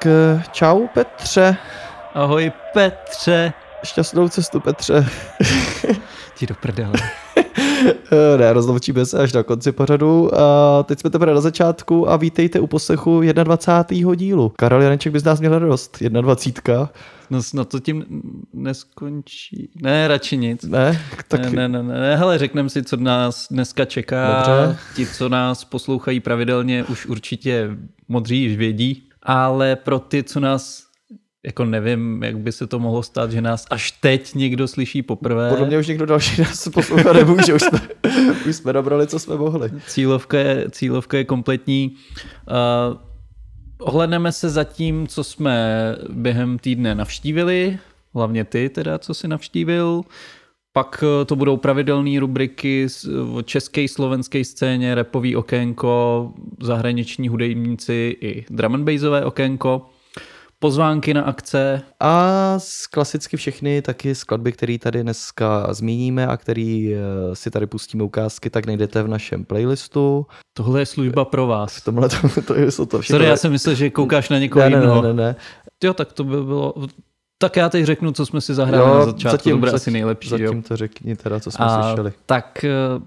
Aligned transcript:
Tak 0.00 0.06
eh, 0.06 0.42
čau 0.52 0.86
Petře. 0.94 1.56
Ahoj 2.14 2.52
Petře. 2.74 3.52
Šťastnou 3.84 4.28
cestu 4.28 4.60
Petře. 4.60 5.06
Ti 6.34 6.46
do 6.46 6.54
prdele. 6.54 6.92
Eh, 8.12 8.38
ne, 8.38 8.52
rozloučíme 8.52 9.06
se 9.06 9.18
až 9.18 9.32
na 9.32 9.42
konci 9.42 9.72
pořadu. 9.72 10.38
A 10.38 10.82
teď 10.82 11.00
jsme 11.00 11.10
teprve 11.10 11.34
na 11.34 11.40
začátku 11.40 12.10
a 12.10 12.16
vítejte 12.16 12.60
u 12.60 12.66
poslechu 12.66 13.20
21. 13.32 14.14
dílu. 14.14 14.48
Karol, 14.48 14.82
Janeček 14.82 15.12
by 15.12 15.20
z 15.20 15.24
nás 15.24 15.40
měl 15.40 15.58
radost. 15.58 15.98
21. 16.20 16.90
No, 17.30 17.42
snad 17.42 17.58
no, 17.58 17.64
to 17.64 17.80
tím 17.80 18.04
neskončí. 18.52 19.70
Ne, 19.82 20.08
radši 20.08 20.36
nic. 20.36 20.62
Ne? 20.62 21.00
Tak... 21.28 21.40
Ne, 21.40 21.68
ne, 21.68 21.68
ne, 21.68 21.82
ne, 21.82 22.00
ne. 22.00 22.16
hele, 22.16 22.38
řekneme 22.38 22.68
si, 22.68 22.82
co 22.82 22.96
nás 22.96 23.46
dneska 23.50 23.84
čeká. 23.84 24.36
Dobře. 24.36 24.78
Ti, 24.96 25.06
co 25.06 25.28
nás 25.28 25.64
poslouchají 25.64 26.20
pravidelně, 26.20 26.84
už 26.84 27.06
určitě 27.06 27.70
modří 28.08 28.42
již 28.42 28.56
vědí, 28.56 29.09
ale 29.22 29.76
pro 29.76 29.98
ty, 29.98 30.22
co 30.22 30.40
nás 30.40 30.90
jako 31.46 31.64
nevím, 31.64 32.22
jak 32.22 32.38
by 32.38 32.52
se 32.52 32.66
to 32.66 32.78
mohlo 32.78 33.02
stát, 33.02 33.32
že 33.32 33.40
nás 33.40 33.66
až 33.70 33.92
teď 33.92 34.34
někdo 34.34 34.68
slyší 34.68 35.02
poprvé. 35.02 35.50
podle 35.50 35.66
mě 35.66 35.78
už 35.78 35.86
někdo 35.86 36.06
další 36.06 36.42
nás 36.42 36.68
poslouchat 36.68 37.12
nemůže. 37.12 37.54
Už 37.54 37.62
jsme, 37.62 37.80
už 38.48 38.56
jsme 38.56 38.72
dobrali, 38.72 39.06
co 39.06 39.18
jsme 39.18 39.36
mohli. 39.36 39.70
Cílovka 39.86 40.38
je, 40.38 40.70
cílovka 40.70 41.16
je 41.16 41.24
kompletní. 41.24 41.96
Uh, 42.50 42.96
ohledneme 43.78 44.32
se 44.32 44.50
za 44.50 44.64
tím, 44.64 45.06
co 45.06 45.24
jsme 45.24 45.96
během 46.08 46.58
týdne 46.58 46.94
navštívili, 46.94 47.78
hlavně 48.14 48.44
ty 48.44 48.68
teda, 48.68 48.98
co 48.98 49.14
si 49.14 49.28
navštívil. 49.28 50.02
Pak 50.72 51.04
eh, 51.06 51.24
to 51.24 51.36
budou 51.36 51.56
pravidelné 51.56 52.20
rubriky 52.20 52.86
o 53.32 53.42
české, 53.42 53.88
slovenské 53.88 54.44
scéně, 54.44 54.94
repový 54.94 55.36
okénko, 55.36 56.32
zahraniční 56.60 57.28
hudebníci 57.28 58.16
i 58.20 58.44
drum 58.50 58.74
and 58.74 58.84
bassové 58.84 59.24
okénko. 59.24 59.86
Pozvánky 60.62 61.14
na 61.14 61.22
akce, 61.22 61.82
A 62.00 62.58
klasicky 62.90 63.36
všechny 63.36 63.82
taky 63.82 64.14
skladby, 64.14 64.52
které 64.52 64.78
tady 64.78 65.02
dneska 65.02 65.74
zmíníme 65.74 66.26
a 66.26 66.36
který 66.36 66.94
eh, 66.94 66.98
si 67.36 67.50
tady 67.50 67.66
pustíme 67.66 68.04
ukázky, 68.04 68.50
tak 68.50 68.66
najdete 68.66 69.02
v 69.02 69.08
našem 69.08 69.44
playlistu. 69.44 70.26
tohle 70.56 70.80
je 70.80 70.86
služba 70.86 71.24
pro 71.24 71.46
vás. 71.46 71.76
V 71.76 71.84
tomhle 71.84 72.08
to, 72.08 72.42
to 72.46 72.54
jsou 72.54 72.86
to 72.86 73.00
všechno. 73.00 73.18
Sorry, 73.18 73.30
já 73.30 73.36
jsem 73.36 73.52
myslel, 73.52 73.74
že 73.74 73.90
koukáš 73.90 74.28
na 74.28 74.38
někoho 74.38 74.64
ne, 74.64 74.70
ne, 74.70 74.76
jiného. 74.76 75.02
ne, 75.02 75.12
ne, 75.12 75.22
ne. 75.22 75.36
Jo, 75.84 75.94
tak 75.94 76.12
to 76.12 76.24
by 76.24 76.42
bylo... 76.44 76.74
Tak 77.42 77.56
já 77.56 77.68
teď 77.68 77.84
řeknu, 77.84 78.12
co 78.12 78.26
jsme 78.26 78.40
si 78.40 78.54
zahráli 78.54 78.90
Jo, 78.90 78.98
na 78.98 79.04
začátku, 79.04 79.36
zatím, 79.36 79.52
to 79.52 79.58
bude 79.58 79.72
asi 79.72 79.90
nejlepší. 79.90 80.28
Zatím 80.28 80.46
jo. 80.46 80.62
to 80.68 80.76
řekni 80.76 81.16
teda, 81.16 81.40
co 81.40 81.50
jsme 81.50 81.64
A, 81.64 81.82
slyšeli. 81.82 82.12
tak 82.26 82.64
uh, 82.98 83.02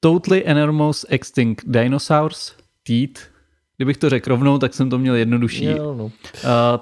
Totally 0.00 0.42
Enormous 0.46 1.06
Extinct 1.08 1.64
Dinosaurs, 1.66 2.52
Teeth, 2.86 3.20
kdybych 3.76 3.96
to 3.96 4.10
řekl 4.10 4.30
rovnou, 4.30 4.58
tak 4.58 4.74
jsem 4.74 4.90
to 4.90 4.98
měl 4.98 5.14
jednodušší. 5.14 5.64
Jo, 5.64 5.94
no. 5.94 6.04
Uh, 6.04 6.10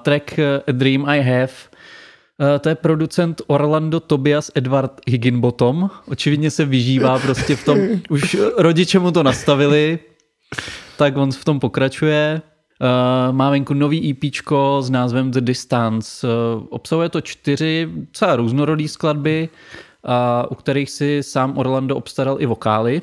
track 0.03 0.39
uh, 0.39 0.45
A 0.67 0.73
Dream 0.73 1.05
I 1.09 1.23
Have, 1.23 1.43
uh, 1.43 2.59
to 2.61 2.69
je 2.69 2.75
producent 2.75 3.43
Orlando 3.47 4.01
Tobias 4.01 4.51
Edward 4.55 5.01
Higginbottom. 5.07 5.91
Očividně 6.09 6.51
se 6.51 6.65
vyžívá 6.65 7.19
prostě 7.23 7.57
v 7.57 7.65
tom, 7.65 7.79
už 8.11 8.37
rodiče 8.57 8.99
mu 8.99 9.11
to 9.11 9.23
nastavili, 9.23 9.99
tak 10.97 11.17
on 11.17 11.33
v 11.33 11.45
tom 11.45 11.61
pokračuje. 11.61 12.43
Uh, 12.81 13.35
má 13.35 13.51
venku 13.51 13.75
nový 13.75 14.11
EP 14.11 14.33
s 14.81 14.91
názvem 14.91 15.31
The 15.31 15.41
Distance. 15.41 16.27
Uh, 16.27 16.67
obsahuje 16.71 17.09
to 17.09 17.21
čtyři 17.21 17.89
docela 17.95 18.37
různorodý 18.37 18.89
skladby, 18.89 19.49
uh, 20.05 20.13
u 20.51 20.55
kterých 20.55 20.91
si 20.91 21.23
sám 21.23 21.59
Orlando 21.59 21.97
obstaral 21.97 22.37
i 22.41 22.47
vokály. 22.47 23.03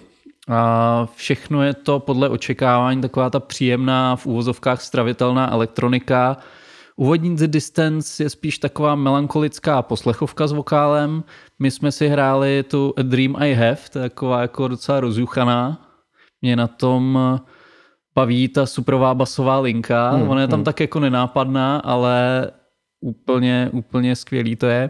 A 0.49 1.07
všechno 1.15 1.63
je 1.63 1.73
to 1.73 1.99
podle 1.99 2.29
očekávání 2.29 3.01
taková 3.01 3.29
ta 3.29 3.39
příjemná 3.39 4.15
v 4.15 4.25
úvozovkách 4.25 4.81
stravitelná 4.81 5.51
elektronika. 5.51 6.37
Úvodní 6.95 7.35
The 7.35 7.47
Distance 7.47 8.23
je 8.23 8.29
spíš 8.29 8.57
taková 8.57 8.95
melancholická 8.95 9.81
poslechovka 9.81 10.47
s 10.47 10.51
vokálem. 10.51 11.23
My 11.59 11.71
jsme 11.71 11.91
si 11.91 12.07
hráli 12.07 12.63
tu 12.63 12.93
A 12.97 13.01
Dream 13.01 13.35
I 13.39 13.53
Have, 13.53 13.77
to 13.91 13.99
je 13.99 14.09
taková 14.09 14.41
jako 14.41 14.67
docela 14.67 14.99
rozjuchaná. 14.99 15.87
Mě 16.41 16.55
na 16.55 16.67
tom 16.67 17.19
baví 18.15 18.47
ta 18.47 18.65
suprová 18.65 19.13
basová 19.13 19.59
linka. 19.59 20.11
Hmm, 20.11 20.29
Ona 20.29 20.41
je 20.41 20.47
tam 20.47 20.59
hmm. 20.59 20.65
tak 20.65 20.79
jako 20.79 20.99
nenápadná, 20.99 21.77
ale 21.77 22.47
úplně, 23.01 23.69
úplně 23.73 24.15
skvělý 24.15 24.55
to 24.55 24.65
je. 24.65 24.89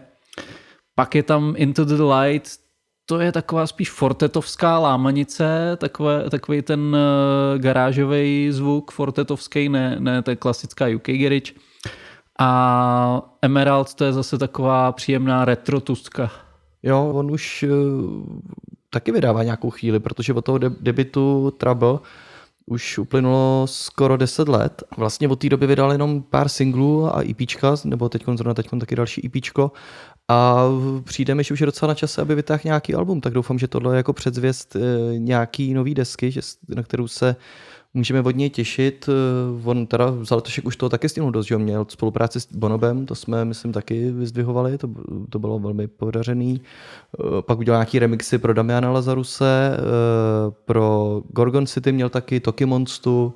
Pak 0.96 1.16
je 1.16 1.24
tam 1.24 1.54
Into 1.58 1.86
the 1.86 2.04
Light, 2.04 2.52
to 3.06 3.20
je 3.20 3.32
taková 3.32 3.68
spíš 3.68 3.92
fortetovská 3.92 4.80
lámanice, 4.80 5.78
takové, 5.78 6.30
takový 6.30 6.62
ten 6.62 6.80
uh, 6.80 7.62
garážový 7.62 8.52
zvuk 8.52 8.92
fortetovský, 8.92 9.70
ne, 9.70 9.96
ne 10.00 10.22
ta 10.22 10.36
klasická 10.36 10.86
UK 10.96 11.08
garage. 11.08 11.54
A 12.40 13.22
Emerald 13.42 13.94
to 13.94 14.04
je 14.04 14.14
zase 14.14 14.38
taková 14.38 14.92
příjemná 14.92 15.46
retro 15.46 15.82
tuska. 15.82 16.32
jo, 16.84 17.12
on 17.14 17.32
už 17.32 17.64
uh, 17.64 18.40
taky 18.90 19.12
vydává 19.12 19.44
nějakou 19.44 19.70
chvíli, 19.70 20.00
protože 20.00 20.34
od 20.34 20.46
toho 20.46 20.58
de- 20.58 20.72
debitu 20.82 21.54
Trouble 21.58 22.00
už 22.72 22.98
uplynulo 22.98 23.68
skoro 23.68 24.18
10 24.18 24.48
let. 24.48 24.84
Vlastně 24.98 25.28
od 25.28 25.40
té 25.40 25.50
doby 25.50 25.68
vydal 25.68 25.92
jenom 25.92 26.22
pár 26.22 26.50
singlů 26.50 27.16
a 27.16 27.24
EPčka, 27.30 27.76
nebo 27.86 28.10
teď 28.10 28.24
zrovna 28.36 28.54
teď 28.54 28.70
taky 28.80 28.96
další 28.96 29.26
EPčko. 29.26 29.72
A 30.28 30.66
přijde 31.04 31.36
mi, 31.36 31.44
že 31.44 31.54
už 31.54 31.60
je 31.60 31.66
docela 31.66 31.88
na 31.88 31.96
čase, 31.96 32.22
aby 32.22 32.36
vytáhl 32.36 32.62
nějaký 32.64 32.96
album, 32.96 33.22
tak 33.22 33.34
doufám, 33.34 33.60
že 33.60 33.68
tohle 33.68 33.94
je 33.94 33.98
jako 33.98 34.14
předzvěst 34.14 34.76
eh, 34.76 34.80
nějaký 35.18 35.74
nový 35.74 35.94
desky, 35.94 36.32
že, 36.32 36.42
na 36.76 36.84
kterou 36.84 37.08
se 37.08 37.36
můžeme 37.94 38.22
od 38.22 38.36
něj 38.36 38.50
těšit. 38.50 39.10
Eh, 39.10 39.70
On 39.70 39.88
teda 39.88 40.06
Zalatošek 40.22 40.66
už 40.66 40.76
toho 40.76 40.90
taky 40.90 41.10
stihnul 41.10 41.32
dost, 41.32 41.48
že 41.48 41.58
měl 41.58 41.86
spolupráci 41.90 42.40
s 42.40 42.48
Bonobem, 42.54 43.06
to 43.06 43.16
jsme, 43.16 43.46
myslím, 43.46 43.72
taky 43.72 44.12
vyzdvihovali, 44.12 44.78
to, 44.78 44.90
to 45.30 45.40
bylo 45.40 45.60
velmi 45.60 45.88
podařený. 45.88 46.62
Eh, 46.62 47.42
Pak 47.42 47.60
udělal 47.60 47.80
nějaký 47.80 48.00
remixy 48.00 48.38
pro 48.38 48.54
Damiana 48.54 48.92
Lazaruse, 48.92 49.78
eh, 49.78 49.82
pro 50.66 51.22
Gorgon 51.30 51.66
City 51.66 51.92
měl 51.92 52.10
taky 52.10 52.40
Toki 52.40 52.66
Monstu, 52.66 53.34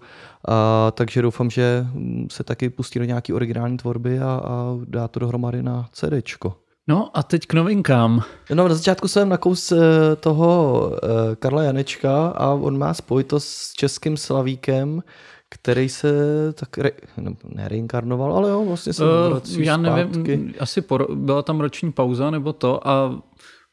a, 0.47 0.91
takže 0.91 1.21
doufám, 1.21 1.49
že 1.49 1.87
mm, 1.93 2.27
se 2.31 2.43
taky 2.43 2.69
pustí 2.69 2.99
do 2.99 3.05
nějaký 3.05 3.33
originální 3.33 3.77
tvorby 3.77 4.19
a, 4.19 4.41
a 4.43 4.77
dá 4.87 5.07
to 5.07 5.19
dohromady 5.19 5.63
na 5.63 5.89
CDčko. 5.91 6.64
No 6.87 7.17
a 7.17 7.23
teď 7.23 7.45
k 7.47 7.53
novinkám. 7.53 8.21
No, 8.53 8.67
na 8.67 8.75
začátku 8.75 9.07
jsem 9.07 9.29
nakous 9.29 9.71
eh, 9.71 9.77
toho 10.19 10.91
eh, 11.03 11.35
Karla 11.35 11.63
Janečka 11.63 12.27
a 12.27 12.49
on 12.49 12.77
má 12.77 12.93
spojitost 12.93 13.47
s 13.47 13.73
českým 13.73 14.17
slavíkem, 14.17 15.03
který 15.49 15.89
se 15.89 16.13
tak 16.53 16.77
re, 16.77 16.91
ne, 17.17 17.31
nereinkarnoval, 17.45 18.37
ale 18.37 18.49
jo, 18.49 18.65
vlastně 18.65 18.93
se 18.93 19.03
Uh, 19.03 19.39
já 19.57 19.77
nevím, 19.77 20.13
zpátky. 20.13 20.53
asi 20.59 20.81
po, 20.81 20.99
byla 21.15 21.41
tam 21.41 21.59
roční 21.59 21.91
pauza 21.91 22.29
nebo 22.29 22.53
to 22.53 22.87
a 22.87 23.21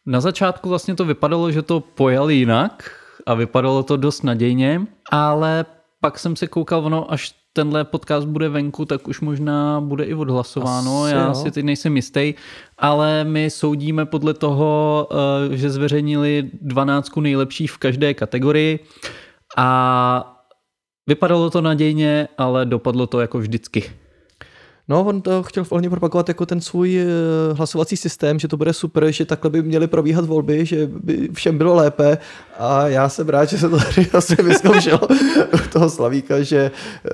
na 0.07 0.21
začátku 0.21 0.69
vlastně 0.69 0.95
to 0.95 1.05
vypadalo, 1.05 1.51
že 1.51 1.63
to 1.63 1.81
pojal 1.81 2.31
jinak 2.31 2.91
a 3.27 3.35
vypadalo 3.35 3.83
to 3.83 3.97
dost 3.97 4.23
nadějně, 4.23 4.87
ale 5.11 5.65
pak 6.01 6.19
jsem 6.19 6.37
se 6.37 6.47
koukal, 6.47 6.87
ono 6.87 7.13
až 7.13 7.35
tenhle 7.53 7.85
podcast 7.85 8.27
bude 8.27 8.49
venku, 8.49 8.85
tak 8.85 9.09
už 9.09 9.21
možná 9.21 9.81
bude 9.81 10.05
i 10.05 10.15
odhlasováno, 10.15 11.05
Asi 11.05 11.15
já 11.15 11.27
jo. 11.27 11.35
si 11.35 11.51
teď 11.51 11.65
nejsem 11.65 11.97
jistý, 11.97 12.35
ale 12.79 13.25
my 13.25 13.51
soudíme 13.51 14.07
podle 14.07 14.35
toho, 14.35 15.09
eh, 15.53 15.57
že 15.57 15.71
zveřejnili 15.71 16.51
12 16.61 17.21
nejlepších 17.21 17.73
v 17.73 17.79
každé 17.79 18.15
kategorii 18.15 18.79
a 19.57 20.45
vypadalo 21.07 21.51
to 21.51 21.61
nadějně, 21.61 22.29
ale 22.39 22.67
dopadlo 22.67 23.07
to 23.07 23.21
jako 23.21 23.39
vždycky. 23.39 24.02
No, 24.89 25.05
on 25.05 25.23
to 25.23 25.43
chtěl 25.43 25.65
volně 25.71 25.91
propagovat 25.91 26.29
jako 26.29 26.47
ten 26.47 26.61
svůj 26.61 26.99
eh, 26.99 27.05
hlasovací 27.53 27.97
systém, 27.97 28.39
že 28.39 28.49
to 28.49 28.57
bude 28.57 28.73
super, 28.73 29.13
že 29.13 29.25
takhle 29.25 29.51
by 29.51 29.63
měly 29.63 29.87
probíhat 29.87 30.25
volby, 30.25 30.67
že 30.67 30.87
by 30.87 31.29
všem 31.33 31.59
bylo 31.59 31.75
lépe 31.75 32.19
a 32.59 32.89
já 32.89 33.09
jsem 33.09 33.29
rád, 33.29 33.45
že 33.45 33.59
se 33.59 33.69
to 33.69 33.79
tady 33.79 34.11
asi 34.11 34.43
vyzkoušelo 34.43 35.01
u 35.55 35.69
toho 35.73 35.91
Slavíka, 35.91 36.43
že 36.43 36.71
eh, 37.05 37.11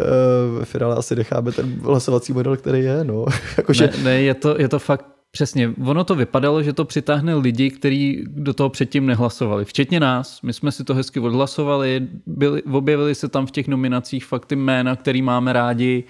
ve 0.58 0.64
finále 0.64 0.96
asi 0.96 1.16
necháme 1.16 1.52
ten 1.52 1.80
hlasovací 1.82 2.32
model, 2.32 2.56
který 2.56 2.80
je, 2.80 3.04
no. 3.04 3.24
Jakože, 3.56 3.86
Ne, 3.86 4.04
ne 4.04 4.22
je, 4.22 4.34
to, 4.34 4.60
je 4.60 4.68
to 4.68 4.78
fakt 4.78 5.06
přesně. 5.30 5.74
Ono 5.86 6.04
to 6.04 6.14
vypadalo, 6.14 6.62
že 6.62 6.72
to 6.72 6.84
přitáhne 6.84 7.34
lidi, 7.34 7.70
kteří 7.70 8.24
do 8.28 8.54
toho 8.54 8.70
předtím 8.70 9.06
nehlasovali. 9.06 9.64
Včetně 9.64 10.00
nás. 10.00 10.42
My 10.42 10.52
jsme 10.52 10.72
si 10.72 10.84
to 10.84 10.94
hezky 10.94 11.20
odhlasovali. 11.20 12.08
Byli, 12.26 12.62
objevili 12.62 13.14
se 13.14 13.28
tam 13.28 13.46
v 13.46 13.50
těch 13.50 13.68
nominacích 13.68 14.24
fakt 14.26 14.46
ty 14.46 14.56
jména, 14.56 14.96
který 14.96 15.22
máme 15.22 15.52
rádi. 15.52 16.04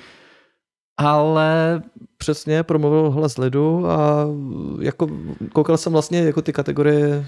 Ale 0.98 1.80
přesně 2.18 2.62
promluvil 2.62 3.10
hlas 3.10 3.38
lidu 3.38 3.90
a 3.90 4.26
jako 4.80 5.08
koukal 5.52 5.76
jsem 5.76 5.92
vlastně, 5.92 6.18
jako 6.18 6.42
ty 6.42 6.52
kategorie 6.52 7.26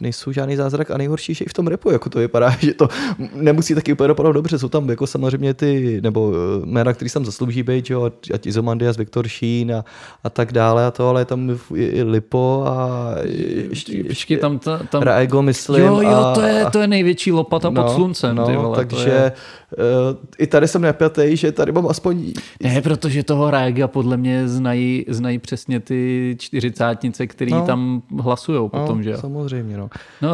nejsou 0.00 0.32
žádný 0.32 0.56
zázrak 0.56 0.90
a 0.90 0.96
nejhorší, 0.96 1.34
že 1.34 1.44
i 1.44 1.48
v 1.48 1.52
tom 1.52 1.66
repu 1.66 1.90
jako 1.90 2.10
to 2.10 2.18
vypadá, 2.18 2.50
že 2.60 2.74
to 2.74 2.88
nemusí 3.34 3.74
taky 3.74 3.92
úplně 3.92 4.08
dopadnout 4.08 4.32
dobře, 4.32 4.58
jsou 4.58 4.68
tam 4.68 4.90
jako 4.90 5.06
samozřejmě 5.06 5.54
ty, 5.54 6.00
nebo 6.02 6.32
eh, 6.34 6.66
jména, 6.66 6.92
který 6.92 7.10
tam 7.10 7.24
zaslouží 7.24 7.62
být, 7.62 7.90
jo, 7.90 8.10
ať- 8.34 8.46
Izomandias, 8.46 8.96
Viktor 8.96 9.28
Šín 9.28 9.72
a, 9.74 9.84
a 10.24 10.30
tak 10.30 10.52
dále 10.52 10.86
a 10.86 10.90
to, 10.90 11.08
ale 11.08 11.20
je 11.20 11.24
tam 11.24 11.50
i, 11.74 11.84
i 11.84 12.02
Lipo 12.02 12.64
a 12.66 13.08
ještě, 13.70 14.04
Počkej, 14.04 14.36
tam, 14.36 14.58
ta, 14.58 14.78
tam... 14.78 15.02
Raego, 15.02 15.42
myslím. 15.42 15.82
Jo, 15.82 16.00
jo, 16.00 16.10
a, 16.10 16.34
to 16.34 16.40
je, 16.40 16.66
to 16.72 16.78
je 16.78 16.86
největší 16.86 17.32
lopata 17.32 17.70
pod 17.70 17.90
sluncem. 17.90 18.36
No, 18.36 18.46
ty 18.46 18.56
vole, 18.56 18.76
takže 18.76 19.10
je... 19.10 19.32
uh, 19.78 20.16
i 20.38 20.46
tady 20.46 20.68
jsem 20.68 20.82
nepětej, 20.82 21.36
že 21.36 21.52
tady 21.52 21.72
mám 21.72 21.86
aspoň 21.88 22.32
Ne, 22.62 22.82
protože 22.82 23.22
toho 23.22 23.50
Rága 23.50 23.88
podle 23.88 24.16
mě 24.16 24.29
mě 24.30 24.48
znají, 24.48 25.04
znají 25.08 25.38
přesně 25.38 25.80
ty 25.80 26.36
čtyřicátnice, 26.38 27.26
který 27.26 27.52
No. 27.52 27.58
no. 27.58 27.66
tam 27.66 28.02
hlasujou 28.20 28.68
potom, 28.68 28.96
no, 28.96 29.02
že 29.02 29.10
jo. 29.10 29.18
Samozřejmě, 29.18 29.76
no. 29.76 29.90
No, 30.22 30.30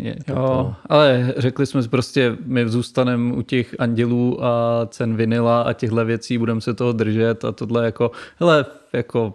je, 0.00 0.16
jo, 0.28 0.74
ale 0.86 1.34
řekli 1.36 1.66
jsme 1.66 1.82
si 1.82 1.88
prostě, 1.88 2.36
my 2.44 2.68
zůstaneme 2.68 3.34
u 3.34 3.42
těch 3.42 3.74
andělů 3.78 4.44
a 4.44 4.86
cen 4.86 5.16
vinila 5.16 5.62
a 5.62 5.72
těchto 5.72 6.04
věcí, 6.04 6.38
budeme 6.38 6.60
se 6.60 6.74
toho 6.74 6.92
držet 6.92 7.44
a 7.44 7.52
tohle 7.52 7.84
jako, 7.84 8.10
hele, 8.36 8.64
jako, 8.92 9.34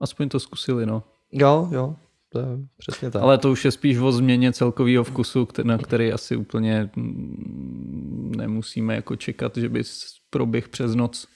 aspoň 0.00 0.28
to 0.28 0.40
zkusili, 0.40 0.86
no. 0.86 1.02
Jo, 1.32 1.68
jo, 1.72 1.94
to 2.32 2.38
je 2.38 2.46
přesně 2.78 3.10
tak. 3.10 3.22
Ale 3.22 3.38
to 3.38 3.50
už 3.50 3.64
je 3.64 3.70
spíš 3.70 3.98
o 3.98 4.12
změně 4.12 4.52
celkového 4.52 5.04
vkusu, 5.04 5.48
na 5.62 5.78
který 5.78 6.12
asi 6.12 6.36
úplně 6.36 6.90
mm, 6.96 8.32
nemusíme 8.36 8.94
jako 8.94 9.16
čekat, 9.16 9.56
že 9.56 9.68
by 9.68 9.82
proběh 10.30 10.68
přes 10.68 10.94
noc. 10.94 11.26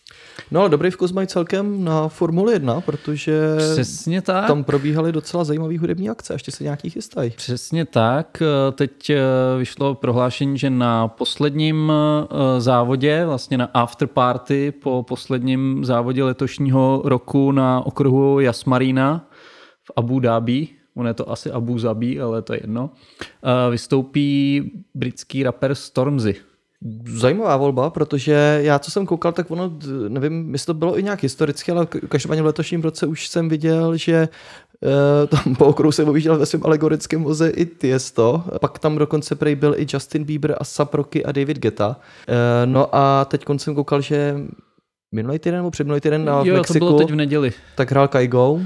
No 0.51 0.61
ale 0.61 0.69
dobrý 0.69 0.91
vkus 0.91 1.13
mají 1.13 1.27
celkem 1.27 1.85
na 1.85 2.09
Formuli 2.09 2.53
1, 2.53 2.81
protože 2.81 3.41
Přesně 3.73 4.23
tak. 4.23 4.47
tam 4.47 4.65
probíhaly 4.65 5.13
docela 5.13 5.45
zajímavé 5.45 5.79
hudební 5.79 6.11
akce, 6.11 6.33
ještě 6.35 6.53
se 6.53 6.65
nějaký 6.65 6.91
chystají. 6.91 7.31
Přesně 7.31 7.85
tak. 7.85 8.43
Teď 8.73 9.11
eh, 9.11 9.19
vyšlo 9.59 9.95
prohlášení, 9.95 10.59
že 10.59 10.71
na 10.71 11.09
posledním 11.09 11.93
eh, 11.93 12.61
závodě, 12.61 13.27
vlastně 13.27 13.59
na 13.59 13.65
afterparty 13.75 14.73
po 14.83 15.05
posledním 15.09 15.85
závodě 15.85 16.25
letošního 16.25 17.03
roku 17.05 17.53
na 17.53 17.87
okruhu 17.87 18.41
Jasmarina 18.41 19.27
v 19.83 19.91
Abu 19.97 20.21
Dhabi, 20.21 20.69
on 20.95 21.07
je 21.07 21.15
to 21.15 21.31
asi 21.31 21.51
Abu 21.51 21.79
Zabi, 21.79 22.21
ale 22.21 22.43
to 22.43 22.53
je 22.53 22.61
jedno, 22.63 22.91
eh, 23.21 23.71
vystoupí 23.71 24.63
britský 24.95 25.43
rapper 25.43 25.75
Stormzy. 25.75 26.35
Zajímavá 27.07 27.57
volba, 27.57 27.91
protože 27.91 28.61
já, 28.63 28.79
co 28.79 28.91
jsem 28.91 29.07
koukal, 29.07 29.33
tak 29.33 29.51
ono, 29.51 29.73
nevím, 30.09 30.53
jestli 30.53 30.67
to 30.67 30.75
bylo 30.75 30.99
i 30.99 31.03
nějak 31.03 31.23
historicky, 31.23 31.73
ale 31.73 31.87
každopádně 31.87 32.43
v 32.43 32.47
letošním 32.47 32.83
roce 32.83 33.07
už 33.07 33.29
jsem 33.29 33.49
viděl, 33.49 33.97
že 33.97 34.29
eh, 34.85 35.27
tam 35.27 35.55
po 35.55 35.67
okruhu 35.67 35.93
se 35.93 36.05
objížděl 36.05 36.39
ve 36.39 36.47
svém 36.47 36.63
alegorickém 36.65 37.25
voze 37.25 37.51
i 37.51 37.67
Tiesto. 37.67 38.45
Pak 38.61 38.79
tam 38.79 38.99
dokonce 38.99 39.35
prej 39.35 39.55
byl 39.55 39.75
i 39.77 39.87
Justin 39.93 40.25
Bieber 40.25 40.57
a 40.61 40.65
Saproky 40.65 41.25
a 41.25 41.33
David 41.33 41.59
Geta. 41.59 41.97
Eh, 42.29 42.67
no 42.67 42.95
a 42.95 43.25
teď 43.25 43.45
jsem 43.57 43.75
koukal, 43.75 44.01
že 44.01 44.37
minulý 45.15 45.39
týden 45.39 45.59
nebo 45.59 45.71
předminulý 45.71 46.01
týden 46.01 46.25
na 46.25 46.33
jo, 46.33 46.55
to 46.55 46.61
Mexiku, 46.61 46.87
bylo 46.87 46.99
teď 46.99 47.11
v 47.11 47.15
neděli. 47.15 47.53
tak 47.75 47.91
hrál 47.91 48.09
Kaigo, 48.09 48.61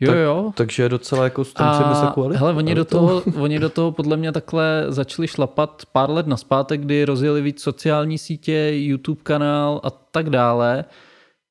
Jo, 0.00 0.10
Tak- 0.12 0.18
jo. 0.18 0.52
takže 0.54 0.88
docela 0.88 1.24
jako 1.24 1.44
s 1.44 1.52
tom 1.52 1.66
A 1.66 1.94
se 1.94 2.14
kuali. 2.14 2.36
hele, 2.36 2.52
oni 2.54 2.74
do, 2.74 2.84
toho, 2.84 3.22
oni 3.40 3.58
do 3.58 3.68
toho 3.68 3.92
podle 3.92 4.16
mě 4.16 4.32
takhle 4.32 4.84
začali 4.88 5.28
šlapat 5.28 5.82
pár 5.92 6.10
let 6.10 6.26
naspátek, 6.26 6.80
kdy 6.80 7.04
rozjeli 7.04 7.42
víc 7.42 7.62
sociální 7.62 8.18
sítě, 8.18 8.70
YouTube 8.74 9.20
kanál 9.22 9.80
a 9.84 9.90
tak 9.90 10.30
dále. 10.30 10.84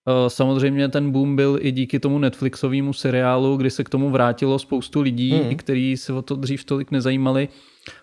Eh, 0.07 0.29
Samozřejmě 0.29 0.87
ten 0.89 1.11
boom 1.11 1.35
byl 1.35 1.57
i 1.61 1.71
díky 1.71 1.99
tomu 1.99 2.19
Netflixovému 2.19 2.93
seriálu, 2.93 3.57
kdy 3.57 3.69
se 3.69 3.83
k 3.83 3.89
tomu 3.89 4.09
vrátilo 4.09 4.59
spoustu 4.59 5.01
lidí, 5.01 5.33
mm. 5.33 5.55
kteří 5.55 5.97
se 5.97 6.13
o 6.13 6.21
to 6.21 6.35
dřív 6.35 6.65
tolik 6.65 6.91
nezajímali. 6.91 7.47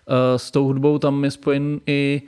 Eh, 0.09 0.39
S 0.39 0.51
tou 0.51 0.65
hudbou 0.65 0.97
tam 0.97 1.23
je 1.23 1.31
spojen 1.31 1.79
i 1.87 2.21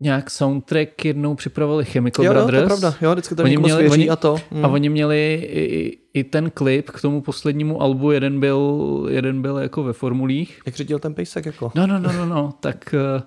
nějak 0.00 0.30
soundtrack 0.30 1.04
jednou 1.04 1.34
připravili 1.34 1.84
Chemical 1.84 2.24
jo, 2.24 2.32
jo, 2.32 2.40
to 2.40 2.46
Brothers. 2.46 2.62
je 2.62 2.66
pravda. 2.66 2.94
Jo, 3.02 3.12
vždycky 3.12 3.34
to 3.34 3.42
Oni 3.42 3.56
měli- 3.56 3.90
oni- 3.90 4.08
a 4.10 4.16
to. 4.16 4.36
Mm. 4.50 4.64
A 4.64 4.68
oni 4.68 4.88
měli 4.88 5.48
i, 5.52 5.98
i 6.14 6.24
ten 6.24 6.50
klip 6.50 6.90
k 6.90 7.00
tomu 7.00 7.20
poslednímu 7.20 7.82
albu, 7.82 8.10
jeden 8.10 8.40
byl, 8.40 9.06
jeden 9.10 9.42
byl 9.42 9.56
jako 9.58 9.82
ve 9.82 9.92
formulích. 9.92 10.60
Jak 10.66 10.74
řídil 10.76 10.98
ten 10.98 11.14
pejsek 11.14 11.46
jako? 11.46 11.72
No, 11.74 11.86
no, 11.86 11.98
no, 11.98 12.12
no, 12.12 12.26
no, 12.26 12.54
tak, 12.60 12.94
eh, 13.18 13.22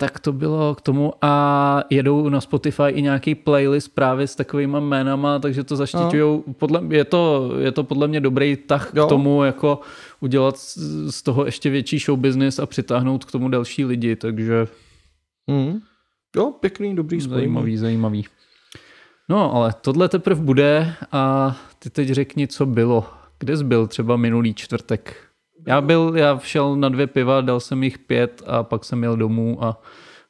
tak 0.00 0.20
to 0.20 0.32
bylo 0.32 0.74
k 0.74 0.80
tomu 0.80 1.12
a 1.22 1.82
jedou 1.90 2.28
na 2.28 2.40
Spotify 2.40 2.82
i 2.88 3.02
nějaký 3.02 3.34
playlist 3.34 3.94
právě 3.94 4.26
s 4.26 4.34
takovýma 4.36 4.80
jménama, 4.80 5.38
takže 5.38 5.64
to 5.64 5.76
zaštiťujou. 5.76 6.44
Podle, 6.58 6.82
je, 6.88 7.04
to, 7.04 7.50
je 7.58 7.72
to 7.72 7.84
podle 7.84 8.08
mě 8.08 8.20
dobrý 8.20 8.56
tah 8.56 8.90
Jo. 8.94 9.06
k 9.06 9.08
tomu, 9.08 9.44
jako 9.44 9.80
udělat 10.20 10.58
z, 10.58 10.76
z 11.10 11.22
toho 11.22 11.44
ještě 11.46 11.70
větší 11.70 11.98
show 11.98 12.18
business 12.18 12.58
a 12.58 12.66
přitáhnout 12.66 13.24
k 13.24 13.32
tomu 13.32 13.48
další 13.48 13.84
lidi, 13.84 14.16
takže 14.16 14.66
Mm. 15.46 15.80
Jo, 16.36 16.52
pěkný, 16.60 16.96
dobrý 16.96 17.20
spojení. 17.20 17.40
zajímavý, 17.40 17.76
zajímavý. 17.76 18.26
No, 19.28 19.54
ale 19.54 19.74
tohle 19.80 20.08
teprve 20.08 20.40
bude 20.40 20.94
a 21.12 21.56
ty 21.78 21.90
teď 21.90 22.08
řekni, 22.08 22.48
co 22.48 22.66
bylo. 22.66 23.06
Kde 23.38 23.56
jsi 23.56 23.64
byl 23.64 23.86
třeba 23.86 24.16
minulý 24.16 24.54
čtvrtek? 24.54 25.16
Já 25.66 25.80
byl, 25.80 26.12
já 26.16 26.38
šel 26.38 26.76
na 26.76 26.88
dvě 26.88 27.06
piva, 27.06 27.40
dal 27.40 27.60
jsem 27.60 27.82
jich 27.82 27.98
pět 27.98 28.42
a 28.46 28.62
pak 28.62 28.84
jsem 28.84 29.02
jel 29.02 29.16
domů 29.16 29.64
a 29.64 29.82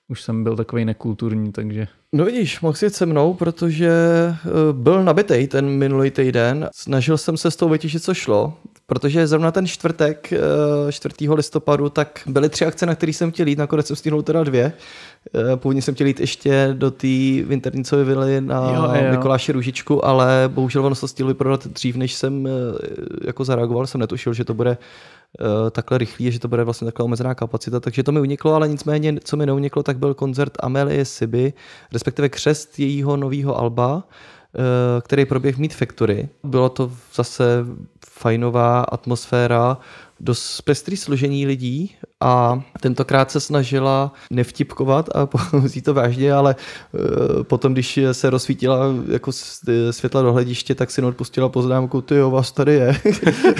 už 0.08 0.22
jsem 0.22 0.44
byl 0.44 0.56
takový 0.56 0.84
nekulturní, 0.84 1.52
takže 1.52 1.88
No 2.12 2.24
vidíš, 2.24 2.60
mohl 2.60 2.76
jít 2.82 2.94
se 2.94 3.06
mnou, 3.06 3.34
protože 3.34 3.90
eh, 3.90 4.38
byl 4.72 5.04
nabitej 5.04 5.46
ten 5.48 5.68
minulý 5.68 6.10
týden. 6.10 6.68
Snažil 6.74 7.18
jsem 7.18 7.36
se 7.36 7.50
s 7.50 7.56
tou 7.56 7.68
vytěžit, 7.68 8.02
co 8.02 8.14
šlo, 8.14 8.52
protože 8.86 9.26
zrovna 9.26 9.52
ten 9.52 9.66
čtvrtek, 9.66 10.32
eh, 10.32 10.92
4. 10.92 11.34
listopadu, 11.34 11.88
tak 11.88 12.22
byly 12.26 12.48
tři 12.48 12.66
akce, 12.66 12.86
na 12.86 12.94
které 12.94 13.12
jsem 13.12 13.32
chtěl 13.32 13.46
jít, 13.46 13.58
nakonec 13.58 13.86
jsem 13.86 13.96
stihnul 13.96 14.22
teda 14.22 14.44
dvě. 14.44 14.72
Eh, 15.34 15.56
Původně 15.56 15.82
jsem 15.82 15.94
chtěl 15.94 16.06
jít 16.06 16.20
ještě 16.20 16.70
do 16.72 16.90
té 16.90 17.06
Winternicovy 17.44 18.04
vily 18.04 18.40
na 18.40 18.70
Jo, 18.74 19.04
jo. 19.04 19.10
Mikuláši 19.10 19.52
Růžičku, 19.52 20.04
ale 20.04 20.44
bohužel 20.48 20.86
ono 20.86 20.94
se 20.94 21.08
stihlo 21.08 21.28
vyprodat 21.28 21.66
dřív, 21.66 21.96
než 21.96 22.14
jsem 22.14 22.46
eh, 22.46 22.50
jako 23.26 23.44
zareagoval, 23.44 23.86
jsem 23.86 24.00
netušil, 24.00 24.34
že 24.34 24.44
to 24.44 24.54
bude 24.54 24.78
eh, 25.40 25.70
takhle 25.70 25.98
rychlý, 25.98 26.32
že 26.32 26.38
to 26.38 26.48
bude 26.48 26.64
vlastně 26.64 26.84
takhle 26.84 27.04
omezená 27.04 27.34
kapacita, 27.34 27.80
takže 27.80 28.02
to 28.02 28.12
mi 28.12 28.20
uniklo, 28.20 28.54
ale 28.54 28.68
nicméně, 28.68 29.14
co 29.24 29.36
mi 29.36 29.46
neuniklo, 29.46 29.82
tak 29.82 29.98
byl 29.98 30.14
koncert 30.14 30.52
Amelie 30.60 31.04
Siby, 31.04 31.52
respektive 31.92 32.28
křest 32.28 32.78
jejího 32.78 33.16
nového 33.16 33.58
alba, 33.58 34.02
eh, 34.08 34.35
který 35.00 35.24
proběh 35.24 35.56
v 35.56 35.58
Meat 35.58 35.72
Factory. 35.72 36.28
Bylo 36.44 36.68
to 36.68 36.92
zase 37.14 37.64
fajnová 38.08 38.80
atmosféra, 38.80 39.78
dost 40.20 40.60
pestrý 40.60 40.96
složení 40.96 41.46
lidí 41.46 41.94
a 42.20 42.62
tentokrát 42.80 43.30
se 43.30 43.40
snažila 43.40 44.12
nevtipkovat 44.30 45.08
a 45.16 45.28
vzít 45.58 45.84
to 45.84 45.94
vážně, 45.94 46.32
ale 46.32 46.56
eh, 46.60 47.44
potom, 47.44 47.72
když 47.72 47.98
se 48.12 48.30
rozsvítila 48.30 48.84
jako 49.08 49.32
s- 49.32 49.90
světla 49.90 50.22
do 50.22 50.32
hlediště, 50.32 50.74
tak 50.74 50.90
si 50.90 51.02
odpustila 51.02 51.48
poznámku, 51.48 52.00
ty 52.02 52.14
jo, 52.14 52.30
vás 52.30 52.52
tady 52.52 52.74
je. 52.74 53.00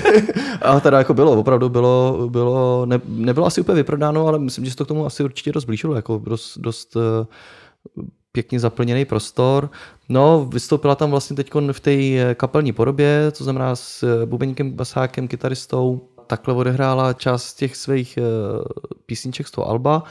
a 0.63 0.81
teda 0.81 0.99
jako 0.99 1.15
bylo, 1.15 1.33
opravdu 1.33 1.69
bylo, 1.69 2.29
bylo 2.31 2.87
ne, 2.87 3.01
nebylo 3.07 3.47
asi 3.47 3.61
úplně 3.61 3.77
vyprodáno, 3.77 4.27
ale 4.27 4.39
myslím, 4.39 4.65
že 4.65 4.71
se 4.71 4.77
to 4.77 4.85
k 4.85 4.89
tomu 4.89 5.07
asi 5.07 5.25
určitě 5.25 5.53
dost 5.53 5.65
blížilo, 5.65 5.95
jako 5.95 6.23
dost, 6.27 6.59
dost 6.59 6.97
eh, 6.97 8.03
pěkně 8.37 8.61
zaplněný 8.61 9.05
prostor. 9.05 9.71
No, 10.09 10.45
vystoupila 10.53 10.95
tam 10.95 11.11
vlastně 11.11 11.37
teď 11.37 11.51
v 11.73 11.81
té 11.81 12.35
kapelní 12.35 12.73
podobě, 12.73 13.33
to 13.39 13.45
znamená 13.45 13.77
s 13.77 14.03
eh, 14.03 14.27
bubeníkem, 14.27 14.73
basákem, 14.73 15.29
kytaristou. 15.29 16.01
Takhle 16.27 16.55
odehrála 16.55 17.13
část 17.13 17.55
těch 17.55 17.77
svých 17.77 18.19
eh, 18.19 18.23
písniček 19.07 19.49
z 19.49 19.51
toho 19.51 19.69
alba. 19.69 20.03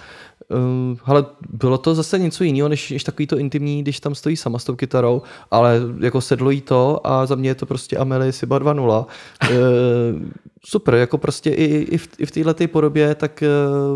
Ale 1.05 1.25
bylo 1.49 1.77
to 1.77 1.95
zase 1.95 2.19
něco 2.19 2.43
jiného, 2.43 2.69
než, 2.69 2.91
než 2.91 3.03
takový 3.03 3.27
to 3.27 3.37
intimní, 3.37 3.81
když 3.81 3.99
tam 3.99 4.15
stojí 4.15 4.37
sama 4.37 4.59
s 4.59 4.63
tou 4.63 4.75
kytarou, 4.75 5.21
ale 5.51 5.81
jako 5.99 6.21
sedlo 6.21 6.49
jí 6.49 6.61
to 6.61 7.07
a 7.07 7.25
za 7.25 7.35
mě 7.35 7.49
je 7.49 7.55
to 7.55 7.65
prostě 7.65 7.97
Amelie 7.97 8.31
Siba 8.31 8.59
2.0. 8.59 9.05
Super, 10.67 10.93
jako 10.93 11.17
prostě 11.17 11.49
i, 11.49 11.65
i 11.65 11.97
v, 11.97 12.09
i 12.17 12.25
v 12.25 12.31
této 12.31 12.67
podobě, 12.67 13.15
tak 13.15 13.43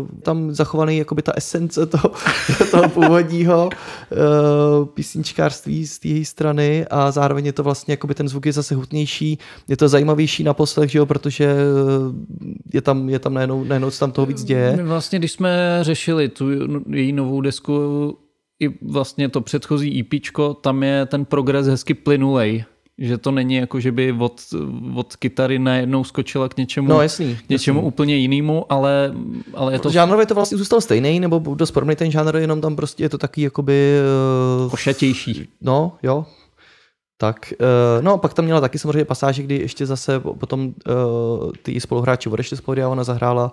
uh, 0.00 0.08
tam 0.22 0.54
zachovaný 0.54 0.98
jakoby 0.98 1.22
ta 1.22 1.32
esence 1.36 1.86
toho, 1.86 2.10
toho 2.70 2.88
původního 2.88 3.68
uh, 3.68 4.86
písničkářství 4.86 5.86
z 5.86 5.98
té 5.98 6.24
strany 6.24 6.86
a 6.90 7.10
zároveň 7.10 7.46
je 7.46 7.52
to 7.52 7.62
vlastně, 7.62 7.92
jakoby 7.92 8.14
ten 8.14 8.28
zvuk 8.28 8.46
je 8.46 8.52
zase 8.52 8.74
hutnější, 8.74 9.38
je 9.68 9.76
to 9.76 9.88
zajímavější 9.88 10.44
na 10.44 10.54
poslech, 10.54 10.90
že 10.90 10.98
jo, 10.98 11.06
protože 11.06 11.44
eh, 11.44 11.56
je 12.74 12.80
tam, 12.80 13.08
je 13.08 13.18
tam 13.18 13.34
najednou, 13.34 13.64
najednou 13.64 13.90
se 13.90 14.00
tam 14.00 14.12
toho 14.12 14.26
víc 14.26 14.44
děje. 14.44 14.78
Vlastně, 14.82 15.18
když 15.18 15.32
jsme 15.32 15.78
řešili 15.82 16.28
tu 16.28 16.46
její 16.90 17.12
novou 17.12 17.40
desku, 17.40 18.18
i 18.60 18.68
vlastně 18.82 19.28
to 19.28 19.40
předchozí 19.40 20.00
EPčko, 20.00 20.54
tam 20.54 20.82
je 20.82 21.06
ten 21.06 21.24
progres 21.24 21.66
hezky 21.66 21.94
plynulej. 21.94 22.64
Že 23.00 23.18
to 23.18 23.30
není 23.30 23.54
jako, 23.54 23.80
že 23.80 23.92
by 23.92 24.12
od, 24.18 24.40
od 24.94 25.16
kytary 25.16 25.58
najednou 25.58 26.04
skočila 26.04 26.48
k 26.48 26.56
něčemu, 26.56 26.88
No 26.88 27.02
jasný. 27.02 27.36
k 27.46 27.48
něčemu 27.48 27.78
jasný. 27.78 27.88
úplně 27.88 28.16
jinému, 28.16 28.72
ale, 28.72 29.14
ale 29.54 29.72
je 29.72 29.78
to 29.78 29.90
Žánrově 29.90 30.26
to 30.26 30.34
vlastně 30.34 30.58
zůstal 30.58 30.80
stejný, 30.80 31.20
nebo 31.20 31.38
dost 31.54 31.70
podobný 31.70 31.96
ten 31.96 32.10
žánr, 32.10 32.36
jenom 32.36 32.60
tam 32.60 32.76
prostě 32.76 33.04
je 33.04 33.08
to 33.08 33.18
taky 33.18 33.42
jakoby... 33.42 33.92
eh, 34.66 34.70
košatější. 34.70 35.48
No, 35.60 35.92
jo. 36.02 36.26
Tak, 37.20 37.52
eh, 37.52 38.02
no 38.02 38.18
pak 38.18 38.34
tam 38.34 38.44
měla 38.44 38.60
taky 38.60 38.78
samozřejmě 38.78 39.04
pasáže, 39.04 39.42
kdy 39.42 39.56
ještě 39.56 39.86
zase 39.86 40.20
po- 40.20 40.34
potom 40.34 40.72
eh, 40.88 40.92
ty 41.62 41.80
spoluhráči 41.80 42.28
odešli 42.28 42.56
z 42.56 42.60
pódia, 42.60 42.88
ona 42.88 43.04
zahrála 43.04 43.52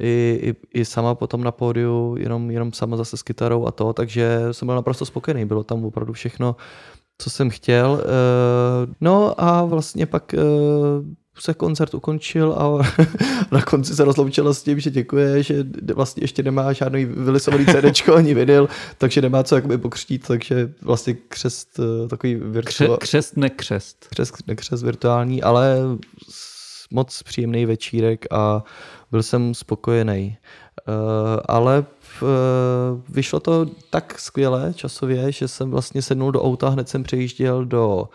i, 0.00 0.40
i, 0.42 0.80
i 0.80 0.84
sama 0.84 1.14
potom 1.14 1.44
na 1.44 1.50
pódiu, 1.52 2.16
jenom, 2.18 2.50
jenom 2.50 2.72
sama 2.72 2.96
zase 2.96 3.16
s 3.16 3.22
kytarou 3.22 3.66
a 3.66 3.70
to, 3.70 3.92
takže 3.92 4.38
jsem 4.52 4.66
byl 4.66 4.74
naprosto 4.74 5.04
spokojený, 5.06 5.44
bylo 5.44 5.64
tam 5.64 5.84
opravdu 5.84 6.12
všechno, 6.12 6.56
co 7.18 7.30
jsem 7.30 7.50
chtěl. 7.50 8.02
Eh, 8.02 8.94
No 9.00 9.40
a 9.40 9.64
vlastně 9.64 10.06
pak 10.06 10.34
eh, 10.34 10.38
se 11.38 11.54
koncert 11.54 11.94
ukončil 11.94 12.52
a 12.52 12.92
na 13.52 13.62
konci 13.62 13.94
se 13.96 14.04
rozloučila 14.04 14.54
s 14.54 14.62
tím, 14.62 14.80
že 14.80 14.90
děkuje, 14.90 15.42
že 15.42 15.64
vlastně 15.94 16.22
ještě 16.22 16.42
nemá 16.42 16.72
žádný 16.72 17.04
vylisovaný 17.04 17.66
CDčko 17.82 18.14
ani 18.14 18.34
vinyl, 18.34 18.68
takže 18.98 19.22
nemá 19.22 19.42
co 19.42 19.54
jakoby 19.54 19.78
pokřtít, 19.78 20.26
takže 20.26 20.72
vlastně 20.82 21.14
křest 21.14 21.80
eh, 21.80 22.08
takový 22.08 22.34
virtuální, 22.34 22.96
křest, 22.98 23.36
nekřest. 23.36 24.06
křest, 24.10 24.34
nekřest 24.46 24.82
virtuální, 24.82 25.42
ale 25.42 25.76
moc 26.90 27.22
příjemný 27.22 27.66
večírek 27.66 28.26
a 28.30 28.64
byl 29.10 29.22
jsem 29.22 29.54
spokojený. 29.54 30.36
Ale 31.48 31.84
vyšlo 33.08 33.40
to 33.40 33.66
tak 33.90 34.20
skvěle 34.20 34.74
časově, 34.74 35.32
že 35.32 35.48
jsem 35.48 35.70
vlastně 35.70 36.02
sednul 36.02 36.32
do 36.32 36.42
auta, 36.42 36.68
hned 36.68 36.88
jsem 36.88 37.02
přejížděl 37.02 37.64
do, 37.64 38.08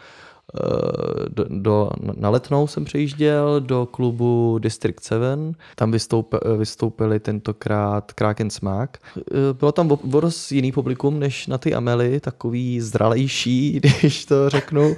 do, 1.29 1.45
do 1.49 1.89
na 2.17 2.29
letnou 2.29 2.67
jsem 2.67 2.85
přejížděl 2.85 3.61
do 3.61 3.85
klubu 3.91 4.59
District 4.59 5.03
7. 5.03 5.55
Tam 5.75 5.91
vystoup, 5.91 6.35
vystoupili 6.57 7.19
tentokrát 7.19 8.13
Kraken 8.13 8.49
Smack. 8.49 8.97
Uh, 9.15 9.23
Bylo 9.59 9.71
tam 9.71 9.97
dost 10.03 10.51
jiný 10.51 10.71
publikum 10.71 11.19
než 11.19 11.47
na 11.47 11.57
ty 11.57 11.73
Amely, 11.73 12.19
takový 12.19 12.81
zralejší, 12.81 13.79
když 13.79 14.25
to 14.25 14.49
řeknu 14.49 14.95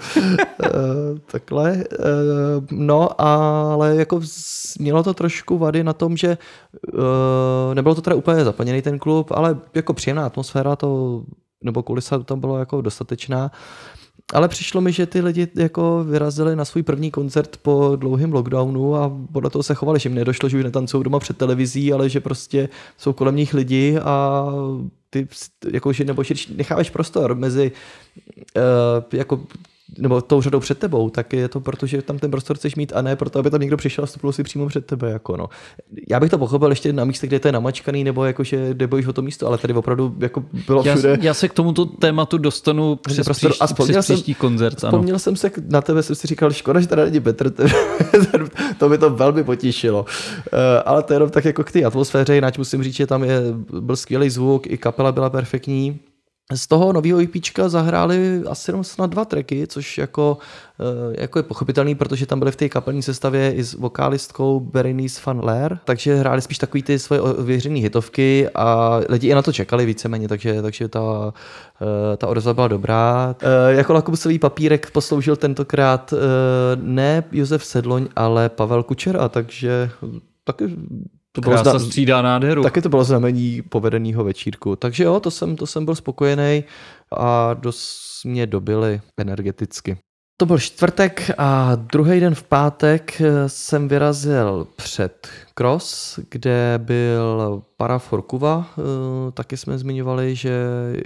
takhle. 1.26 1.84
No, 2.72 3.22
ale 3.22 3.96
jako 3.96 4.22
mělo 4.80 5.04
to 5.04 5.14
trošku 5.14 5.58
vady 5.58 5.84
na 5.84 5.94
tom, 5.94 6.18
že 6.18 6.38
nebylo 7.74 7.96
to 7.96 8.02
teda 8.02 8.16
úplně 8.16 8.46
zaplněný 8.46 8.82
ten 8.82 9.00
klub, 9.00 9.32
ale 9.32 9.58
jako 9.76 9.94
příjemná 9.94 10.26
atmosféra 10.26 10.76
to, 10.76 11.24
nebo 11.64 11.84
kulisa 11.84 12.20
tam 12.20 12.40
bylo 12.40 12.60
jako 12.60 12.82
dostatečná. 12.82 13.52
Ale 14.34 14.48
přišlo 14.48 14.82
mi, 14.82 14.92
že 14.92 15.06
ty 15.06 15.22
lidi 15.22 15.48
jako 15.56 16.04
vyrazili 16.04 16.56
na 16.56 16.66
svůj 16.66 16.84
první 16.84 17.12
koncert 17.12 17.58
po 17.58 17.96
dlouhém 17.96 18.34
lockdownu 18.34 18.96
a 18.96 19.12
podle 19.32 19.50
toho 19.50 19.64
se 19.64 19.76
chovali, 19.76 20.00
že 20.00 20.10
jim 20.10 20.16
nedošlo, 20.16 20.50
že 20.50 20.58
už 20.58 20.64
netancují 20.64 21.04
doma 21.04 21.20
před 21.20 21.38
televizí, 21.38 21.94
ale 21.94 22.10
že 22.10 22.20
prostě 22.20 22.70
jsou 22.98 23.14
kolem 23.14 23.36
nich 23.36 23.54
lidi 23.54 23.98
a 24.04 24.46
ty 25.10 25.28
jako, 25.72 25.94
že, 25.94 26.04
nebo 26.04 26.24
že 26.24 26.34
necháváš 26.56 26.90
prostor 26.90 27.36
mezi 27.36 27.72
uh, 28.56 29.04
jako 29.14 29.48
nebo 30.00 30.22
tou 30.22 30.42
řadou 30.42 30.60
před 30.60 30.78
tebou, 30.80 31.10
tak 31.10 31.34
je 31.34 31.48
to 31.48 31.60
proto, 31.60 31.86
že 31.86 32.02
tam 32.02 32.20
ten 32.20 32.32
prostor 32.32 32.58
chceš 32.58 32.76
mít 32.76 32.92
a 32.96 33.02
ne 33.02 33.16
proto, 33.16 33.40
aby 33.40 33.50
tam 33.50 33.62
někdo 33.62 33.78
přišel 33.78 34.04
a 34.04 34.06
vstupil 34.08 34.32
si 34.32 34.44
přímo 34.44 34.68
před 34.68 34.86
tebe. 34.86 35.12
Jako 35.12 35.38
no. 35.38 35.50
Já 36.10 36.20
bych 36.20 36.30
to 36.32 36.38
pochopil 36.38 36.70
ještě 36.70 36.94
na 36.94 37.06
místě, 37.06 37.28
kde 37.28 37.40
to 37.40 37.48
je 37.48 37.52
namačkaný, 37.52 38.04
nebo 38.04 38.26
jako, 38.26 38.44
že 38.44 38.74
jde 38.74 38.88
bojíš 38.88 39.08
o 39.08 39.14
to 39.14 39.22
místo, 39.22 39.48
ale 39.48 39.58
tady 39.58 39.74
opravdu 39.74 40.16
jako 40.20 40.44
bylo 40.68 40.84
Já, 40.86 40.96
všude. 40.96 41.18
já 41.22 41.34
se 41.34 41.50
k 41.50 41.54
tomuto 41.54 41.86
tématu 41.86 42.38
dostanu 42.38 42.96
přes, 42.96 43.28
prostor- 43.28 43.50
příští, 43.50 43.62
a 43.62 43.84
přes 43.84 44.06
jsem- 44.06 44.16
příští 44.16 44.34
koncert. 44.34 44.84
Ano. 44.84 44.92
Vzpomněl 44.92 45.20
jsem 45.20 45.36
se 45.36 45.52
na 45.70 45.82
tebe, 45.82 46.04
jsem 46.04 46.16
si 46.16 46.28
říkal, 46.28 46.52
škoda, 46.52 46.80
že 46.80 46.88
tady 46.88 47.02
není 47.04 47.20
Petr, 47.20 47.52
to 48.78 48.90
by 48.90 48.98
to 48.98 49.10
velmi 49.10 49.44
potěšilo. 49.44 50.06
Eh, 50.54 50.82
Ale 50.86 51.04
to 51.04 51.14
jenom 51.14 51.30
tak 51.30 51.46
jako 51.46 51.64
k 51.64 51.72
té 51.72 51.84
atmosféře, 51.84 52.36
jinak 52.36 52.58
musím 52.58 52.84
říct, 52.84 52.96
že 52.96 53.08
tam 53.08 53.24
je, 53.24 53.42
byl 53.80 53.96
skvělý 53.96 54.30
zvuk, 54.30 54.68
i 54.68 54.78
kapela 54.78 55.12
byla 55.12 55.30
perfektní. 55.30 56.00
Z 56.54 56.68
toho 56.68 56.94
nového 56.94 57.20
EPčka 57.22 57.70
zahráli 57.70 58.44
asi 58.50 58.70
jenom 58.70 58.84
snad 58.84 59.10
dva 59.10 59.26
tracky, 59.26 59.68
což 59.68 59.98
jako, 59.98 60.38
eh, 60.80 61.22
jako 61.22 61.40
je 61.40 61.44
pochopitelný, 61.44 61.96
protože 61.96 62.26
tam 62.26 62.40
byly 62.40 62.52
v 62.52 62.56
té 62.56 62.70
kapelní 62.70 63.02
sestavě 63.02 63.54
i 63.54 63.64
s 63.64 63.74
vokálistkou 63.74 64.60
Berenice 64.60 65.22
van 65.26 65.46
Leer, 65.46 65.80
takže 65.86 66.16
hráli 66.16 66.42
spíš 66.42 66.58
takový 66.58 66.84
ty 66.84 67.00
svoje 67.00 67.22
ověřené 67.22 67.80
hitovky 67.80 68.50
a 68.56 69.00
lidi 69.10 69.28
i 69.28 69.34
na 69.36 69.42
to 69.42 69.54
čekali 69.54 69.86
víceméně, 69.86 70.28
takže, 70.28 70.62
takže 70.62 70.88
ta, 70.88 71.34
eh, 72.14 72.18
ta 72.18 72.28
odezva 72.28 72.54
byla 72.54 72.68
dobrá. 72.68 73.36
Eh, 73.42 73.74
Jako 73.74 73.94
lakmusový 73.94 74.40
papírek 74.40 74.92
posloužil 74.92 75.36
tentokrát 75.36 76.14
ne 76.76 77.24
Josef 77.32 77.66
Sedloň, 77.66 78.08
ale 78.16 78.50
Pavel 78.50 78.84
Kučera, 78.84 79.30
takže 79.30 79.90
taky 80.44 80.76
to 81.36 81.42
bylo 81.42 81.56
Krása 81.56 81.80
zna- 81.80 81.88
střídá 81.88 82.22
nádheru. 82.22 82.64
Taky 82.64 82.82
to 82.82 82.90
bylo 82.90 83.04
znamení 83.04 83.62
povedeného 83.62 84.24
večírku. 84.24 84.76
Takže 84.76 85.04
jo, 85.04 85.20
to 85.20 85.32
jsem, 85.32 85.56
to 85.56 85.68
jsem 85.68 85.86
byl 85.86 85.96
spokojený 85.96 86.64
a 87.18 87.54
dost 87.54 88.22
mě 88.26 88.48
dobili 88.48 89.02
energeticky. 89.18 89.98
To 90.38 90.46
byl 90.46 90.60
čtvrtek 90.60 91.32
a 91.38 91.76
druhý 91.76 92.20
den 92.20 92.36
v 92.36 92.44
pátek 92.44 93.22
jsem 93.48 93.88
vyrazil 93.88 94.68
před 94.76 95.28
Cross, 95.54 96.20
kde 96.30 96.80
byl 96.84 97.64
Para 97.78 98.00
Forkuva, 98.00 98.68
eh, 98.78 99.32
taky 99.32 99.58
jsme 99.58 99.78
zmiňovali, 99.78 100.36
že 100.36 100.52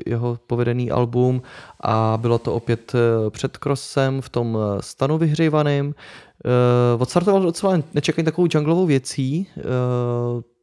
jeho 0.05 0.39
povedený 0.48 0.91
album 0.91 1.41
a 1.81 2.17
bylo 2.21 2.38
to 2.38 2.53
opět 2.53 2.91
eh, 2.95 3.29
před 3.29 3.57
Crossem 3.57 4.21
v 4.21 4.29
tom 4.29 4.57
eh, 4.57 4.81
stanu 4.81 5.17
vyhřívaným. 5.17 5.95
Uh, 6.46 7.01
odstartoval 7.01 7.41
docela 7.41 7.77
nečekaně 7.93 8.25
takovou 8.25 8.48
junglovou 8.53 8.86
věcí, 8.86 9.48
uh, 9.58 9.63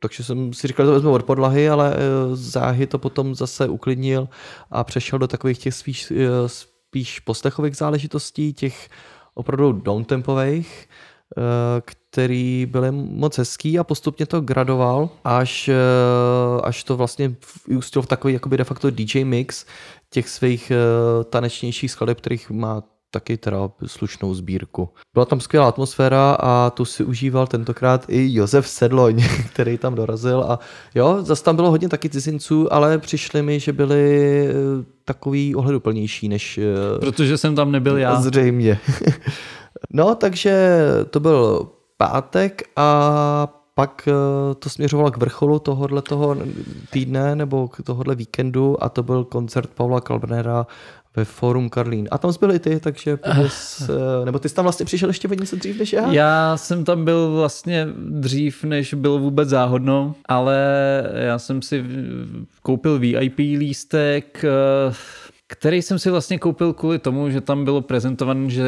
takže 0.01 0.25
jsem 0.25 0.53
si 0.53 0.67
říkal, 0.69 0.87
že 0.87 0.89
to 0.89 0.95
vezmu 0.95 1.13
od 1.13 1.23
podlahy, 1.23 1.69
ale 1.69 1.91
uh, 1.91 1.97
záhy 2.37 2.87
to 2.87 2.99
potom 2.99 3.35
zase 3.35 3.69
uklidnil 3.69 4.29
a 4.71 4.85
přešel 4.85 5.19
do 5.19 5.27
takových 5.27 5.59
těch 5.59 5.75
spíš, 5.75 6.11
uh, 6.11 6.17
spíš 6.47 7.21
poslechových 7.21 7.77
záležitostí, 7.77 8.53
těch 8.53 8.89
opravdu 9.35 9.73
downtempových, 9.73 10.89
uh, 11.37 11.43
který 11.85 12.67
byly 12.67 12.91
moc 12.93 13.39
hezký 13.39 13.79
a 13.79 13.85
postupně 13.85 14.27
to 14.27 14.41
gradoval, 14.41 15.09
až, 15.25 15.69
uh, 15.69 16.61
až 16.65 16.85
to 16.85 16.97
vlastně 16.97 17.35
vyústilo 17.69 18.03
v 18.03 18.07
takový 18.07 18.35
jakoby 18.35 18.57
de 18.57 18.65
facto 18.65 18.91
DJ 18.91 19.25
mix 19.25 19.67
těch 20.11 20.29
svých 20.29 20.73
uh, 20.73 21.25
tanečnějších 21.25 21.91
skladeb, 21.91 22.21
kterých 22.21 22.51
má 22.51 22.83
taky 23.11 23.37
teda 23.37 23.71
slušnou 23.87 24.35
sbírku. 24.35 24.89
Byla 25.15 25.25
tam 25.25 25.41
skvělá 25.41 25.69
atmosféra 25.69 26.37
a 26.41 26.71
tu 26.71 26.85
si 26.85 27.05
užíval 27.05 27.47
tentokrát 27.47 28.05
i 28.09 28.35
Josef 28.35 28.69
Sedloň, 28.69 29.25
který 29.53 29.79
tam 29.79 29.95
dorazil 29.95 30.45
a 30.49 30.59
jo, 30.95 31.19
zase 31.23 31.45
tam 31.45 31.57
bylo 31.57 31.71
hodně 31.71 31.89
taky 31.89 32.09
cizinců, 32.09 32.73
ale 32.73 32.99
přišli 32.99 33.43
mi, 33.43 33.61
že 33.61 33.73
byli 33.73 34.49
eh, 34.49 34.53
takový 35.05 35.55
ohleduplnější 35.55 36.29
než 36.29 36.59
eh, 36.59 36.99
Protože 36.99 37.39
jsem 37.39 37.55
tam 37.55 37.73
nebyl 37.73 37.99
já. 37.99 38.21
Zřejmě. 38.21 38.79
no, 39.93 40.15
takže 40.15 40.79
to 41.11 41.21
byl 41.21 41.69
pátek 41.97 42.63
a 42.77 43.49
pak 43.75 44.09
eh, 44.09 44.55
to 44.55 44.71
směřovalo 44.71 45.11
k 45.11 45.17
vrcholu 45.17 45.59
tohohle 45.59 46.03
toho 46.03 46.37
týdne 46.91 47.37
nebo 47.37 47.69
k 47.69 47.83
tohohle 47.83 48.15
víkendu 48.15 48.85
a 48.85 48.89
to 48.89 49.03
byl 49.03 49.25
koncert 49.25 49.71
Paula 49.71 50.01
Kalbnera 50.01 50.67
ve 51.17 51.25
Forum 51.25 51.69
Karlín. 51.69 52.09
A 52.11 52.19
tam 52.19 52.33
byl 52.41 52.53
i 52.53 52.59
ty, 52.59 52.81
takže 52.81 53.17
pověz, 53.17 53.91
eh, 53.91 54.25
nebo 54.25 54.39
ty 54.39 54.49
jsi 54.49 54.55
tam 54.55 54.65
vlastně 54.65 54.87
přišel 54.87 55.09
ještě 55.09 55.29
o 55.29 55.35
něco 55.35 55.57
dřív 55.57 55.79
než 55.79 55.93
já? 55.93 56.13
Já 56.13 56.57
jsem 56.57 56.85
tam 56.85 57.05
byl 57.05 57.33
vlastně 57.33 57.89
dřív, 57.97 58.65
než 58.65 58.95
bylo 58.95 59.19
vůbec 59.19 59.49
záhodno, 59.49 60.15
ale 60.29 60.57
já 61.15 61.39
jsem 61.39 61.63
si 61.63 61.85
koupil 62.63 62.99
VIP 62.99 63.39
lístek, 63.39 64.45
eh, 64.45 64.95
který 65.49 65.83
jsem 65.83 65.99
si 65.99 66.11
vlastně 66.11 66.39
koupil 66.39 66.73
kvůli 66.73 66.99
tomu, 66.99 67.31
že 67.31 67.41
tam 67.41 67.65
bylo 67.65 67.81
prezentované, 67.81 68.51
že 68.51 68.65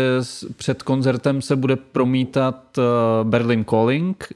před 0.56 0.82
koncertem 0.82 1.42
se 1.42 1.56
bude 1.56 1.76
promítat 1.76 2.78
eh, 2.78 2.82
Berlin 3.24 3.64
Calling, 3.64 4.32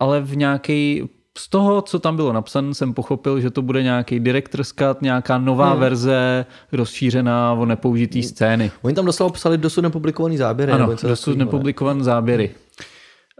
ale 0.00 0.20
v 0.20 0.36
nějaký 0.36 1.08
z 1.38 1.48
toho, 1.48 1.82
co 1.82 1.98
tam 1.98 2.16
bylo 2.16 2.32
napsané, 2.32 2.74
jsem 2.74 2.94
pochopil, 2.94 3.40
že 3.40 3.50
to 3.50 3.62
bude 3.62 3.82
nějaký 3.82 4.20
director's 4.20 4.68
cut, 4.72 5.02
nějaká 5.02 5.38
nová 5.38 5.70
Hmm. 5.70 5.80
verze 5.80 6.46
rozšířená 6.72 7.52
o 7.52 7.66
nepoužitý 7.66 8.22
scény. 8.22 8.70
Oni 8.82 8.94
tam 8.94 9.04
doslova 9.06 9.32
psali 9.32 9.58
dosud 9.58 9.80
nepublikovaný 9.80 10.36
záběry. 10.36 10.72
Ano, 10.72 10.86
dosud 10.86 11.06
takového, 11.08 11.38
ne? 11.38 11.44
nepublikovan 11.44 12.02
záběry. 12.04 12.50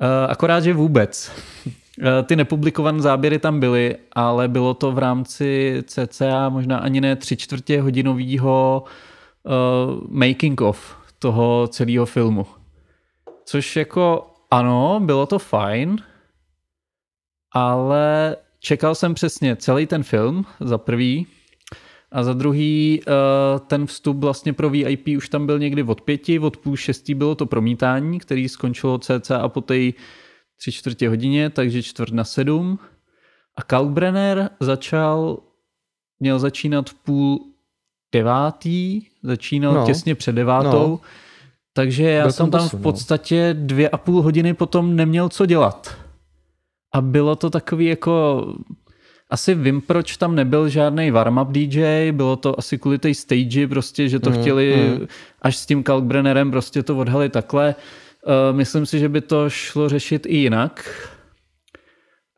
Uh, 0.02 0.31
akorát, 0.31 0.61
že 0.61 0.72
vůbec. 0.74 1.33
Uh, 1.66 2.07
ty 2.24 2.37
nepublikované 2.37 3.00
záběry 3.00 3.38
tam 3.38 3.61
byly, 3.61 3.96
ale 4.12 4.48
bylo 4.48 4.74
to 4.74 4.92
v 4.92 4.98
rámci 4.98 5.83
cca 5.87 6.48
možná 6.48 6.78
ani 6.78 7.00
ne 7.00 7.16
tři 7.16 7.37
čtvrtě 7.37 7.83
hodinového 7.83 8.85
uh, 9.44 10.00
making 10.09 10.61
of 10.61 10.96
toho 11.18 11.68
celého 11.68 12.07
filmu. 12.07 12.46
Což 13.44 13.76
jako 13.76 14.26
ano, 14.50 15.00
bylo 15.05 15.26
to 15.26 15.38
fajn, 15.38 15.96
ale 17.55 18.37
čekal 18.61 18.95
jsem 18.95 19.15
přesně 19.15 19.57
celý 19.57 19.87
ten 19.87 20.03
film 20.03 20.45
za 20.61 20.79
prvý 20.79 21.27
a 22.12 22.23
za 22.23 22.33
druhý 22.33 23.01
eh, 23.07 23.12
ten 23.67 23.87
vstup 23.87 24.17
vlastně 24.17 24.53
pro 24.53 24.71
VIP 24.71 25.09
už 25.17 25.29
tam 25.29 25.47
byl 25.47 25.59
někdy 25.59 25.83
od 25.83 26.01
pěti, 26.01 26.38
od 26.38 26.57
půl 26.57 26.77
šestý 26.77 27.15
bylo 27.15 27.35
to 27.35 27.47
promítání, 27.47 28.19
který 28.19 28.49
skončilo 28.49 28.99
cca 28.99 29.49
po 29.49 29.61
té 29.61 29.75
tři 30.59 30.73
čtvrtě 30.73 31.09
hodině, 31.09 31.51
takže 31.51 31.83
čtvrt 31.83 32.12
na 32.12 32.25
sedm. 32.25 32.79
A 33.57 33.62
Kalkbrenner 33.62 34.51
začal, 34.61 35.38
měl 36.21 36.38
začínat 36.38 36.91
v 36.91 36.95
půl 36.95 37.41
devátý, 38.12 39.03
začínal 39.23 39.75
No. 39.75 39.87
těsně 39.87 40.15
před 40.15 40.33
devátou, 40.33 40.88
No. 40.88 41.01
takže 41.73 42.03
já 42.11 42.23
Byl 42.25 42.33
jsem 42.33 42.51
tam 42.51 42.61
tam 42.61 42.69
v 42.69 42.73
no. 42.73 42.79
podstatě 42.81 43.55
dvě 43.59 43.88
a 43.88 43.97
půl 43.99 44.23
hodiny 44.23 44.55
potom 44.55 44.97
neměl 44.97 45.29
co 45.29 45.47
dělat. 45.47 45.97
A 46.92 47.00
bylo 47.00 47.37
to 47.37 47.50
takový 47.50 47.87
jako... 47.87 48.46
Asi 49.31 49.55
vím, 49.55 49.81
proč 49.81 50.16
tam 50.16 50.35
nebyl 50.35 50.68
žádný 50.68 51.12
warm-up 51.12 51.52
DJ, 51.52 52.12
bylo 52.12 52.37
to 52.37 52.59
asi 52.59 52.78
kvůli 52.78 52.98
té 52.98 53.14
stage, 53.14 53.68
prostě, 53.68 54.09
že 54.09 54.20
to 54.20 54.31
Mm, 54.31 54.40
chtěli 54.40 54.76
mm. 55.00 55.07
až 55.42 55.57
s 55.57 55.66
tím 55.66 55.83
Kalkbrennerem 55.83 56.50
prostě 56.50 56.83
to 56.83 56.96
odhali 56.96 57.28
takhle. 57.28 57.74
Uh, 58.26 58.57
myslím 58.57 58.87
si, 58.87 58.98
že 58.98 59.09
by 59.09 59.20
to 59.20 59.50
šlo 59.50 59.88
řešit 59.88 60.26
i 60.26 60.37
jinak. 60.37 60.90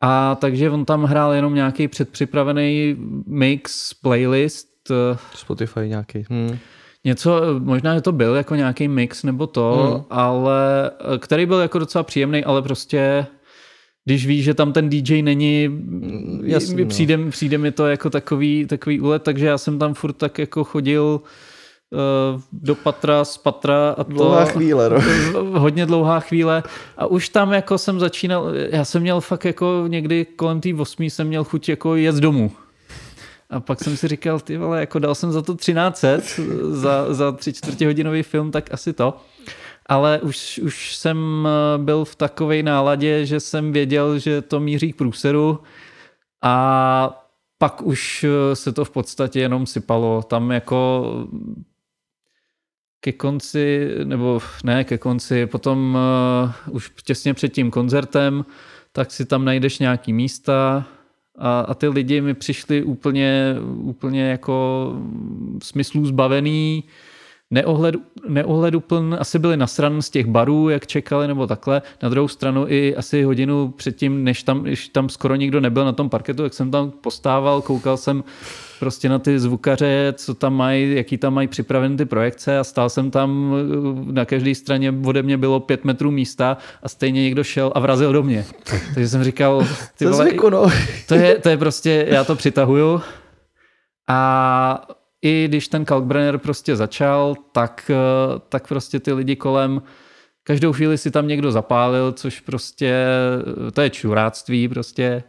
A 0.01 0.35
takže 0.35 0.69
on 0.69 0.85
tam 0.85 1.03
hrál 1.03 1.33
jenom 1.33 1.55
nějaký 1.55 1.87
předpřipravený 1.87 2.95
mix, 3.27 3.93
playlist, 3.93 4.67
eh, 4.91 5.17
Spotify 5.35 5.79
nějaký. 5.79 6.25
Hmm. 6.29 6.57
něco, 7.05 7.41
možná, 7.59 7.95
že 7.95 8.01
to 8.01 8.11
byl 8.11 8.35
jako 8.35 8.55
nějaký 8.55 8.87
mix 8.87 9.23
nebo 9.23 9.47
to, 9.47 9.91
Hmm. 9.93 10.03
ale 10.09 10.91
eh, 11.13 11.17
který 11.17 11.45
byl 11.45 11.59
jako 11.59 11.79
docela 11.79 12.03
příjemný, 12.03 12.43
ale 12.45 12.61
prostě 12.61 13.25
když 14.05 14.25
víš, 14.25 14.43
že 14.43 14.53
tam 14.53 14.73
ten 14.73 14.89
DJ 14.89 15.21
není, 15.21 15.69
jasný, 16.43 16.75
mi 16.75 16.83
no. 16.83 16.89
přijde, 16.89 17.19
přijde 17.29 17.57
mi 17.57 17.71
to 17.71 17.87
jako 17.87 18.09
takový, 18.09 18.65
takový 18.65 19.01
úlet, 19.01 19.23
takže 19.23 19.45
já 19.45 19.57
jsem 19.57 19.79
tam 19.79 19.93
furt 19.93 20.13
tak 20.13 20.39
jako 20.39 20.63
chodil 20.63 21.21
uh, 21.89 22.41
do 22.51 22.75
patra, 22.75 23.25
z 23.25 23.37
patra 23.37 23.89
a 23.97 24.03
to... 24.03 24.13
Dlouhá 24.13 24.45
chvíle, 24.45 24.89
no. 24.89 24.99
hodně 25.59 25.85
dlouhá 25.85 26.19
chvíle 26.19 26.63
a 26.97 27.05
už 27.05 27.29
tam 27.29 27.53
jako 27.53 27.77
jsem 27.77 27.99
začínal, 27.99 28.51
já 28.69 28.85
jsem 28.85 29.01
měl 29.01 29.21
fakt 29.21 29.45
jako 29.45 29.83
někdy 29.87 30.25
kolem 30.25 30.61
té 30.61 30.73
osmí 30.73 31.09
jsem 31.09 31.27
měl 31.27 31.43
chuť 31.43 31.69
jako 31.69 31.95
jet 31.95 32.15
domů. 32.15 32.51
A 33.49 33.59
pak 33.59 33.83
jsem 33.83 33.97
si 33.97 34.07
říkal, 34.07 34.39
ty 34.39 34.57
vole, 34.57 34.79
jako 34.79 34.99
dal 34.99 35.15
jsem 35.15 35.31
za 35.31 35.41
to 35.41 35.55
1300 35.55 36.41
za, 36.71 37.13
za 37.13 37.31
tři 37.31 37.53
čtvrtě 37.53 37.87
hodinový 37.87 38.23
film, 38.23 38.51
tak 38.51 38.73
asi 38.73 38.93
to. 38.93 39.17
Ale 39.85 40.21
už, 40.21 40.59
už 40.63 40.95
jsem 40.95 41.47
eh, 41.47 41.77
byl 41.77 42.05
v 42.05 42.15
takové 42.15 42.63
náladě, 42.63 43.25
že 43.25 43.39
jsem 43.39 43.71
věděl, 43.71 44.19
že 44.19 44.41
to 44.41 44.59
míří 44.59 44.93
k 44.93 44.95
průseru 44.95 45.59
a 46.41 47.25
pak 47.57 47.81
už 47.81 48.23
eh, 48.23 48.55
se 48.55 48.71
to 48.71 48.85
v 48.85 48.89
podstatě 48.89 49.39
jenom 49.39 49.65
sypalo. 49.65 50.23
Tam 50.23 50.51
jako 50.51 51.03
ke 53.05 53.11
konci, 53.11 53.89
nebo 54.03 54.41
ne 54.63 54.83
ke 54.83 54.97
konci, 54.97 55.45
potom 55.45 55.97
uh, 56.67 56.75
už 56.75 56.91
těsně 57.03 57.33
před 57.33 57.49
tím 57.53 57.71
koncertem, 57.71 58.45
tak 58.91 59.11
si 59.11 59.25
tam 59.25 59.45
najdeš 59.45 59.79
nějaký 59.79 60.13
místa 60.13 60.87
a, 61.37 61.59
a 61.59 61.73
ty 61.73 61.87
lidi 61.87 62.21
mi 62.21 62.33
přišli 62.33 62.83
úplně, 62.83 63.55
úplně 63.77 64.23
jako 64.29 64.93
smyslů 65.63 66.05
zbavený, 66.05 66.83
neohled, 67.51 67.95
neohledupln, 68.27 69.15
asi 69.19 69.39
byli 69.39 69.57
nasran 69.57 70.01
z 70.01 70.09
těch 70.09 70.25
barů, 70.25 70.69
jak 70.69 70.87
čekali, 70.87 71.27
nebo 71.27 71.47
takhle. 71.47 71.81
Na 72.03 72.09
druhou 72.09 72.27
stranu 72.27 72.65
i 72.67 72.95
asi 72.95 73.23
hodinu 73.23 73.67
předtím, 73.67 74.23
než 74.23 74.43
tam, 74.43 74.63
než 74.63 74.87
tam 74.87 75.09
skoro 75.09 75.35
nikdo 75.35 75.59
nebyl 75.59 75.85
na 75.85 75.91
tom 75.91 76.09
parketu, 76.09 76.43
jak 76.43 76.53
jsem 76.53 76.71
tam 76.71 76.91
postával, 76.91 77.61
koukal 77.61 77.97
jsem 77.97 78.23
prostě 78.79 79.09
na 79.09 79.19
ty 79.19 79.39
zvukaře, 79.39 80.13
co 80.17 80.33
tam 80.33 80.53
mají, 80.53 80.95
jaký 80.95 81.17
tam 81.17 81.33
mají 81.33 81.47
připravené 81.47 81.97
ty 81.97 82.05
projekce 82.05 82.59
a 82.59 82.63
stál 82.63 82.89
jsem 82.89 83.11
tam, 83.11 83.55
na 84.11 84.25
každé 84.25 84.55
straně 84.55 84.93
ode 85.05 85.23
mě 85.23 85.37
bylo 85.37 85.59
pět 85.59 85.85
metrů 85.85 86.11
místa 86.11 86.57
a 86.83 86.89
stejně 86.89 87.23
někdo 87.23 87.43
šel 87.43 87.71
a 87.75 87.79
vrazil 87.79 88.13
do 88.13 88.23
mě. 88.23 88.45
Takže 88.93 89.09
jsem 89.09 89.23
říkal, 89.23 89.67
ty 89.97 90.05
To 90.05 90.11
vole, 90.11 90.25
zvyku, 90.25 90.49
no. 90.49 90.69
to 91.07 91.15
je, 91.15 91.35
to 91.39 91.49
je 91.49 91.57
prostě, 91.57 92.05
já 92.09 92.23
to 92.23 92.35
přitahuju 92.35 93.01
a 94.07 94.87
i 95.25 95.45
když 95.47 95.67
ten 95.67 95.85
Kalkbrenner 95.85 96.37
prostě 96.37 96.75
začal, 96.75 97.35
tak, 97.51 97.91
eh, 97.93 98.39
tak 98.49 98.67
prostě 98.67 98.99
ty 98.99 99.13
lidi 99.13 99.35
kolem 99.35 99.81
každou 100.43 100.73
chvíli 100.73 100.97
si 100.97 101.11
tam 101.11 101.27
někdo 101.27 101.51
zapálil, 101.51 102.11
což 102.11 102.39
prostě, 102.39 103.05
to 103.73 103.81
je 103.81 103.89
čuráctví 103.89 104.67
prostě. 104.67 105.23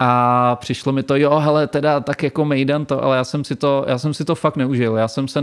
A 0.00 0.56
přišlo 0.56 0.92
mi 0.92 1.02
to, 1.02 1.16
jo, 1.16 1.38
hele, 1.38 1.66
teda 1.66 2.00
tak 2.00 2.22
jako 2.22 2.44
Mejdan 2.44 2.86
to, 2.86 3.04
ale 3.04 3.16
já 3.16 3.24
jsem 3.24 3.44
si 3.44 3.56
to, 3.56 3.84
já 3.88 3.98
jsem 3.98 4.14
si 4.14 4.24
to 4.24 4.34
fakt 4.34 4.56
neužil. 4.56 4.96
Já 4.96 5.08
jsem 5.08 5.28
se 5.28 5.42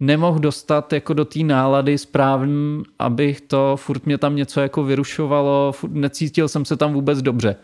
nemohl 0.00 0.38
dostat 0.38 0.92
jako 0.92 1.14
do 1.14 1.24
té 1.24 1.38
nálady 1.38 1.98
správný, 1.98 2.82
abych 2.98 3.40
to, 3.40 3.76
furt 3.76 4.06
mě 4.06 4.18
tam 4.18 4.36
něco 4.36 4.60
jako 4.60 4.84
vyrušovalo, 4.84 5.72
furt 5.72 5.92
necítil 5.92 6.48
jsem 6.48 6.64
se 6.64 6.76
tam 6.76 6.92
vůbec 6.92 7.22
dobře. 7.22 7.56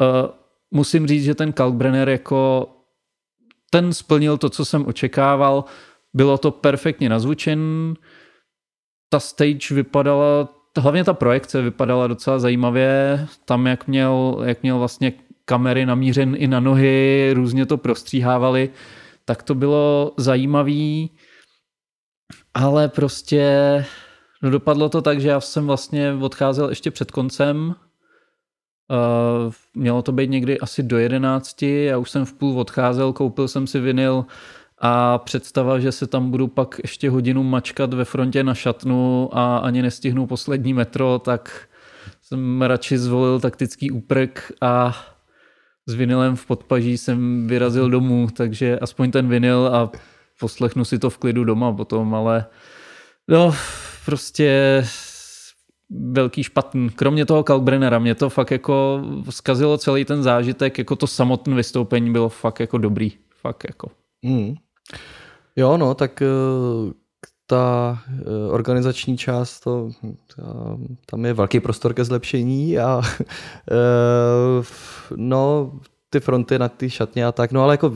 Uh, 0.00 0.30
musím 0.70 1.06
říct, 1.06 1.24
že 1.24 1.34
ten 1.34 1.52
Kalkbrenner 1.52 2.08
jako 2.08 2.68
ten 3.74 3.92
splnil 3.92 4.38
to, 4.38 4.50
co 4.50 4.64
jsem 4.64 4.86
očekával. 4.86 5.64
Bylo 6.14 6.38
to 6.38 6.50
perfektně 6.50 7.08
nazvučen. 7.08 7.60
Ta 9.08 9.20
stage 9.20 9.74
vypadala, 9.74 10.48
hlavně 10.78 11.04
ta 11.04 11.14
projekce 11.14 11.62
vypadala 11.62 12.06
docela 12.06 12.38
zajímavě. 12.38 13.26
Tam, 13.44 13.66
jak 13.66 13.86
měl, 13.86 14.42
jak 14.44 14.62
měl 14.62 14.78
vlastně 14.78 15.12
kamery 15.44 15.86
namířen 15.86 16.34
i 16.38 16.46
na 16.46 16.60
nohy, 16.60 17.30
různě 17.34 17.66
to 17.66 17.76
prostříhávali, 17.76 18.70
tak 19.24 19.42
to 19.42 19.54
bylo 19.54 20.12
zajímavý, 20.16 21.10
ale 22.54 22.88
prostě 22.88 23.44
no 24.42 24.50
dopadlo 24.50 24.88
to 24.88 25.02
tak, 25.02 25.20
že 25.20 25.28
já 25.28 25.40
jsem 25.40 25.66
vlastně 25.66 26.12
odcházel 26.12 26.68
ještě 26.68 26.90
před 26.90 27.10
koncem, 27.10 27.74
Uh, 28.88 29.52
mělo 29.74 30.02
to 30.02 30.12
být 30.12 30.30
někdy 30.30 30.60
asi 30.60 30.82
do 30.82 30.98
11, 30.98 31.62
já 31.62 31.98
už 31.98 32.10
jsem 32.10 32.24
v 32.24 32.32
půl 32.32 32.60
odcházel, 32.60 33.12
koupil 33.12 33.48
jsem 33.48 33.66
si 33.66 33.80
vinyl 33.80 34.24
a 34.78 35.18
představa, 35.18 35.78
že 35.78 35.92
se 35.92 36.06
tam 36.06 36.30
budu 36.30 36.46
pak 36.48 36.80
ještě 36.82 37.10
hodinu 37.10 37.42
mačkat 37.42 37.94
ve 37.94 38.04
frontě 38.04 38.44
na 38.44 38.54
šatnu 38.54 39.28
a 39.32 39.56
ani 39.56 39.82
nestihnu 39.82 40.26
poslední 40.26 40.74
metro, 40.74 41.18
tak 41.18 41.68
jsem 42.22 42.62
radši 42.62 42.98
zvolil 42.98 43.40
taktický 43.40 43.90
úprk 43.90 44.52
a 44.60 44.96
s 45.86 45.94
vinylem 45.94 46.36
v 46.36 46.46
podpaží 46.46 46.98
jsem 46.98 47.46
vyrazil 47.46 47.90
domů, 47.90 48.28
takže 48.36 48.78
aspoň 48.78 49.10
ten 49.10 49.28
vinyl 49.28 49.70
a 49.72 49.90
poslechnu 50.40 50.84
si 50.84 50.98
to 50.98 51.10
v 51.10 51.18
klidu 51.18 51.44
doma 51.44 51.72
potom, 51.72 52.14
ale 52.14 52.46
no, 53.28 53.54
prostě 54.04 54.80
velký 55.94 56.42
špatný. 56.42 56.90
Kromě 56.90 57.26
toho 57.26 57.42
Kalkbrennera 57.44 57.98
mě 57.98 58.14
to 58.14 58.30
fakt 58.30 58.50
jako 58.50 59.02
zkazilo 59.30 59.78
celý 59.78 60.04
ten 60.04 60.22
zážitek, 60.22 60.78
jako 60.78 60.96
to 60.96 61.06
samotné 61.06 61.54
vystoupení 61.54 62.12
bylo 62.12 62.28
fakt 62.28 62.60
jako 62.60 62.78
dobrý. 62.78 63.12
Fakt 63.40 63.64
jako. 63.68 63.90
Mm. 64.22 64.54
Jo, 65.56 65.76
no, 65.76 65.94
tak 65.94 66.22
eh, 66.22 66.26
ta 67.46 67.98
eh, 68.08 68.50
organizační 68.50 69.18
část, 69.18 69.60
to, 69.60 69.90
ta, 70.36 70.42
tam 71.06 71.24
je 71.24 71.32
velký 71.32 71.60
prostor 71.60 71.94
ke 71.94 72.04
zlepšení 72.04 72.78
a 72.78 73.02
eh, 73.70 74.64
no, 75.16 75.72
ty 76.10 76.20
fronty 76.20 76.58
na 76.58 76.68
ty 76.68 76.90
šatně 76.90 77.26
a 77.26 77.32
tak, 77.32 77.52
no 77.52 77.62
ale 77.62 77.74
jako 77.74 77.94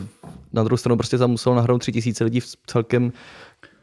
na 0.53 0.63
druhou 0.65 0.77
stranu 0.77 0.97
prostě 0.97 1.19
tam 1.19 1.31
muselo 1.31 1.55
nahrnout 1.55 1.81
tři 1.81 1.93
tisíce 1.93 2.25
lidí 2.25 2.41
v 2.41 2.57
celkem 2.67 3.13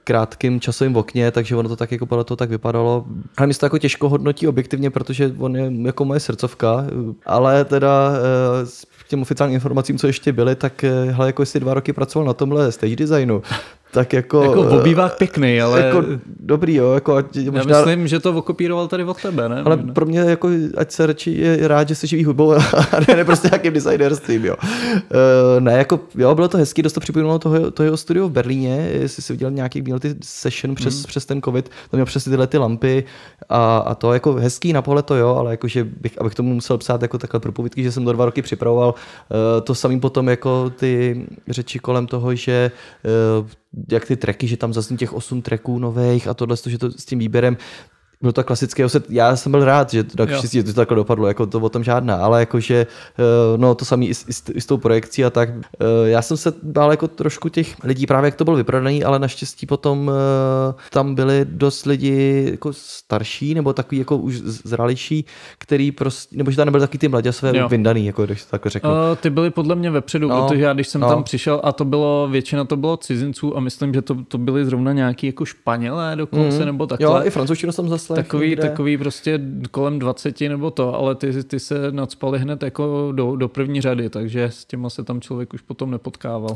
krátkým 0.05 0.59
časovým 0.59 0.95
okně, 0.95 1.31
takže 1.31 1.55
ono 1.55 1.69
to 1.69 1.75
tak 1.75 1.91
jako 1.91 2.23
toho 2.23 2.35
tak 2.35 2.49
vypadalo. 2.49 3.05
Ale 3.37 3.47
mi 3.47 3.53
se 3.53 3.59
to 3.59 3.65
jako 3.65 3.77
těžko 3.77 4.09
hodnotí 4.09 4.47
objektivně, 4.47 4.89
protože 4.89 5.33
on 5.37 5.55
je 5.55 5.71
jako 5.81 6.05
moje 6.05 6.19
srdcovka, 6.19 6.85
ale 7.25 7.65
teda 7.65 8.11
eh, 8.13 8.65
s 8.65 8.85
těm 9.07 9.21
oficiálním 9.21 9.55
informacím, 9.55 9.97
co 9.97 10.07
ještě 10.07 10.33
byly, 10.33 10.55
tak 10.55 10.83
eh, 10.83 11.11
hele, 11.11 11.27
jako 11.27 11.41
jestli 11.41 11.59
dva 11.59 11.73
roky 11.73 11.93
pracoval 11.93 12.25
na 12.25 12.33
tomhle 12.33 12.71
stage 12.71 12.95
designu, 12.95 13.41
tak 13.95 14.13
jako... 14.13 14.43
Jako 14.43 14.63
eh, 14.63 14.79
obývák 14.79 15.17
pěkný, 15.17 15.61
ale 15.61 15.81
Jako 15.81 16.03
dobrý, 16.39 16.75
jo, 16.75 16.93
jako 16.93 17.15
ať, 17.15 17.35
já 17.35 17.51
možná, 17.51 17.77
myslím, 17.77 18.07
že 18.07 18.19
to 18.19 18.33
okopíroval 18.33 18.87
tady 18.87 19.03
od 19.03 19.21
tebe, 19.21 19.49
ne? 19.49 19.61
ale 19.65 19.77
pro 19.77 20.05
mě 20.05 20.19
jako, 20.19 20.49
ať 20.77 20.91
se 20.91 21.05
radši 21.05 21.31
je 21.31 21.67
rád, 21.67 21.87
že 21.87 21.95
se 21.95 22.07
živí 22.07 22.23
hudbou 22.23 22.53
a 22.53 22.59
ne, 23.07 23.15
ne 23.15 23.25
prostě 23.25 23.47
nějakým 23.51 23.73
designerstvím, 23.73 24.45
jo. 24.45 24.55
Uh, 24.61 25.59
ne, 25.59 25.73
jako, 25.73 25.99
jo, 26.15 26.35
bylo 26.35 26.47
to 26.47 26.57
hezký, 26.57 26.81
dost 26.81 26.93
to 26.93 26.99
připomínalo 26.99 27.39
toho, 27.39 27.71
to 27.71 27.83
jeho 27.83 27.97
studio 27.97 28.27
v 28.27 28.31
Berlíně, 28.31 28.89
jestli 29.01 29.23
si 29.23 29.33
viděl 29.33 29.51
nějaký, 29.51 29.81
měl 29.81 29.99
ty 29.99 30.15
session 30.23 30.75
přes, 30.75 30.95
Hmm. 30.95 31.03
přes 31.03 31.25
ten 31.25 31.41
covid, 31.41 31.69
tam 31.69 31.97
měl 31.97 32.05
přesně 32.05 32.29
tyhle 32.29 32.47
ty 32.47 32.57
lampy 32.57 33.03
a, 33.49 33.77
a 33.77 33.95
to 33.95 34.13
jako 34.13 34.33
hezký 34.33 34.73
na 34.73 34.81
pohled 34.81 35.05
to 35.05 35.15
jo, 35.15 35.35
ale 35.35 35.51
jako, 35.51 35.67
že 35.67 35.83
bych, 35.83 36.21
abych 36.21 36.35
tomu 36.35 36.53
musel 36.53 36.77
psát 36.77 37.01
jako 37.01 37.17
takhle 37.17 37.39
propovídky, 37.39 37.83
že 37.83 37.91
jsem 37.91 38.05
to 38.05 38.13
dva 38.13 38.25
roky 38.25 38.41
připravoval, 38.41 38.89
uh, 38.89 39.61
to 39.63 39.75
samý 39.75 39.99
potom 39.99 40.29
jako 40.29 40.69
ty 40.69 41.25
řeči 41.47 41.79
kolem 41.79 42.07
toho, 42.07 42.35
že 42.35 42.71
uh, 43.39 43.47
jak 43.91 44.05
ty 44.05 44.15
tracky, 44.15 44.47
že 44.47 44.57
tam 44.57 44.73
zazní 44.73 44.97
těch 44.97 45.13
osm 45.13 45.41
tracků 45.41 45.79
nových 45.79 46.27
a 46.27 46.33
tohle, 46.33 46.57
že 46.65 46.77
to 46.77 46.91
s 46.91 47.05
tím 47.05 47.19
výběrem, 47.19 47.57
bylo 48.21 48.33
to 48.33 48.43
klasické, 48.43 48.83
já 49.09 49.35
jsem 49.35 49.51
byl 49.51 49.65
rád, 49.65 49.89
že 49.91 50.03
to, 50.03 50.23
Jo. 50.23 50.41
že 50.51 50.63
to 50.63 50.73
takhle 50.73 50.95
dopadlo, 50.95 51.27
jako 51.27 51.45
to 51.45 51.59
o 51.59 51.69
tom 51.69 51.83
žádná, 51.83 52.15
ale 52.15 52.39
jakože, 52.39 52.87
eh, 53.19 53.57
no 53.57 53.75
to 53.75 53.85
samé 53.85 54.05
i, 54.05 54.13
s- 54.13 54.49
i, 54.53 54.61
s- 54.61 54.65
tou 54.65 54.77
projekcí 54.77 55.25
a 55.25 55.29
tak. 55.29 55.49
Eh, 55.49 55.85
Já 56.09 56.21
jsem 56.21 56.37
se 56.37 56.53
bál 56.63 56.91
jako 56.91 57.07
trošku 57.07 57.49
těch 57.49 57.83
lidí 57.83 58.05
právě, 58.07 58.27
jak 58.27 58.35
to 58.35 58.43
bylo 58.43 58.55
vyprodaný, 58.57 59.03
ale 59.03 59.19
naštěstí 59.19 59.65
potom 59.65 60.11
eh, 60.69 60.73
tam 60.89 61.15
byli 61.15 61.45
dost 61.49 61.85
lidi 61.85 62.47
jako 62.51 62.73
starší, 62.73 63.53
nebo 63.53 63.73
takový 63.73 63.97
jako 63.99 64.17
už 64.17 64.35
z- 64.37 64.67
zralejší, 64.67 65.25
který 65.57 65.91
prostě, 65.91 66.37
nebo 66.37 66.51
že 66.51 66.57
tam 66.57 66.65
nebyli 66.65 66.81
taky 66.81 66.97
ty 66.97 67.07
mladěsové 67.07 67.57
Jo. 67.57 67.67
vyndaný, 67.69 68.05
jako 68.05 68.25
když 68.25 68.43
to 68.43 68.49
takhle 68.51 68.69
řeknu. 68.71 68.89
Uh, 68.89 68.95
ty 69.21 69.29
byly 69.29 69.49
podle 69.49 69.75
mě 69.75 69.91
vepředu, 69.91 70.27
No, 70.29 70.35
no, 70.37 70.47
protože 70.47 70.61
já 70.63 70.73
když 70.73 70.87
jsem 70.87 71.01
no. 71.01 71.07
no. 71.07 71.13
tam 71.13 71.23
přišel 71.23 71.61
a 71.63 71.71
to 71.71 71.85
bylo, 71.85 72.27
většina 72.31 72.65
to 72.65 72.77
bylo 72.77 72.97
cizinců 72.97 73.57
a 73.57 73.59
myslím, 73.59 73.93
že 73.93 74.01
to, 74.01 74.15
to 74.27 74.37
byly 74.37 74.65
zrovna 74.65 74.93
nějaký 74.93 75.27
jako 75.27 75.45
Španělé 75.45 76.15
dokonce, 76.15 76.59
mm. 76.59 76.65
nebo 76.65 76.87
takhle. 76.87 77.05
jo, 77.19 77.25
i 77.25 77.29
francouzštinu 77.29 77.71
jsem 77.71 77.87
zaslech 78.07 78.25
Takový, 78.25 78.49
někde. 78.49 78.69
takový 78.69 78.97
prostě 78.97 79.39
kolem 79.71 79.99
20 79.99 80.41
nebo 80.41 80.71
to, 80.71 80.95
ale 80.95 81.15
ty, 81.15 81.43
ty 81.43 81.59
se 81.59 81.91
nadspali 81.91 82.39
hned 82.39 82.63
jako 82.63 83.11
do, 83.15 83.35
do 83.35 83.47
první 83.47 83.81
řady, 83.81 84.09
takže 84.09 84.43
s 84.43 84.65
těma 84.65 84.89
se 84.89 85.03
tam 85.03 85.21
člověk 85.21 85.53
už 85.53 85.61
potom 85.61 85.91
nepotkával. 85.91 86.49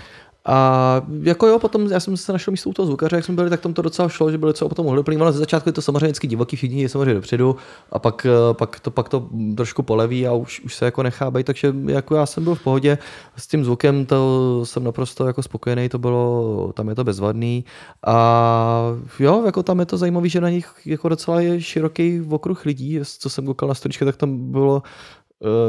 A 0.45 1.01
jako 1.23 1.47
jo, 1.47 1.59
potom 1.59 1.87
já 1.87 1.99
jsem 1.99 2.17
se 2.17 2.31
našel 2.31 2.51
místo 2.51 2.69
u 2.69 2.73
toho 2.73 2.85
zvukaře, 2.85 3.15
jak 3.15 3.25
jsme 3.25 3.35
byli, 3.35 3.49
tak 3.49 3.61
tam 3.61 3.73
to 3.73 3.81
docela 3.81 4.09
šlo, 4.09 4.31
že 4.31 4.37
byli 4.37 4.53
co 4.53 4.69
potom 4.69 4.85
mohli 4.85 5.03
plnit, 5.03 5.21
ale 5.21 5.33
ze 5.33 5.39
začátku 5.39 5.69
je 5.69 5.73
to 5.73 5.81
samozřejmě 5.81 6.05
vždycky 6.05 6.27
divoký, 6.27 6.55
všichni 6.55 6.81
je 6.81 6.89
samozřejmě 6.89 7.13
dopředu 7.13 7.55
a 7.91 7.99
pak, 7.99 8.25
eh, 8.25 8.53
pak, 8.53 8.79
to, 8.79 8.91
pak 8.91 9.09
to 9.09 9.29
trošku 9.55 9.83
poleví 9.83 10.27
a 10.27 10.33
už, 10.33 10.59
už 10.59 10.75
se 10.75 10.85
jako 10.85 11.03
nechá 11.03 11.31
být, 11.31 11.45
takže 11.45 11.73
jako 11.85 12.15
já 12.15 12.25
jsem 12.25 12.43
byl 12.43 12.55
v 12.55 12.63
pohodě 12.63 12.97
s 13.35 13.47
tím 13.47 13.65
zvukem, 13.65 14.05
to 14.05 14.61
jsem 14.65 14.83
naprosto 14.83 15.27
jako 15.27 15.43
spokojený, 15.43 15.89
to 15.89 15.97
bylo, 15.97 16.73
tam 16.73 16.89
je 16.89 16.95
to 16.95 17.03
bezvadný 17.03 17.65
a 18.07 18.95
jo, 19.19 19.43
jako 19.45 19.63
tam 19.63 19.79
je 19.79 19.85
to 19.85 19.97
zajímavé, 19.97 20.29
že 20.29 20.41
na 20.41 20.49
nich 20.49 20.71
jako 20.85 21.09
docela 21.09 21.41
je 21.41 21.61
široký 21.61 22.21
okruh 22.29 22.65
lidí, 22.65 22.99
co 23.19 23.29
jsem 23.29 23.45
koukal 23.45 23.69
na 23.69 23.75
storička, 23.75 24.05
tak 24.05 24.17
tam 24.17 24.51
bylo 24.51 24.83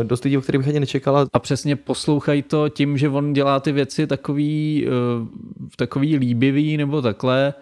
dost 0.02 0.24
lidí, 0.24 0.38
o 0.38 0.40
kterých 0.40 0.59
bych 0.59 0.68
ani 0.68 0.80
nečekala. 0.80 1.26
A 1.33 1.38
přesně 1.38 1.76
poslouchají 1.76 2.42
to 2.42 2.68
tím, 2.68 2.98
že 2.98 3.09
on 3.09 3.33
dělá 3.33 3.61
ty 3.61 3.72
věci 3.72 4.06
takový, 4.06 4.87
eh, 4.87 4.90
takový 5.76 6.16
líbivý 6.16 6.76
nebo 6.76 7.02
takhle, 7.02 7.54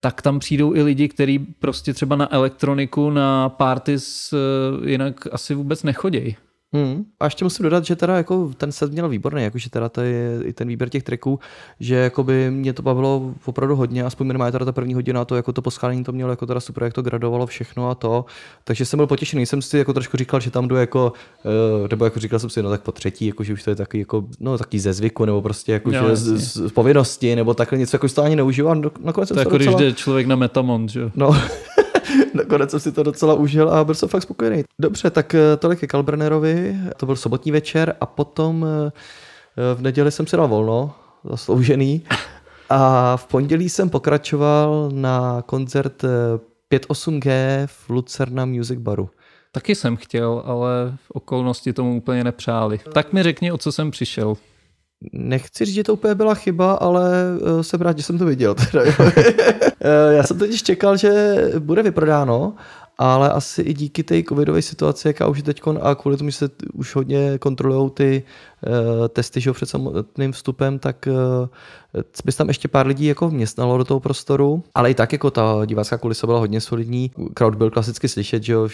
tak 0.00 0.22
tam 0.22 0.38
přijdou 0.38 0.74
i 0.74 0.82
lidi, 0.82 1.08
kteří 1.08 1.38
prostě 1.38 1.94
třeba 1.94 2.16
na 2.16 2.34
elektroniku, 2.34 3.10
na 3.10 3.48
parties 3.48 4.32
eh, 4.32 4.90
jinak 4.90 5.34
asi 5.34 5.54
vůbec 5.54 5.82
nechodějí. 5.82 6.36
Hmm. 6.72 7.04
A 7.20 7.24
ještě 7.24 7.44
musím 7.44 7.62
dodat, 7.62 7.84
že 7.84 7.96
teda 7.96 8.16
jako 8.16 8.50
ten 8.56 8.72
set 8.72 8.92
měl 8.92 9.08
výborný, 9.08 9.42
jakože 9.42 9.70
teda 9.70 9.88
to 9.88 10.00
je 10.00 10.40
i 10.44 10.52
ten 10.52 10.68
výběr 10.68 10.88
těch 10.88 11.02
tracků, 11.02 11.40
že 11.80 11.94
jakoby 11.94 12.50
mě 12.50 12.72
to 12.72 12.82
bavilo 12.82 13.34
opravdu 13.44 13.76
hodně, 13.76 14.04
aspoň 14.04 14.26
minimálně 14.26 14.52
teda 14.52 14.64
ta 14.64 14.72
první 14.72 14.94
hodina, 14.94 15.24
to 15.24 15.36
jako 15.36 15.52
to 15.52 15.62
poschálení 15.62 16.04
to 16.04 16.12
mělo 16.12 16.30
jako 16.30 16.46
teda 16.46 16.60
super, 16.60 16.82
jak 16.82 16.92
to 16.92 17.02
gradovalo 17.02 17.46
všechno 17.46 17.90
a 17.90 17.94
to, 17.94 18.24
takže 18.64 18.84
jsem 18.84 18.96
byl 18.96 19.06
potěšený, 19.06 19.46
jsem 19.46 19.62
si 19.62 19.78
jako 19.78 19.92
trošku 19.92 20.16
říkal, 20.16 20.40
že 20.40 20.50
tam 20.50 20.68
jdu 20.68 20.76
jako, 20.76 21.12
eh, 21.84 21.88
nebo 21.90 22.04
jako 22.04 22.20
říkal 22.20 22.38
jsem 22.38 22.50
si, 22.50 22.62
no 22.62 22.70
tak 22.70 22.82
po 22.82 22.92
třetí, 22.92 23.26
jako 23.26 23.44
že 23.44 23.52
už 23.52 23.62
to 23.62 23.70
je 23.70 23.76
taky 23.76 23.98
jako, 23.98 24.24
no 24.40 24.58
taky 24.58 24.80
ze 24.80 24.92
zvyku, 24.92 25.24
nebo 25.24 25.42
prostě 25.42 25.72
jako, 25.72 25.92
Jo, 25.92 26.08
že 26.08 26.16
z, 26.16 26.36
z, 26.38 26.72
povinnosti, 26.72 27.36
nebo 27.36 27.54
takhle 27.54 27.78
něco, 27.78 27.94
jako 27.96 28.08
to 28.08 28.22
ani 28.22 28.36
neužívám, 28.36 28.82
nakonec 29.00 29.28
To 29.28 29.34
jsem 29.34 29.40
jako 29.40 29.56
když 29.56 29.66
docela... 29.66 29.82
jde 29.82 29.92
člověk 29.92 30.26
na 30.26 30.36
Metamont, 30.36 30.90
že 30.90 31.00
jo. 31.00 31.10
No, 31.14 31.36
nakonec 32.36 32.70
jsem 32.70 32.80
si 32.80 32.92
to 32.92 33.02
docela 33.02 33.34
užil 33.34 33.70
a 33.70 33.84
byl 33.84 33.94
jsem 33.94 34.08
fakt 34.08 34.22
spokojený. 34.22 34.64
Dobře, 34.78 35.10
tak 35.10 35.34
eh, 35.34 35.56
tolik 35.56 35.80
ke 35.80 35.86
Kalbrnerovi, 35.86 36.76
to 36.96 37.06
byl 37.06 37.16
sobotní 37.16 37.52
večer 37.52 37.96
a 38.00 38.06
potom 38.06 38.66
eh, 38.66 39.74
v 39.74 39.82
neděli 39.82 40.10
jsem 40.10 40.26
si 40.26 40.36
dal 40.36 40.48
volno, 40.48 40.94
zasloužený. 41.24 42.02
A 42.70 43.16
v 43.16 43.26
pondělí 43.26 43.68
jsem 43.68 43.90
pokračoval 43.90 44.90
na 44.92 45.42
koncert 45.42 46.04
eh, 46.04 46.08
5.8G 46.72 47.30
v 47.66 47.90
Lucerna 47.90 48.44
Music 48.44 48.78
Baru. 48.78 49.10
Taky 49.52 49.74
jsem 49.74 49.96
chtěl, 49.96 50.42
ale 50.44 50.96
okolnosti 51.08 51.72
tomu 51.72 51.96
úplně 51.96 52.24
nepřáli. 52.24 52.80
Tak 52.92 53.12
mi 53.12 53.22
řekni, 53.22 53.52
o 53.52 53.58
co 53.58 53.72
jsem 53.72 53.90
přišel. 53.90 54.36
Nechci 55.12 55.64
říct, 55.64 55.74
že 55.74 55.84
to 55.84 55.92
úplně 55.92 56.14
byla 56.14 56.34
chyba, 56.34 56.72
ale 56.72 57.10
eh, 57.60 57.62
jsem 57.62 57.80
rád, 57.80 57.96
že 57.96 58.02
jsem 58.02 58.18
to 58.18 58.24
viděl. 58.24 58.54
Teda. 58.54 58.84
Eh, 59.80 60.14
Já 60.14 60.22
jsem 60.22 60.38
totiž 60.38 60.62
čekal, 60.62 60.96
že 60.96 61.36
bude 61.58 61.82
vyprodáno, 61.82 62.54
ale 62.98 63.30
asi 63.30 63.62
i 63.62 63.74
díky 63.74 64.02
té 64.02 64.22
covidové 64.22 64.62
situaci, 64.62 65.08
jaká 65.08 65.26
už 65.26 65.36
je 65.38 65.42
teď 65.44 65.62
a 65.80 65.94
kvůli 65.94 66.16
tomu, 66.16 66.30
že 66.30 66.36
se 66.36 66.48
už 66.72 66.94
hodně 66.94 67.38
kontrolují 67.38 67.90
ty 67.90 68.22
testy 69.08 69.40
že 69.40 69.52
před 69.52 69.68
samotným 69.68 70.32
vstupem, 70.32 70.78
tak 70.78 71.08
uh, 71.10 72.02
by 72.24 72.32
se 72.32 72.38
tam 72.38 72.48
ještě 72.48 72.68
pár 72.68 72.86
lidí 72.86 73.06
jako 73.06 73.28
vměstnalo 73.28 73.78
do 73.78 73.84
toho 73.84 74.00
prostoru, 74.00 74.62
ale 74.74 74.90
i 74.90 74.94
tak 74.94 75.12
jako 75.12 75.30
ta 75.30 75.62
divácká 75.66 75.98
kulisa 75.98 76.26
byla 76.26 76.38
hodně 76.38 76.60
solidní. 76.60 77.10
Crowd 77.34 77.54
byl 77.54 77.70
klasicky 77.70 78.08
slyšet, 78.08 78.42
že 78.42 78.52
jo, 78.52 78.68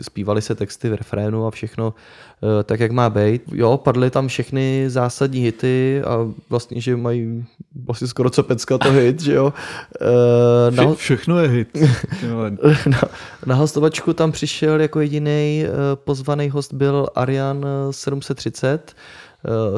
zpívali 0.00 0.42
se 0.42 0.54
texty 0.54 0.88
v 0.88 0.94
refrénu 0.94 1.46
a 1.46 1.50
všechno 1.50 1.94
uh, 2.40 2.48
tak, 2.64 2.80
jak 2.80 2.90
má 2.90 3.10
být. 3.10 3.42
Jo, 3.52 3.76
padly 3.76 4.10
tam 4.10 4.28
všechny 4.28 4.84
zásadní 4.86 5.40
hity 5.40 6.02
a 6.04 6.32
vlastně, 6.50 6.80
že 6.80 6.96
mají 6.96 7.44
vlastně 7.86 8.06
skoro 8.06 8.30
co 8.30 8.42
pecka 8.42 8.78
to 8.78 8.90
hit, 8.90 9.20
že 9.20 9.34
jo. 9.34 9.52
Na, 10.70 10.94
všechno 10.94 11.38
je 11.38 11.48
hit. 11.48 11.68
na, 12.86 13.00
na 13.46 13.54
hostovačku 13.54 14.12
tam 14.12 14.32
přišel 14.32 14.80
jako 14.80 15.00
jediný 15.00 15.64
pozvaný 15.94 16.50
host 16.50 16.72
byl 16.72 17.08
Arian 17.14 17.64
eh, 17.66 17.92
730, 17.92 18.66
eh, 18.68 18.94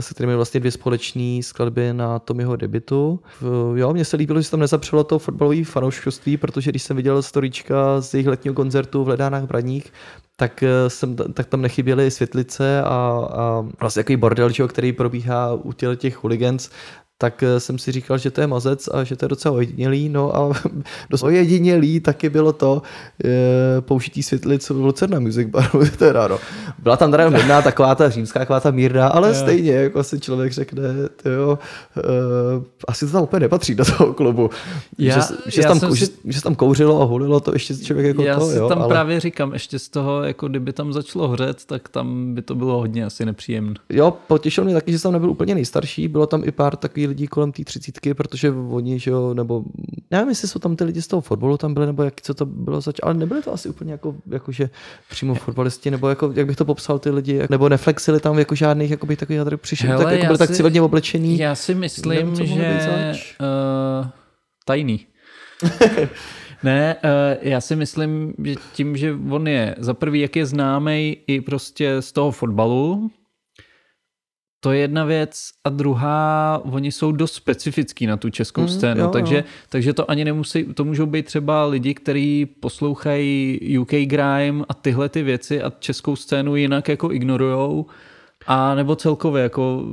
se 0.01 0.15
kterými 0.15 0.37
vlastně 0.37 0.61
dvě 0.61 0.73
společné 0.73 1.41
skladby 1.43 1.93
na 1.93 2.19
tom 2.19 2.41
jeho 2.41 2.57
debitu. 2.57 3.21
V- 3.41 3.75
Jo, 3.77 3.93
mně 3.93 4.05
se 4.05 4.17
líbilo, 4.17 4.41
že 4.41 4.45
se 4.45 4.51
tam 4.51 4.61
nezapřelo 4.61 5.05
to 5.05 5.19
fotbalové 5.19 5.65
fanouškovství, 5.65 6.37
protože 6.37 6.71
když 6.71 6.83
jsem 6.83 6.97
viděl 6.97 7.23
storíčka 7.23 8.01
z 8.01 8.15
jejich 8.15 8.27
letního 8.27 8.55
koncertu 8.55 9.05
v 9.05 9.09
Ledánách 9.09 9.43
v 9.43 9.47
Braních, 9.47 9.93
tak, 10.37 10.63
eh, 10.63 10.91
jsem, 10.91 11.17
tak 11.17 11.47
tam 11.47 11.63
nechyběly 11.63 12.11
světlice 12.11 12.83
a, 12.83 12.87
a 13.33 13.67
vlastně 13.81 14.03
takový 14.03 14.17
bordel, 14.17 14.51
jo, 14.59 14.69
který 14.69 14.93
probíhá 14.93 15.55
u 15.55 15.73
těle 15.73 15.97
těch 15.97 16.17
hooligans, 16.25 16.71
tak 17.21 17.43
eh, 17.43 17.61
jsem 17.61 17.79
si 17.79 17.93
říkal, 17.93 18.19
že 18.19 18.31
to 18.31 18.41
je 18.41 18.47
mazec 18.47 18.89
a 18.89 19.05
že 19.05 19.17
to 19.17 19.25
je 19.25 19.29
docela 19.29 19.55
ojedinělý, 19.55 20.09
no 20.09 20.37
a 20.37 20.53
dost 21.11 21.23
ojedinělý 21.23 22.01
taky 22.01 22.29
bylo 22.31 22.53
to 22.53 22.83
e, 23.25 23.81
použití 23.81 24.23
světlic 24.23 24.71
v 24.71 24.77
Lucerna 24.77 25.21
Music 25.21 25.49
Baru, 25.49 25.83
teda 25.99 26.29
no. 26.29 26.39
Byla 26.79 26.97
tam 26.97 27.11
teda 27.11 27.25
jedna 27.25 27.63
taková 27.63 27.95
ta 27.95 28.11
římská, 28.11 28.39
taková 28.39 28.61
ta 28.61 28.71
mírná, 28.71 29.09
ale 29.09 29.35
stejně, 29.35 29.73
jako 29.73 30.05
si 30.05 30.21
člověk 30.21 30.53
řekne, 30.53 30.83
jo, 31.25 31.59
e, 31.97 32.03
asi 32.89 33.07
to 33.07 33.13
tam 33.13 33.23
úplně 33.23 33.41
nepatří 33.41 33.75
do 33.75 33.85
toho 33.85 34.15
klubu. 34.15 34.51
Já- 34.99 35.15
že, 35.15 35.21
že, 35.47 35.63
já 35.63 35.75
tam, 35.75 35.97
že, 35.97 36.07
si- 36.07 36.13
že, 36.25 36.39
se 36.39 36.43
tam 36.43 36.55
kouřilo 36.55 37.03
a 37.03 37.05
hulilo, 37.05 37.41
to 37.41 37.53
ještě 37.53 37.77
člověk 37.77 38.07
jako 38.07 38.23
Já 38.23 38.39
to, 38.39 38.47
si 38.47 38.57
jo, 38.57 38.69
tam 38.69 38.79
ale... 38.79 38.89
právě 38.89 39.21
říkám, 39.21 39.53
ještě 39.53 39.79
z 39.79 39.89
toho, 39.89 40.23
jako 40.23 40.49
kdyby 40.49 40.73
tam 40.73 40.93
začalo 40.93 41.29
hořet, 41.29 41.65
tak 41.65 41.89
tam 41.89 42.35
by 42.35 42.43
to 42.43 42.55
bylo 42.55 42.79
hodně 42.79 43.05
asi 43.05 43.25
nepříjemné. 43.27 43.75
Jo, 43.89 44.17
potěšilo 44.27 44.65
mě 44.65 44.75
taky, 44.75 44.93
že 44.93 44.99
jsem 44.99 45.13
nebyl 45.13 45.31
úplně 45.31 45.55
nejstarší, 45.55 46.09
bylo 46.09 46.27
tam 46.27 46.43
i 46.45 46.51
pár 46.51 46.77
takových 46.77 47.10
lidí 47.11 47.27
kolem 47.27 47.53
té 47.53 47.65
třicítky, 47.65 48.15
protože 48.15 48.51
oni, 48.51 48.99
že 48.99 49.11
jo, 49.11 49.35
nebo 49.35 49.65
nevím, 50.11 50.29
jestli 50.29 50.49
jsou 50.49 50.59
tam 50.59 50.77
ty 50.77 50.85
lidi 50.85 51.03
z 51.03 51.07
toho 51.07 51.21
fotbalu 51.21 51.57
tam 51.57 51.75
byli, 51.75 51.87
nebo 51.87 52.03
jak, 52.03 52.21
co 52.21 52.35
to 52.35 52.47
bylo 52.47 52.81
zač, 52.81 52.97
ale 53.03 53.15
nebyli 53.15 53.43
to 53.43 53.53
asi 53.55 53.69
úplně 53.69 53.93
jako, 53.93 54.15
jako 54.31 54.53
že 54.53 54.71
přímo 55.11 55.35
fotbalisti, 55.35 55.91
nebo 55.91 56.09
jako, 56.09 56.33
jak 56.37 56.47
bych 56.47 56.57
to 56.57 56.65
popsal 56.65 56.99
ty 56.99 57.11
lidi, 57.11 57.35
jak- 57.35 57.51
nebo 57.51 57.69
neflexili 57.69 58.21
tam 58.21 58.39
jako 58.39 58.55
žádných, 58.55 58.91
jako 58.91 59.07
bych 59.07 59.19
takový 59.19 59.39
tady 59.45 59.57
přišel, 59.57 59.91
Hele, 59.91 60.05
tak 60.05 60.13
jako 60.13 60.25
já 60.25 60.29
byli 60.29 60.39
tak 60.39 60.51
civilně 60.51 60.83
oblečený. 60.83 61.39
Já 61.39 61.55
si 61.55 61.75
myslím, 61.75 62.33
Nevím, 62.33 62.47
že 62.47 63.13
uh, 63.41 64.07
tajný. 64.65 65.07
ne, 66.63 66.97
uh, 67.05 67.11
já 67.43 67.61
si 67.61 67.77
myslím, 67.77 68.35
že 68.45 68.55
tím, 68.73 68.97
že 68.97 69.15
on 69.31 69.49
je 69.49 69.75
za 69.79 69.95
prvý, 69.95 70.21
jak 70.21 70.37
je 70.37 70.47
známý 70.47 71.17
i 71.27 71.41
prostě 71.41 72.03
z 72.03 72.13
toho 72.13 72.31
fotbalu, 72.31 73.11
to 74.61 74.73
je 74.73 74.81
jedna 74.81 75.05
věc 75.05 75.51
a 75.65 75.69
druhá, 75.69 76.61
oni 76.65 76.93
jsou 76.93 77.13
dost 77.13 77.33
specifický 77.33 78.07
na 78.07 78.17
tu 78.17 78.31
českou 78.31 78.61
Mm, 78.61 78.69
scénu, 78.69 79.01
jo, 79.01 79.09
takže, 79.09 79.37
jo. 79.37 79.43
takže 79.69 79.93
to 79.93 80.11
ani 80.11 80.25
nemusí, 80.25 80.65
to 80.65 80.85
můžou 80.85 81.07
být 81.07 81.27
třeba 81.27 81.65
lidi, 81.67 81.95
kteří 81.95 82.47
poslouchají 82.47 83.61
UK 83.79 83.91
Grime 83.93 84.65
a 84.69 84.75
tyhle 84.75 85.09
ty 85.09 85.23
věci 85.23 85.63
a 85.63 85.73
českou 85.79 86.17
scénu 86.17 86.57
jinak 86.57 86.89
jako 86.89 87.13
ignorujou, 87.13 87.87
a 88.47 88.75
nebo 88.75 88.97
celkově 88.97 89.43
jako... 89.43 89.85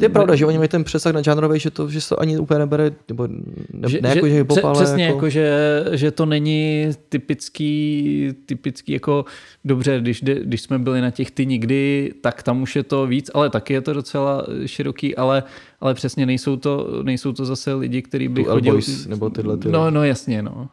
Je 0.00 0.08
pravda, 0.08 0.34
že 0.34 0.46
oni 0.46 0.58
mají 0.58 0.68
ten 0.68 0.84
přesah 0.84 1.12
na 1.12 1.22
žánrový, 1.22 1.60
že 1.60 1.70
to, 1.70 1.88
že 1.90 2.00
se 2.00 2.08
to 2.08 2.20
ani 2.20 2.38
úplně 2.38 2.58
nebere, 2.58 2.90
nebo 3.08 3.26
ne, 3.72 3.88
ne 4.02 4.08
jako, 4.08 4.28
že 4.28 4.34
hip 4.34 4.46
pře- 4.48 4.62
ale 4.62 4.74
přesně, 4.84 5.04
jako... 5.04 5.16
jako, 5.16 5.28
že, 5.30 5.84
že 5.92 6.10
to 6.10 6.26
není 6.26 6.88
typický, 7.08 8.32
typický 8.46 8.92
jako, 8.92 9.24
dobře, 9.64 10.00
když, 10.00 10.22
když 10.22 10.60
jsme 10.60 10.78
byli 10.78 11.00
na 11.00 11.10
těch 11.10 11.30
ty 11.30 11.46
nikdy, 11.46 12.12
tak 12.20 12.42
tam 12.42 12.62
už 12.62 12.76
je 12.76 12.82
to 12.82 13.06
víc, 13.06 13.30
ale 13.34 13.50
taky 13.50 13.72
je 13.72 13.80
to 13.80 13.92
docela 13.92 14.46
široký, 14.66 15.16
ale, 15.16 15.42
ale 15.80 15.94
přesně 15.94 16.26
nejsou 16.26 16.56
to, 16.56 16.88
nejsou 17.02 17.32
to 17.32 17.44
zase 17.44 17.74
lidi, 17.74 18.02
kteří 18.02 18.28
by 18.28 18.44
chodili... 18.44 18.80
Nebo 19.08 19.30
tyhle 19.30 19.56
ty- 19.56 19.68
No, 19.68 19.90
no 19.90 20.04
jasně, 20.04 20.42
no. 20.42 20.68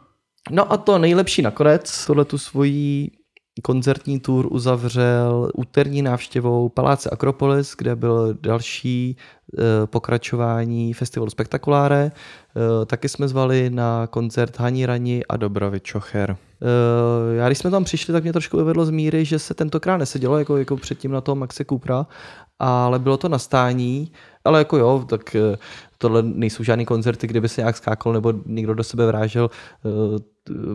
No 0.51 0.71
a 0.73 0.77
to 0.77 0.97
nejlepší 0.97 1.41
nakonec, 1.41 2.05
tohle 2.05 2.25
tu 2.25 2.37
svoji 2.37 3.11
koncertní 3.61 4.19
tour 4.19 4.47
uzavřel 4.51 5.49
úterní 5.53 6.01
návštěvou 6.01 6.69
Paláce 6.69 7.09
Akropolis, 7.09 7.75
kde 7.77 7.95
byl 7.95 8.33
další 8.41 9.17
eh, 9.17 9.61
pokračování 9.85 10.93
festivalu 10.93 11.29
Spektakuláre. 11.29 12.11
Eh, 12.11 12.85
Taky 12.85 13.09
jsme 13.09 13.27
zvali 13.27 13.69
na 13.69 14.07
koncert 14.07 14.59
Hani 14.59 14.85
Rani 14.85 15.23
a 15.29 15.37
Dobrovi 15.37 15.79
Čocher. 15.79 16.37
Eh, 16.61 17.35
Já 17.35 17.47
když 17.49 17.57
jsme 17.57 17.71
tam 17.71 17.83
přišli, 17.83 18.13
tak 18.13 18.23
mě 18.23 18.33
trošku 18.33 18.57
vyvedlo 18.57 18.85
z 18.85 18.89
míry, 18.89 19.25
že 19.25 19.39
se 19.39 19.53
tentokrát 19.53 19.97
nesedělo 19.97 20.37
jako, 20.37 20.57
jako 20.57 20.77
předtím 20.77 21.11
na 21.11 21.21
tom 21.21 21.39
Maxe 21.39 21.65
Coopera, 21.65 22.05
ale 22.59 22.99
bylo 22.99 23.17
to 23.17 23.29
na 23.29 23.39
stání, 23.39 24.11
ale 24.45 24.59
jako 24.59 24.77
jo, 24.77 25.05
tak 25.09 25.35
tohle 26.03 26.23
nejsou 26.23 26.63
žádný 26.63 26.85
koncerty, 26.85 27.27
kde 27.27 27.41
by 27.41 27.49
se 27.49 27.61
nějak 27.61 27.77
skákal 27.77 28.13
nebo 28.13 28.33
někdo 28.45 28.73
do 28.73 28.83
sebe 28.83 29.05
vrážel. 29.07 29.49
Eh, 29.85 30.33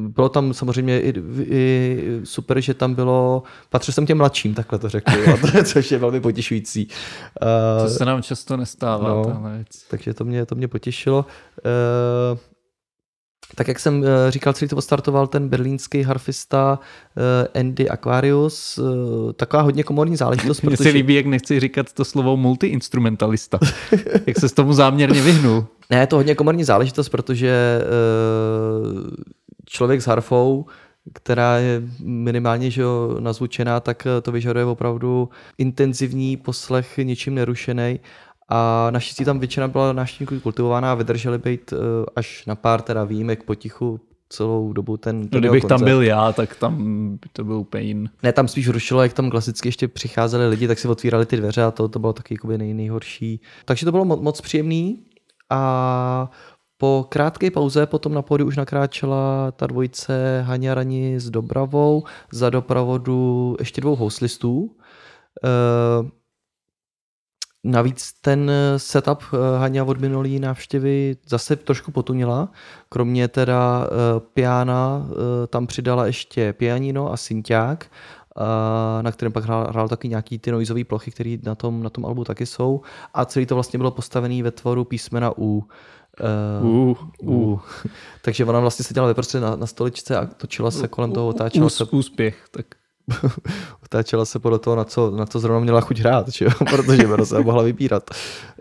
Bylo 0.08 0.28
tam 0.28 0.54
samozřejmě 0.54 1.00
i, 1.00 1.12
i 1.44 2.20
super, 2.24 2.60
že 2.60 2.74
tam 2.74 2.94
bylo, 2.94 3.42
patřil 3.70 3.94
jsem 3.94 4.06
těm 4.06 4.18
mladším, 4.18 4.54
takhle 4.54 4.78
to 4.78 4.88
řeknu, 4.88 5.14
jo, 5.18 5.36
což 5.64 5.90
je 5.92 5.98
velmi 5.98 6.20
potěšující. 6.20 6.86
To 6.86 7.84
Eh, 7.86 7.90
se 7.90 8.04
nám 8.04 8.22
často 8.22 8.56
nestává, 8.56 9.08
no. 9.08 9.42
věc. 9.56 9.66
takže 9.90 10.14
to 10.14 10.24
mě, 10.24 10.46
to 10.46 10.54
mě 10.54 10.68
potěšilo. 10.68 11.26
Tak 13.54 13.68
jak 13.68 13.78
jsem 13.78 14.04
eh, 14.04 14.30
říkal, 14.30 14.52
celý 14.52 14.68
to 14.68 14.76
odstartoval 14.76 15.26
ten 15.26 15.48
berlínský 15.48 16.02
harfista 16.02 16.78
eh, 17.54 17.60
Andy 17.60 17.88
Aquarius, 17.88 18.78
eh, 18.78 19.32
taková 19.32 19.62
hodně 19.62 19.82
komorní 19.82 20.16
záležitost, 20.16 20.62
Mně 20.62 20.76
se 20.76 20.82
protože... 20.82 20.94
líbí, 20.94 21.14
jak 21.14 21.26
nechci 21.26 21.60
říkat 21.60 21.92
to 21.92 22.04
slovo 22.04 22.36
multiinstrumentalista. 22.36 23.58
jak 24.26 24.38
se 24.38 24.48
s 24.48 24.52
tomu 24.52 24.72
záměrně 24.72 25.22
vyhnul. 25.22 25.66
Ne, 25.90 26.00
je 26.00 26.06
to 26.06 26.16
hodně 26.16 26.34
komorní 26.34 26.64
záležitost, 26.64 27.08
protože 27.08 27.82
člověk 29.66 30.02
s 30.02 30.06
harfou, 30.06 30.66
která 31.12 31.58
je 31.58 31.82
minimálně 32.00 32.70
že 32.70 32.82
jo, 32.82 33.16
nazvučená, 33.20 33.80
tak 33.80 34.06
to 34.22 34.32
vyžaduje 34.32 34.64
opravdu 34.64 35.28
intenzivní 35.58 36.36
poslech 36.36 36.98
ničím 36.98 37.34
nerušený. 37.34 38.00
A 38.48 38.88
naštěstí 38.90 39.24
tam 39.24 39.38
většina 39.38 39.68
byla 39.68 39.92
návštěvníků 39.92 40.40
kultivovaná 40.40 40.92
a 40.92 40.94
vydrželi 40.94 41.38
být 41.38 41.72
eh, 41.72 41.76
až 42.16 42.46
na 42.46 42.54
pár 42.54 42.82
teda 42.82 43.04
výjimek 43.04 43.42
potichu 43.42 44.00
celou 44.28 44.72
dobu 44.72 44.96
ten, 44.96 45.20
No, 45.20 45.28
ten 45.28 45.40
kdybych 45.40 45.58
jeho 45.62 45.68
tam 45.68 45.78
koncert. 45.78 45.88
byl 45.94 46.02
já, 46.02 46.32
tak 46.32 46.56
tam 46.56 46.76
by 47.16 47.28
to 47.32 47.44
byl 47.44 47.54
úplně 47.54 47.84
jin. 47.84 48.10
Ne, 48.22 48.32
tam 48.32 48.48
spíš 48.48 48.68
rušilo, 48.68 49.02
jak 49.02 49.12
tam 49.12 49.30
klasicky 49.30 49.68
ještě 49.68 49.88
přicházeli 49.88 50.48
lidi, 50.48 50.68
tak 50.68 50.78
si 50.78 50.88
otvírali 50.88 51.26
ty 51.26 51.36
dveře 51.36 51.62
a 51.62 51.70
to, 51.70 51.88
to 51.88 51.98
bylo 51.98 52.12
taky 52.12 52.34
jakoby 52.34 52.58
nej, 52.58 52.74
nejhorší. 52.74 53.40
Takže 53.64 53.84
to 53.86 53.92
bylo 53.92 54.04
mo- 54.04 54.22
moc 54.22 54.40
příjemný 54.40 55.02
a 55.50 56.30
po 56.78 57.06
krátké 57.08 57.50
pauze 57.50 57.86
potom 57.86 58.14
na 58.14 58.22
pódiu 58.22 58.46
už 58.48 58.56
nakráčela 58.56 59.50
ta 59.56 59.66
dvojice 59.66 60.42
Haně 60.46 60.74
Rani 60.74 61.20
s 61.20 61.30
Dobravou 61.30 62.04
za 62.32 62.50
doprovodu 62.50 63.56
ještě 63.58 63.80
dvou 63.80 63.96
houslistů. 63.96 64.70
Eh, 65.44 66.08
Navíc 67.64 68.12
ten 68.20 68.50
setup 68.76 69.18
eh, 69.32 69.58
Haně 69.58 69.82
od 69.82 70.00
minulý 70.00 70.40
návštěvy 70.40 71.16
zase 71.26 71.56
trošku 71.56 71.90
potunila. 71.90 72.48
Kromě 72.88 73.28
teda 73.28 73.86
eh, 73.86 74.20
piana 74.20 75.06
eh, 75.10 75.46
tam 75.46 75.66
přidala 75.66 76.06
ještě 76.06 76.52
pianino 76.52 77.12
a 77.12 77.16
synťák, 77.16 77.86
eh, 77.86 79.02
na 79.02 79.12
kterém 79.12 79.32
pak 79.32 79.44
hrál, 79.44 79.66
hrál 79.70 79.88
taky 79.88 80.08
nějaký 80.08 80.38
ty 80.38 80.52
noizové 80.52 80.84
plochy, 80.84 81.10
které 81.10 81.36
na 81.42 81.54
tom, 81.54 81.82
na 81.82 81.90
tom 81.90 82.06
albu 82.06 82.24
taky 82.24 82.46
jsou. 82.46 82.80
A 83.14 83.24
celý 83.24 83.46
to 83.46 83.54
vlastně 83.54 83.78
bylo 83.78 83.90
postavené 83.90 84.42
ve 84.42 84.50
tvoru 84.50 84.84
písmena 84.84 85.32
U. 85.38 85.64
Eh, 86.20 86.62
Uh, 86.62 86.96
U. 87.22 87.60
Takže 88.24 88.44
ona 88.44 88.60
vlastně 88.60 88.84
seděla 88.84 89.06
ve 89.06 89.14
prostřed 89.14 89.40
na, 89.40 89.56
na 89.56 89.66
stoličce 89.66 90.16
a 90.16 90.26
točila 90.26 90.70
se 90.70 90.88
kolem 90.88 91.12
toho, 91.12 91.28
otáčela 91.28 91.70
se 91.70 91.84
úspěch. 91.84 92.44
Tak 92.50 92.66
otáčela 93.84 94.24
se 94.24 94.38
podle 94.38 94.58
toho, 94.58 94.76
na 94.76 94.84
co, 94.84 95.10
na 95.10 95.26
co 95.26 95.40
zrovna 95.40 95.60
měla 95.60 95.80
chuť 95.80 96.00
hrát, 96.00 96.28
že 96.28 96.44
jo? 96.44 96.50
protože 96.70 97.06
by 97.06 97.26
se 97.26 97.40
mohla 97.40 97.62
vybírat. 97.62 98.10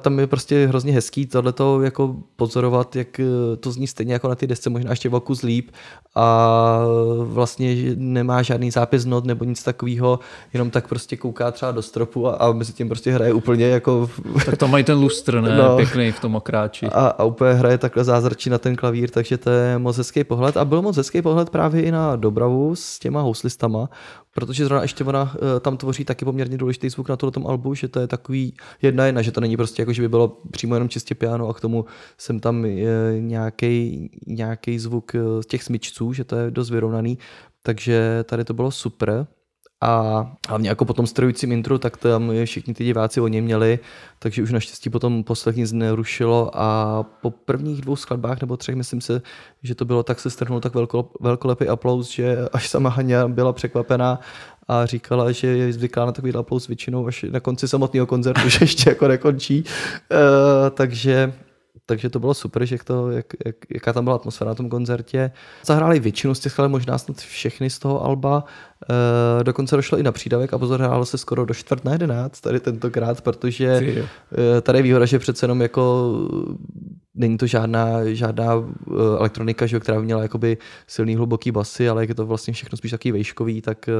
Tam 0.01 0.19
je 0.19 0.27
prostě 0.27 0.67
hrozně 0.67 0.93
hezký 0.93 1.25
tohleto 1.25 1.81
jako 1.81 2.15
pozorovat, 2.35 2.95
jak 2.95 3.19
eh, 3.19 3.55
to 3.59 3.71
zní 3.71 3.87
stejně 3.87 4.13
jako 4.13 4.27
na 4.27 4.35
ty 4.35 4.47
desce, 4.47 4.69
možná 4.69 4.89
ještě 4.89 5.09
o 5.09 5.19
kus 5.19 5.41
líp 5.41 5.71
a 6.15 6.79
vlastně 7.23 7.75
nemá 7.95 8.41
žádný 8.41 8.71
zápis 8.71 9.05
not 9.05 9.25
nebo 9.25 9.45
nic 9.45 9.63
takového, 9.63 10.19
jenom 10.53 10.69
tak 10.69 10.87
prostě 10.87 11.17
kouká 11.17 11.51
třeba 11.51 11.71
do 11.71 11.81
stropu 11.81 12.27
a, 12.27 12.33
a 12.33 12.51
mezi 12.51 12.73
tím 12.73 12.87
prostě 12.87 13.11
hraje 13.11 13.33
úplně 13.33 13.67
jako 13.67 14.09
tak 14.45 14.57
tam 14.57 14.71
mají 14.71 14.83
ten 14.83 14.97
lustr, 14.97 15.41
ne? 15.41 15.57
No. 15.57 15.75
Pěkný 15.75 16.11
v 16.11 16.19
tom 16.19 16.35
okráči. 16.35 16.85
a, 16.85 17.07
a 17.07 17.23
úplně 17.23 17.53
hraje 17.53 17.77
takhle 17.77 18.03
zázračí 18.03 18.49
na 18.49 18.57
ten 18.57 18.75
klavír, 18.75 19.09
takže 19.09 19.37
to 19.37 19.49
je 19.49 19.77
moc 19.77 19.97
hezký 19.97 20.23
pohled. 20.23 20.57
A 20.57 20.65
byl 20.65 20.81
moc 20.81 20.97
hezký 20.97 21.21
pohled 21.21 21.49
právě 21.49 21.81
i 21.81 21.91
na 21.91 22.15
Dobravu 22.15 22.75
s 22.75 22.99
těma 22.99 23.21
houslistama, 23.21 23.89
protože 24.37 24.65
zrovna 24.65 24.81
ještě 24.81 25.03
ona 25.03 25.35
eh, 25.35 25.59
tam 25.59 25.77
tvoří 25.77 26.05
taky 26.05 26.25
poměrně 26.25 26.57
důležitý 26.57 26.89
zvuk 26.89 27.09
na 27.09 27.17
tomto 27.17 27.47
albu, 27.47 27.73
že 27.73 27.87
to 27.87 27.99
je 27.99 28.07
takový 28.07 28.53
jedna 28.81 29.05
jedna, 29.05 29.21
že 29.21 29.31
to 29.31 29.41
není 29.41 29.57
prostě 29.57 29.81
jako, 29.81 29.93
že 29.93 30.01
by 30.01 30.09
bylo 30.09 30.41
přímo 30.51 30.75
jenom 30.75 30.89
čistě 30.89 31.15
piano 31.15 31.47
a 31.47 31.53
k 31.53 31.59
tomu 31.59 31.85
jsem 32.17 32.39
tam 32.39 32.65
nějaký, 33.19 34.09
nějaký 34.27 34.79
zvuk 34.79 35.15
eh, 35.15 35.19
těch 35.47 35.63
smyčců, 35.63 36.13
že 36.13 36.23
to 36.23 36.35
je 36.35 36.51
dost 36.51 36.69
vyrovnaný, 36.69 37.17
takže 37.61 38.23
tady 38.23 38.43
to 38.45 38.53
bylo 38.53 38.71
super. 38.71 39.27
A 39.81 40.25
hlavně 40.47 40.69
jako 40.69 40.85
po 40.85 40.93
tom 40.93 41.07
strojujícím 41.07 41.51
intru, 41.51 41.77
tak 41.77 41.97
tam 41.97 42.31
všichni 42.45 42.73
ty 42.73 42.83
diváci 42.83 43.21
o 43.21 43.27
něm 43.27 43.43
měli, 43.43 43.79
takže 44.19 44.43
už 44.43 44.51
naštěstí 44.51 44.89
potom 44.89 45.23
poslech 45.23 45.55
nic 45.55 45.71
nerušilo 45.71 46.51
a 46.53 47.03
po 47.21 47.31
prvních 47.31 47.81
dvou 47.81 47.95
skladbách 47.95 48.41
nebo 48.41 48.57
třech, 48.57 48.75
myslím 48.75 49.01
si, 49.01 49.21
že 49.63 49.75
to 49.75 49.85
bylo, 49.85 50.03
tak 50.03 50.19
se 50.19 50.29
strhnul 50.29 50.61
tak 50.61 50.75
velko, 50.75 51.11
velkolepý 51.19 51.67
aplaus, 51.67 52.11
že 52.11 52.37
až 52.53 52.69
sama 52.69 52.89
Hania 52.89 53.27
byla 53.27 53.53
překvapená 53.53 54.19
a 54.67 54.85
říkala, 54.85 55.31
že 55.31 55.47
je 55.47 55.73
zvyklá 55.73 56.05
na 56.05 56.11
takový 56.11 56.33
aplaus 56.33 56.67
většinou 56.67 57.07
až 57.07 57.25
na 57.31 57.39
konci 57.39 57.67
samotného 57.67 58.07
koncertu, 58.07 58.49
že 58.49 58.57
ještě 58.61 58.89
jako 58.89 59.07
nekončí. 59.07 59.63
Uh, 59.63 60.69
takže 60.69 61.33
takže 61.89 62.09
to 62.09 62.19
bylo 62.19 62.33
super, 62.33 62.65
že 62.65 62.75
jak 62.75 62.83
to, 62.83 63.11
jak, 63.11 63.25
jak, 63.45 63.55
jaká 63.73 63.93
tam 63.93 64.03
byla 64.03 64.15
atmosféra 64.15 64.51
na 64.51 64.55
tom 64.55 64.69
koncertě. 64.69 65.31
Zahráli 65.65 65.99
většinu 65.99 66.35
z 66.35 66.39
těch 66.39 66.51
skladeb, 66.51 66.71
možná 66.71 66.97
snad 66.97 67.17
všechny 67.17 67.69
z 67.69 67.79
toho 67.79 68.03
alba. 68.03 68.43
E, 69.39 69.43
dokonce 69.43 69.75
došlo 69.75 69.97
i 69.97 70.03
na 70.03 70.11
přídavek 70.11 70.53
a 70.53 70.57
pozor, 70.57 70.79
hrálo 70.79 71.05
se 71.05 71.17
skoro 71.17 71.45
do 71.45 71.53
čtvrt 71.53 71.85
na 71.85 71.91
jedenáct 71.91 72.41
tady 72.41 72.59
tentokrát, 72.59 73.21
protože 73.21 73.67
e, 74.57 74.61
tady 74.61 74.79
je 74.79 74.83
výhoda, 74.83 75.05
že 75.05 75.19
přece 75.19 75.43
jenom 75.43 75.61
jako 75.61 76.13
není 77.15 77.37
to 77.37 77.47
žádná, 77.47 78.13
žádná 78.13 78.53
e, 78.53 78.63
elektronika, 79.17 79.65
že, 79.65 79.79
která 79.79 79.99
by 79.99 80.05
měla 80.05 80.21
jakoby 80.21 80.57
silný 80.87 81.15
hluboký 81.15 81.51
basy, 81.51 81.89
ale 81.89 82.01
jak 82.01 82.09
je 82.09 82.15
to 82.15 82.25
vlastně 82.25 82.53
všechno 82.53 82.77
spíš 82.77 82.91
takový 82.91 83.11
vejškový, 83.11 83.61
tak 83.61 83.89
e, 83.89 83.93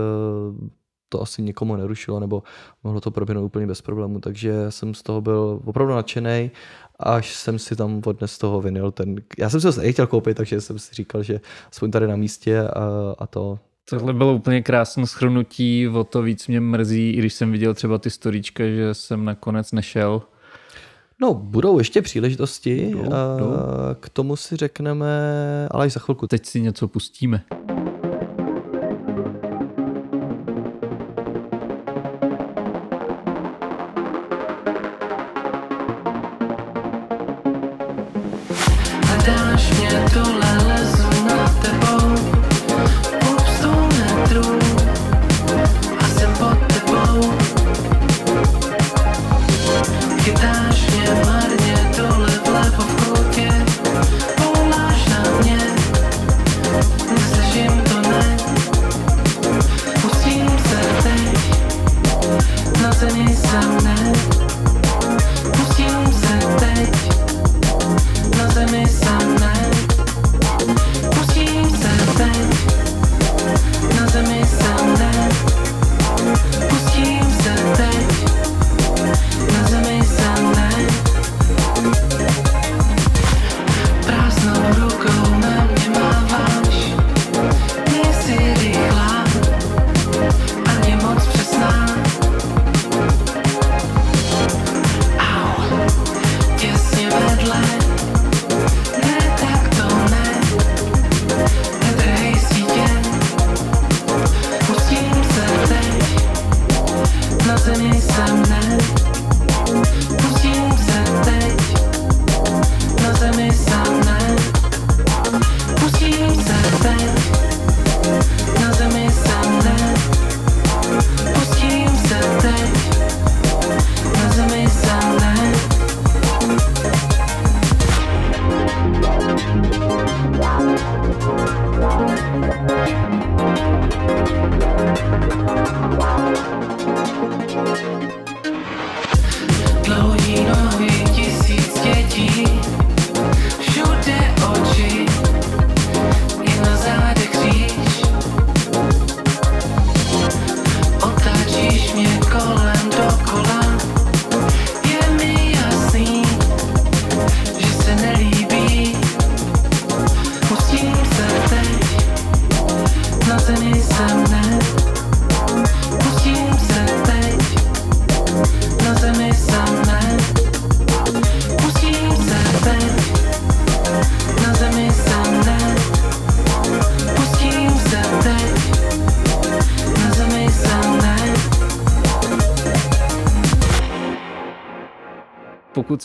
to 1.09 1.21
asi 1.21 1.41
někomu 1.41 1.75
nerušilo, 1.75 2.19
nebo 2.19 2.43
mohlo 2.83 3.01
to 3.01 3.11
proběhnout 3.11 3.45
úplně 3.45 3.67
bez 3.67 3.81
problému, 3.81 4.19
takže 4.19 4.65
jsem 4.69 4.93
z 4.93 5.03
toho 5.03 5.21
byl 5.21 5.61
opravdu 5.65 5.93
nadšený, 5.93 6.51
až 6.99 7.35
jsem 7.35 7.59
si 7.59 7.75
tam 7.75 8.01
odnes 8.05 8.37
toho 8.37 8.61
vinyl 8.61 8.91
ten, 8.91 9.15
já 9.37 9.49
jsem 9.49 9.61
si 9.61 9.67
ho 9.67 9.73
stejně 9.73 9.91
chtěl 9.91 10.07
koupit, 10.07 10.37
takže 10.37 10.61
jsem 10.61 10.79
si 10.79 10.95
říkal, 10.95 11.23
že 11.23 11.41
aspoň 11.71 11.91
tady 11.91 12.07
na 12.07 12.15
místě 12.15 12.61
a, 12.61 13.15
a 13.19 13.27
to, 13.27 13.59
Tohle 13.89 14.13
bylo 14.13 14.33
úplně 14.33 14.61
krásné 14.61 15.07
schrnutí, 15.07 15.87
o 15.87 16.03
to 16.03 16.21
víc 16.21 16.47
mě 16.47 16.59
mrzí, 16.59 17.09
i 17.09 17.17
když 17.17 17.33
jsem 17.33 17.51
viděl 17.51 17.73
třeba 17.73 17.97
ty 17.97 18.09
storíčka, 18.09 18.63
že 18.63 18.93
jsem 18.93 19.25
nakonec 19.25 19.71
nešel. 19.71 20.21
No, 21.21 21.33
budou 21.33 21.77
ještě 21.79 22.01
příležitosti, 22.01 22.89
Jdou, 22.91 23.03
jdou. 23.03 23.09
k 23.99 24.09
tomu 24.09 24.35
si 24.35 24.55
řekneme, 24.55 25.07
ale 25.71 25.85
až 25.85 25.93
za 25.93 25.99
chvilku. 25.99 26.27
Teď 26.27 26.45
si 26.45 26.61
něco 26.61 26.87
pustíme. 26.87 27.43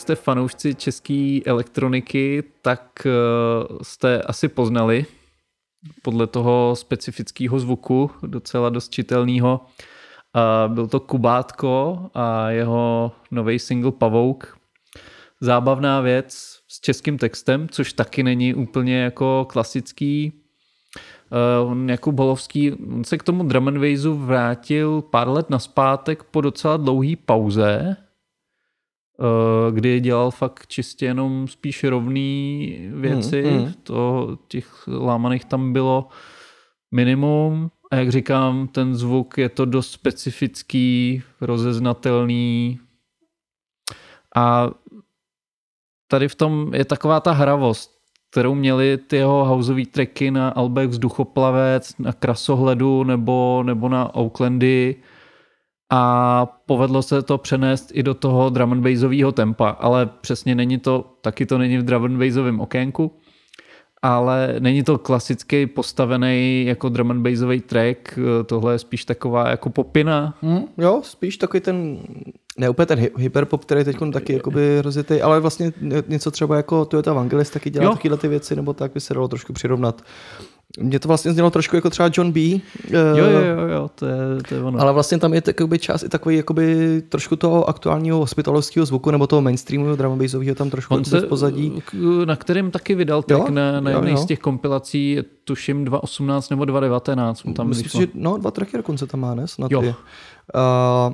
Jste 0.03 0.15
fanoušci 0.15 0.75
české 0.75 1.39
elektroniky, 1.45 2.43
tak 2.61 3.07
eh, 3.07 3.11
jste 3.81 4.21
asi 4.21 4.47
poznali 4.47 5.05
podle 6.01 6.27
toho 6.27 6.75
specifického 6.75 7.59
zvuku, 7.59 8.11
docela 8.21 8.69
dost 8.69 8.89
čitelného. 8.89 9.61
A 10.33 10.67
byl 10.67 10.87
to 10.87 10.99
Kubátko 10.99 11.99
a 12.13 12.49
jeho 12.49 13.11
nový 13.31 13.59
single 13.59 13.91
Pavouk. 13.91 14.57
Zábavná 15.41 16.01
věc 16.01 16.59
s 16.67 16.79
českým 16.81 17.17
textem, 17.17 17.69
což 17.69 17.93
taky 17.93 18.23
není 18.23 18.53
úplně 18.53 19.01
jako 19.01 19.45
klasický. 19.49 20.33
Uh, 21.63 21.71
on 21.71 21.89
Jakub 21.89 22.19
Holovský, 22.19 22.71
on 22.71 23.03
se 23.03 23.17
k 23.17 23.23
tomu 23.23 23.43
drum 23.43 23.67
and 23.67 23.77
vrátil 24.05 25.01
pár 25.01 25.29
let 25.29 25.49
naspátek 25.49 26.23
po 26.23 26.41
docela 26.41 26.77
dlouhý 26.77 27.15
pauze, 27.15 27.95
kdy 29.71 29.99
dělal 29.99 30.31
fakt 30.31 30.67
čistě 30.67 31.05
jenom 31.05 31.47
spíš 31.47 31.83
rovný 31.83 32.77
věci. 32.93 33.43
Hmm, 33.43 33.57
hmm. 33.57 33.73
To, 33.83 34.29
těch 34.47 34.87
lámaných 34.87 35.45
tam 35.45 35.73
bylo 35.73 36.07
minimum. 36.91 37.71
A 37.91 37.95
jak 37.95 38.09
říkám, 38.09 38.67
ten 38.67 38.95
zvuk 38.95 39.37
je 39.37 39.49
to 39.49 39.65
dost 39.65 39.91
specifický, 39.91 41.21
rozeznatelný. 41.41 42.79
A 44.35 44.69
tady 46.07 46.27
v 46.27 46.35
tom 46.35 46.73
je 46.73 46.85
taková 46.85 47.19
ta 47.19 47.31
hravost, 47.31 47.91
kterou 48.31 48.55
měli 48.55 48.97
ty 48.97 49.15
jeho 49.15 49.45
houseový 49.45 49.85
tracky 49.85 50.31
na 50.31 50.49
albech 50.49 50.89
Vzduchoplavec, 50.89 51.97
na 51.97 52.13
Krasohledu 52.13 53.03
nebo, 53.03 53.63
nebo 53.65 53.89
na 53.89 54.15
Oaklandy 54.15 54.95
a 55.95 56.45
povedlo 56.65 57.01
se 57.01 57.21
to 57.21 57.37
přenést 57.37 57.91
i 57.93 58.03
do 58.03 58.13
toho 58.13 58.49
drum 58.49 58.71
and 58.71 58.81
bassového 58.81 59.31
tempa, 59.31 59.69
ale 59.69 60.05
přesně 60.21 60.55
není 60.55 60.77
to, 60.77 61.05
taky 61.21 61.45
to 61.45 61.57
není 61.57 61.77
v 61.77 61.83
drum 61.83 62.03
and 62.03 62.17
bassovém 62.17 62.59
okénku, 62.59 63.11
ale 64.01 64.55
není 64.59 64.83
to 64.83 64.97
klasický 64.97 65.65
postavený 65.67 66.65
jako 66.65 66.89
drum 66.89 67.11
and 67.11 67.21
bassový 67.21 67.61
track, 67.61 68.19
tohle 68.45 68.73
je 68.73 68.79
spíš 68.79 69.05
taková 69.05 69.49
jako 69.49 69.69
popina. 69.69 70.37
Hmm, 70.41 70.63
jo, 70.77 71.01
spíš 71.03 71.37
takový 71.37 71.61
ten, 71.61 71.97
ne 72.57 72.69
úplně 72.69 72.85
ten 72.85 72.99
hy- 72.99 73.17
hyperpop, 73.17 73.65
který 73.65 73.83
teď 73.83 73.97
taky 74.13 74.33
jakoby 74.33 74.81
rozjetý, 74.81 75.21
ale 75.21 75.39
vlastně 75.39 75.73
něco 76.07 76.31
třeba 76.31 76.57
jako 76.57 76.85
Toyota 76.85 77.11
Evangelist 77.11 77.53
taky 77.53 77.69
dělá 77.69 77.85
Jo. 77.85 77.91
takovéhle 77.91 78.17
ty 78.17 78.27
věci, 78.27 78.55
nebo 78.55 78.73
tak 78.73 78.93
by 78.93 78.99
se 78.99 79.13
dalo 79.13 79.27
trošku 79.27 79.53
přirovnat. 79.53 80.01
Mně 80.79 80.99
to 80.99 81.07
vlastně 81.07 81.33
znělo 81.33 81.49
trošku 81.49 81.75
jako 81.75 81.89
třeba 81.89 82.09
John 82.13 82.31
B. 82.31 82.39
Jo, 82.39 82.59
jo, 83.15 83.25
jo, 83.29 83.67
jo 83.67 83.89
to 83.95 84.05
je, 84.05 84.15
to 84.49 84.55
je 84.55 84.63
ono. 84.63 84.79
Ale 84.79 84.93
vlastně 84.93 85.17
tam 85.19 85.33
je 85.33 85.41
takový 85.41 85.79
čas 85.79 86.03
i 86.03 86.09
takový 86.09 86.35
jakoby 86.37 87.01
trošku 87.09 87.35
toho 87.35 87.69
aktuálního 87.69 88.17
hospitalovského 88.17 88.85
zvuku 88.85 89.11
nebo 89.11 89.27
toho 89.27 89.41
mainstreamového 89.41 90.15
bassového 90.15 90.55
tam 90.55 90.69
trošku 90.69 90.95
On 90.95 91.05
se, 91.05 91.19
v 91.19 91.25
pozadí. 91.27 91.81
k- 91.85 92.25
na 92.25 92.35
kterém 92.35 92.71
taky 92.71 92.95
vydal 92.95 93.23
track 93.23 93.45
Jo, 93.47 93.51
na, 93.53 93.79
na 93.79 93.89
jedné 93.91 94.17
z 94.17 94.25
těch 94.25 94.39
kompilací, 94.39 95.17
tuším 95.43 95.85
2018 95.85 96.49
nebo 96.49 96.65
2019. 96.65 97.43
mu 97.43 97.53
Tam 97.53 97.67
Myslím 97.67 98.01
že 98.01 98.07
no, 98.13 98.37
dva 98.37 98.51
tracky 98.51 98.77
dokonce 98.77 99.07
tam 99.07 99.19
má, 99.19 99.35
ne? 99.35 99.47
Snad 99.47 99.71
Jo. 99.71 99.81
je. 99.81 99.89
Uh, 99.89 101.13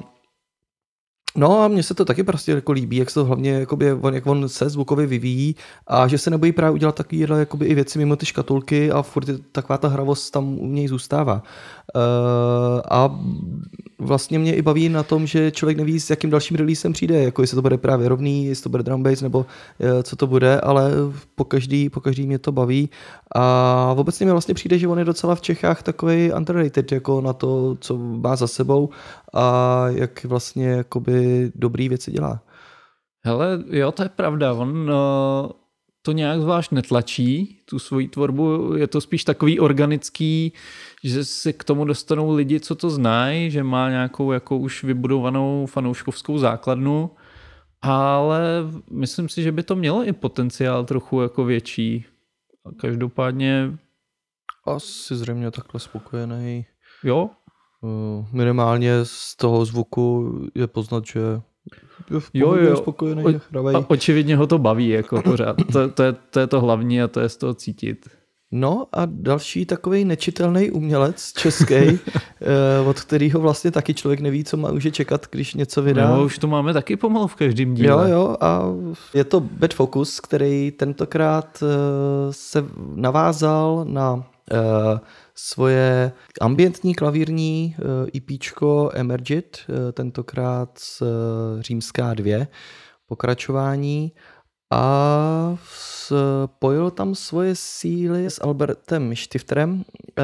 No 1.35 1.59
a 1.59 1.67
mně 1.67 1.83
se 1.83 1.93
to 1.93 2.05
taky 2.05 2.23
prostě 2.23 2.51
jako 2.51 2.71
líbí, 2.71 2.97
jak 2.97 3.09
se 3.09 3.13
to 3.13 3.25
hlavně, 3.25 3.51
jakoby, 3.51 3.93
on, 3.93 4.13
jak 4.13 4.27
on 4.27 4.49
se 4.49 4.69
zvukově 4.69 5.07
vyvíjí 5.07 5.55
a 5.87 6.07
že 6.07 6.17
se 6.17 6.29
nebojí 6.29 6.51
právě 6.51 6.73
udělat 6.73 6.95
takovéhle 6.95 7.39
jakoby, 7.39 7.65
i 7.65 7.75
věci 7.75 7.99
mimo 7.99 8.15
ty 8.15 8.25
škatulky 8.25 8.91
a 8.91 9.01
furt 9.01 9.29
taková 9.51 9.77
ta 9.77 9.87
hravost 9.87 10.31
tam 10.31 10.59
u 10.59 10.67
něj 10.67 10.87
zůstává. 10.87 11.43
Uh, 11.95 12.81
a 12.89 13.19
vlastně 13.99 14.39
mě 14.39 14.55
i 14.55 14.61
baví 14.61 14.89
na 14.89 15.03
tom, 15.03 15.27
že 15.27 15.51
člověk 15.51 15.77
neví, 15.77 15.99
s 15.99 16.09
jakým 16.09 16.29
dalším 16.29 16.57
releasem 16.57 16.93
přijde, 16.93 17.23
jako 17.23 17.41
jestli 17.41 17.55
to 17.55 17.61
bude 17.61 17.77
právě 17.77 18.09
rovný, 18.09 18.45
jestli 18.45 18.63
to 18.63 18.69
bude 18.69 18.83
drum 18.83 19.03
bass, 19.03 19.21
nebo 19.21 19.45
eh, 19.79 20.03
co 20.03 20.15
to 20.15 20.27
bude, 20.27 20.61
ale 20.61 20.91
po 21.35 21.43
každý, 21.43 21.89
po 21.89 21.99
každý 22.01 22.27
mě 22.27 22.39
to 22.39 22.51
baví 22.51 22.89
a 23.35 23.95
obecně 23.97 24.25
mi 24.25 24.31
vlastně 24.31 24.53
přijde, 24.53 24.79
že 24.79 24.87
on 24.87 24.99
je 24.99 25.05
docela 25.05 25.35
v 25.35 25.41
Čechách 25.41 25.83
takový 25.83 26.31
underrated, 26.33 26.91
jako 26.91 27.21
na 27.21 27.33
to, 27.33 27.77
co 27.79 27.97
má 27.97 28.35
za 28.35 28.47
sebou 28.47 28.89
a 29.33 29.85
jak 29.89 30.25
vlastně 30.25 30.67
jakoby 30.67 31.51
dobrý 31.55 31.89
věci 31.89 32.11
dělá. 32.11 32.41
Hele, 33.25 33.63
jo, 33.69 33.91
to 33.91 34.03
je 34.03 34.09
pravda. 34.09 34.53
On 34.53 34.69
uh, 34.69 35.51
to 36.01 36.11
nějak 36.11 36.41
zvlášť 36.41 36.71
netlačí, 36.71 37.59
tu 37.65 37.79
svoji 37.79 38.07
tvorbu. 38.07 38.75
Je 38.75 38.87
to 38.87 39.01
spíš 39.01 39.23
takový 39.23 39.59
organický, 39.59 40.53
že 41.03 41.25
si 41.25 41.53
k 41.53 41.63
tomu 41.63 41.85
dostanou 41.85 42.35
lidi, 42.35 42.59
co 42.59 42.75
to 42.75 42.89
znají, 42.89 43.51
že 43.51 43.63
má 43.63 43.89
nějakou 43.89 44.31
jako 44.31 44.57
už 44.57 44.83
vybudovanou 44.83 45.65
fanouškovskou 45.65 46.37
základnu, 46.37 47.09
ale 47.81 48.41
myslím 48.91 49.29
si, 49.29 49.43
že 49.43 49.51
by 49.51 49.63
to 49.63 49.75
mělo 49.75 50.07
i 50.07 50.13
potenciál 50.13 50.85
trochu 50.85 51.21
jako 51.21 51.45
větší. 51.45 52.05
A 52.65 52.69
každopádně, 52.81 53.77
Asi 54.67 55.15
zřejmě 55.15 55.51
takhle 55.51 55.79
spokojený. 55.79 56.65
jo, 57.03 57.29
Uh, 57.81 58.25
Minimálně 58.31 58.91
z 59.03 59.35
toho 59.35 59.65
zvuku 59.65 60.33
je 60.55 60.67
poznat, 60.67 61.05
že 61.05 61.19
Jo, 62.33 62.55
jo. 62.55 62.75
spokojený, 62.77 63.23
O- 63.25 63.77
a 63.77 63.89
očividně 63.89 64.35
ho 64.35 64.47
to 64.47 64.57
baví 64.57 64.89
jako 64.89 65.21
pořád. 65.21 65.57
To, 65.71 65.89
to, 65.89 66.03
je, 66.03 66.13
to 66.13 66.39
je 66.39 66.47
to 66.47 66.61
hlavní 66.61 67.01
a 67.01 67.07
to 67.07 67.19
je 67.19 67.29
z 67.29 67.37
toho 67.37 67.53
cítit. 67.53 68.09
No 68.51 68.87
a 68.91 69.01
další 69.05 69.65
takový 69.65 70.05
nečitelný 70.05 70.71
umělec 70.71 71.33
český, 71.33 71.73
eh, 71.73 71.99
od 72.85 72.99
kterého 72.99 73.39
vlastně 73.39 73.71
taky 73.71 73.93
člověk 73.93 74.19
neví, 74.19 74.43
co 74.43 74.57
má 74.57 74.71
může 74.71 74.91
čekat, 74.91 75.27
když 75.31 75.53
něco 75.53 75.81
vydá. 75.81 76.15
No, 76.15 76.23
už 76.23 76.37
to 76.37 76.47
máme 76.47 76.73
taky 76.73 76.97
pomalu 76.97 77.27
v 77.27 77.35
každém 77.35 77.73
díle. 77.73 78.09
Jo, 78.09 78.17
jo, 78.17 78.37
a 78.41 78.63
je 79.13 79.23
to 79.23 79.39
Bad 79.39 79.73
Focus, 79.73 80.19
který 80.19 80.71
tentokrát 80.71 81.63
eh, 81.63 81.67
se 82.31 82.65
navázal 82.95 83.85
na 83.87 84.23
eh, 84.51 84.99
svoje 85.35 86.11
ambientní 86.41 86.95
klavírní 86.95 87.75
eh, 87.77 88.17
EPčko 88.17 88.91
Emergit, 88.93 89.57
tentokrát 89.93 90.69
z 90.77 91.03
Římská 91.59 92.13
2, 92.13 92.47
pokračování 93.07 94.11
a 94.71 95.55
spojil 95.65 96.91
tam 96.91 97.15
svoje 97.15 97.55
síly 97.55 98.25
s 98.25 98.43
Albertem 98.43 99.15
Štifterem 99.15 99.83
eh, 100.17 100.23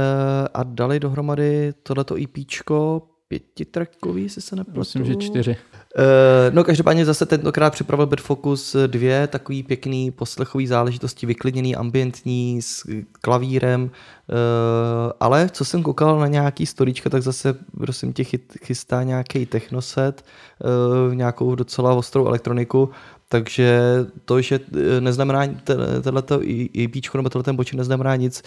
a 0.54 0.64
dali 0.64 1.00
dohromady 1.00 1.74
tohleto 1.84 2.16
EPčko 2.24 3.02
pětitrackový, 3.28 4.24
jestli 4.24 4.42
se 4.42 4.56
nepletu. 4.56 4.80
Myslím, 4.80 5.06
že 5.06 5.16
čtyři. 5.16 5.58
Eh, 5.98 6.52
No 6.52 6.64
každopádně 6.64 7.06
zase 7.06 7.26
tentokrát 7.26 7.70
připravil 7.70 8.06
Bad 8.06 8.22
Focus 8.22 8.76
dvě 8.88 9.28
takový 9.28 9.64
pěkný 9.64 10.12
poslechový 10.12 10.68
záležitosti, 10.68 11.26
vyklidněný, 11.26 11.76
ambientní, 11.76 12.62
s 12.62 12.88
klavírem, 13.22 13.92
eh, 14.30 14.34
ale 15.20 15.50
co 15.50 15.66
jsem 15.66 15.84
koukal 15.84 16.20
na 16.20 16.28
nějaký 16.28 16.66
storíčka, 16.66 17.10
tak 17.10 17.22
zase 17.22 17.56
prosím 17.78 18.14
tě 18.14 18.24
chyt- 18.24 18.58
chystá 18.66 19.04
nějaký 19.04 19.46
technoset, 19.46 20.26
nějakou 21.14 21.56
docela 21.56 21.94
ostrou 21.94 22.26
elektroniku, 22.28 22.90
takže 23.30 23.80
to, 24.26 24.42
že 24.42 24.60
eh, 24.60 25.02
neznamená 25.02 25.48
tohleto 26.04 26.42
EPčko 26.84 27.18
nebo 27.18 27.30
ten 27.30 27.56
boček 27.56 27.78
neznamená 27.78 28.16
nic, 28.16 28.44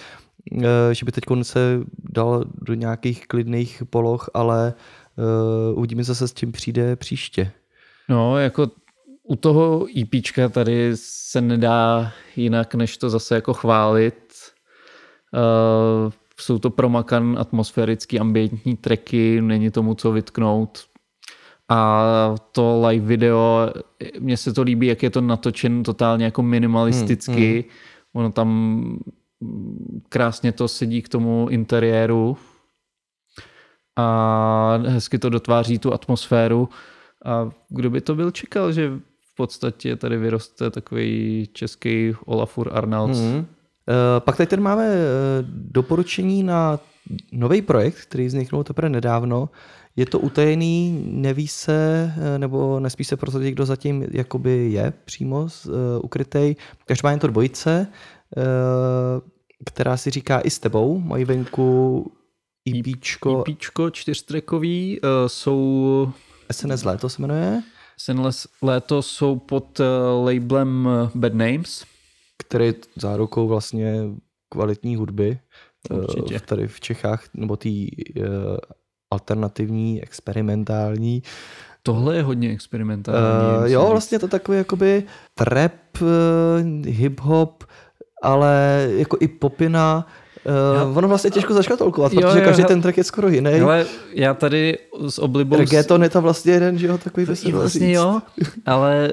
eh, 0.63 0.95
že 0.95 1.07
by 1.07 1.13
teď 1.13 1.25
se 1.43 1.81
dal 1.99 2.45
do 2.63 2.75
nějakých 2.75 3.29
klidných 3.29 3.83
poloh, 3.91 4.31
ale 4.35 4.75
Uh, 5.19 5.79
uvidíme 5.79 6.05
zase, 6.05 6.29
s 6.29 6.35
čím 6.35 6.53
přijde 6.53 6.97
příště. 6.97 7.53
No, 8.09 8.39
jako 8.39 8.71
u 9.23 9.37
toho 9.37 9.87
EPčka 10.01 10.49
tady 10.49 10.91
se 10.95 11.41
nedá 11.41 12.13
jinak, 12.37 12.75
než 12.75 12.97
to 12.97 13.11
zase 13.11 13.35
jako 13.35 13.55
chválit. 13.55 14.35
Jsou 16.41 16.59
to 16.59 16.71
promakan 16.71 17.37
atmosférický 17.39 18.21
ambientní 18.21 18.77
tracky, 18.77 19.41
není 19.41 19.71
tomu 19.71 19.95
co 19.95 20.13
vytknout. 20.13 20.85
A 21.71 22.35
to 22.53 22.83
live 22.87 23.07
video, 23.07 23.71
mně 24.19 24.37
se 24.37 24.53
to 24.53 24.63
líbí, 24.63 24.87
jak 24.87 25.03
je 25.03 25.11
to 25.11 25.21
natočen 25.21 25.83
totálně 25.83 26.25
jako 26.25 26.43
minimalisticky. 26.43 27.53
Hmm, 27.53 27.55
hmm. 27.55 27.63
Ono 28.13 28.33
tam 28.33 28.99
krásně 30.09 30.53
to 30.53 30.69
sedí 30.69 31.03
k 31.03 31.09
tomu 31.09 31.47
interiéru 31.51 32.37
a 33.97 34.81
hezky 34.87 35.19
to 35.19 35.29
dotváří 35.29 35.79
tu 35.79 35.93
atmosféru. 35.93 36.69
A 37.25 37.51
kdo 37.69 37.91
by 37.91 38.01
to 38.01 38.15
byl 38.15 38.31
čekal, 38.31 38.73
že 38.73 38.89
v 39.33 39.37
podstatě 39.37 39.97
tady 39.97 40.17
vyroste 40.17 40.71
takový 40.71 41.49
český 41.53 42.15
Olafur 42.25 42.71
Arnalds. 42.73 43.21
Mm. 43.21 43.37
Uh, 43.37 43.45
pak 44.19 44.37
tady 44.37 44.63
máme 44.63 44.87
uh, 44.87 44.95
doporučení 45.49 46.43
na 46.43 46.79
nový 47.33 47.63
projekt, 47.63 47.97
který 48.03 48.27
vzniknul 48.27 48.65
teprve 48.65 48.89
nedávno. 48.89 49.49
Je 49.99 50.07
to 50.07 50.19
utajený, 50.19 51.03
neví 51.07 51.49
se, 51.49 52.13
uh, 52.17 52.39
nebo 52.39 52.81
nespí 52.81 53.05
se 53.05 53.17
prozradit, 53.17 53.55
kdo 53.55 53.67
zatím 53.67 54.07
jakoby 54.11 54.71
je 54.73 54.93
přímo 55.05 55.41
uh, 55.41 55.49
ukrytej. 56.03 56.57
Každopádně 56.87 57.17
je 57.17 57.21
to 57.21 57.27
dvojice, 57.27 57.87
uh, 58.37 58.43
která 59.67 59.97
si 59.97 60.11
říká 60.11 60.41
i 60.41 60.51
s 60.51 60.59
tebou. 60.59 60.99
Mají 60.99 61.25
venku 61.25 62.13
EPčko, 62.79 63.45
EPčko 63.49 63.91
čtyřtrekový 63.91 65.01
uh, 65.01 65.09
jsou 65.27 66.13
SNS 66.53 66.85
Léto 66.85 67.09
se 67.09 67.23
jmenuje. 67.23 67.63
Senile 68.01 68.31
léto 68.63 69.03
jsou 69.03 69.37
pod 69.37 69.81
eh, 69.81 69.85
labelem 70.25 70.89
eh, 70.89 71.11
Bad 71.15 71.35
Names. 71.35 71.85
který 72.39 72.65
je 72.67 72.75
zárukou 72.97 73.49
vlastně 73.49 73.95
kvalitní 74.49 74.97
hudby 74.97 75.39
eh, 75.91 75.95
Určitě. 75.95 76.39
v- 76.39 76.43
tady 76.43 76.67
v 76.69 76.81
Čechách, 76.81 77.25
nebo 77.35 77.57
té 77.57 77.69
alternativní, 79.11 80.03
experimentální. 80.03 81.23
Tohle 81.83 82.17
je 82.17 82.23
hodně 82.23 82.51
experimentální. 82.51 83.59
Uh, 83.59 83.71
jo, 83.71 83.87
vlastně 83.91 84.19
to 84.19 84.29
takový 84.29 84.59
jakoby 84.59 85.03
trap, 85.35 85.73
uh, 86.01 86.09
hip-hop, 86.87 87.53
ale 88.23 88.87
jako 88.91 89.17
i 89.21 89.29
popina. 89.29 90.07
Uh, 90.89 90.99
ono 90.99 91.09
vlastně 91.09 91.31
těžko 91.31 91.55
zaškatolkovat, 91.55 92.13
Jo, 92.13 92.21
protože 92.21 92.39
jo, 92.39 92.45
každý 92.45 92.63
hele- 92.63 92.69
ten 92.69 92.83
track 92.83 92.97
je 92.99 93.05
skoro 93.05 93.29
jiný. 93.29 93.51
Ale 93.61 93.87
já 94.15 94.35
tady 94.35 94.79
s 95.09 95.19
oblibou... 95.19 95.57
Reggaeton 95.57 96.03
je 96.03 96.11
tam 96.11 96.23
vlastně 96.23 96.53
jeden, 96.53 96.79
že 96.79 96.87
jo, 96.87 96.99
takový 96.99 97.27
by 97.27 97.37
se 97.37 97.53
vlastně 97.53 97.81
říct. 97.87 97.97
jo, 97.97 98.21
ale 98.67 99.13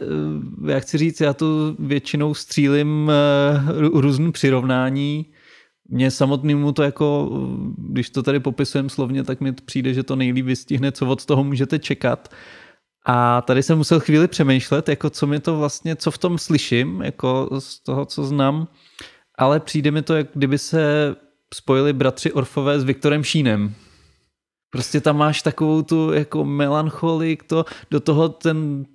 já 0.67 0.79
chci 0.79 0.97
říct, 0.97 1.21
já 1.21 1.33
tu 1.33 1.75
většinou 1.79 2.33
střílím 2.33 3.11
eh, 3.11 3.71
rů- 3.81 4.01
různý 4.01 4.31
přirovnání. 4.31 5.25
Mně 5.89 6.11
samotnému 6.11 6.71
to 6.71 6.83
jako, 6.83 7.29
když 7.77 8.09
to 8.09 8.23
tady 8.23 8.39
popisujem 8.39 8.89
slovně, 8.89 9.23
tak 9.23 9.41
mi 9.41 9.51
přijde, 9.51 9.93
že 9.93 10.03
to 10.03 10.15
nejlíp 10.15 10.45
vystihne, 10.45 10.91
co 10.91 11.07
od 11.07 11.25
toho 11.25 11.43
můžete 11.43 11.79
čekat. 11.79 12.29
A 13.05 13.41
tady 13.41 13.63
jsem 13.63 13.77
musel 13.77 13.99
chvíli 13.99 14.27
přemýšlet, 14.27 14.89
jako 14.89 15.09
co 15.09 15.27
mi 15.27 15.39
to 15.39 15.57
vlastně, 15.57 15.95
co 15.95 16.11
v 16.11 16.17
tom 16.17 16.37
slyším, 16.37 17.01
jako 17.01 17.49
z 17.59 17.79
toho, 17.79 18.05
co 18.05 18.23
znám, 18.23 18.67
ale 19.37 19.59
přijde 19.59 19.91
mi 19.91 20.01
to, 20.01 20.15
jak 20.15 20.27
kdyby 20.33 20.57
se 20.57 21.15
spojili 21.53 21.93
bratři 21.93 22.31
Orfové 22.33 22.79
s 22.79 22.83
Viktorem 22.83 23.23
Šínem. 23.23 23.73
Prostě 24.69 25.01
tam 25.01 25.17
máš 25.17 25.41
takovou 25.41 25.81
tu 25.81 26.13
jako 26.13 26.45
melancholik, 26.45 27.43
to, 27.43 27.65
do 27.91 27.99
toho 27.99 28.29
ten 28.29 28.85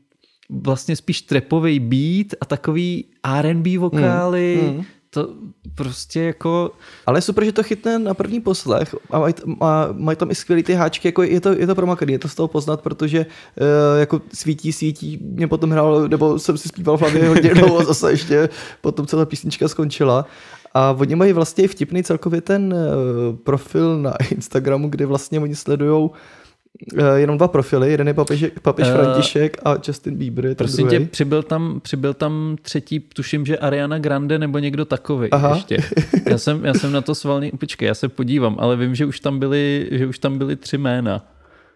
vlastně 0.50 0.96
spíš 0.96 1.22
trepový 1.22 1.80
beat 1.80 2.26
a 2.40 2.44
takový 2.44 3.04
R&B 3.24 3.78
vokály, 3.78 4.58
Mm, 4.62 4.76
mm. 4.76 4.84
To 5.10 5.28
prostě 5.74 6.20
jako, 6.20 6.70
Ale 7.06 7.20
super, 7.20 7.44
že 7.44 7.52
to 7.52 7.62
chytne 7.62 7.98
na 7.98 8.14
první 8.14 8.40
poslech 8.40 8.94
a 9.10 9.18
mají, 9.18 9.34
má, 9.44 9.88
mají 9.92 10.16
tam 10.16 10.30
i 10.30 10.34
skvělý 10.34 10.62
ty 10.62 10.74
háčky, 10.74 11.08
jako 11.08 11.22
je 11.22 11.40
to, 11.40 11.52
je 11.52 11.66
to 11.66 11.74
promakaný, 11.74 12.12
je 12.12 12.18
to 12.18 12.28
z 12.28 12.34
toho 12.34 12.48
poznat, 12.48 12.82
protože 12.82 13.26
uh, 13.26 14.00
jako 14.00 14.20
svítí, 14.34 14.72
svítí, 14.72 15.18
mě 15.22 15.48
potom 15.48 15.70
hrál, 15.70 16.08
nebo 16.08 16.38
jsem 16.38 16.58
si 16.58 16.68
zpíval 16.68 16.96
v 16.96 17.00
hlavě 17.00 17.28
hodně 17.28 17.54
dlouho 17.54 17.84
zase 17.90 18.10
ještě, 18.10 18.48
potom 18.80 19.06
celá 19.06 19.24
písnička 19.24 19.68
skončila. 19.68 20.26
A 20.74 20.96
oni 20.98 21.14
mají 21.14 21.32
vlastně 21.32 21.64
i 21.64 21.68
vtipný 21.68 22.02
celkově 22.02 22.40
ten 22.40 22.74
uh, 22.74 23.36
profil 23.36 23.98
na 23.98 24.14
Instagramu, 24.30 24.88
kde 24.88 25.06
vlastně 25.06 25.40
oni 25.40 25.54
sledujou 25.54 26.06
uh, 26.06 26.16
jenom 27.16 27.36
dva 27.38 27.48
profily, 27.48 27.90
jeden 27.90 28.08
je 28.08 28.14
papež, 28.14 28.44
papež 28.62 28.88
Eh, 28.88 28.92
František 28.92 29.56
a 29.64 29.76
Justin 29.88 30.16
Bieber 30.16 30.46
je 30.46 30.54
prosím 30.54 30.86
druhý. 30.88 31.04
tě, 31.04 31.10
přibyl 31.10 31.42
tam, 31.42 31.80
přibyl 31.82 32.14
tam 32.14 32.56
třetí, 32.62 33.00
tuším, 33.00 33.46
že 33.46 33.58
Ariana 33.58 33.98
Grande 33.98 34.38
nebo 34.38 34.58
někdo 34.58 34.84
takový 34.84 35.30
Aha. 35.30 35.54
ještě. 35.54 35.76
Já 36.30 36.38
jsem, 36.38 36.64
já 36.64 36.74
jsem 36.74 36.92
na 36.92 37.00
to 37.00 37.14
svalný, 37.14 37.50
počkej, 37.50 37.86
já 37.86 37.94
se 37.94 38.08
podívám, 38.08 38.56
ale 38.58 38.76
vím, 38.76 38.94
že 38.94 39.06
už 39.06 39.20
tam 39.20 39.38
byly, 39.38 39.88
že 39.92 40.06
už 40.06 40.18
tam 40.18 40.38
byly 40.38 40.56
tři 40.56 40.78
jména. 40.78 41.26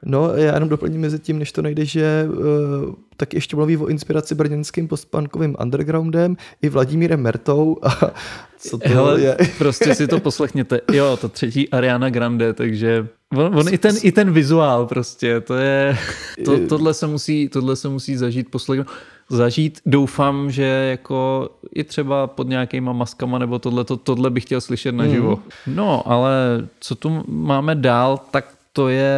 No, 0.05 0.37
já 0.37 0.55
jenom 0.55 0.69
doplním 0.69 1.01
mezi 1.01 1.19
tím, 1.19 1.39
než 1.39 1.53
to 1.53 1.63
nejde, 1.63 1.85
že 1.85 2.27
uh, 2.29 2.95
tak 3.17 3.35
ještě 3.35 3.57
mluví 3.57 3.77
o 3.77 3.87
inspiraci 3.87 4.35
brněnským 4.35 4.89
postpunkovým 4.89 5.57
undergroundem 5.63 6.37
i 6.63 6.69
Vladimírem 6.69 7.21
Mertou. 7.21 7.77
A 7.83 8.11
co 8.59 8.79
to 8.79 8.89
Hele, 8.89 9.21
je? 9.21 9.37
prostě 9.59 9.95
si 9.95 10.09
to 10.09 10.21
poslechněte. 10.21 10.81
Jo, 10.93 11.17
to 11.21 11.29
třetí 11.29 11.71
Ariana 11.71 12.11
Grande, 12.11 12.53
takže 12.53 13.09
on, 13.37 13.59
on 13.59 13.69
i, 13.75 13.79
ten, 13.79 13.97
i 14.03 14.13
ten 14.13 14.33
vizuál 14.33 14.87
prostě, 14.87 15.41
to 15.41 15.55
je, 15.55 15.99
to, 16.45 16.67
tohle, 16.69 16.95
se 16.95 17.07
musí, 17.07 17.49
tohle 17.49 17.77
se 17.77 17.89
musí 17.89 18.17
zažít 18.17 18.51
poslechnout. 18.51 18.87
Zažít, 19.29 19.81
doufám, 19.87 20.51
že 20.51 20.65
jako 20.65 21.49
i 21.75 21.85
třeba 21.85 22.27
pod 22.27 22.49
nějakýma 22.49 22.93
maskama 22.93 23.39
nebo 23.39 23.59
tohle, 23.59 23.85
to, 23.85 23.97
tohle 23.97 24.31
bych 24.31 24.45
chtěl 24.45 24.61
slyšet 24.61 24.93
naživo. 24.93 25.39
No, 25.67 26.09
ale 26.09 26.33
co 26.81 26.95
tu 26.95 27.25
máme 27.29 27.75
dál, 27.75 28.21
tak 28.31 28.55
to 28.73 28.89
je 28.89 29.17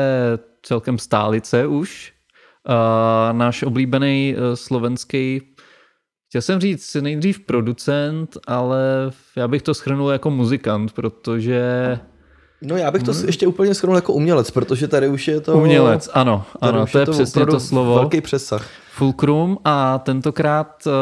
celkem 0.66 0.98
stálice 0.98 1.66
už. 1.66 2.12
Uh, 2.68 3.38
náš 3.38 3.62
oblíbený 3.62 4.34
uh, 4.36 4.54
slovenský 4.54 5.42
Chtěl 6.28 6.42
jsem 6.42 6.60
říct 6.60 6.94
nejdřív 6.94 7.40
producent, 7.40 8.36
ale 8.46 9.10
já 9.36 9.48
bych 9.48 9.62
to 9.62 9.74
schrnul 9.74 10.10
jako 10.10 10.30
muzikant, 10.30 10.92
protože 10.92 11.60
No 12.62 12.76
já 12.76 12.90
bych 12.90 13.02
to 13.02 13.12
ještě 13.26 13.46
úplně 13.46 13.74
schrnul 13.74 13.96
jako 13.96 14.12
umělec, 14.12 14.50
protože 14.50 14.88
tady 14.88 15.08
už 15.08 15.28
je 15.28 15.40
to... 15.40 15.54
umělec, 15.54 16.10
ano, 16.12 16.44
ano, 16.60 16.86
to 16.92 16.98
je 16.98 17.06
přesně 17.06 17.42
opravdu 17.42 17.52
to 17.52 17.60
slovo. 17.60 17.94
Velký 17.94 18.20
přesah. 18.20 18.68
Fulcrum 18.92 19.58
a 19.64 19.98
tentokrát 19.98 20.86
uh, 20.86 20.92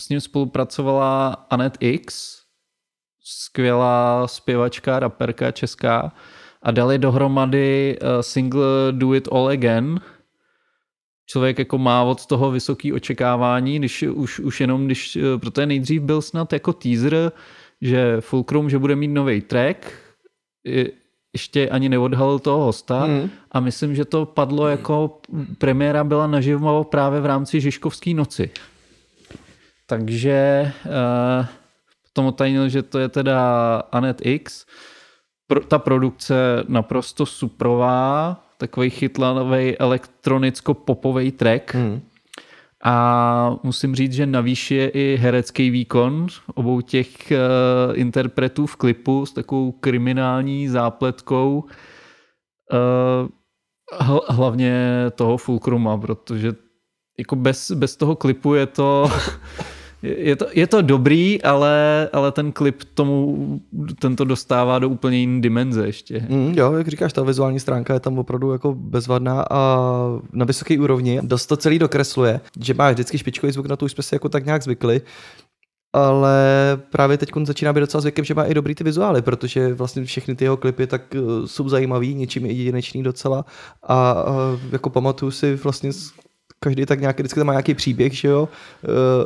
s 0.00 0.08
ním 0.08 0.20
spolupracovala 0.20 1.46
Anet 1.50 1.76
X, 1.80 2.36
skvělá 3.24 4.28
zpěvačka, 4.28 4.98
raperka 4.98 5.50
česká 5.50 6.12
a 6.62 6.70
dali 6.70 6.98
dohromady 6.98 7.98
uh, 8.02 8.08
single 8.20 8.92
Do 8.92 9.14
It 9.14 9.28
All 9.32 9.48
Again. 9.48 10.00
Člověk 11.26 11.58
jako 11.58 11.78
má 11.78 12.02
od 12.02 12.26
toho 12.26 12.50
vysoký 12.50 12.92
očekávání, 12.92 13.78
když 13.78 14.02
už, 14.02 14.40
už 14.40 14.60
jenom, 14.60 14.86
když, 14.86 15.16
uh, 15.16 15.22
protože 15.40 15.66
nejdřív 15.66 16.02
byl 16.02 16.22
snad 16.22 16.52
jako 16.52 16.72
teaser, 16.72 17.32
že 17.80 18.16
Fulcrum, 18.20 18.70
že 18.70 18.78
bude 18.78 18.96
mít 18.96 19.08
nový 19.08 19.40
track, 19.40 19.92
je- 20.64 20.90
ještě 21.32 21.68
ani 21.68 21.88
neodhalil 21.88 22.38
toho 22.38 22.64
hosta 22.64 23.00
Hmm. 23.04 23.30
a 23.52 23.60
myslím, 23.60 23.94
že 23.94 24.04
to 24.04 24.26
padlo 24.26 24.68
jako 24.68 25.20
premiéra 25.58 26.04
byla 26.04 26.26
naživo 26.26 26.84
právě 26.84 27.20
v 27.20 27.26
rámci 27.26 27.60
Žižkovské 27.60 28.14
noci. 28.14 28.50
Takže 29.86 30.72
uh, 30.84 31.46
potom 32.02 32.26
otajnil, 32.26 32.68
že 32.68 32.82
to 32.82 32.98
je 32.98 33.08
teda 33.08 33.38
Anet 33.92 34.26
X. 34.26 34.66
Pro, 35.48 35.60
ta 35.60 35.78
produkce 35.78 36.34
naprosto 36.68 37.26
suprová, 37.26 38.36
takový 38.58 38.90
chytlavý 38.90 39.78
elektronicko-popový 39.78 41.32
track. 41.32 41.74
Hmm. 41.74 42.00
A 42.84 43.56
musím 43.62 43.94
říct, 43.94 44.12
že 44.12 44.26
navíc 44.26 44.70
je 44.70 44.88
i 44.88 45.16
herecký 45.16 45.70
výkon 45.70 46.26
obou 46.54 46.80
těch 46.80 47.08
uh, 47.30 47.98
interpretů 47.98 48.66
v 48.66 48.76
klipu 48.76 49.26
s 49.26 49.32
takovou 49.32 49.72
kriminální 49.72 50.68
zápletkou. 50.68 51.64
Uh, 52.72 53.28
hl- 54.00 54.24
hlavně 54.28 55.04
toho 55.14 55.36
Fulcruma, 55.36 55.98
protože 55.98 56.52
jako 57.18 57.36
bez, 57.36 57.70
bez 57.70 57.96
toho 57.96 58.16
klipu 58.16 58.54
je 58.54 58.66
to, 58.66 59.10
je 60.02 60.36
to, 60.36 60.46
je 60.52 60.66
to 60.66 60.82
dobrý, 60.82 61.42
ale, 61.42 62.08
ale 62.12 62.32
ten 62.32 62.52
klip 62.52 62.84
tomu, 62.94 63.60
ten 63.98 64.16
to 64.16 64.24
dostává 64.24 64.78
do 64.78 64.88
úplně 64.88 65.18
jiné 65.18 65.40
dimenze 65.40 65.86
ještě. 65.86 66.26
Mm, 66.28 66.54
jo, 66.56 66.72
jak 66.72 66.88
říkáš, 66.88 67.12
ta 67.12 67.22
vizuální 67.22 67.60
stránka 67.60 67.94
je 67.94 68.00
tam 68.00 68.18
opravdu 68.18 68.52
jako 68.52 68.74
bezvadná 68.74 69.44
a 69.50 69.78
na 70.32 70.44
vysoké 70.44 70.78
úrovni. 70.78 71.20
Dost 71.22 71.46
to 71.46 71.56
celý 71.56 71.78
dokresluje, 71.78 72.40
že 72.60 72.74
má 72.74 72.90
vždycky 72.90 73.18
špičkový 73.18 73.52
zvuk, 73.52 73.66
na 73.66 73.76
to 73.76 73.84
už 73.84 73.92
jsme 73.92 74.02
si 74.02 74.14
jako 74.14 74.28
tak 74.28 74.44
nějak 74.44 74.62
zvykli. 74.62 75.00
Ale 75.92 76.38
právě 76.90 77.18
teď 77.18 77.30
začíná 77.44 77.72
být 77.72 77.80
docela 77.80 78.00
zvykem, 78.00 78.24
že 78.24 78.34
má 78.34 78.44
i 78.44 78.54
dobrý 78.54 78.74
ty 78.74 78.84
vizuály, 78.84 79.22
protože 79.22 79.74
vlastně 79.74 80.04
všechny 80.04 80.34
ty 80.34 80.44
jeho 80.44 80.56
klipy 80.56 80.86
tak 80.86 81.02
uh, 81.14 81.46
jsou 81.46 81.68
zajímavý, 81.68 82.14
něčím 82.14 82.46
je 82.46 82.52
jedinečný 82.52 83.02
docela 83.02 83.44
a 83.88 84.24
jako 84.72 84.90
pamatuju 84.90 85.30
si 85.30 85.54
vlastně 85.54 85.90
každý 86.60 86.86
tak 86.86 87.00
nějaký, 87.00 87.22
vždycky 87.22 87.40
tam 87.40 87.46
má 87.46 87.52
nějaký 87.52 87.74
příběh, 87.74 88.12
že 88.12 88.28
jo, 88.28 88.48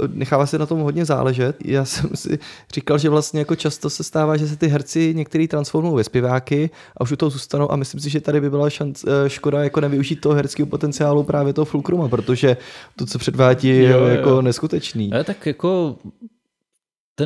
uh, 0.03 0.09
nechává 0.14 0.47
se 0.47 0.59
na 0.59 0.66
tom 0.66 0.80
hodně 0.80 1.05
záležet. 1.05 1.57
Já 1.64 1.85
jsem 1.85 2.11
si 2.14 2.39
říkal, 2.74 2.99
že 2.99 3.09
vlastně 3.09 3.41
jako 3.41 3.57
často 3.57 3.91
se 3.91 4.05
stává, 4.05 4.37
že 4.37 4.49
se 4.49 4.57
ty 4.57 4.68
herci 4.68 5.14
některý 5.14 5.49
transformují 5.49 5.97
ve 5.97 6.05
zpěváky 6.05 6.70
a 6.97 7.01
už 7.01 7.12
u 7.12 7.16
toho 7.16 7.30
zůstanou 7.30 7.72
a 7.72 7.76
myslím 7.76 8.01
si, 8.01 8.11
že 8.11 8.20
tady 8.20 8.41
by 8.41 8.51
byla 8.51 8.70
šanc, 8.70 9.05
eh, 9.05 9.30
škoda 9.30 9.64
jako 9.64 9.80
nevyužít 9.80 10.20
toho 10.20 10.35
herského 10.35 10.66
potenciálu 10.66 11.22
právě 11.22 11.53
toho 11.53 11.64
Fulcruma, 11.64 12.09
protože 12.09 12.57
to, 12.97 13.07
co 13.07 13.18
předvádí, 13.18 13.68
je 13.68 13.91
Jo, 13.91 13.99
jo. 13.99 14.07
jako 14.07 14.43
neskutečný. 14.43 15.12
Ale 15.12 15.24
tak 15.24 15.47
jako 15.47 15.97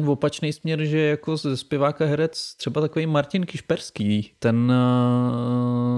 ten 0.01 0.09
opačný 0.09 0.53
směr, 0.53 0.85
že 0.85 0.99
jako 1.01 1.37
ze 1.37 1.57
zpěváka 1.57 2.05
herec 2.05 2.55
třeba 2.57 2.81
takový 2.81 3.07
Martin 3.07 3.47
Kišperský, 3.47 4.31
ten, 4.39 4.73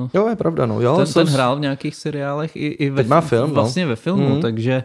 eh, 0.05 0.09
Jo, 0.19 0.29
je 0.29 0.37
pravda, 0.37 0.67
no. 0.67 0.81
Jo, 0.81 0.97
ten, 0.97 1.07
jsem 1.07 1.27
ten 1.27 1.35
hrál 1.35 1.57
v 1.57 1.61
nějakých 1.61 1.97
seriálech 1.97 2.57
i, 2.57 2.67
i 2.67 2.91
ve, 2.91 3.03
má 3.03 3.21
film, 3.21 3.49
no. 3.49 3.55
vlastně 3.55 3.87
ve 3.87 3.97
filmu, 3.97 4.29
Mhm. 4.29 4.41
takže 4.41 4.83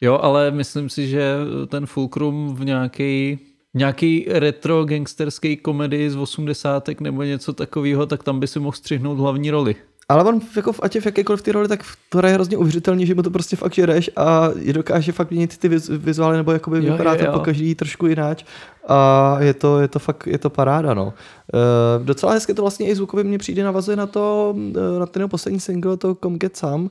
jo, 0.00 0.18
ale 0.22 0.50
myslím 0.50 0.88
si, 0.88 1.08
že 1.08 1.34
ten 1.68 1.86
Fulcrum 1.86 2.54
v 2.54 2.64
nějaký 2.64 3.38
nějaký 3.74 4.26
retro 4.28 4.84
gangsterský 4.84 5.56
komedii 5.56 6.10
z 6.10 6.16
80. 6.16 7.00
nebo 7.00 7.22
něco 7.22 7.52
takového, 7.52 8.06
tak 8.06 8.22
tam 8.22 8.40
by 8.40 8.46
si 8.46 8.60
mohl 8.60 8.76
střihnout 8.76 9.18
hlavní 9.18 9.50
roli. 9.50 9.74
Ale 10.10 10.24
on 10.24 10.40
jako 10.56 10.72
v, 10.72 10.80
ať 10.82 10.94
je 10.94 11.00
v 11.00 11.06
jakékoliv 11.06 11.42
ty 11.42 11.52
roli, 11.52 11.68
tak 11.68 11.80
to 12.08 12.18
hraje 12.18 12.34
hrozně 12.34 12.56
uvěřitelně, 12.56 13.06
že 13.06 13.14
mu 13.14 13.22
to 13.22 13.30
prostě 13.30 13.56
fakt 13.56 13.74
žereš 13.74 14.10
a 14.16 14.48
je 14.58 14.72
dokáže 14.72 15.12
fakt 15.12 15.30
měnit 15.30 15.58
ty 15.58 15.68
viz, 15.68 15.88
vizuály, 15.88 16.36
nebo 16.36 16.52
jakoby 16.52 16.84
Jo, 16.84 16.92
vypadá 16.92 17.12
jo, 17.12 17.18
to 17.18 17.24
jo. 17.24 17.32
po 17.32 17.38
každý 17.38 17.74
trošku 17.74 18.06
jináč. 18.06 18.44
A 18.90 19.36
je 19.40 19.54
to, 19.54 19.80
je 19.80 19.88
to 19.88 19.98
fakt, 19.98 20.26
je 20.26 20.38
to 20.38 20.50
paráda, 20.50 20.94
no. 20.94 21.14
Uh, 21.54 22.04
docela 22.04 22.32
hezky 22.32 22.54
to 22.54 22.62
vlastně 22.62 22.88
i 22.88 22.94
zvukově 22.94 23.24
mně 23.24 23.38
přijde, 23.38 23.64
navazuje 23.64 23.96
na 23.96 24.06
to, 24.06 24.54
uh, 24.56 24.98
na 24.98 25.06
ten 25.06 25.28
poslední 25.28 25.60
single, 25.60 25.96
to 25.96 26.14
Come 26.14 26.38
Get 26.38 26.56
Some 26.56 26.84
uh, 26.84 26.88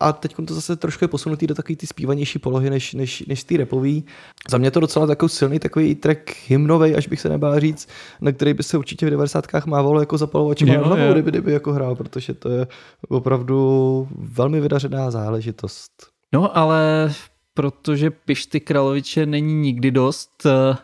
a 0.00 0.12
teď 0.12 0.34
to 0.46 0.54
zase 0.54 0.76
trošku 0.76 1.04
je 1.04 1.08
posunutý 1.08 1.46
do 1.46 1.54
takové 1.54 1.76
ty 1.76 1.86
zpívanější 1.86 2.38
polohy, 2.38 2.70
než, 2.70 2.94
než, 2.94 3.24
než 3.26 3.44
ty 3.44 3.56
repový. 3.56 4.04
Za 4.50 4.58
mě 4.58 4.70
to 4.70 4.80
docela 4.80 5.06
takový 5.06 5.28
silný 5.28 5.58
takový 5.58 5.94
track 5.94 6.20
hymnový, 6.46 6.94
až 6.94 7.08
bych 7.08 7.20
se 7.20 7.28
nebál 7.28 7.60
říct, 7.60 7.88
na 8.20 8.32
který 8.32 8.54
by 8.54 8.62
se 8.62 8.78
určitě 8.78 9.06
v 9.06 9.10
90. 9.10 9.44
mávalo 9.66 10.00
jako 10.00 10.18
zapalovač 10.18 10.62
na 10.62 10.78
hlavu, 10.78 11.12
kdyby, 11.12 11.30
kdyby 11.30 11.52
jako 11.52 11.72
hrál, 11.72 11.94
protože 11.94 12.34
to 12.34 12.48
je 12.48 12.66
opravdu 13.08 14.08
velmi 14.18 14.60
vydařená 14.60 15.10
záležitost. 15.10 15.92
No 16.32 16.56
ale 16.56 17.12
protože 17.58 18.10
Pišty 18.10 18.60
Kraloviče 18.60 19.26
není 19.26 19.54
nikdy 19.54 19.90
dost, 19.90 20.46
eh, 20.46 20.76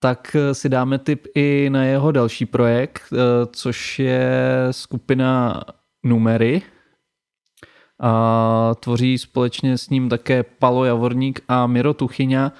tak 0.00 0.36
si 0.52 0.68
dáme 0.68 0.98
tip 0.98 1.26
i 1.34 1.68
na 1.70 1.84
jeho 1.84 2.12
další 2.12 2.46
projekt, 2.46 3.02
eh, 3.12 3.16
což 3.52 3.98
je 3.98 4.30
skupina 4.70 5.62
Numery. 6.04 6.62
A 8.00 8.74
tvoří 8.80 9.18
společně 9.18 9.78
s 9.78 9.90
ním 9.90 10.08
také 10.08 10.42
Palo 10.42 10.84
Javorník 10.84 11.40
a 11.48 11.66
Miro 11.66 11.94
Tuchyňa. 11.94 12.52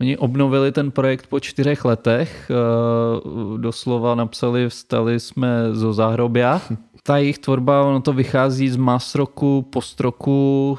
Oni 0.00 0.16
obnovili 0.16 0.72
ten 0.72 0.90
projekt 0.90 1.26
po 1.26 1.40
čtyřech 1.40 1.84
letech, 1.84 2.50
eh, 2.50 3.58
doslova 3.58 4.14
napsali 4.14 4.68
Vstali 4.68 5.20
jsme 5.20 5.48
zo 5.72 5.92
záhrobia. 5.92 6.60
Ta 7.02 7.16
jejich 7.16 7.38
tvorba, 7.38 7.82
ono 7.82 8.00
to 8.00 8.12
vychází 8.12 8.68
z 8.68 8.76
mass 8.76 9.14
rocku, 9.14 9.62
post 9.62 10.00
rocku, 10.00 10.78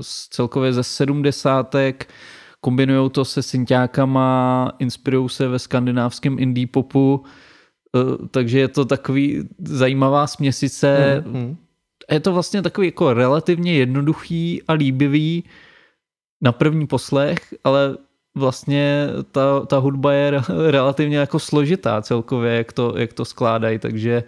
z 0.00 0.28
celkově 0.28 0.72
ze 0.72 0.82
sedmdesátek, 0.82 2.08
kombinují 2.60 3.10
to 3.10 3.24
se 3.24 3.42
synťákama, 3.42 4.72
inspirují 4.78 5.28
se 5.28 5.48
ve 5.48 5.58
skandinávském 5.58 6.38
indie 6.38 6.66
popu, 6.66 7.24
eh, 7.96 8.28
takže 8.30 8.58
je 8.58 8.68
to 8.68 8.84
takový 8.84 9.48
zajímavá 9.58 10.26
směsice. 10.26 11.22
Mm-hmm. 11.26 11.56
Je 12.10 12.20
to 12.20 12.32
vlastně 12.32 12.62
takový 12.62 12.86
jako 12.86 13.14
relativně 13.14 13.74
jednoduchý 13.74 14.62
a 14.68 14.72
líbivý 14.72 15.44
na 16.40 16.52
první 16.52 16.86
poslech, 16.86 17.54
ale 17.64 17.96
vlastně 18.34 19.08
ta, 19.30 19.60
ta 19.60 19.78
hudba 19.78 20.12
je 20.12 20.42
relativně 20.70 21.16
jako 21.16 21.38
složitá 21.38 22.02
celkově, 22.02 22.52
jak 22.52 22.72
to, 22.72 22.94
jak 22.96 23.12
to 23.12 23.24
skládají, 23.24 23.78
takže 23.78 24.24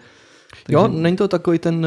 takže... 0.62 0.74
Jo, 0.74 0.88
není 0.88 1.16
to 1.16 1.28
takový 1.28 1.58
ten 1.58 1.86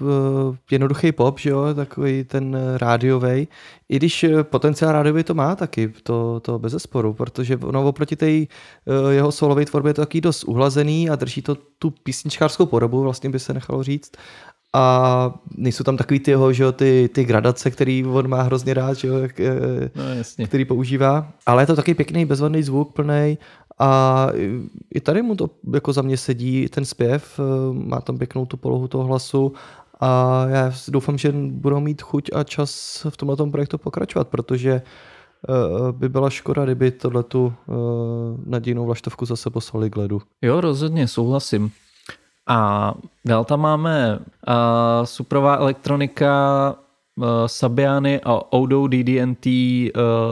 uh, 0.00 0.56
jednoduchý 0.70 1.12
pop, 1.12 1.38
že 1.38 1.50
jo, 1.50 1.74
takový 1.74 2.24
ten 2.24 2.56
uh, 2.56 2.78
rádiový. 2.78 3.48
I 3.88 3.96
když 3.96 4.26
potenciál 4.42 4.92
rádiový 4.92 5.22
to 5.24 5.34
má 5.34 5.56
taky, 5.56 5.92
to, 6.02 6.40
to 6.40 6.58
bez 6.58 6.72
zesporu, 6.72 7.14
protože 7.14 7.56
ono 7.56 7.88
oproti 7.88 8.16
té 8.16 8.26
uh, 8.26 9.10
jeho 9.10 9.32
solové 9.32 9.64
tvorbě 9.64 9.90
je 9.90 9.94
to 9.94 10.02
taky 10.02 10.20
dost 10.20 10.44
uhlazený 10.44 11.10
a 11.10 11.16
drží 11.16 11.42
to 11.42 11.56
tu 11.78 11.90
písničkářskou 11.90 12.66
podobu, 12.66 13.02
vlastně 13.02 13.30
by 13.30 13.38
se 13.38 13.54
nechalo 13.54 13.82
říct. 13.82 14.12
A 14.76 15.34
nejsou 15.56 15.84
tam 15.84 15.96
takový 15.96 16.20
ty 16.20 16.30
jeho, 16.30 16.52
že 16.52 16.62
jo, 16.62 16.72
ty, 16.72 17.10
ty 17.14 17.24
gradace, 17.24 17.70
který 17.70 18.04
on 18.04 18.28
má 18.28 18.42
hrozně 18.42 18.74
rád, 18.74 18.94
že 18.94 19.08
jo, 19.08 19.18
jak, 19.18 19.40
no, 19.94 20.14
jasně. 20.14 20.46
který 20.46 20.64
používá. 20.64 21.32
Ale 21.46 21.62
je 21.62 21.66
to 21.66 21.76
taky 21.76 21.94
pěkný, 21.94 22.24
bezvadný 22.24 22.62
zvuk, 22.62 22.92
plný 22.92 23.38
a 23.78 24.28
i 24.94 25.00
tady 25.00 25.22
mu 25.22 25.36
to 25.36 25.50
jako 25.74 25.92
za 25.92 26.02
mě 26.02 26.16
sedí, 26.16 26.68
ten 26.68 26.84
zpěv, 26.84 27.40
eh, 27.40 27.72
má 27.72 28.00
tam 28.00 28.18
pěknou 28.18 28.46
tu 28.46 28.56
polohu 28.56 28.88
toho 28.88 29.04
hlasu 29.04 29.52
a 30.00 30.44
já 30.48 30.72
doufám, 30.88 31.18
že 31.18 31.32
budou 31.32 31.80
mít 31.80 32.02
chuť 32.02 32.30
a 32.34 32.44
čas 32.44 33.00
v 33.10 33.16
tomhle 33.16 33.50
projektu 33.50 33.78
pokračovat, 33.78 34.28
protože 34.28 34.72
eh, 34.72 35.92
by 35.92 36.08
byla 36.08 36.30
škoda, 36.30 36.64
kdyby 36.64 36.90
tohletu 36.90 37.52
eh, 37.52 37.72
nadějnou 38.46 38.86
vlaštovku 38.86 39.26
zase 39.26 39.50
poslali 39.50 39.90
k 39.90 39.96
ledu. 39.96 40.22
Jo, 40.42 40.60
rozhodně, 40.60 41.08
souhlasím. 41.08 41.72
A 42.46 42.94
dál 43.24 43.44
tam 43.44 43.60
máme 43.60 44.18
uh, 44.18 44.54
suprová 45.04 45.56
elektronika 45.56 46.76
uh, 47.16 47.24
Sabiany 47.46 48.20
a 48.24 48.52
Odo 48.52 48.86
DDNT 48.86 49.46
uh, 49.46 49.90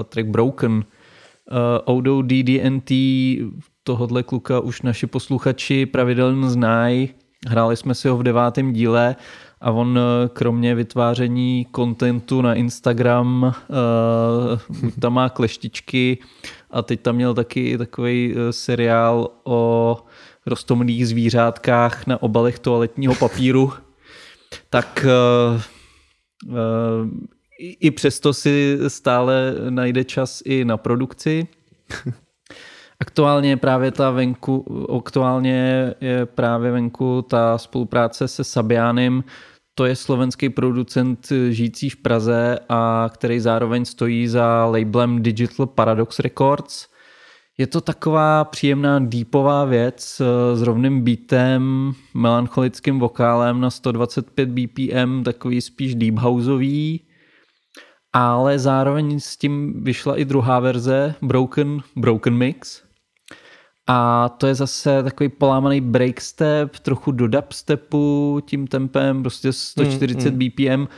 track 0.08 0.28
Broken. 0.28 0.84
Uh, 1.50 1.96
Odo 1.96 2.22
DDNT, 2.22 2.90
tohodle 3.82 4.22
kluka 4.22 4.60
už 4.60 4.82
naši 4.82 5.06
posluchači 5.06 5.86
pravidelně 5.86 6.50
znají. 6.50 7.08
Hráli 7.48 7.76
jsme 7.76 7.94
si 7.94 8.08
ho 8.08 8.16
v 8.16 8.22
devátém 8.22 8.72
díle 8.72 9.16
a 9.60 9.70
on 9.70 9.98
eh, 9.98 10.28
kromě 10.28 10.74
vytváření 10.74 11.66
kontentu 11.70 12.42
na 12.42 12.54
Instagram 12.54 13.42
uh, 13.42 14.80
tam 15.00 15.12
má 15.12 15.28
kleštičky 15.28 16.18
a 16.70 16.82
teď 16.82 17.00
tam 17.00 17.14
měl 17.16 17.34
taky 17.34 17.78
takový 17.78 18.34
seriál 18.50 19.30
o 19.44 19.96
rostomlých 20.46 21.08
zvířátkách 21.08 22.06
na 22.06 22.22
obalech 22.22 22.58
toaletního 22.58 23.14
papíru. 23.14 23.72
Tak 24.70 25.06
uh, 25.54 25.60
uh, 26.48 26.56
i 27.80 27.90
přesto 27.90 28.34
si 28.34 28.78
stále 28.88 29.54
najde 29.70 30.04
čas 30.04 30.42
i 30.44 30.64
na 30.64 30.76
produkci. 30.76 31.46
Aktuálně 33.00 33.48
je 33.48 33.56
právě 33.56 33.90
ta 33.90 34.10
venku, 34.10 34.86
aktuálně 34.96 35.94
je 36.00 36.26
právě 36.26 36.70
venku 36.72 37.22
ta 37.22 37.58
spolupráce 37.58 38.28
se 38.28 38.44
Sabianem, 38.44 39.24
to 39.74 39.84
je 39.84 39.96
slovenský 39.96 40.48
producent 40.48 41.28
žijící 41.50 41.90
v 41.90 41.96
Praze 41.96 42.58
a 42.68 43.10
který 43.14 43.40
zároveň 43.40 43.84
stojí 43.84 44.28
za 44.28 44.66
labelem 44.66 45.22
Digital 45.22 45.66
Paradox 45.66 46.18
Records. 46.18 46.86
Je 47.58 47.66
to 47.66 47.80
taková 47.80 48.44
příjemná 48.44 48.98
deepová 48.98 49.64
věc 49.64 50.22
s 50.54 50.62
rovným 50.62 51.00
beatem, 51.00 51.92
melancholickým 52.14 52.98
vokálem 52.98 53.60
na 53.60 53.70
125 53.70 54.48
BPM, 54.48 55.22
takový 55.24 55.60
spíš 55.60 55.94
deep 55.94 56.14
houseový 56.14 57.00
ale 58.12 58.58
zároveň 58.58 59.20
s 59.20 59.36
tím 59.36 59.84
vyšla 59.84 60.18
i 60.18 60.24
druhá 60.24 60.60
verze 60.60 61.14
Broken, 61.22 61.82
Broken 61.96 62.34
Mix 62.34 62.82
a 63.86 64.28
to 64.28 64.46
je 64.46 64.54
zase 64.54 65.02
takový 65.02 65.28
polámaný 65.28 65.80
break 65.80 66.20
step, 66.20 66.78
trochu 66.78 67.12
do 67.12 67.28
dubstepu 67.28 68.40
tím 68.44 68.66
tempem, 68.66 69.22
prostě 69.22 69.52
140 69.52 70.30
mm, 70.30 70.34
mm. 70.34 70.38
BPM. 70.38 70.80
Uh, 70.80 70.88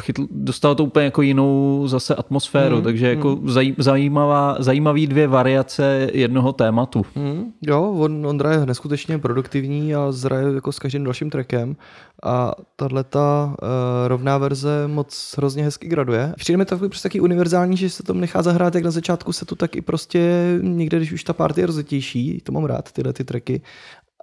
chytl, 0.00 0.26
dostal 0.30 0.74
to 0.74 0.84
úplně 0.84 1.04
jako 1.04 1.22
jinou 1.22 1.82
zase 1.86 2.14
atmosféru, 2.14 2.76
mm, 2.76 2.82
takže 2.82 3.08
jako 3.08 3.36
mm. 3.36 3.50
zaj, 3.50 3.74
zajímavá, 3.78 4.56
zajímavý 4.58 5.06
dvě 5.06 5.28
variace 5.28 6.10
jednoho 6.12 6.52
tématu. 6.52 7.02
Mm, 7.14 7.52
jo, 7.62 7.94
on, 7.98 8.26
on 8.26 8.40
je 8.50 8.66
neskutečně 8.66 9.18
produktivní 9.18 9.94
a 9.94 10.12
zraje 10.12 10.54
jako 10.54 10.72
s 10.72 10.78
každým 10.78 11.04
dalším 11.04 11.30
trackem 11.30 11.76
a 12.22 12.52
tahle 12.76 13.04
ta 13.04 13.54
uh, 13.62 13.68
rovná 14.08 14.38
verze 14.38 14.88
moc 14.88 15.34
hrozně 15.36 15.64
hezky 15.64 15.88
graduje. 15.88 16.34
Přijde 16.36 16.56
mi 16.56 16.64
to 16.64 16.74
takový 16.74 16.88
prostě 16.88 17.08
taky 17.08 17.20
univerzální, 17.20 17.76
že 17.76 17.90
se 17.90 18.02
to 18.02 18.14
nechá 18.14 18.42
zahrát 18.42 18.74
jak 18.74 18.84
na 18.84 18.90
začátku 18.90 19.32
se 19.32 19.44
to 19.44 19.56
tak 19.56 19.76
i 19.76 19.80
prostě 19.80 20.52
někde, 20.62 20.96
když 20.96 21.12
už 21.12 21.24
ta 21.24 21.32
party 21.32 21.60
je 21.60 21.66
rozjetější, 21.66 22.40
to 22.44 22.52
mám 22.52 22.64
rád, 22.64 22.92
tyhle 22.92 23.12
ty 23.12 23.24
tracky, 23.24 23.60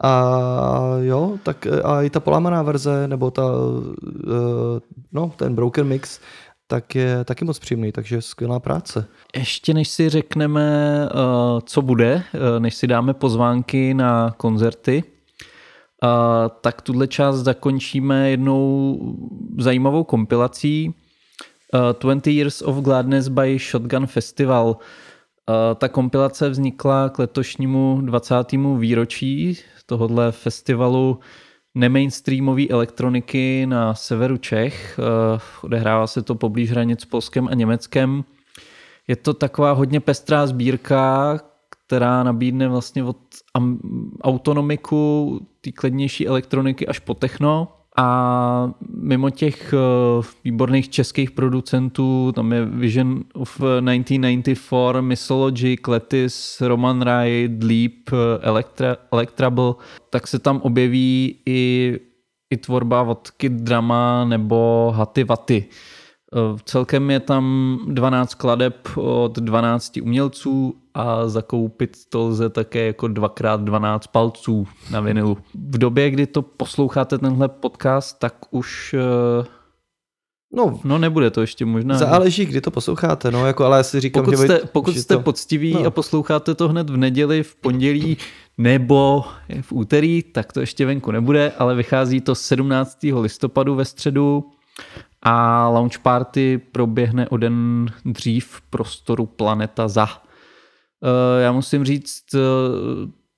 a 0.01 0.95
jo, 1.01 1.37
tak 1.43 1.67
a 1.83 2.01
i 2.01 2.09
ta 2.09 2.19
polámaná 2.19 2.61
verze, 2.61 3.07
nebo 3.07 3.31
ta, 3.31 3.43
uh, 3.43 4.79
no, 5.11 5.33
ten 5.35 5.55
broken 5.55 5.87
mix, 5.87 6.19
tak 6.67 6.95
je 6.95 7.23
taky 7.23 7.45
moc 7.45 7.59
příjemný, 7.59 7.91
takže 7.91 8.21
skvělá 8.21 8.59
práce. 8.59 9.05
Ještě 9.35 9.73
než 9.73 9.89
si 9.89 10.09
řekneme, 10.09 10.99
uh, 11.13 11.59
co 11.65 11.81
bude, 11.81 12.23
než 12.59 12.75
si 12.75 12.87
dáme 12.87 13.13
pozvánky 13.13 13.93
na 13.93 14.33
koncerty, 14.37 15.03
tak 16.61 16.81
tuhle 16.81 17.07
část 17.07 17.35
zakončíme 17.35 18.29
jednou 18.29 18.99
zajímavou 19.59 20.03
kompilací 20.03 20.93
uh, 21.73 21.81
20 21.99 22.27
Years 22.27 22.61
of 22.61 22.75
Gladness 22.75 23.27
by 23.27 23.59
Shotgun 23.59 24.07
Festival. 24.07 24.77
Ta 25.75 25.89
kompilace 25.89 26.49
vznikla 26.49 27.09
k 27.09 27.19
letošnímu 27.19 28.01
20. 28.01 28.35
výročí 28.77 29.57
tohohle 29.85 30.31
festivalu 30.31 31.19
nemainstreamové 31.75 32.67
elektroniky 32.67 33.65
na 33.65 33.95
severu 33.95 34.37
Čech. 34.37 34.99
Eh, 34.99 35.39
odehrává 35.63 36.07
se 36.07 36.21
to 36.21 36.35
poblíž 36.35 36.71
hranic 36.71 37.01
s 37.01 37.05
Polskem 37.05 37.47
a 37.47 37.53
Německem. 37.53 38.23
Je 39.07 39.15
to 39.15 39.33
taková 39.33 39.71
hodně 39.71 39.99
pestrá 39.99 40.47
sbírka, 40.47 41.39
která 41.69 42.23
nabídne 42.23 42.67
vlastně 42.67 43.03
od 43.03 43.17
autonomiku, 44.21 45.39
té 45.61 45.71
klidnější 45.71 46.27
elektroniky 46.27 46.87
až 46.87 46.99
po 46.99 47.13
techno. 47.13 47.67
A 47.97 48.73
mimo 48.89 49.29
těch 49.29 49.73
eh, 49.73 50.27
výborných 50.43 50.89
českých 50.89 51.31
producentů, 51.31 52.31
tam 52.31 52.53
je 52.53 52.65
Vision 52.65 53.23
of 53.33 53.57
1994, 53.57 55.01
Mythology, 55.01 55.77
Kletis, 55.77 56.61
Roman 56.61 57.01
Rai, 57.01 57.47
Dleep, 57.51 58.09
Electra, 58.41 58.97
Electrable, 59.11 59.73
tak 60.09 60.27
se 60.27 60.39
tam 60.39 60.61
objeví 60.61 61.39
i, 61.45 61.99
i 62.49 62.57
tvorba 62.57 63.01
od 63.01 63.31
Kid 63.31 63.51
Drama 63.51 64.25
nebo 64.25 64.91
Haty 64.95 65.23
Vaty. 65.23 65.65
Eh, 66.33 66.59
Celkem 66.65 67.11
je 67.11 67.19
tam 67.19 67.77
12 67.87 68.33
kladeb 68.33 68.87
od 68.95 69.35
12 69.39 69.97
umělců 70.01 70.75
a 70.93 71.27
zakoupit 71.27 71.97
to 72.09 72.23
lze 72.27 72.49
také 72.49 72.85
jako 72.85 73.07
2x12 73.07 73.99
palců 74.11 74.67
na 74.91 74.99
vinilu. 74.99 75.37
V 75.69 75.77
době, 75.77 76.09
kdy 76.09 76.27
to 76.27 76.41
posloucháte 76.41 77.17
tenhle 77.17 77.47
podcast, 77.47 78.19
tak 78.19 78.35
už 78.51 78.95
eh, 79.41 79.45
No, 80.55 80.79
no 80.83 80.97
nebude 80.97 81.31
to 81.31 81.41
ještě 81.41 81.65
možná. 81.65 81.97
záleží, 81.97 82.45
kdy 82.45 82.61
to 82.61 82.71
posloucháte, 82.71 83.31
no, 83.31 83.45
jako, 83.47 83.65
ale 83.65 83.77
já 83.77 83.83
si 83.83 83.99
říkám, 83.99 84.23
Pokud 84.25 84.31
že, 84.37 84.37
jste, 84.37 84.59
pokud 84.71 84.93
že 84.93 85.01
jste 85.01 85.13
to... 85.13 85.21
poctiví 85.21 85.73
no. 85.73 85.85
a 85.85 85.89
posloucháte 85.89 86.55
to 86.55 86.67
hned 86.67 86.89
v 86.89 86.97
neděli, 86.97 87.43
v 87.43 87.55
pondělí 87.55 88.17
nebo 88.57 89.23
v 89.61 89.71
úterý, 89.71 90.23
tak 90.23 90.53
to 90.53 90.59
ještě 90.59 90.85
venku 90.85 91.11
nebude, 91.11 91.51
ale 91.57 91.75
vychází 91.75 92.21
to 92.21 92.35
17. 92.35 92.97
listopadu 93.19 93.75
ve 93.75 93.85
středu 93.85 94.51
a 95.23 95.67
launch 95.69 95.99
party 95.99 96.61
proběhne 96.71 97.29
o 97.29 97.37
den 97.37 97.87
dřív 98.05 98.47
v 98.47 98.61
prostoru 98.61 99.25
Planeta 99.25 99.87
za. 99.87 100.07
Eh, 101.03 101.41
Já 101.43 101.51
musím 101.51 101.85
říct, 101.85 102.23
eh, 102.35 102.39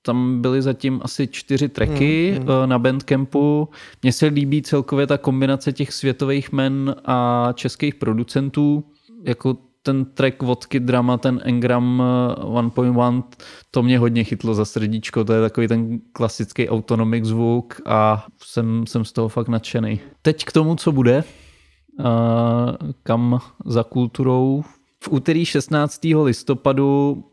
tam 0.01 0.41
byly 0.41 0.61
zatím 0.61 1.01
asi 1.03 1.27
čtyři 1.27 1.69
tracky 1.69 2.39
mm, 2.39 2.69
na 2.69 2.79
Bandcampu. 2.79 3.69
Mně 4.03 4.13
se 4.13 4.25
líbí 4.25 4.61
celkově 4.61 5.07
ta 5.07 5.17
kombinace 5.17 5.73
těch 5.73 5.93
světových 5.93 6.51
men 6.51 6.95
a 7.05 7.49
českých 7.53 7.95
producentů. 7.95 8.83
Jako 9.23 9.57
ten 9.81 10.05
track 10.05 10.43
vodky 10.43 10.79
drama, 10.79 11.17
ten 11.17 11.41
Engram 11.43 12.03
eh, 12.39 12.43
1.1, 12.43 13.23
to 13.71 13.83
mě 13.83 13.99
hodně 13.99 14.23
chytlo 14.23 14.53
za 14.53 14.65
srdíčko, 14.65 15.23
to 15.23 15.33
je 15.33 15.41
takový 15.41 15.67
ten 15.67 15.99
klasický 16.11 16.69
autonomic 16.69 17.25
zvuk 17.25 17.81
a 17.85 18.25
jsem, 18.43 18.87
jsem 18.87 19.05
z 19.05 19.11
toho 19.11 19.29
fakt 19.29 19.47
nadšený. 19.47 19.99
Teď 20.21 20.45
k 20.45 20.51
tomu, 20.51 20.75
co 20.75 20.91
bude, 20.91 21.23
kam 23.03 23.39
za 23.65 23.83
kulturou. 23.83 24.63
V 25.03 25.09
úterý 25.11 25.45
16. 25.45 26.01
listopadu 26.23 27.23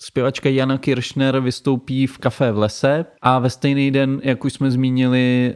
zpěvačka 0.00 0.48
Jana 0.48 0.78
Kiršner 0.78 1.40
vystoupí 1.40 2.06
v 2.06 2.18
kafe 2.18 2.52
v 2.52 2.58
lese 2.58 3.04
a 3.22 3.38
ve 3.38 3.50
stejný 3.50 3.90
den, 3.90 4.20
jak 4.24 4.44
už 4.44 4.52
jsme 4.52 4.70
zmínili, 4.70 5.54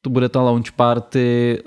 to 0.00 0.10
bude 0.10 0.28
ta 0.28 0.42
launch 0.42 0.72
party 0.72 1.58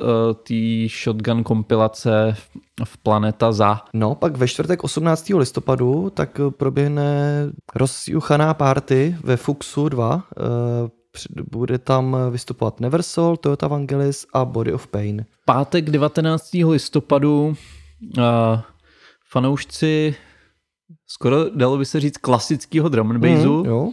té 0.48 0.88
shotgun 1.04 1.44
kompilace 1.44 2.36
v 2.84 2.98
Planeta 2.98 3.52
za. 3.52 3.82
No, 3.94 4.16
pak 4.16 4.38
ve 4.38 4.48
čtvrtek 4.48 4.84
18. 4.84 5.30
listopadu 5.30 6.10
tak 6.10 6.42
proběhne 6.50 7.12
rozjuchaná 7.76 8.54
party 8.54 9.18
ve 9.24 9.38
Fuxu 9.38 9.90
2. 9.90 10.24
Bude 11.52 11.78
tam 11.78 12.18
vystupovat 12.32 12.80
Neversol, 12.80 13.38
Toyota 13.38 13.68
Vangelis 13.68 14.26
a 14.34 14.46
Body 14.46 14.74
of 14.74 14.88
Pain. 14.88 15.26
Pátek 15.46 15.90
19. 15.90 16.50
listopadu 16.54 17.56
uh, 18.18 18.24
fanoušci 19.32 20.16
skoro 21.08 21.50
dalo 21.50 21.78
by 21.78 21.86
se 21.86 22.00
říct 22.00 22.18
klasického 22.18 22.90
drum 22.90 23.12
and 23.12 23.18
bassu, 23.20 23.60
Mm, 23.64 23.66
jo. 23.66 23.92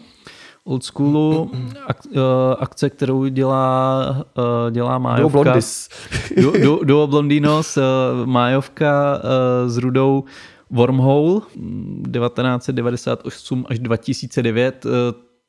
old 0.65 0.85
schoolu, 0.85 1.51
ak, 1.87 2.07
uh, 2.07 2.21
akce, 2.59 2.91
kterou 2.91 3.27
dělá, 3.27 4.07
uh, 4.39 4.71
dělá 4.71 4.99
Duo 4.99 5.01
Májovka. 5.01 5.43
Blondis. 5.43 5.89
Du, 6.43 6.53
du, 6.63 6.81
duo 6.85 7.07
Blondinos, 7.07 7.77
uh, 7.77 7.83
Májovka 8.27 9.17
uh, 9.65 9.71
s 9.71 9.77
Rudou 9.77 10.25
Wormhole 10.71 11.41
mm, 11.57 12.03
1998 12.13 13.65
až 13.69 13.79
2009. 13.79 14.85
Uh, 14.85 14.91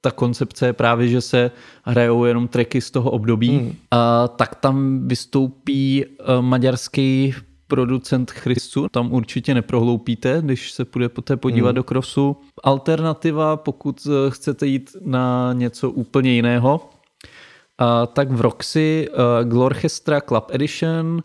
ta 0.01 0.11
koncepce 0.11 0.65
je 0.65 0.73
právě, 0.73 1.07
že 1.07 1.21
se 1.21 1.51
hrajou 1.83 2.25
jenom 2.25 2.47
tracky 2.47 2.81
z 2.81 2.91
toho 2.91 3.11
období. 3.11 3.49
Hmm. 3.49 3.67
Uh, 3.67 3.73
tak 4.35 4.55
tam 4.55 5.07
vystoupí 5.07 6.05
uh, 6.05 6.41
maďarský 6.41 7.33
producent 7.67 8.31
Christu, 8.31 8.87
tam 8.91 9.13
určitě 9.13 9.53
neprohloupíte, 9.53 10.41
když 10.41 10.71
se 10.71 10.85
půjde 10.85 11.09
poté 11.09 11.37
podívat 11.37 11.69
hmm. 11.69 11.75
do 11.75 11.83
crossu. 11.83 12.37
Alternativa, 12.63 13.57
pokud 13.57 14.07
eh, 14.07 14.31
chcete 14.31 14.67
jít 14.67 14.95
na 15.01 15.53
něco 15.53 15.91
úplně 15.91 16.33
jiného, 16.33 16.89
a 17.77 18.05
tak 18.05 18.31
v 18.31 18.41
Roxy 18.41 19.07
uh, 19.09 19.49
Glorchestra 19.49 20.21
Club 20.21 20.45
Edition. 20.51 21.23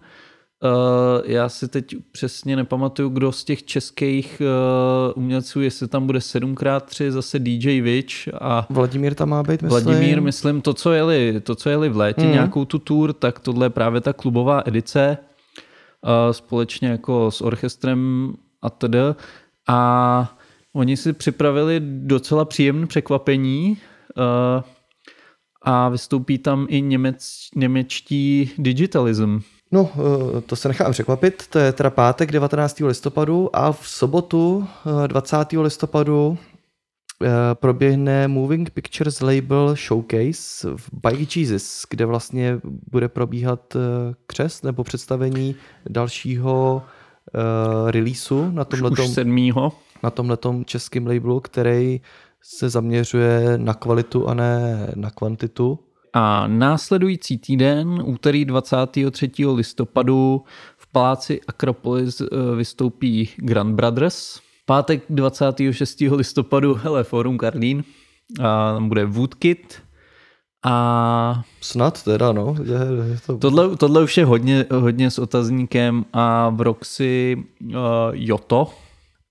Uh, 0.65 1.23
já 1.25 1.49
si 1.49 1.69
teď 1.69 1.95
přesně 2.13 2.57
nepamatuju, 2.57 3.09
kdo 3.09 3.33
z 3.33 3.45
těch 3.45 3.65
českých 3.65 4.43
uh, 4.43 5.23
umělců, 5.23 5.61
jestli 5.61 5.89
tam 5.89 6.07
bude 6.07 6.19
7x3, 6.19 7.11
zase 7.11 7.39
DJ 7.39 7.81
Witch 7.81 8.15
a 8.41 8.67
Vladimír 8.71 9.15
tam 9.15 9.29
má 9.29 9.43
být, 9.43 9.63
myslím. 9.63 9.69
Vladimír, 9.85 10.21
myslím, 10.23 10.61
to, 10.63 10.75
co 10.75 10.93
jeli, 10.93 11.41
to, 11.41 11.55
co 11.55 11.69
jeli 11.71 11.89
v 11.89 11.97
létě, 11.97 12.23
Mhm. 12.23 12.33
nějakou 12.33 12.65
tu 12.65 12.79
tour, 12.79 13.13
tak 13.13 13.39
tohle 13.41 13.67
je 13.67 13.71
právě 13.71 14.01
ta 14.01 14.13
klubová 14.13 14.63
edice 14.67 15.19
uh, 16.03 16.11
společně 16.33 16.89
jako 16.89 17.31
s 17.31 17.41
orchestrem 17.41 18.33
a 18.63 18.71
td. 18.71 18.97
A 19.69 20.37
oni 20.73 20.97
si 20.97 21.13
připravili 21.13 21.81
docela 21.85 22.45
příjemné 22.45 22.87
překvapení 22.87 23.77
uh, 24.17 24.63
a 25.63 25.89
vystoupí 25.89 26.39
tam 26.39 26.67
i 26.69 26.81
němec, 26.81 27.49
němečtí 27.57 28.51
digitalism. 28.59 29.39
No, 29.73 29.91
eh, 29.95 30.41
to 30.41 30.57
se 30.57 30.69
nechám 30.69 30.93
překvapit. 30.93 31.47
To 31.51 31.59
je 31.59 31.73
teda 31.73 31.91
pátek 31.91 32.33
19. 32.33 32.81
listopadu 32.87 33.57
a 33.57 33.73
v 33.73 33.89
sobotu 33.89 34.69
eh, 35.05 35.09
20. 35.09 35.37
listopadu 35.53 36.39
eh, 37.23 37.29
proběhne 37.55 38.29
Moving 38.29 38.71
Pictures 38.71 39.21
Label 39.21 39.75
Showcase 39.77 40.69
v 40.77 40.89
Bike 40.93 41.41
Jesus, 41.41 41.83
kde 41.91 42.07
vlastně 42.07 42.61
bude 42.91 43.09
probíhat 43.09 43.77
eh, 43.77 43.79
křest 44.27 44.65
nebo 44.65 44.85
představení 44.85 45.57
dalšího 45.89 46.83
uh, 47.35 47.91
releaseu 47.91 48.51
na 48.51 48.65
tomhletom, 48.65 49.05
už 49.05 49.11
sedmýho. 49.11 49.73
na 50.03 50.11
tomhletom 50.11 50.65
českém 50.65 51.07
labelu, 51.07 51.41
který 51.41 52.01
se 52.43 52.69
zaměřuje 52.69 53.59
na 53.59 53.75
kvalitu 53.75 54.29
a 54.29 54.35
ne 54.35 54.87
na 54.95 55.11
kvantitu. 55.11 55.79
A 56.13 56.47
následující 56.47 57.39
týden, 57.39 58.03
úterý 58.05 58.45
23. 58.45 59.31
listopadu, 59.55 60.45
v 60.77 60.87
paláci 60.93 61.41
Akropolis 61.49 62.21
eh, 62.21 62.27
vystoupí 62.57 63.31
Grand 63.37 63.75
Brothers. 63.75 64.41
Pátek 64.67 65.03
26. 65.11 66.01
listopadu, 66.01 66.75
hele, 66.75 67.05
Forum 67.05 67.39
Karlín, 67.39 67.85
a 68.41 68.73
tam 68.73 68.89
bude 68.89 69.05
Woodkit. 69.05 69.83
A 70.65 71.43
Snad 71.61 72.03
teda, 72.03 72.33
no. 72.33 72.55
Je, 72.65 73.13
je 73.13 73.21
to... 73.27 73.39
tohle, 73.39 73.77
tohle 73.77 74.03
už 74.03 74.17
je 74.17 74.25
hodně, 74.25 74.67
hodně 74.73 75.11
s 75.11 75.19
otazníkem 75.19 76.05
a 76.13 76.49
v 76.49 76.61
Roxy 76.61 77.37
uh, 77.61 77.75
Joto. 78.13 78.73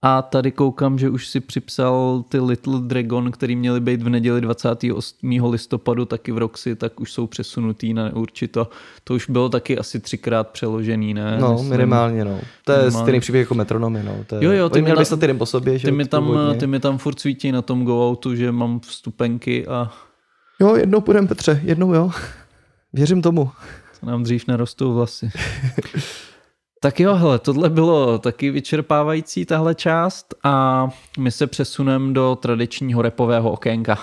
A 0.03 0.21
tady 0.21 0.51
koukám, 0.51 0.99
že 0.99 1.09
už 1.09 1.27
si 1.27 1.39
připsal 1.39 2.23
ty 2.29 2.39
Little 2.39 2.79
Dragon, 2.81 3.31
který 3.31 3.55
měly 3.55 3.79
být 3.79 4.01
v 4.03 4.09
neděli 4.09 4.41
28. 4.41 5.49
listopadu 5.51 6.05
taky 6.05 6.31
v 6.31 6.37
Roxy, 6.37 6.75
tak 6.75 6.99
už 6.99 7.11
jsou 7.13 7.27
přesunutý 7.27 7.93
na 7.93 8.03
neurčito. 8.05 8.67
To 9.03 9.13
už 9.13 9.29
bylo 9.29 9.49
taky 9.49 9.77
asi 9.77 9.99
třikrát 9.99 10.47
přeložený, 10.49 11.13
ne? 11.13 11.37
No, 11.41 11.51
Myslím. 11.51 11.69
minimálně, 11.69 12.25
no. 12.25 12.39
To 12.65 12.71
je 12.71 12.77
Minimálně. 12.77 13.03
stejný 13.05 13.19
příběh 13.19 13.39
jako 13.41 13.55
metronomy, 13.55 14.03
no. 14.03 14.15
To 14.27 14.35
je, 14.35 14.43
Jo, 14.45 14.51
jo, 14.51 14.69
ty 14.69 14.81
měli 14.81 15.05
tam- 15.05 15.19
jeden 15.21 15.37
po 15.37 15.45
sobě, 15.45 15.77
že 15.77 15.87
Ty 15.87 15.91
mi, 15.91 16.05
tam, 16.05 16.25
původně. 16.25 16.59
ty 16.59 16.67
mi 16.67 16.79
tam 16.79 16.97
furt 16.97 17.19
svítí 17.19 17.51
na 17.51 17.61
tom 17.61 17.85
go 17.85 18.09
outu, 18.11 18.35
že 18.35 18.51
mám 18.51 18.79
vstupenky 18.79 19.67
a 19.67 19.91
Jo, 20.59 20.75
jednou 20.75 21.01
půjdem, 21.01 21.27
Petře, 21.27 21.61
jednou 21.63 21.93
jo. 21.93 22.11
Věřím 22.93 23.21
tomu. 23.21 23.49
to 23.99 24.05
nám 24.05 24.23
dřív 24.23 24.47
nerostou 24.47 24.93
vlasy. 24.93 25.29
tak 26.83 26.99
jo, 26.99 27.15
hele, 27.15 27.39
tohle 27.39 27.69
bylo 27.69 28.19
taky 28.19 28.51
vyčerpávající 28.51 29.45
tahle 29.45 29.75
část 29.75 30.35
a 30.43 30.87
my 31.19 31.31
se 31.31 31.47
přesuneme 31.47 32.13
do 32.13 32.37
tradičního 32.41 33.01
repového 33.01 33.51
okénka. 33.51 33.99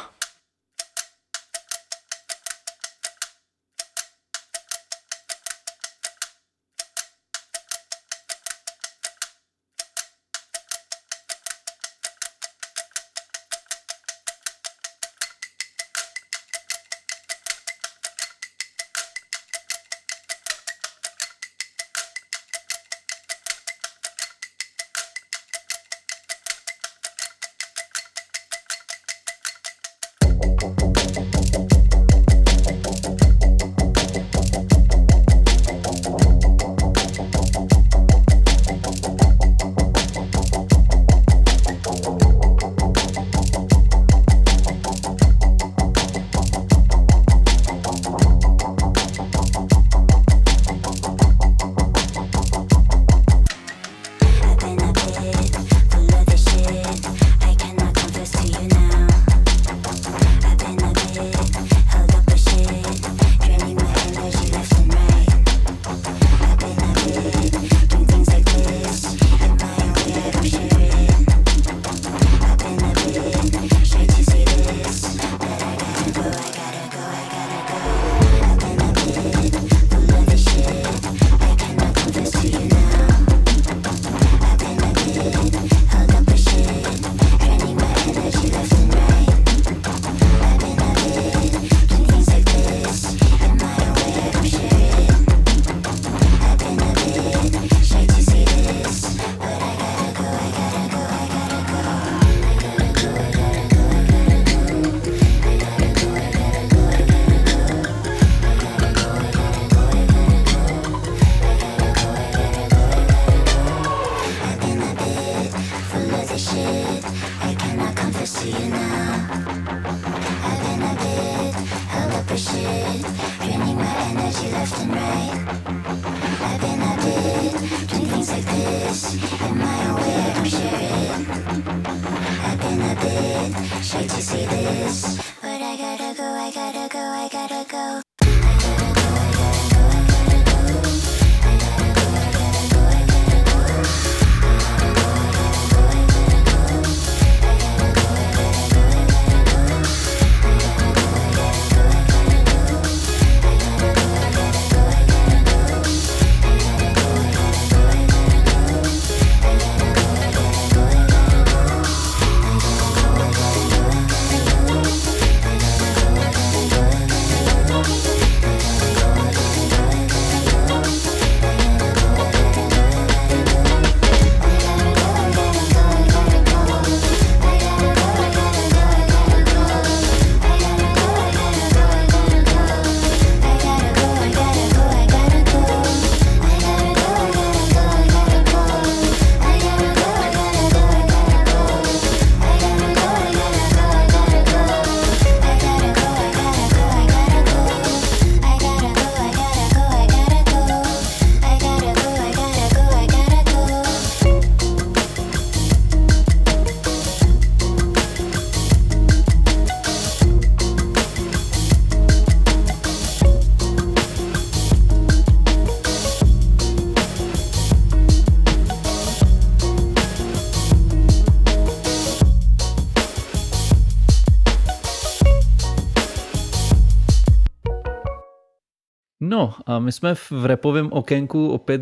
No 229.38 229.54
a 229.66 229.78
my 229.78 229.92
jsme 229.92 230.14
v 230.14 230.32
repovém 230.44 230.88
okénku 230.92 231.48
opět, 231.50 231.80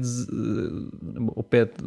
nebo 1.03 1.33
opět, 1.33 1.83
eh, 1.83 1.85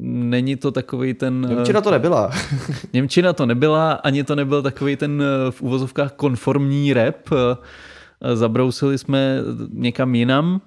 není 0.00 0.56
to 0.56 0.70
takový 0.70 1.14
ten... 1.14 1.46
eh, 1.50 1.54
Němčina 1.54 1.80
to 1.80 1.90
nebyla. 1.90 2.30
Němčina 2.92 3.32
to 3.32 3.46
nebyla, 3.46 3.92
ani 3.92 4.24
to 4.24 4.34
nebyl 4.36 4.62
takový 4.62 4.96
ten 4.96 5.22
eh, 5.22 5.50
v 5.50 5.62
úvozovkách 5.62 6.12
konformní 6.12 6.92
rap. 6.92 7.16
Eh, 7.32 8.36
Zabrousili 8.36 8.98
jsme 8.98 9.38
někam 9.72 10.14
jinam 10.14 10.60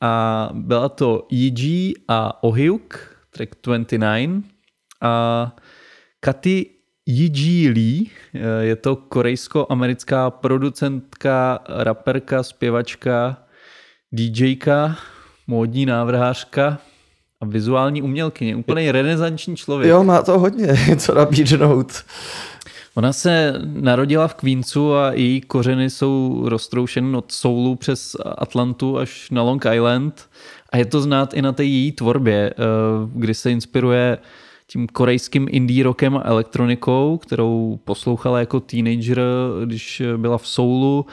a 0.00 0.48
byla 0.52 0.88
to 0.88 1.26
EG 1.32 1.92
a 2.08 2.42
Ohyuk, 2.42 3.16
track 3.30 3.50
29 3.64 4.30
a 5.00 5.56
Katy 6.20 6.70
Yi 7.10 7.68
Lee, 7.68 8.06
eh, 8.34 8.64
je 8.64 8.76
to 8.76 8.96
korejsko-americká 8.96 10.30
producentka, 10.30 11.58
raperka, 11.68 12.42
zpěvačka, 12.42 13.36
DJka, 14.12 14.96
módní 15.46 15.86
návrhářka 15.86 16.78
a 17.40 17.46
vizuální 17.46 18.02
umělkyně. 18.02 18.56
Úplný 18.56 18.90
renesanční 18.90 19.56
člověk. 19.56 19.90
Jo, 19.90 20.04
má 20.04 20.22
to 20.22 20.38
hodně, 20.38 20.68
co 20.96 21.14
nabídnout. 21.14 22.04
Ona 22.94 23.12
se 23.12 23.54
narodila 23.64 24.28
v 24.28 24.34
Queensu 24.34 24.94
a 24.94 25.12
její 25.12 25.40
kořeny 25.40 25.90
jsou 25.90 26.42
roztroušeny 26.44 27.16
od 27.16 27.32
Soulu 27.32 27.74
přes 27.74 28.16
Atlantu 28.24 28.98
až 28.98 29.30
na 29.30 29.42
Long 29.42 29.66
Island 29.74 30.28
a 30.72 30.76
je 30.76 30.84
to 30.84 31.00
znát 31.00 31.34
i 31.34 31.42
na 31.42 31.52
té 31.52 31.64
její 31.64 31.92
tvorbě, 31.92 32.50
eh, 32.50 32.54
kdy 33.14 33.34
se 33.34 33.50
inspiruje 33.50 34.18
tím 34.70 34.86
korejským 34.86 35.46
indie 35.50 35.84
rockem 35.84 36.16
a 36.16 36.22
elektronikou, 36.24 37.18
kterou 37.18 37.80
poslouchala 37.84 38.38
jako 38.38 38.60
teenager, 38.60 39.20
když 39.64 40.02
byla 40.16 40.38
v 40.38 40.48
Soulu 40.48 41.06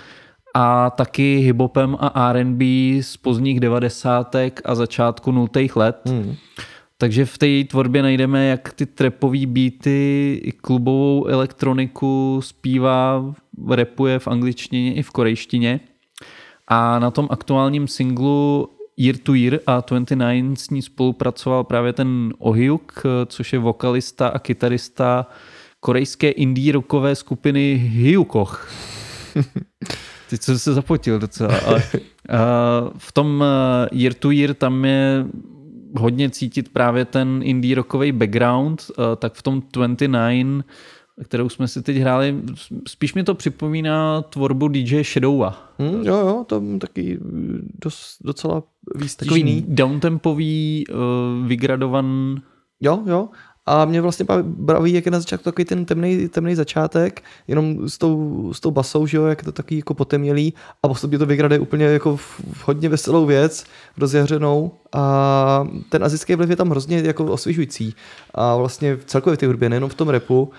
a 0.53 0.89
taky 0.89 1.37
hiphopem 1.37 1.97
a 1.99 2.29
R&B 2.29 2.65
z 3.01 3.17
pozdních 3.17 3.59
devadesátek 3.59 4.61
a 4.65 4.75
začátku 4.75 5.31
nultých 5.31 5.75
let. 5.75 6.01
Hmm. 6.05 6.35
Takže 6.97 7.25
v 7.25 7.37
té 7.37 7.63
tvorbě 7.63 8.01
najdeme 8.01 8.45
jak 8.45 8.73
ty 8.73 8.85
trapové 8.85 9.45
beaty, 9.45 10.41
i 10.43 10.51
klubovou 10.51 11.25
elektroniku, 11.25 12.39
zpívá, 12.43 13.33
repuje 13.69 14.19
v 14.19 14.27
angličtině 14.27 14.93
i 14.93 15.03
v 15.03 15.11
korejštině. 15.11 15.79
A 16.67 16.99
na 16.99 17.11
tom 17.11 17.27
aktuálním 17.31 17.87
singlu 17.87 18.69
Year 18.97 19.17
to 19.23 19.33
Year 19.33 19.59
a 19.67 19.83
29 19.89 20.59
s 20.59 20.69
ní 20.69 20.81
spolupracoval 20.81 21.63
právě 21.63 21.93
ten 21.93 22.33
Ohyuk, 22.37 23.03
což 23.25 23.53
je 23.53 23.59
vokalista 23.59 24.27
a 24.27 24.39
kytarista 24.39 25.27
korejské 25.79 26.29
indie 26.29 26.73
rockové 26.73 27.15
skupiny 27.15 27.89
Hyukoch. 27.93 28.71
Teď 30.29 30.41
jsem 30.41 30.59
se 30.59 30.73
zapotil 30.73 31.19
docela. 31.19 31.59
Ale, 31.65 31.83
a 32.29 32.37
v 32.97 33.11
tom 33.11 33.43
eh, 33.43 33.89
Year 33.91 34.13
to 34.13 34.31
Year 34.31 34.53
tam 34.53 34.85
je 34.85 35.25
hodně 35.97 36.29
cítit 36.29 36.69
právě 36.69 37.05
ten 37.05 37.41
indie 37.43 37.75
rockový 37.75 38.11
background, 38.11 38.83
eh, 38.91 39.15
tak 39.15 39.33
v 39.33 39.41
tom 39.41 39.63
29, 39.73 40.63
kterou 41.23 41.49
jsme 41.49 41.67
si 41.67 41.81
teď 41.81 41.97
hráli, 41.97 42.35
spíš 42.87 43.13
mi 43.13 43.23
to 43.23 43.35
připomíná 43.35 44.21
tvorbu 44.21 44.67
DJ 44.67 45.03
Shadowa. 45.03 45.71
Hm, 45.79 46.01
jo, 46.03 46.15
jo, 46.15 46.43
to 46.47 46.61
taky 46.79 47.19
dost, 47.83 48.17
docela 48.23 48.61
Takový 48.61 49.03
výstižný. 49.03 49.65
downtempový, 49.67 50.83
eh, 50.89 50.93
vygradovan 51.47 52.37
Jo, 52.81 52.99
jo. 53.05 53.29
A 53.65 53.85
mě 53.85 54.01
vlastně 54.01 54.25
baví- 54.43 54.93
jak 54.93 55.05
je 55.05 55.11
na 55.11 55.19
začátku 55.19 55.43
takový 55.43 55.65
ten 55.65 55.85
temný, 55.85 56.27
temný 56.29 56.55
začátek, 56.55 57.23
jenom 57.47 57.89
s 57.89 57.97
tou, 57.97 58.49
s 58.53 58.59
tou 58.59 58.71
basou, 58.71 59.05
že 59.07 59.17
jo, 59.17 59.25
jak 59.25 59.39
je 59.41 59.45
to 59.45 59.51
takový 59.51 59.77
jako 59.77 59.93
potemnělý 59.93 60.53
a 60.83 60.87
postupně 60.87 61.19
to 61.19 61.25
vygrade 61.25 61.59
úplně 61.59 61.85
jako 61.85 62.17
v, 62.17 62.21
v 62.53 62.67
hodně 62.67 62.89
veselou 62.89 63.25
věc, 63.25 63.65
rozjahřenou 63.97 64.71
a 64.93 65.67
ten 65.89 66.03
azijský 66.03 66.35
vliv 66.35 66.49
je 66.49 66.55
tam 66.55 66.69
hrozně 66.69 66.99
jako 66.99 67.25
osvěžující 67.25 67.93
a 68.33 68.55
vlastně 68.55 68.97
celkově 69.05 69.35
v 69.37 69.39
té 69.39 69.47
hudbě, 69.47 69.69
nejenom 69.69 69.89
v 69.89 69.95
tom 69.95 70.09
repu, 70.09 70.51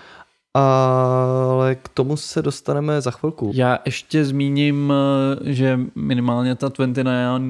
ale 0.55 1.75
k 1.75 1.89
tomu 1.89 2.17
se 2.17 2.43
dostaneme 2.43 3.01
za 3.01 3.11
chvilku. 3.11 3.51
Já 3.55 3.79
ještě 3.87 4.25
zmíním, 4.25 4.93
eh, 5.47 5.53
že 5.53 5.81
minimálně 5.95 6.55
ta 6.55 6.69
29, 6.69 7.43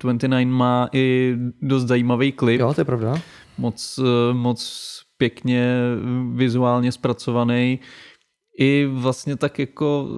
29 0.00 0.44
má 0.50 0.88
i 0.92 1.36
dost 1.62 1.84
zajímavý 1.84 2.32
klip. 2.32 2.60
Jo, 2.60 2.74
to 2.74 2.80
je 2.80 2.84
pravda. 2.84 3.14
moc, 3.58 4.00
eh, 4.02 4.34
moc 4.34 4.82
pěkně 5.16 5.76
vizuálně 6.34 6.92
zpracovaný. 6.92 7.78
I 8.58 8.88
vlastně 8.92 9.36
tak 9.36 9.58
jako 9.58 10.08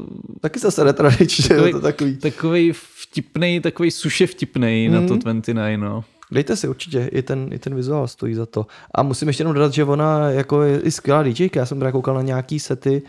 Taky 0.40 0.58
zase 0.58 0.84
netradičně, 0.84 1.48
Takový- 1.48 1.72
to 1.72 1.80
takový. 1.80 2.16
takový 2.16 2.72
vtipnej, 2.72 3.60
takový 3.60 3.90
suše 3.90 4.26
vtipnej 4.26 4.88
mm. 4.88 4.94
na 4.94 5.00
to 5.00 5.14
Mhm. 5.14 5.18
29, 5.22 5.76
no. 5.78 6.04
Dejte 6.32 6.56
si 6.56 6.68
určitě, 6.68 7.08
i 7.12 7.22
ten, 7.22 7.48
i 7.52 7.58
ten 7.58 7.74
vizuál 7.74 8.08
stojí 8.08 8.34
za 8.34 8.46
to. 8.46 8.66
A 8.94 9.02
musím 9.02 9.28
ještě 9.28 9.40
jenom 9.40 9.54
dodat, 9.54 9.72
že 9.72 9.84
ona 9.84 10.30
jako 10.30 10.62
je 10.62 10.80
i 10.80 10.90
skvělá 10.90 11.22
DJka, 11.22 11.60
já 11.60 11.66
jsem 11.66 11.78
právě 11.78 11.92
koukal 11.92 12.14
na 12.14 12.22
nějaký 12.22 12.60
sety 12.60 13.02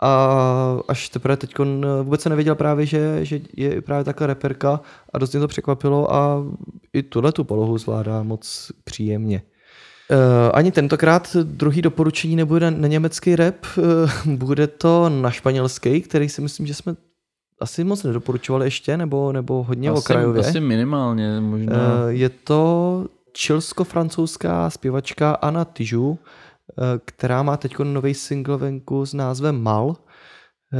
a 0.00 0.78
až 0.88 1.08
teprve 1.08 1.36
teď 1.36 1.54
vůbec 2.02 2.20
se 2.20 2.28
nevěděl 2.28 2.54
právě, 2.54 2.86
že, 2.86 3.24
že 3.24 3.40
je 3.56 3.82
právě 3.82 4.04
taková 4.04 4.26
reperka 4.26 4.80
a 5.12 5.18
dost 5.18 5.32
mě 5.32 5.40
to 5.40 5.48
překvapilo 5.48 6.14
a 6.14 6.44
i 6.92 7.02
tuhle 7.02 7.32
tu 7.32 7.44
polohu 7.44 7.78
zvládá 7.78 8.22
moc 8.22 8.72
příjemně. 8.84 9.42
Uh, 10.10 10.50
ani 10.54 10.72
tentokrát 10.72 11.36
druhý 11.42 11.82
doporučení 11.82 12.36
nebude 12.36 12.70
na, 12.70 12.76
na 12.78 12.88
německý 12.88 13.36
rap, 13.36 13.56
uh, 13.76 14.34
bude 14.34 14.66
to 14.66 15.08
na 15.08 15.30
španělský, 15.30 16.00
který 16.00 16.28
si 16.28 16.40
myslím, 16.40 16.66
že 16.66 16.74
jsme 16.74 16.94
asi 17.62 17.84
moc 17.84 18.02
nedoporučovali 18.02 18.66
ještě, 18.66 18.96
nebo, 18.96 19.32
nebo 19.32 19.62
hodně 19.62 19.90
Asi, 19.90 19.98
okrajově. 19.98 20.40
asi 20.40 20.60
minimálně, 20.60 21.40
možná. 21.40 21.76
Eh, 21.76 22.12
Je 22.12 22.28
to 22.28 23.04
čilsko-francouzská 23.32 24.70
zpěvačka 24.70 25.32
Anna 25.34 25.64
Tižu, 25.64 26.18
která 27.04 27.42
má 27.42 27.56
teď 27.56 27.78
nový 27.78 28.14
single 28.14 28.56
venku 28.56 29.06
s 29.06 29.14
názvem 29.14 29.62
Mal. 29.62 29.96
Eh, 30.72 30.76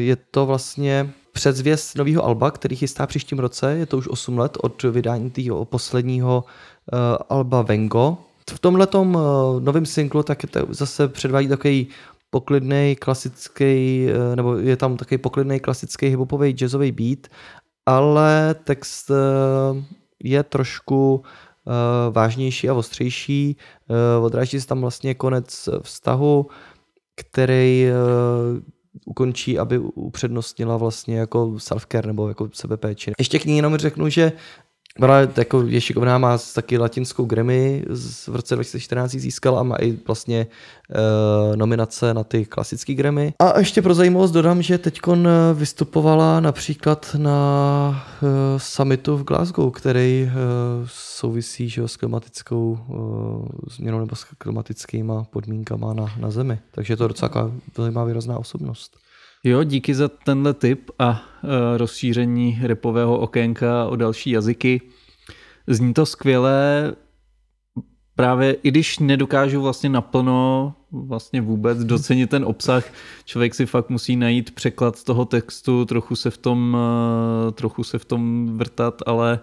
Je 0.00 0.16
to 0.16 0.46
vlastně 0.46 1.10
předzvěst 1.32 1.96
nového 1.96 2.24
alba, 2.24 2.50
který 2.50 2.76
chystá 2.76 3.06
příštím 3.06 3.38
roce. 3.38 3.72
Je 3.76 3.86
to 3.86 3.98
už 3.98 4.08
8 4.08 4.38
let 4.38 4.58
od 4.62 4.82
vydání 4.82 5.30
tého 5.30 5.64
posledního 5.64 6.44
alba 7.28 7.62
Vengo. 7.62 8.18
V 8.50 8.58
tomhle 8.58 8.88
novém 9.60 9.86
singlu 9.86 10.22
tak 10.22 10.42
je 10.42 10.48
to 10.48 10.60
zase 10.70 11.08
předvádí 11.08 11.48
takový 11.48 11.86
poklidný 12.36 12.96
klasický, 13.00 14.06
uh, 14.12 14.36
nebo 14.36 14.56
je 14.56 14.76
tam 14.76 14.96
takový 14.96 15.18
poklidný 15.18 15.60
klasický 15.60 16.06
hiphopový 16.06 16.52
jazzový 16.52 16.92
beat, 16.92 17.32
ale 17.86 18.54
text 18.64 19.10
uh, 19.10 19.16
je 20.20 20.42
trošku 20.42 21.16
uh, 21.16 21.22
vážnější 22.12 22.68
a 22.68 22.74
ostřejší. 22.74 23.56
Odráží 24.20 24.60
se 24.60 24.66
tam 24.66 24.80
vlastně 24.80 25.14
konec 25.14 25.68
vztahu, 25.82 26.46
který 27.16 27.86
ukončí, 29.06 29.58
aby 29.58 29.78
upřednostnila 29.78 30.76
vlastně 30.76 31.18
jako 31.18 31.46
self-care 31.46 32.06
nebo 32.06 32.28
jako 32.28 32.48
sebepéči. 32.52 33.12
Ještě 33.18 33.38
k 33.38 33.44
ní 33.44 33.56
jenom 33.56 33.76
řeknu, 33.76 34.08
že 34.08 34.32
Ona 35.02 35.20
jako 35.36 35.62
je 35.66 35.80
šikovná, 35.80 36.18
má 36.18 36.38
taky 36.54 36.78
latinskou 36.78 37.24
Grammy 37.24 37.84
z, 37.90 38.28
v 38.28 38.36
roce 38.36 38.54
2014 38.54 39.10
získala 39.10 39.60
a 39.60 39.62
má 39.62 39.76
i 39.76 39.98
vlastně 40.06 40.46
e, 40.90 41.56
nominace 41.56 42.14
na 42.14 42.24
ty 42.24 42.44
klasické 42.44 42.94
Grammy. 42.94 43.34
A 43.38 43.58
ještě 43.58 43.82
pro 43.82 43.94
zajímavost 43.94 44.30
dodám, 44.30 44.62
že 44.62 44.78
teď 44.78 45.00
vystupovala 45.54 46.40
například 46.40 47.16
na 47.18 48.06
e, 48.22 48.58
summitu 48.58 49.16
v 49.16 49.24
Glasgow, 49.24 49.72
který 49.72 50.22
e, 50.22 50.32
souvisí 50.86 51.68
že, 51.68 51.88
s 51.88 51.96
klimatickou 51.96 52.78
e, 52.78 53.70
změnou 53.70 53.98
nebo 53.98 54.16
s 54.16 54.24
klimatickými 54.24 55.12
podmínkama 55.30 55.94
na, 55.94 56.06
na 56.18 56.30
Zemi. 56.30 56.58
Takže 56.70 56.92
je 56.92 56.96
to 56.96 57.08
docela 57.08 57.50
zajímavá 57.76 58.06
výrazná 58.06 58.38
osobnost. 58.38 59.05
Jo, 59.46 59.64
díky 59.64 59.94
za 59.94 60.08
tenhle 60.08 60.54
tip 60.54 60.90
a 60.98 61.10
uh, 61.10 61.50
rozšíření 61.76 62.58
repového 62.62 63.18
okénka 63.18 63.86
o 63.86 63.96
další 63.96 64.30
jazyky. 64.30 64.80
Zní 65.66 65.94
to 65.94 66.06
skvěle, 66.06 66.92
právě 68.14 68.52
i 68.52 68.70
když 68.70 68.98
nedokážu 68.98 69.62
vlastně 69.62 69.88
naplno 69.88 70.74
vlastně 70.92 71.40
vůbec 71.40 71.84
docenit 71.84 72.30
ten 72.30 72.44
obsah, 72.44 72.84
člověk 73.24 73.54
si 73.54 73.66
fakt 73.66 73.90
musí 73.90 74.16
najít 74.16 74.54
překlad 74.54 75.04
toho 75.04 75.24
textu, 75.24 75.84
trochu 75.84 76.16
se 76.16 76.30
v 76.30 76.38
tom, 76.38 76.76
uh, 77.46 77.52
trochu 77.52 77.84
se 77.84 77.98
v 77.98 78.04
tom 78.04 78.48
vrtat, 78.58 79.02
ale, 79.06 79.40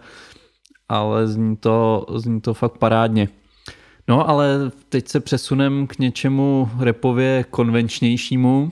ale 0.89 1.27
zní, 1.27 1.55
to, 1.57 2.05
zní 2.15 2.41
to 2.41 2.53
fakt 2.53 2.77
parádně. 2.77 3.29
No 4.07 4.29
ale 4.29 4.71
teď 4.89 5.07
se 5.07 5.19
přesunem 5.19 5.87
k 5.87 5.99
něčemu 5.99 6.69
repově 6.79 7.45
konvenčnějšímu, 7.49 8.71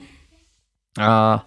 a 1.00 1.46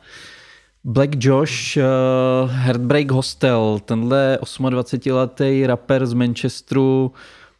Black 0.84 1.10
Josh, 1.20 1.78
uh, 1.78 2.52
Heartbreak 2.52 3.12
Hostel, 3.12 3.80
tenhle 3.86 4.40
28-letý 4.42 5.64
rapper 5.68 6.06
z 6.06 6.14
Manchesteru 6.14 7.12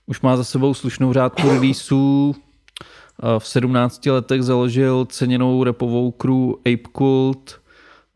už 0.08 0.22
má 0.22 0.38
za 0.38 0.44
sebou 0.44 0.74
slušnou 0.74 1.14
řádku 1.14 1.50
releaseů. 1.50 2.36
Uh, 3.24 3.40
v 3.40 3.48
17 3.48 4.06
letech 4.06 4.44
založil 4.44 5.06
ceněnou 5.06 5.64
repovou 5.64 6.12
crew 6.12 6.50
Ape 6.50 6.90
Cult, 6.98 7.62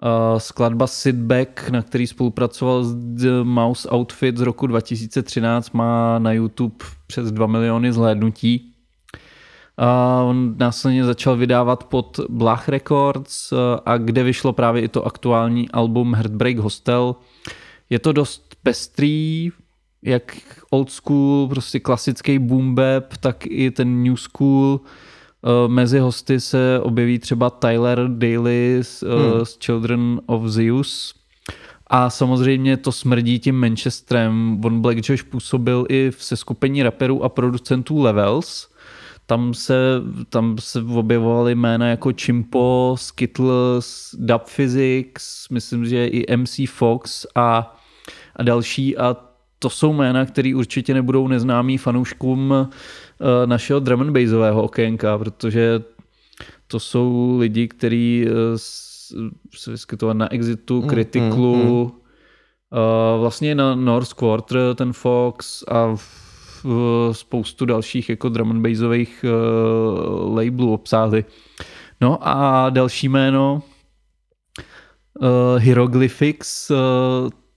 uh, 0.03 0.39
skladba 0.39 0.87
Sit 0.87 1.15
Back, 1.15 1.69
na 1.69 1.81
který 1.81 2.07
spolupracoval 2.07 2.83
s 2.83 2.95
The 2.95 3.43
Mouse 3.43 3.89
Outfit 3.89 4.37
z 4.37 4.41
roku 4.41 4.67
2013, 4.67 5.71
má 5.71 6.19
na 6.19 6.31
YouTube 6.31 6.85
přes 7.07 7.31
2 7.31 7.47
miliony 7.47 7.93
zhlédnutí. 7.93 8.68
A 9.81 10.21
on 10.23 10.55
následně 10.57 11.05
začal 11.05 11.37
vydávat 11.37 11.83
pod 11.83 12.19
Blach 12.29 12.69
Records, 12.69 13.53
a 13.85 13.97
kde 13.97 14.23
vyšlo 14.23 14.53
právě 14.53 14.81
i 14.81 14.87
to 14.87 15.05
aktuální 15.05 15.69
album 15.69 16.13
Heartbreak 16.13 16.57
Hostel. 16.57 17.15
Je 17.89 17.99
to 17.99 18.11
dost 18.11 18.55
pestrý, 18.63 19.49
jak 20.03 20.37
old 20.69 20.91
school, 20.91 21.47
prostě 21.47 21.79
klasický 21.79 22.39
boom 22.39 22.75
bap, 22.75 23.17
tak 23.19 23.45
i 23.45 23.71
ten 23.71 24.03
new 24.03 24.15
school. 24.15 24.79
Mezi 25.67 25.99
hosty 25.99 26.39
se 26.39 26.79
objeví 26.83 27.19
třeba 27.19 27.49
Tyler 27.49 28.07
Daly 28.07 28.79
z, 28.81 29.03
hmm. 29.03 29.45
z 29.45 29.57
Children 29.65 30.21
of 30.25 30.43
Zeus. 30.45 31.13
A 31.87 32.09
samozřejmě 32.09 32.77
to 32.77 32.91
smrdí 32.91 33.39
tím 33.39 33.55
Manchesterem. 33.55 34.61
On 34.63 34.81
Black 34.81 35.09
Josh 35.09 35.23
působil 35.23 35.85
i 35.89 36.11
v 36.11 36.23
seskupení 36.23 36.83
rapperů 36.83 37.23
a 37.23 37.29
producentů 37.29 38.01
Levels– 38.01 38.67
tam 39.29 39.53
se, 39.53 40.01
tam 40.29 40.55
se 40.59 40.81
objevovaly 40.81 41.55
jména 41.55 41.87
jako 41.87 42.11
Chimpo, 42.21 42.95
Skittles, 42.99 44.15
Dub 44.19 44.41
Physics, 44.55 45.49
myslím, 45.49 45.85
že 45.85 46.07
i 46.07 46.37
MC 46.37 46.59
Fox 46.69 47.25
a, 47.35 47.77
a 48.35 48.43
další 48.43 48.97
a 48.97 49.17
to 49.59 49.69
jsou 49.69 49.93
jména, 49.93 50.25
které 50.25 50.55
určitě 50.55 50.93
nebudou 50.93 51.27
neznámí 51.27 51.77
fanouškům 51.77 52.51
uh, 52.51 52.67
našeho 53.45 53.79
drum 53.79 54.01
and 54.01 54.11
bassového 54.13 54.63
okénka, 54.63 55.17
protože 55.17 55.83
to 56.67 56.79
jsou 56.79 57.37
lidi, 57.39 57.67
kteří 57.67 58.25
uh, 58.25 58.33
se 59.55 59.71
vyskytovali 59.71 60.17
na 60.17 60.33
Exitu, 60.33 60.81
Criticlu, 60.81 61.55
mm, 61.55 61.61
mm, 61.61 61.69
mm. 61.69 61.91
Uh, 62.71 63.21
vlastně 63.21 63.55
na 63.55 63.75
North 63.75 64.13
Quarter 64.13 64.75
ten 64.75 64.93
Fox 64.93 65.63
a 65.67 65.95
spoustu 67.11 67.65
dalších 67.65 68.09
jako 68.09 68.29
drum 68.29 68.51
and 68.51 68.61
bassových 68.61 69.25
uh, 69.27 70.35
labelů 70.35 70.73
obsáhli. 70.73 71.25
No 72.01 72.27
a 72.27 72.69
další 72.69 73.09
jméno 73.09 73.61
uh, 75.21 75.27
Hieroglyphics, 75.57 76.71
uh, 76.71 76.77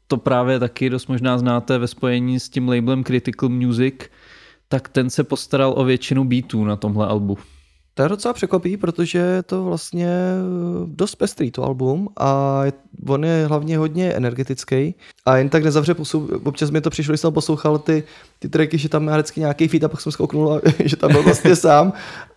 to 0.07 0.17
právě 0.17 0.59
taky 0.59 0.91
dost 0.91 1.07
možná 1.07 1.39
znáte 1.39 1.79
ve 1.79 1.87
spojení 1.87 2.41
s 2.41 2.49
tím 2.49 2.69
labelem 2.69 3.05
Critical 3.05 3.49
Music, 3.49 3.95
tak 4.69 4.89
ten 4.89 5.11
se 5.11 5.25
postaral 5.25 5.75
o 5.77 5.85
většinu 5.85 6.25
beatů 6.25 6.65
na 6.65 6.77
tomhle 6.77 7.07
albu. 7.07 7.39
To 7.95 8.03
je 8.03 8.09
docela 8.09 8.35
překvapí, 8.35 8.77
protože 8.77 9.19
je 9.19 9.43
to 9.43 9.65
vlastně 9.65 10.07
eh, 10.07 10.87
dost 10.87 11.15
pestrý 11.15 11.51
to 11.51 11.65
album 11.65 12.09
a 12.17 12.63
on 13.09 13.25
je 13.25 13.47
hlavně 13.47 13.79
hodně 13.79 14.13
energetický 14.13 14.95
a 15.27 15.37
jen 15.37 15.49
tak 15.49 15.65
nezavře 15.65 15.95
posou... 15.95 16.29
občas 16.45 16.71
mi 16.71 16.81
to 16.81 16.91
přišlo, 16.91 17.13
když 17.13 17.21
jsem 17.21 17.33
poslouchal 17.33 17.79
ty, 17.79 18.05
ty 18.39 18.49
tracky, 18.49 18.79
že 18.79 18.89
tam 18.89 19.05
má 19.05 19.13
vždycky 19.13 19.41
nějaký 19.41 19.69
feed 19.69 19.85
a 19.85 19.89
pak 19.89 20.01
jsem 20.01 20.13
zkouknul, 20.13 20.61
že 20.85 20.97
tam 20.97 21.13
byl 21.13 21.23
vlastně 21.23 21.57
sám. 21.67 21.93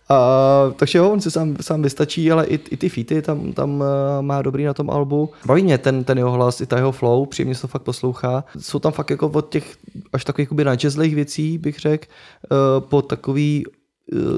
A, 0.08 0.72
takže 0.76 0.98
jo, 0.98 1.10
on 1.10 1.20
si 1.20 1.30
sám, 1.30 1.56
sám 1.60 1.82
vystačí, 1.82 2.32
ale 2.32 2.46
i, 2.46 2.54
i 2.54 2.76
ty 2.76 2.88
feety 2.88 3.22
tam, 3.22 3.52
tam 3.52 3.82
eh, 3.82 4.22
má 4.22 4.42
dobrý 4.42 4.64
na 4.64 4.74
tom 4.74 4.90
albu. 4.90 5.30
Baví 5.46 5.62
mě 5.62 5.78
ten, 5.78 6.04
ten 6.04 6.18
jeho 6.18 6.32
hlas, 6.32 6.60
i 6.60 6.66
ta 6.66 6.76
jeho 6.76 6.92
flow, 6.92 7.26
příjemně 7.26 7.54
se 7.54 7.60
to 7.60 7.68
fakt 7.68 7.82
poslouchá. 7.82 8.44
Jsou 8.58 8.78
tam 8.78 8.92
fakt 8.92 9.10
jako 9.10 9.28
od 9.28 9.48
těch 9.48 9.76
až 10.12 10.24
takových 10.24 10.48
jazzlých 10.76 11.14
věcí, 11.14 11.58
bych 11.58 11.78
řekl, 11.78 12.06
uh, 12.50 12.88
po 12.88 13.02
takový 13.02 13.64
Eh, 13.66 13.75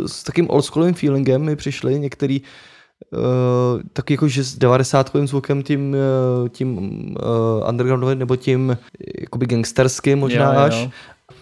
s 0.06 0.22
takým 0.22 0.50
oldschoolovým 0.50 0.94
feelingem 0.94 1.42
mi 1.42 1.56
přišli 1.56 2.00
některý 2.00 2.42
uh, 3.12 3.18
taky 3.92 4.14
jako, 4.14 4.28
že 4.28 4.44
s 4.44 4.58
90 4.58 5.10
zvukem 5.24 5.62
tím, 5.62 5.96
uh, 6.42 6.48
tím 6.48 6.78
uh, 6.78 7.68
undergroundovým 7.68 8.18
nebo 8.18 8.36
tím 8.36 8.78
jakoby 9.20 9.46
gangsterským 9.46 10.18
možná 10.18 10.54
jo, 10.54 10.60
až. 10.60 10.82
Jo. 10.82 10.90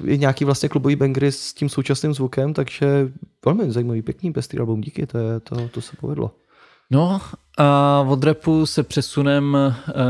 Je 0.04 0.16
nějaký 0.16 0.44
vlastně 0.44 0.68
klubový 0.68 0.96
bangry 0.96 1.32
s 1.32 1.54
tím 1.54 1.68
současným 1.68 2.14
zvukem, 2.14 2.54
takže 2.54 3.12
velmi 3.44 3.72
zajímavý, 3.72 4.02
pěkný, 4.02 4.32
pestrý 4.32 4.58
album, 4.58 4.80
díky, 4.80 5.06
to, 5.06 5.18
je, 5.18 5.40
to, 5.40 5.68
to 5.68 5.80
se 5.80 5.96
povedlo. 6.00 6.30
No 6.90 7.20
a 7.58 8.04
od 8.08 8.24
repu 8.24 8.66
se 8.66 8.82
přesunem 8.82 9.58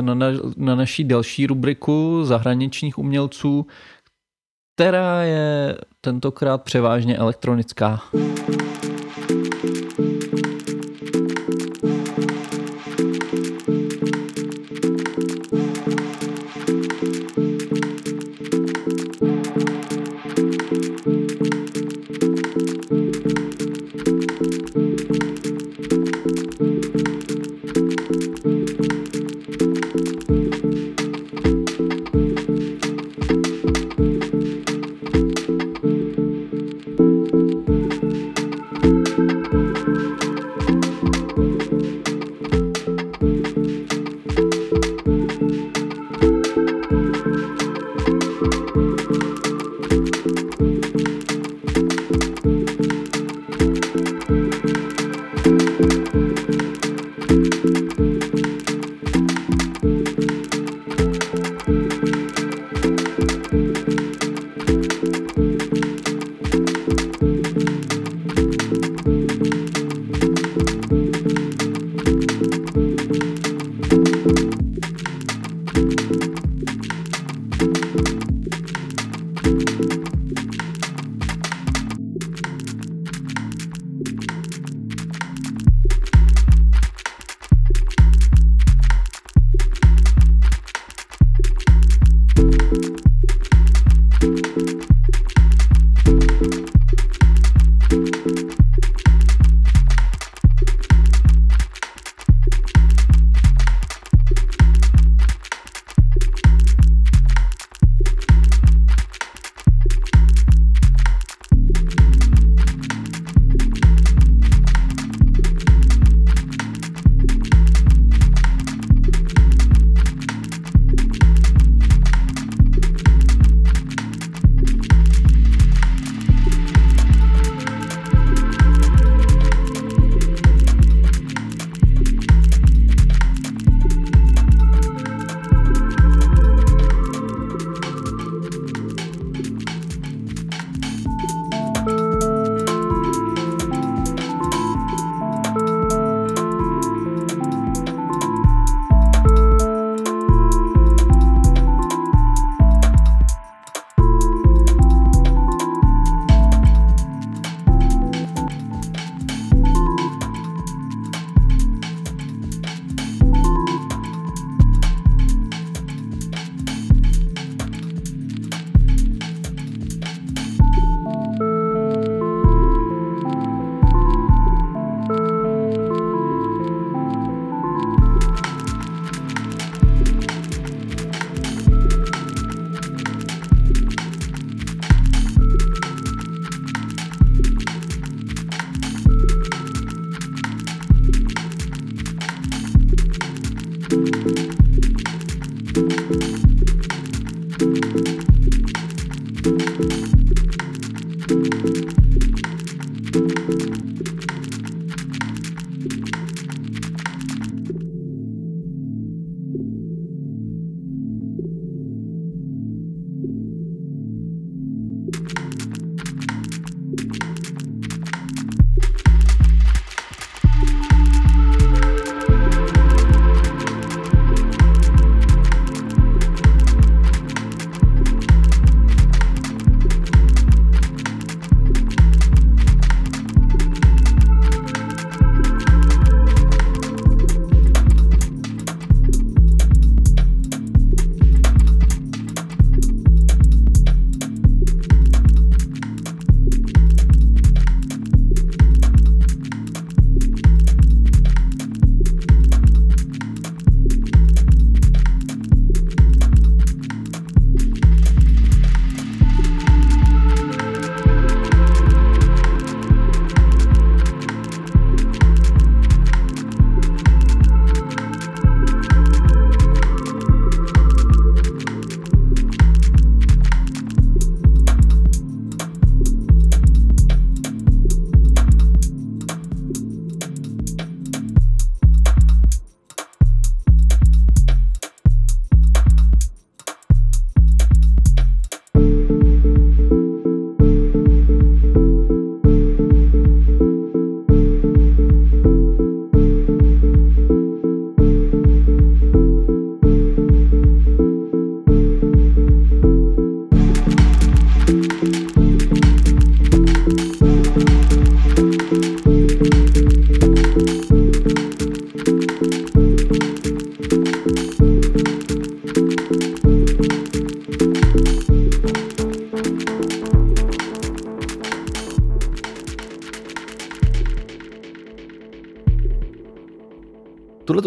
na, 0.00 0.14
na, 0.14 0.26
na 0.56 0.74
naší 0.74 1.04
další 1.04 1.46
rubriku 1.46 2.24
zahraničních 2.24 2.98
umělců, 2.98 3.66
která 4.76 5.22
je 5.22 5.76
tentokrát 6.00 6.62
převážně 6.62 7.16
elektronická. 7.16 8.00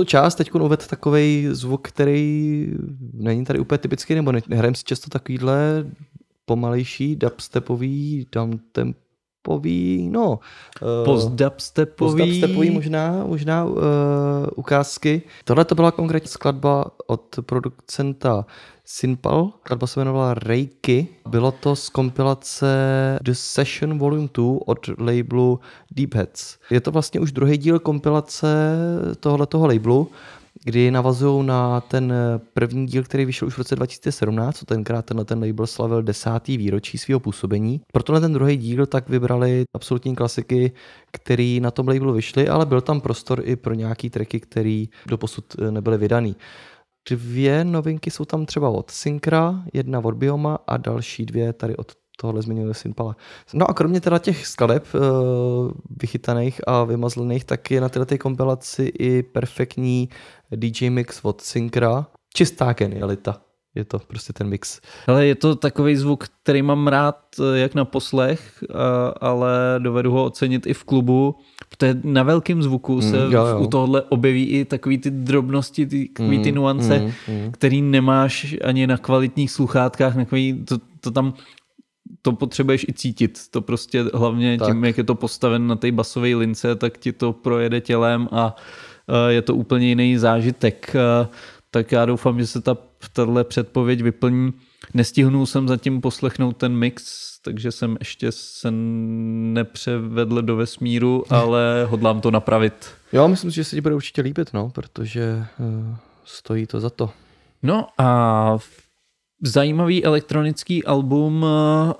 Část 0.09 0.35
teď 0.35 0.55
uvedl 0.55 0.85
takový 0.89 1.47
zvuk, 1.51 1.87
který 1.87 2.67
není 3.13 3.45
tady 3.45 3.59
úplně 3.59 3.77
typický, 3.77 4.15
nebo 4.15 4.31
ne- 4.31 4.41
nehrajeme 4.47 4.75
si 4.75 4.83
často 4.83 5.09
takovýhle 5.09 5.85
pomalejší 6.45 7.15
dubstepový, 7.15 8.27
downtempový, 9.49 10.09
no. 10.11 10.39
eh, 10.81 11.05
Post-dubstepový. 11.05 11.95
Post-dubstepový 11.95 12.71
možná, 12.71 13.23
možná 13.25 13.65
uh, 13.65 13.79
ukázky. 14.55 15.21
Tohle 15.43 15.65
to 15.65 15.75
byla 15.75 15.91
konkrétně 15.91 16.29
skladba 16.29 16.85
od 17.07 17.39
producenta 17.41 18.45
Sinpal, 18.85 19.51
skladba 19.59 19.87
se 19.87 19.99
jmenovala 19.99 20.33
Reiki. 20.33 21.07
Bylo 21.27 21.51
to 21.51 21.75
z 21.75 21.89
kompilace 21.89 22.67
The 23.23 23.31
Session 23.33 23.99
Volume 23.99 24.29
2 24.33 24.45
od 24.65 24.87
labelu 24.97 25.59
Deep 25.91 26.15
Heads. 26.15 26.57
Je 26.71 26.81
to 26.81 26.91
vlastně 26.91 27.19
už 27.19 27.31
druhý 27.31 27.57
díl 27.57 27.79
kompilace 27.79 28.47
tohoto 29.19 29.67
labelu, 29.67 30.07
kdy 30.63 30.91
navazují 30.91 31.45
na 31.45 31.81
ten 31.81 32.13
první 32.53 32.87
díl, 32.87 33.03
který 33.03 33.25
vyšel 33.25 33.47
už 33.47 33.53
v 33.53 33.57
roce 33.57 33.75
2017, 33.75 34.57
co 34.57 34.65
tenkrát 34.65 35.05
tenhle 35.05 35.25
ten 35.25 35.43
label 35.43 35.67
slavil 35.67 36.03
desátý 36.03 36.57
výročí 36.57 36.97
svého 36.97 37.19
působení. 37.19 37.81
Pro 37.93 38.03
tenhle 38.03 38.21
ten 38.21 38.33
druhý 38.33 38.57
díl 38.57 38.85
tak 38.85 39.09
vybrali 39.09 39.63
absolutní 39.75 40.15
klasiky, 40.15 40.71
který 41.11 41.59
na 41.59 41.71
tom 41.71 41.87
labelu 41.87 42.13
vyšly, 42.13 42.47
ale 42.47 42.65
byl 42.65 42.81
tam 42.81 43.01
prostor 43.01 43.41
i 43.43 43.55
pro 43.55 43.73
nějaký 43.73 44.09
tracky, 44.09 44.39
který 44.39 44.89
doposud 45.05 45.45
eh, 45.59 45.71
nebyly 45.71 45.97
vydaný. 45.97 46.35
Dvě 47.09 47.63
novinky 47.63 48.11
jsou 48.11 48.25
tam 48.25 48.45
třeba 48.45 48.69
od 48.69 48.91
Syncra, 48.91 49.63
jedna 49.73 49.99
od 49.99 50.15
Bioma 50.15 50.59
a 50.67 50.77
další 50.77 51.25
dvě 51.25 51.53
tady 51.53 51.77
od 51.77 51.91
tohle 52.21 52.41
zmiňuje 52.41 52.73
Synpala. 52.73 53.15
No 53.53 53.69
a 53.69 53.73
kromě 53.73 54.01
teda 54.01 54.19
těch 54.19 54.47
skladeb 54.47 54.85
uh, 54.93 55.01
vychytaných 56.01 56.61
a 56.67 56.83
vymazlených, 56.83 57.43
tak 57.43 57.71
je 57.71 57.81
na 57.81 57.89
této 57.89 58.17
kompilaci 58.17 58.83
i 58.99 59.23
perfektní 59.23 60.09
DJ 60.55 60.89
mix 60.89 61.19
od 61.23 61.41
Syncra. 61.41 62.05
Čistá 62.33 62.73
genialita. 62.73 63.41
Je 63.75 63.85
to 63.85 63.99
prostě 63.99 64.33
ten 64.33 64.47
mix. 64.49 64.81
Ale 65.07 65.25
je 65.25 65.35
to 65.35 65.55
takový 65.55 65.95
zvuk, 65.95 66.27
který 66.43 66.61
mám 66.61 66.87
rád 66.87 67.19
eh, 67.39 67.59
jak 67.59 67.75
na 67.75 67.85
poslech, 67.85 68.63
ale 69.21 69.49
dovedu 69.79 70.11
ho 70.11 70.25
ocenit 70.25 70.67
i 70.67 70.73
v 70.73 70.83
klubu. 70.83 71.35
Protože 71.69 71.99
na 72.03 72.23
velkém 72.23 72.63
zvuku 72.63 73.01
se 73.01 73.17
jo, 73.17 73.45
jo. 73.45 73.59
u 73.59 73.67
tohle 73.67 74.01
objeví 74.01 74.45
i 74.45 74.65
takový 74.65 74.97
ty 74.97 75.11
drobnosti, 75.11 75.85
ty, 75.85 76.07
takový 76.07 76.39
ty 76.39 76.51
Mm, 76.51 76.55
nuance, 76.55 76.99
mm, 76.99 77.11
mm. 77.27 77.51
který 77.51 77.81
nemáš 77.81 78.55
ani 78.63 78.87
na 78.87 78.97
kvalitních 78.97 79.51
sluchátkách, 79.51 80.15
na 80.15 80.23
takový, 80.23 80.65
to, 80.65 80.77
to 81.01 81.11
tam 81.11 81.33
to 82.21 82.31
potřebuješ 82.31 82.85
i 82.89 82.93
cítit. 82.93 83.39
To 83.51 83.61
prostě 83.61 84.05
hlavně 84.13 84.57
Tak. 84.57 84.67
tím, 84.67 84.83
jak 84.83 84.97
je 84.97 85.03
to 85.03 85.15
postaven 85.15 85.67
na 85.67 85.75
té 85.75 85.91
basové 85.91 86.35
lince, 86.35 86.75
tak 86.75 86.97
ti 86.97 87.11
to 87.11 87.33
projede 87.33 87.81
tělem 87.81 88.27
a 88.31 88.55
eh, 88.55 88.88
je 89.29 89.41
to 89.41 89.55
úplně 89.55 89.87
jiný 89.87 90.17
zážitek. 90.17 90.95
Eh, 90.95 91.27
Tak 91.71 91.91
já 91.91 92.05
doufám, 92.05 92.39
že 92.39 92.47
se 92.47 92.61
ta 92.61 92.77
tahle 93.13 93.43
předpověď 93.43 94.01
vyplní. 94.01 94.53
Nestihnul 94.93 95.45
jsem 95.45 95.67
zatím 95.67 96.01
poslechnout 96.01 96.57
ten 96.57 96.75
mix, 96.75 97.03
takže 97.41 97.71
jsem 97.71 97.97
ještě 97.99 98.31
se 98.31 98.67
nepřevedl 99.53 100.41
do 100.41 100.55
vesmíru, 100.55 101.23
ale 101.29 101.85
hodlám 101.89 102.21
to 102.21 102.31
napravit. 102.31 102.87
Jo, 103.13 103.27
myslím 103.27 103.51
si, 103.51 103.55
že 103.55 103.63
se 103.63 103.75
ti 103.75 103.81
bude 103.81 103.95
určitě 103.95 104.21
líbit, 104.21 104.49
no, 104.53 104.69
protože 104.69 105.45
uh, 105.59 105.95
stojí 106.25 106.65
to 106.65 106.79
za 106.79 106.89
to. 106.89 107.09
No 107.63 107.87
a 107.97 108.57
zajímavý 109.43 110.05
elektronický 110.05 110.85
album 110.85 111.45
eh, 111.45 111.93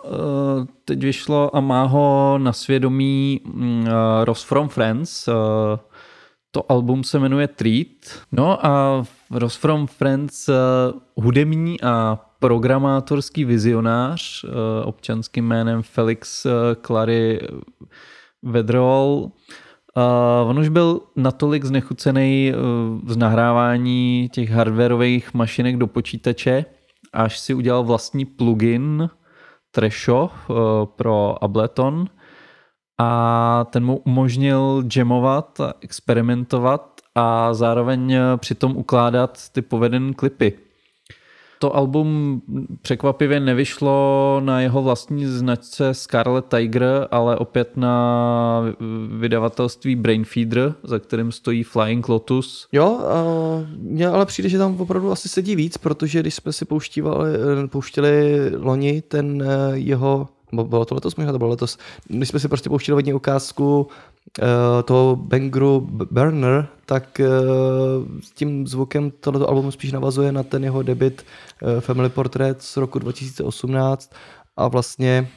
teď 0.86 1.00
vyšlo 1.00 1.56
a 1.56 1.60
má 1.60 1.84
ho 1.84 2.38
na 2.38 2.54
svědomí 2.54 3.42
eh, 3.46 3.90
Ross 4.26 4.44
from 4.44 4.70
Friends. 4.70 5.28
Eh, 5.28 5.32
To 6.52 6.72
album 6.72 7.04
se 7.04 7.20
jmenuje 7.20 7.48
Treat. 7.48 7.88
No 8.32 8.66
a 8.66 9.04
Ross 9.32 9.56
from 9.56 9.88
Friends, 9.88 10.50
eh, 10.50 10.54
hudební 11.16 11.82
a 11.82 12.20
programátorský 12.40 13.46
vizionář 13.46 14.44
eh, 14.44 14.86
občanským 14.86 15.46
jménem 15.46 15.82
Felix 15.82 16.46
eh, 16.46 16.52
Clary 16.86 17.40
Vedrol. 18.44 19.32
On 20.46 20.60
už 20.60 20.70
byl 20.70 21.02
natolik 21.16 21.66
znechucený 21.66 22.54
z 23.08 23.18
nahrávání 23.18 24.30
těch 24.34 24.50
hardwareových 24.50 25.34
mašinek 25.34 25.78
do 25.78 25.88
počítače, 25.88 26.66
až 27.14 27.40
si 27.40 27.54
udělal 27.54 27.84
vlastní 27.84 28.26
plugin 28.26 29.10
Tresho 29.72 30.30
pro 30.96 31.44
Ableton 31.44 32.06
a 33.00 33.66
ten 33.70 33.86
mu 33.86 33.98
umožnil 33.98 34.84
jamovat 34.96 35.62
experimentovat 35.82 37.02
a 37.16 37.54
zároveň 37.54 38.16
přitom 38.38 38.78
ukládat 38.78 39.50
ty 39.52 39.62
povedené 39.62 40.14
klipy. 40.14 40.54
To 41.60 41.76
album 41.76 42.42
překvapivě 42.82 43.40
nevyšlo 43.40 44.42
na 44.44 44.62
jeho 44.62 44.84
vlastní 44.84 45.26
značce 45.26 45.94
Scarlet 45.94 46.46
Tiger, 46.46 47.08
ale 47.12 47.38
opět 47.38 47.78
na 47.78 48.64
vydavatelství 49.20 49.96
Brainfeeder, 49.96 50.74
za 50.84 51.00
kterým 51.00 51.32
stojí 51.32 51.64
Flying 51.64 52.10
Lotus. 52.10 52.68
Jo, 52.72 53.00
mně 53.78 54.08
ale 54.08 54.26
přijde, 54.26 54.50
že 54.50 54.58
tam 54.58 54.82
opravdu 54.82 55.12
asi 55.12 55.30
sedí 55.30 55.56
víc, 55.56 55.78
protože 55.78 56.20
když 56.20 56.36
jsme 56.36 56.54
si 56.54 56.66
pouštívali, 56.66 57.30
pouštěli 57.68 58.42
loni 58.56 59.02
ten 59.02 59.42
eh, 59.42 59.78
jeho, 59.78 60.28
bylo 60.52 60.86
to 60.86 60.96
letos, 60.96 61.16
možná 61.16 61.32
to 61.32 61.38
bylo 61.38 61.50
letos, 61.50 61.78
když 62.08 62.30
jsme 62.30 62.40
si 62.40 62.48
prostě 62.48 62.70
pouštěli 62.70 62.94
hodně 62.94 63.14
ukázku 63.14 63.88
uh, 64.42 64.46
toho 64.84 65.16
Bangru 65.16 65.88
Burner, 66.12 66.68
tak 66.86 67.22
uh, 67.22 68.08
tím 68.36 68.68
zvukem 68.68 69.12
tohoto 69.12 69.50
album 69.50 69.72
spíš 69.72 69.92
navazuje 69.92 70.32
na 70.32 70.44
ten 70.44 70.64
jeho 70.64 70.84
debit 70.84 71.26
uh, 71.62 71.80
Family 71.80 72.10
Portrait 72.10 72.62
z 72.62 72.78
roku 72.78 73.00
2018 73.00 74.14
a 74.58 74.68
vlastně 74.68 75.30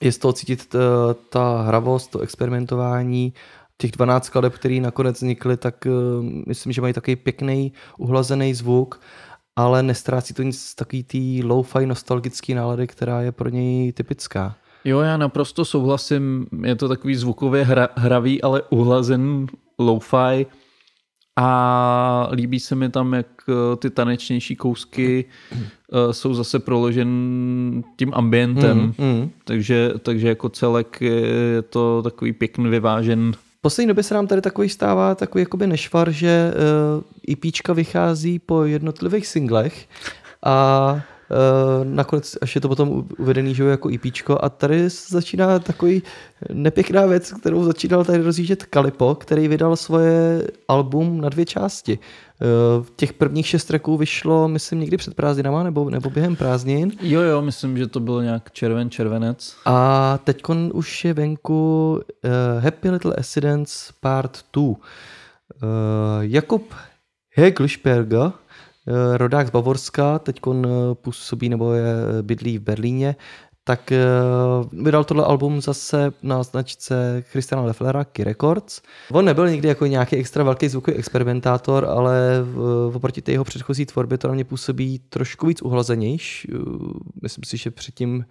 je 0.00 0.12
z 0.12 0.18
toho 0.18 0.32
cítit 0.32 0.66
ta, 0.68 0.78
ta 1.30 1.62
hravost, 1.62 2.10
to 2.10 2.20
experimentování, 2.20 3.32
těch 3.78 3.90
12 3.90 4.24
skladeb, 4.24 4.54
které 4.54 4.80
nakonec 4.80 5.16
vznikly, 5.16 5.56
tak 5.56 5.86
uh, 5.86 6.24
myslím, 6.46 6.72
že 6.72 6.80
mají 6.80 6.94
takový 6.94 7.16
pěkný 7.16 7.72
uhlazený 7.98 8.54
zvuk, 8.54 9.00
ale 9.56 9.82
nestrácí 9.82 10.34
to 10.34 10.42
nic 10.42 10.60
z 10.60 10.74
takový 10.74 11.02
tý 11.04 11.42
low-fi 11.44 11.86
nostalgický 11.86 12.54
nálady, 12.54 12.86
která 12.86 13.22
je 13.22 13.32
pro 13.32 13.48
něj 13.48 13.92
typická. 13.92 14.56
Jo, 14.84 15.00
já 15.00 15.16
naprosto 15.16 15.64
souhlasím, 15.64 16.46
je 16.64 16.76
to 16.76 16.88
takový 16.88 17.14
zvukově 17.14 17.64
hra, 17.64 17.88
hravý, 17.96 18.42
ale 18.42 18.62
uhlazen 18.70 19.46
lo-fi 19.78 20.46
a 21.38 22.28
líbí 22.32 22.60
se 22.60 22.74
mi 22.74 22.88
tam, 22.88 23.12
jak 23.14 23.26
eh, 23.48 23.76
ty 23.76 23.90
tanečnější 23.90 24.56
kousky 24.56 25.24
eh, 25.52 26.12
jsou 26.12 26.34
zase 26.34 26.58
proložen 26.58 27.08
tím 27.96 28.10
ambientem, 28.14 28.78
Mm, 28.78 28.92
mm. 28.98 29.30
takže, 29.44 29.92
takže 30.02 30.28
jako 30.28 30.48
celek 30.48 31.00
je 31.00 31.62
to 31.62 32.02
takový 32.02 32.32
pěkný 32.32 32.68
vyvážen 32.70 33.32
V 33.58 33.60
poslední 33.60 33.88
době 33.88 34.02
se 34.04 34.14
nám 34.14 34.26
tady 34.26 34.42
takový 34.42 34.68
stává 34.68 35.14
takový 35.14 35.42
jakoby 35.42 35.66
nešvar, 35.66 36.10
že 36.10 36.52
uh, 36.96 37.02
IPčka 37.26 37.72
vychází 37.72 38.38
po 38.38 38.64
jednotlivých 38.64 39.26
singlech 39.26 39.88
a 40.42 41.00
nakonec 41.84 42.36
až 42.40 42.54
je 42.54 42.60
to 42.60 42.68
potom 42.68 43.04
uvedený, 43.18 43.54
že 43.54 43.64
jako 43.64 43.90
IPčko 43.90 44.38
a 44.44 44.48
tady 44.48 44.90
se 44.90 45.14
začíná 45.14 45.58
takový 45.58 46.02
nepěkná 46.52 47.06
věc, 47.06 47.32
kterou 47.32 47.64
začínal 47.64 48.04
tady 48.04 48.22
rozjíždět 48.22 48.64
Kalipo, 48.64 49.14
který 49.14 49.48
vydal 49.48 49.76
svoje 49.76 50.46
album 50.68 51.20
na 51.20 51.28
dvě 51.28 51.44
části. 51.44 51.98
Uh, 52.78 52.86
těch 52.96 53.12
prvních 53.12 53.46
šest 53.46 53.64
tracků 53.64 53.96
vyšlo, 53.96 54.48
myslím, 54.48 54.80
někdy 54.80 54.96
před 54.96 55.14
prázdninama 55.14 55.62
nebo, 55.62 55.90
nebo 55.90 56.10
během 56.10 56.36
prázdnin. 56.36 56.92
Jo, 57.00 57.20
jo, 57.20 57.42
myslím, 57.42 57.78
že 57.78 57.86
to 57.86 58.00
byl 58.00 58.22
nějak 58.22 58.52
červen, 58.52 58.90
červenec. 58.90 59.56
A 59.64 60.18
teď 60.24 60.42
už 60.72 61.04
je 61.04 61.14
venku 61.14 62.00
uh, 62.00 62.30
Happy 62.64 62.90
Little 62.90 63.14
Accidents 63.14 63.92
Part 64.00 64.44
2. 64.52 64.64
Uh, 64.64 64.76
Jakub 66.20 66.74
Heglsperger, 67.36 68.20
uh, 68.20 68.32
rodák 69.16 69.46
z 69.46 69.50
Bavorska, 69.50 70.18
teď 70.18 70.40
působí 70.94 71.48
nebo 71.48 71.72
je 71.72 71.94
bydlí 72.22 72.58
v 72.58 72.62
Berlíně, 72.62 73.16
tak 73.64 73.92
vydal 74.72 75.04
tohle 75.04 75.24
album 75.24 75.60
zase 75.60 76.12
na 76.22 76.42
značce 76.42 77.24
Christiana 77.30 77.64
Lefflera, 77.64 78.04
Key 78.04 78.24
Records. 78.24 78.80
On 79.12 79.24
nebyl 79.24 79.48
nikdy 79.48 79.68
jako 79.68 79.86
nějaký 79.86 80.16
extra 80.16 80.44
velký 80.44 80.68
zvukový 80.68 80.96
experimentátor, 80.96 81.84
ale 81.84 82.44
oproti 82.94 83.22
té 83.22 83.32
jeho 83.32 83.44
předchozí 83.44 83.86
tvorbě 83.86 84.18
to 84.18 84.28
na 84.28 84.34
mě 84.34 84.44
působí 84.44 84.98
trošku 84.98 85.46
víc 85.46 85.62
uhlazenější. 85.62 86.52
Uh, 86.52 86.92
myslím 87.22 87.44
si, 87.44 87.56
že 87.56 87.70
předtím 87.70 88.24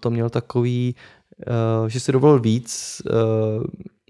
to 0.00 0.10
měl 0.10 0.30
takový, 0.30 0.94
že 1.86 2.00
si 2.00 2.12
dovolil 2.12 2.40
víc, 2.40 3.02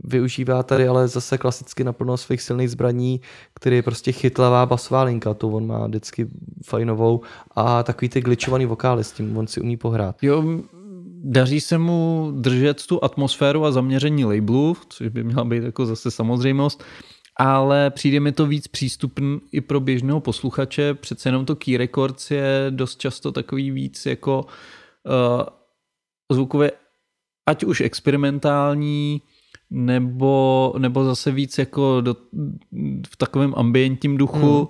využívá 0.06 0.62
tady 0.62 0.88
ale 0.88 1.08
zase 1.08 1.38
klasicky 1.38 1.84
naplno 1.84 2.16
svých 2.16 2.42
silných 2.42 2.70
zbraní, 2.70 3.20
který 3.54 3.76
je 3.76 3.82
prostě 3.82 4.12
chytlavá 4.12 4.66
basová 4.66 5.02
linka, 5.02 5.34
to 5.34 5.48
on 5.48 5.66
má 5.66 5.86
vždycky 5.86 6.26
fajnovou 6.64 7.20
a 7.50 7.82
takový 7.82 8.08
ty 8.08 8.20
glitchovaný 8.20 8.66
vokály 8.66 9.04
s 9.04 9.12
tím 9.12 9.36
on 9.36 9.46
si 9.46 9.60
umí 9.60 9.76
pohrát. 9.76 10.22
Jo, 10.22 10.44
daří 11.24 11.60
se 11.60 11.78
mu 11.78 12.32
držet 12.34 12.86
tu 12.86 13.04
atmosféru 13.04 13.64
a 13.64 13.72
zaměření 13.72 14.24
labelu, 14.24 14.76
což 14.88 15.08
by 15.08 15.24
měla 15.24 15.44
být 15.44 15.62
jako 15.62 15.86
zase 15.86 16.10
samozřejmost, 16.10 16.84
ale 17.38 17.90
přijde 17.90 18.20
mi 18.20 18.32
to 18.32 18.46
víc 18.46 18.68
přístupný 18.68 19.40
i 19.52 19.60
pro 19.60 19.80
běžného 19.80 20.20
posluchače. 20.20 20.94
Přece 20.94 21.28
jenom 21.28 21.44
to 21.44 21.56
Key 21.56 21.76
Records 21.76 22.30
je 22.30 22.66
dost 22.70 23.00
často 23.00 23.32
takový 23.32 23.70
víc 23.70 24.06
jako 24.06 24.44
uh, 24.44 25.42
zvukově 26.32 26.72
ať 27.48 27.64
už 27.64 27.80
experimentální, 27.80 29.22
nebo, 29.70 30.74
nebo 30.78 31.04
zase 31.04 31.30
víc 31.30 31.58
jako 31.58 32.00
do, 32.00 32.16
v 33.10 33.16
takovém 33.16 33.54
ambientním 33.56 34.16
duchu, 34.16 34.56
hmm. 34.56 34.66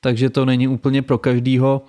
takže 0.00 0.30
to 0.30 0.44
není 0.44 0.68
úplně 0.68 1.02
pro 1.02 1.18
každýho. 1.18 1.82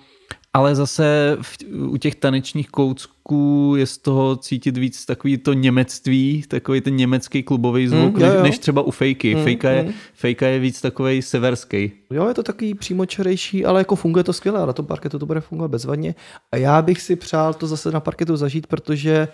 Ale 0.52 0.74
zase 0.74 1.36
v, 1.42 1.56
u 1.88 1.96
těch 1.96 2.14
tanečních 2.14 2.68
koucků 2.68 3.74
je 3.76 3.86
z 3.86 3.98
toho 3.98 4.36
cítit 4.36 4.76
víc 4.76 5.06
takový 5.06 5.38
to 5.38 5.52
němectví, 5.52 6.44
takový 6.48 6.80
ten 6.80 6.96
německý 6.96 7.42
klubový 7.42 7.88
zvuk, 7.88 8.14
Mm, 8.14 8.20
jo, 8.20 8.26
než, 8.26 8.34
jo. 8.34 8.42
než 8.42 8.58
třeba 8.58 8.82
u 8.82 8.90
fejky. 8.90 9.34
Mm, 9.34 9.44
fejka, 9.44 9.70
je, 9.70 9.82
mm. 9.82 9.92
fejka 10.14 10.46
je 10.46 10.58
víc 10.58 10.80
takový 10.80 11.22
severský. 11.22 11.92
Jo, 12.10 12.28
je 12.28 12.34
to 12.34 12.42
takový 12.42 12.74
přímočarejší, 12.74 13.64
ale 13.64 13.80
jako 13.80 13.96
funguje 13.96 14.24
to 14.24 14.32
skvěle 14.32 14.66
na 14.66 14.72
tom 14.72 14.86
parketu 14.86 15.18
to 15.18 15.26
bude 15.26 15.40
fungovat 15.40 15.68
bezvadně. 15.68 16.14
A 16.52 16.56
já 16.56 16.82
bych 16.82 17.02
si 17.02 17.16
přál 17.16 17.54
to 17.54 17.66
zase 17.66 17.90
na 17.90 18.00
parketu 18.00 18.36
zažít, 18.36 18.66
protože 18.66 19.28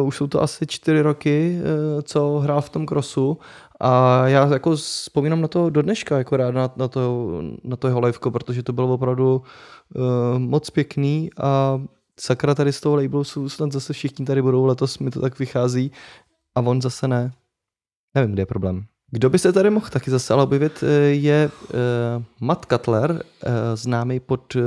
uh, 0.00 0.06
už 0.06 0.16
jsou 0.16 0.26
to 0.26 0.42
asi 0.42 0.66
čtyři 0.66 1.00
roky, 1.00 1.58
uh, 1.58 2.02
co 2.02 2.38
hrál 2.38 2.60
v 2.60 2.68
tom 2.68 2.86
krosu 2.86 3.38
a 3.80 4.22
já 4.28 4.46
jako 4.52 4.76
vzpomínám 4.76 5.40
na 5.40 5.48
to 5.48 5.70
do 5.70 5.82
dneška, 5.82 6.18
jako 6.18 6.36
rád 6.36 6.54
na, 6.54 6.70
na, 6.76 6.88
to, 6.88 7.32
na 7.64 7.76
to 7.76 7.88
jeho 7.88 8.00
liveko, 8.00 8.30
protože 8.30 8.62
to 8.62 8.72
bylo 8.72 8.94
opravdu 8.94 9.42
uh, 9.94 10.38
moc 10.38 10.70
pěkný 10.70 11.30
a 11.40 11.80
sakra 12.20 12.54
tady 12.54 12.72
z 12.72 12.80
toho 12.80 12.96
labelu 12.96 13.24
jsou 13.24 13.48
snad 13.48 13.72
zase 13.72 13.92
všichni 13.92 14.26
tady 14.26 14.42
budou, 14.42 14.64
letos 14.64 14.98
mi 14.98 15.10
to 15.10 15.20
tak 15.20 15.38
vychází 15.38 15.92
a 16.54 16.60
on 16.60 16.82
zase 16.82 17.08
ne. 17.08 17.32
Nevím, 18.14 18.32
kde 18.32 18.42
je 18.42 18.46
problém. 18.46 18.84
Kdo 19.10 19.30
by 19.30 19.38
se 19.38 19.52
tady 19.52 19.70
mohl 19.70 19.86
taky 19.88 20.10
zase 20.10 20.34
ale 20.34 20.42
objevit, 20.42 20.84
eh, 20.86 20.92
je 21.00 21.50
uh, 21.50 22.22
Matt 22.40 22.64
Cutler, 22.64 23.10
uh, 23.10 23.18
známý 23.74 24.20
pod 24.20 24.54
uh, 24.54 24.62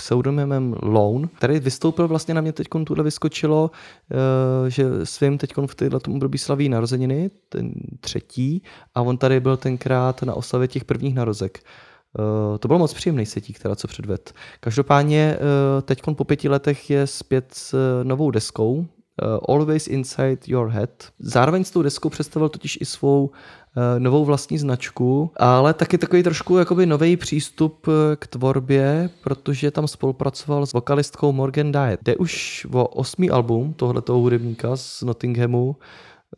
pseudonymem 0.00 0.74
Lone, 0.82 1.28
který 1.36 1.60
vystoupil 1.60 2.08
vlastně 2.08 2.34
na 2.34 2.40
mě 2.40 2.52
teď 2.52 2.66
tuhle 2.84 3.04
vyskočilo, 3.04 3.70
uh, 3.70 4.68
že 4.68 4.84
svým 5.04 5.38
teď 5.38 5.52
v 5.66 5.74
této 5.74 6.10
období 6.10 6.38
slaví 6.38 6.68
narozeniny, 6.68 7.30
ten 7.48 7.72
třetí, 8.00 8.62
a 8.94 9.02
on 9.02 9.18
tady 9.18 9.40
byl 9.40 9.56
tenkrát 9.56 10.22
na 10.22 10.34
oslavě 10.34 10.68
těch 10.68 10.84
prvních 10.84 11.14
narozek. 11.14 11.60
Uh, 12.18 12.58
to 12.58 12.68
bylo 12.68 12.78
moc 12.78 12.94
příjemný 12.94 13.26
setík, 13.26 13.58
teda 13.58 13.76
co 13.76 13.88
předved. 13.88 14.32
Každopádně 14.60 15.36
uh, 15.36 15.82
teď 15.82 16.02
po 16.14 16.24
pěti 16.24 16.48
letech 16.48 16.90
je 16.90 17.06
zpět 17.06 17.52
s 17.54 17.74
novou 18.02 18.30
deskou, 18.30 18.86
Always 19.48 19.86
Inside 19.86 20.38
Your 20.46 20.68
Head. 20.68 20.90
Zároveň 21.18 21.64
s 21.64 21.70
tou 21.70 21.82
deskou 21.82 22.08
představil 22.08 22.48
totiž 22.48 22.78
i 22.80 22.84
svou 22.84 23.30
novou 23.98 24.24
vlastní 24.24 24.58
značku, 24.58 25.30
ale 25.36 25.74
taky 25.74 25.98
takový 25.98 26.22
trošku 26.22 26.58
jakoby 26.58 26.86
nový 26.86 27.16
přístup 27.16 27.88
uh, 27.88 27.94
k 28.16 28.26
tvorbě, 28.26 29.10
protože 29.22 29.70
tam 29.70 29.88
spolupracoval 29.88 30.66
s 30.66 30.72
vokalistkou 30.72 31.32
Morgan 31.32 31.72
Diet. 31.72 32.00
Jde 32.02 32.16
už 32.16 32.66
o 32.72 32.86
osmý 32.86 33.30
album 33.30 33.72
tohletoho 33.72 34.18
hudebníka 34.18 34.76
z 34.76 35.02
Nottinghamu, 35.02 35.76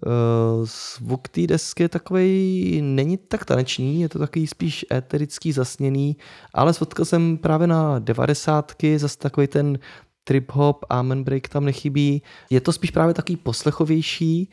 Uh, 0.06 0.66
zvuk 0.98 1.28
té 1.28 1.46
desky 1.46 1.88
takový, 1.88 2.80
není 2.84 3.16
tak 3.16 3.44
tanečný, 3.44 4.00
je 4.00 4.08
to 4.08 4.18
takový 4.18 4.46
spíš 4.46 4.86
éterický, 4.92 5.52
zasněný, 5.52 6.16
ale 6.54 6.74
s 6.74 6.82
odkazem 6.82 7.38
právě 7.38 7.66
na 7.66 7.98
devadesátky, 7.98 8.98
zase 8.98 9.18
takový 9.18 9.46
ten 9.46 9.78
trip 10.24 10.50
hop, 10.52 10.84
amen 10.88 11.24
break 11.24 11.48
tam 11.48 11.64
nechybí. 11.64 12.22
Je 12.50 12.60
to 12.60 12.72
spíš 12.72 12.90
právě 12.90 13.14
takový 13.14 13.36
poslechovější, 13.36 14.50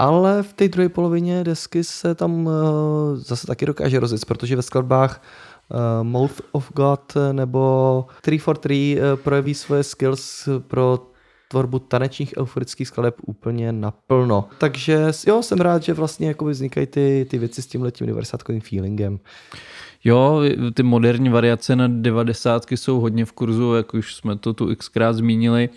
ale 0.00 0.42
v 0.42 0.52
té 0.52 0.68
druhé 0.68 0.88
polovině 0.88 1.44
desky 1.44 1.84
se 1.84 2.14
tam 2.14 2.46
uh, 2.46 2.52
zase 3.14 3.46
taky 3.46 3.66
dokáže 3.66 4.00
rozjet, 4.00 4.24
protože 4.24 4.56
ve 4.56 4.62
skladbách 4.62 5.22
uh, 5.68 6.06
Mouth 6.06 6.40
of 6.52 6.72
God 6.72 7.14
nebo 7.32 8.04
343 8.22 8.98
uh, 8.98 9.20
projeví 9.20 9.54
svoje 9.54 9.82
skills 9.82 10.48
pro 10.68 10.98
tvorbu 11.48 11.78
tanečních 11.78 12.34
euforických 12.38 12.88
skladeb 12.88 13.14
úplně 13.26 13.72
naplno. 13.72 14.48
Takže 14.58 15.06
jo, 15.26 15.42
jsem 15.42 15.58
rád, 15.58 15.82
že 15.82 15.94
vlastně 15.94 16.34
vznikají 16.44 16.86
ty, 16.86 17.26
ty 17.30 17.38
věci 17.38 17.62
s 17.62 17.66
tím 17.66 17.82
letím 17.82 18.06
90 18.06 18.40
feelingem. 18.62 19.18
Jo, 20.04 20.40
ty 20.74 20.82
moderní 20.82 21.28
variace 21.28 21.76
na 21.76 21.88
90 21.88 22.66
jsou 22.70 23.00
hodně 23.00 23.24
v 23.24 23.32
kurzu, 23.32 23.74
jak 23.74 23.94
už 23.94 24.14
jsme 24.14 24.38
to 24.38 24.52
tu 24.52 24.76
xkrát 24.76 25.16
zmínili. 25.16 25.68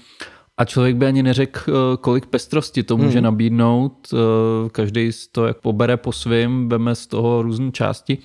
A 0.57 0.65
člověk 0.65 0.95
by 0.95 1.05
ani 1.05 1.23
neřekl, 1.23 1.59
eh, 1.67 1.97
kolik 1.97 2.25
pestrosti 2.25 2.83
to 2.83 2.97
může 2.97 3.17
hmm. 3.17 3.23
nabídnout. 3.23 4.13
Eh, 4.13 4.69
Každý 4.69 5.11
to 5.31 5.47
jak 5.47 5.57
pobere 5.57 5.97
po 5.97 6.11
svým, 6.11 6.69
veme 6.69 6.95
z 6.95 7.07
toho 7.07 7.41
různé 7.41 7.71
části. 7.71 8.17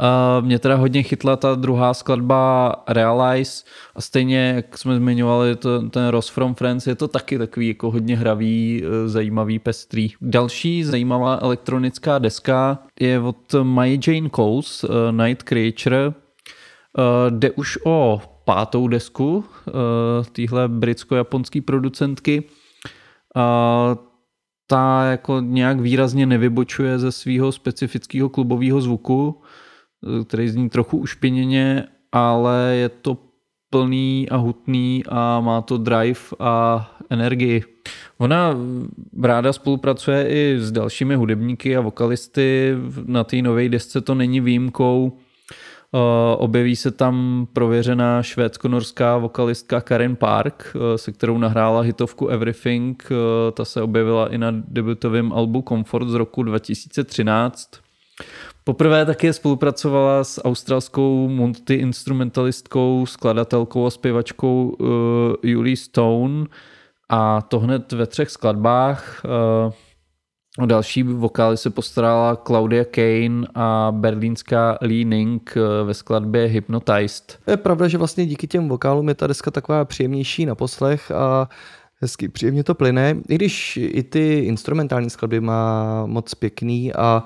Uh, 0.00 0.46
mě 0.46 0.58
teda 0.58 0.76
hodně 0.76 1.02
chytla 1.02 1.36
ta 1.36 1.54
druhá 1.54 1.94
skladba 1.94 2.74
Realize 2.88 3.64
a 3.94 4.00
stejně, 4.00 4.52
jak 4.56 4.78
jsme 4.78 4.96
zmiňovali, 4.96 5.56
to, 5.56 5.88
ten 5.88 6.08
Ross 6.08 6.28
from 6.28 6.54
Friends, 6.54 6.86
je 6.86 6.94
to 6.94 7.08
taky 7.08 7.38
takový 7.38 7.68
jako 7.68 7.90
hodně 7.90 8.16
hravý, 8.16 8.84
eh, 8.84 9.08
zajímavý, 9.08 9.58
pestrý. 9.58 10.08
Další 10.20 10.84
zajímavá 10.84 11.38
elektronická 11.42 12.18
deska 12.18 12.78
je 13.00 13.20
od 13.20 13.54
My 13.62 14.00
Jane 14.06 14.30
Coles, 14.30 14.84
Night 15.10 15.42
Creature. 15.42 16.12
Jde 17.30 17.50
už 17.50 17.78
o 17.84 18.20
pátou 18.50 18.88
desku 18.88 19.36
uh, 19.36 19.44
téhle 20.32 20.68
britsko-japonské 20.68 21.60
producentky. 21.60 22.42
Ta 24.66 25.04
jako 25.10 25.40
nějak 25.40 25.80
výrazně 25.80 26.26
nevybočuje 26.26 26.98
ze 26.98 27.12
svého 27.12 27.52
specifického 27.52 28.28
klubového 28.28 28.80
zvuku, 28.80 29.42
který 30.26 30.48
zní 30.48 30.68
trochu 30.68 30.98
ušpiněně, 30.98 31.86
ale 32.12 32.74
je 32.74 32.88
to 32.88 33.18
plný 33.70 34.26
a 34.30 34.36
hutný 34.36 35.02
a 35.08 35.40
má 35.40 35.62
to 35.62 35.78
drive 35.78 36.20
a 36.38 36.90
energii. 37.10 37.62
Ona 38.18 38.56
ráda 39.22 39.52
spolupracuje 39.52 40.28
i 40.28 40.58
s 40.58 40.72
dalšími 40.72 41.14
hudebníky 41.14 41.76
a 41.76 41.80
vokalisty. 41.80 42.74
Na 43.06 43.24
té 43.24 43.42
nové 43.42 43.68
desce 43.68 44.00
to 44.00 44.14
není 44.14 44.40
výjimkou. 44.40 45.18
Objeví 46.36 46.76
se 46.76 46.90
tam 46.90 47.46
prověřená 47.52 48.22
švédsko-norská 48.22 49.18
vokalistka 49.18 49.80
Karen 49.80 50.16
Park, 50.16 50.76
se 50.96 51.12
kterou 51.12 51.38
nahrála 51.38 51.80
hitovku 51.80 52.28
Everything. 52.28 53.08
Ta 53.54 53.64
se 53.64 53.82
objevila 53.82 54.32
i 54.32 54.38
na 54.38 54.50
debutovém 54.50 55.32
albu 55.32 55.64
Comfort 55.68 56.08
z 56.08 56.14
roku 56.14 56.42
2013. 56.42 57.70
Poprvé 58.64 59.06
také 59.06 59.32
spolupracovala 59.32 60.24
s 60.24 60.44
australskou 60.44 61.28
multi-instrumentalistkou, 61.28 63.06
skladatelkou 63.06 63.86
a 63.86 63.90
zpěvačkou 63.90 64.76
Julie 65.42 65.76
Stone 65.76 66.46
a 67.08 67.42
to 67.42 67.58
hned 67.60 67.92
ve 67.92 68.06
třech 68.06 68.30
skladbách. 68.30 69.22
O 70.58 70.66
další 70.66 71.02
vokály 71.02 71.56
se 71.56 71.70
postarala 71.70 72.36
Claudia 72.36 72.84
Kane 72.84 73.46
a 73.54 73.92
berlínská 73.96 74.78
Lee 74.80 75.04
Ning 75.04 75.54
uh, 75.56 75.86
ve 75.86 75.94
skladbě 75.94 76.44
Hypnotized. 76.44 77.38
Je 77.46 77.56
pravda, 77.56 77.88
že 77.88 77.98
vlastně 77.98 78.26
díky 78.26 78.46
těm 78.46 78.68
vokálům 78.68 79.08
je 79.08 79.14
ta 79.14 79.26
deska 79.26 79.50
taková 79.50 79.84
příjemnější 79.84 80.46
na 80.46 80.54
poslech 80.54 81.10
a 81.10 81.48
hezky 82.00 82.28
příjemně 82.28 82.64
to 82.64 82.74
plyne, 82.74 83.16
i 83.28 83.34
když 83.34 83.76
i 83.82 84.02
ty 84.02 84.38
instrumentální 84.38 85.10
skladby 85.10 85.40
má 85.40 86.06
moc 86.06 86.34
pěkný 86.34 86.92
a 86.92 87.24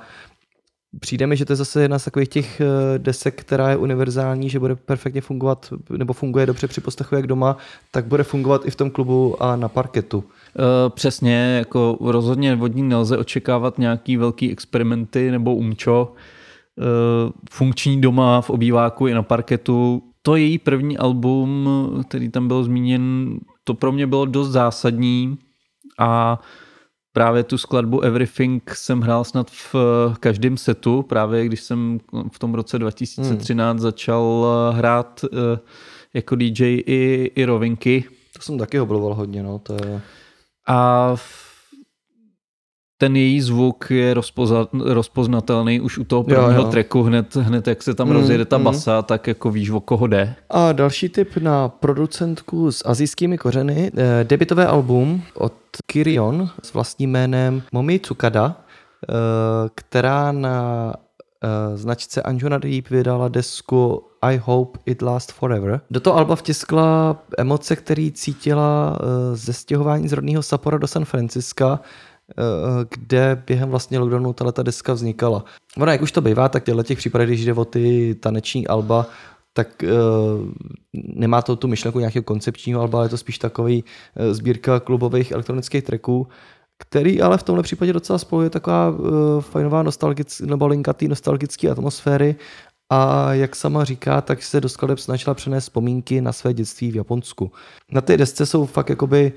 přijde 1.00 1.26
mi, 1.26 1.36
že 1.36 1.44
to 1.44 1.52
je 1.52 1.56
zase 1.56 1.82
jedna 1.82 1.98
z 1.98 2.04
takových 2.04 2.28
těch 2.28 2.60
eh, 2.60 2.64
desek, 2.98 3.40
která 3.40 3.70
je 3.70 3.76
univerzální, 3.76 4.50
že 4.50 4.58
bude 4.58 4.76
perfektně 4.76 5.20
fungovat, 5.20 5.72
nebo 5.90 6.12
funguje 6.12 6.46
dobře 6.46 6.66
při 6.68 6.80
poslechu 6.80 7.14
jak 7.14 7.26
doma, 7.26 7.56
tak 7.90 8.06
bude 8.06 8.22
fungovat 8.22 8.66
i 8.66 8.70
v 8.70 8.76
tom 8.76 8.90
klubu 8.90 9.42
a 9.42 9.56
na 9.56 9.68
parketu. 9.68 10.24
Přesně, 10.88 11.56
jako 11.58 11.98
rozhodně 12.00 12.58
od 12.60 12.74
ní 12.74 12.82
nelze 12.82 13.18
očekávat 13.18 13.78
nějaký 13.78 14.16
velký 14.16 14.52
experimenty 14.52 15.30
nebo 15.30 15.54
umčo. 15.54 16.12
Funkční 17.50 18.00
doma 18.00 18.40
v 18.40 18.50
obýváku 18.50 19.06
i 19.06 19.14
na 19.14 19.22
parketu. 19.22 20.02
To 20.22 20.36
její 20.36 20.58
první 20.58 20.98
album, 20.98 21.68
který 22.08 22.28
tam 22.28 22.48
byl 22.48 22.64
zmíněn, 22.64 23.36
to 23.64 23.74
pro 23.74 23.92
mě 23.92 24.06
bylo 24.06 24.26
dost 24.26 24.48
zásadní 24.48 25.38
a 25.98 26.40
právě 27.14 27.42
tu 27.42 27.58
skladbu 27.58 28.00
Everything 28.00 28.70
jsem 28.74 29.00
hrál 29.00 29.24
snad 29.24 29.50
v 29.50 29.74
každém 30.20 30.56
setu, 30.56 31.02
právě 31.02 31.44
když 31.44 31.60
jsem 31.60 31.98
v 32.32 32.38
tom 32.38 32.54
roce 32.54 32.78
2013 32.78 33.70
hmm. 33.70 33.78
začal 33.78 34.46
hrát 34.74 35.24
jako 36.14 36.36
DJ 36.36 36.82
i, 36.86 37.30
i 37.34 37.44
rovinky. 37.44 38.04
To 38.36 38.42
jsem 38.42 38.58
taky 38.58 38.80
obloval 38.80 39.14
hodně, 39.14 39.42
no, 39.42 39.58
to 39.58 39.72
je... 39.72 40.00
A 40.66 41.16
ten 42.98 43.16
její 43.16 43.40
zvuk 43.40 43.90
je 43.90 44.14
rozpoza, 44.14 44.66
rozpoznatelný 44.84 45.80
už 45.80 45.98
u 45.98 46.04
toho 46.04 46.22
prvního 46.22 46.52
jo, 46.52 46.64
jo. 46.64 46.70
tracku, 46.70 47.02
hned, 47.02 47.36
hned 47.36 47.66
jak 47.66 47.82
se 47.82 47.94
tam 47.94 48.08
mm, 48.08 48.12
rozjede 48.12 48.44
ta 48.44 48.58
basa, 48.58 48.96
mm. 48.96 49.04
tak 49.04 49.26
jako 49.26 49.50
víš, 49.50 49.70
o 49.70 49.80
koho 49.80 50.06
jde. 50.06 50.34
A 50.50 50.72
další 50.72 51.08
tip 51.08 51.36
na 51.36 51.68
producentku 51.68 52.72
s 52.72 52.88
azijskými 52.88 53.38
kořeny, 53.38 53.92
eh, 53.96 54.24
debitové 54.24 54.66
album 54.66 55.22
od 55.34 55.54
Kirion 55.86 56.50
s 56.62 56.72
vlastním 56.74 57.10
jménem 57.10 57.62
Momi 57.72 57.98
Tsukada, 57.98 58.56
eh, 58.56 59.14
která 59.74 60.32
na 60.32 60.94
uh, 61.44 61.76
značce 61.76 62.22
Anjuna 62.22 62.58
Deep 62.58 62.88
vydala 62.88 63.28
desku 63.28 64.04
I 64.22 64.36
Hope 64.36 64.78
It 64.86 65.02
Last 65.02 65.32
Forever. 65.32 65.80
Do 65.90 66.00
toho 66.00 66.16
alba 66.16 66.36
vtiskla 66.36 67.16
emoce, 67.38 67.76
který 67.76 68.12
cítila 68.12 68.98
uh, 69.00 69.06
ze 69.34 69.52
stěhování 69.52 70.08
z 70.08 70.12
rodného 70.12 70.42
Sappora 70.42 70.78
do 70.78 70.86
San 70.86 71.04
Francisca, 71.04 71.72
uh, 71.72 71.78
kde 72.90 73.42
během 73.46 73.68
vlastně 73.68 73.98
lockdownu 73.98 74.32
tato 74.32 74.62
deska 74.62 74.92
vznikala. 74.92 75.44
Ono, 75.76 75.92
jak 75.92 76.02
už 76.02 76.12
to 76.12 76.20
bývá, 76.20 76.48
tak 76.48 76.64
těchto 76.64 76.82
těch 76.82 76.98
případech, 76.98 77.28
když 77.28 77.44
jde 77.44 77.52
o 77.52 77.64
ty 77.64 78.14
taneční 78.20 78.66
alba, 78.66 79.06
tak 79.52 79.68
uh, 79.82 79.90
nemá 80.92 81.42
to 81.42 81.56
tu 81.56 81.68
myšlenku 81.68 81.98
nějakého 81.98 82.22
koncepčního 82.22 82.80
alba, 82.80 82.98
ale 82.98 83.06
je 83.06 83.10
to 83.10 83.16
spíš 83.16 83.38
takový 83.38 83.84
uh, 83.84 84.32
sbírka 84.32 84.80
klubových 84.80 85.32
elektronických 85.32 85.84
tracků, 85.84 86.28
který 86.78 87.22
ale 87.22 87.38
v 87.38 87.42
tomhle 87.42 87.62
případě 87.62 87.92
docela 87.92 88.18
spojuje 88.18 88.51
taková 88.51 88.90
uh, 88.90 89.40
fajnová 89.40 89.82
nostalgic, 89.82 90.40
nebo 90.40 90.66
linkatý 90.66 91.09
nostalgické 91.09 91.70
atmosféry 91.70 92.36
a 92.90 93.32
jak 93.34 93.56
sama 93.56 93.84
říká, 93.84 94.20
tak 94.20 94.42
se 94.42 94.60
do 94.60 94.68
skladeb 94.68 94.98
snažila 94.98 95.34
přenést 95.34 95.64
vzpomínky 95.64 96.20
na 96.20 96.32
své 96.32 96.55
dětství 96.55 96.90
v 96.90 96.96
Japonsku. 96.96 97.52
Na 97.92 98.01
té 98.01 98.16
desce 98.16 98.46
jsou 98.46 98.66
fakt 98.66 98.90
jakoby 98.90 99.32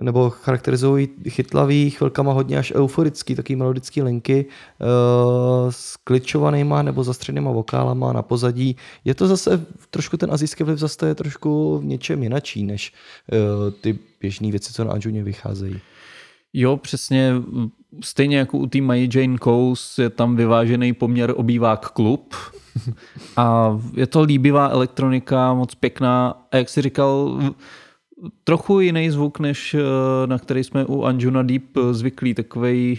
nebo 0.00 0.30
charakterizují 0.30 1.08
chytlavý, 1.28 1.90
chvilkama 1.90 2.32
hodně 2.32 2.58
až 2.58 2.72
euforický, 2.74 3.34
taký 3.34 3.56
melodický 3.56 4.02
linky 4.02 4.46
uh, 4.46 5.70
s 5.70 5.96
kličovanýma 5.96 6.82
nebo 6.82 7.04
zastřenýma 7.04 7.50
vokálama 7.50 8.12
na 8.12 8.22
pozadí. 8.22 8.76
Je 9.04 9.14
to 9.14 9.26
zase 9.26 9.66
trošku 9.90 10.16
ten 10.16 10.32
azijský 10.32 10.64
vliv 10.64 10.78
zase 10.78 11.08
je 11.08 11.14
trošku 11.14 11.78
v 11.78 11.84
něčem 11.84 12.22
jinačí, 12.22 12.62
než 12.62 12.92
uh, 13.32 13.72
ty 13.80 13.98
běžné 14.20 14.50
věci, 14.50 14.72
co 14.72 14.84
na 14.84 14.92
Anjuně 14.92 15.24
vycházejí. 15.24 15.80
Jo, 16.52 16.76
přesně. 16.76 17.32
Stejně 18.04 18.38
jako 18.38 18.58
u 18.58 18.66
té 18.66 18.80
Mají 18.80 19.08
Jane 19.14 19.38
Coase 19.38 20.02
je 20.02 20.10
tam 20.10 20.36
vyvážený 20.36 20.92
poměr 20.92 21.32
obývák 21.36 21.90
klub. 21.90 22.34
A 23.36 23.78
je 23.96 24.06
to 24.06 24.22
líbivá 24.22 24.68
elektronika, 24.68 25.54
moc 25.54 25.74
pěkná. 25.74 26.46
A 26.52 26.56
jak 26.56 26.68
jsi 26.68 26.82
říkal, 26.82 27.40
trochu 28.44 28.80
jiný 28.80 29.10
zvuk, 29.10 29.38
než 29.38 29.74
eh, 29.74 30.26
na 30.26 30.38
který 30.38 30.64
jsme 30.64 30.84
u 30.84 31.02
Anjuna 31.02 31.42
Deep 31.42 31.62
zvyklí. 31.90 32.34
Takovej, 32.34 32.98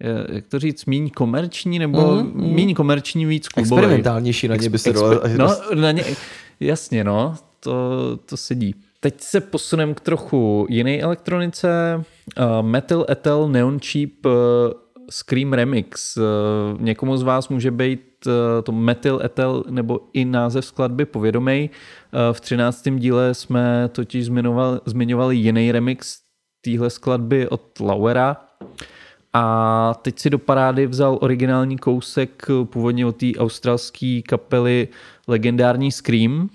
eh, 0.00 0.34
jak 0.34 0.46
to 0.46 0.58
říct, 0.58 0.86
míň 0.86 1.10
komerční, 1.10 1.78
nebo 1.78 2.14
mm, 2.14 2.32
mm. 2.34 2.54
míň 2.54 2.74
komerční, 2.74 3.26
víc 3.26 3.48
klubový. 3.48 3.82
Experimentálnější 3.82 4.48
na 4.48 4.56
ně 4.56 4.70
by 4.70 4.78
se 4.78 4.92
dalo. 4.92 5.20
No, 5.36 5.56
na 5.74 5.92
ně, 5.92 6.04
jasně, 6.60 7.04
no, 7.04 7.34
to, 7.60 8.16
to 8.26 8.36
sedí. 8.36 8.74
Teď 9.00 9.20
se 9.20 9.40
posunem 9.40 9.94
k 9.94 10.00
trochu 10.00 10.66
jiné 10.70 10.98
elektronice. 10.98 12.04
Uh, 12.38 12.66
Metal 12.66 13.06
Ethyl 13.10 13.48
Neon 13.48 13.78
Cheap 13.80 14.26
uh, 14.26 14.32
Scream 15.10 15.52
Remix. 15.52 16.16
Uh, 16.16 16.22
někomu 16.80 17.16
z 17.16 17.22
vás 17.22 17.48
může 17.48 17.70
být 17.70 18.26
uh, 18.26 18.32
to 18.62 18.72
Metal 18.72 19.20
Ethyl 19.24 19.64
nebo 19.70 20.00
i 20.12 20.24
název 20.24 20.64
skladby 20.64 21.04
povědomej. 21.04 21.70
Uh, 22.12 22.32
v 22.32 22.40
13. 22.40 22.88
díle 22.90 23.34
jsme 23.34 23.88
totiž 23.92 24.24
zmiňovali, 24.24 24.80
zmiňovali 24.86 25.36
jiný 25.36 25.72
remix 25.72 26.18
téhle 26.60 26.90
skladby 26.90 27.48
od 27.48 27.80
Lauera. 27.80 28.36
A 29.32 29.94
teď 30.02 30.18
si 30.18 30.30
do 30.30 30.38
parády 30.38 30.86
vzal 30.86 31.18
originální 31.20 31.78
kousek 31.78 32.46
původně 32.64 33.06
od 33.06 33.16
té 33.16 33.26
australské 33.38 34.20
kapely 34.28 34.88
legendární 35.26 35.92
Scream, 35.92 36.48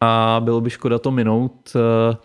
a 0.00 0.40
bylo 0.44 0.60
by 0.60 0.70
škoda 0.70 0.98
to 0.98 1.10
minout. 1.10 1.72
Eh, 1.76 2.16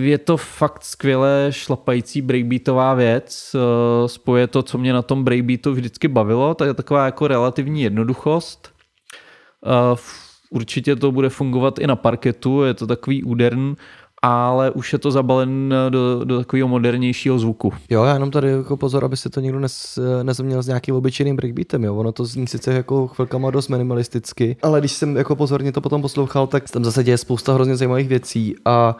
je 0.00 0.18
to 0.18 0.36
fakt 0.36 0.84
skvěle 0.84 1.46
šlapající 1.50 2.22
breakbeatová 2.22 2.94
věc. 2.94 3.56
Eh, 3.56 4.08
spoje 4.08 4.46
to, 4.46 4.62
co 4.62 4.78
mě 4.78 4.92
na 4.92 5.02
tom 5.02 5.24
breakbeatu 5.24 5.72
vždycky 5.72 6.08
bavilo, 6.08 6.54
tak 6.54 6.68
je 6.68 6.74
taková 6.74 7.04
jako 7.04 7.28
relativní 7.28 7.82
jednoduchost. 7.82 8.68
Eh, 9.66 9.96
určitě 10.50 10.96
to 10.96 11.12
bude 11.12 11.28
fungovat 11.28 11.78
i 11.78 11.86
na 11.86 11.96
parketu, 11.96 12.62
je 12.62 12.74
to 12.74 12.86
takový 12.86 13.24
údern 13.24 13.76
ale 14.22 14.70
už 14.70 14.92
je 14.92 14.98
to 14.98 15.10
zabalen 15.10 15.74
do, 15.88 16.24
do 16.24 16.38
takového 16.38 16.68
modernějšího 16.68 17.38
zvuku. 17.38 17.72
Jo, 17.90 18.04
já 18.04 18.14
jenom 18.14 18.30
tady 18.30 18.50
jako 18.50 18.76
pozor, 18.76 19.04
aby 19.04 19.16
se 19.16 19.30
to 19.30 19.40
někdo 19.40 19.60
nes, 19.60 19.98
nezměnil 20.22 20.62
s 20.62 20.66
nějakým 20.66 20.94
obyčejným 20.94 21.36
breakbeatem, 21.36 21.84
jo. 21.84 21.96
Ono 21.96 22.12
to 22.12 22.24
zní 22.24 22.46
sice 22.46 22.74
jako 22.74 23.06
chvilkama 23.06 23.50
dost 23.50 23.68
minimalisticky, 23.68 24.56
ale 24.62 24.80
když 24.80 24.92
jsem 24.92 25.16
jako 25.16 25.36
pozorně 25.36 25.72
to 25.72 25.80
potom 25.80 26.02
poslouchal, 26.02 26.46
tak 26.46 26.70
tam 26.70 26.84
zase 26.84 27.04
děje 27.04 27.18
spousta 27.18 27.52
hrozně 27.52 27.76
zajímavých 27.76 28.08
věcí 28.08 28.54
a 28.64 28.96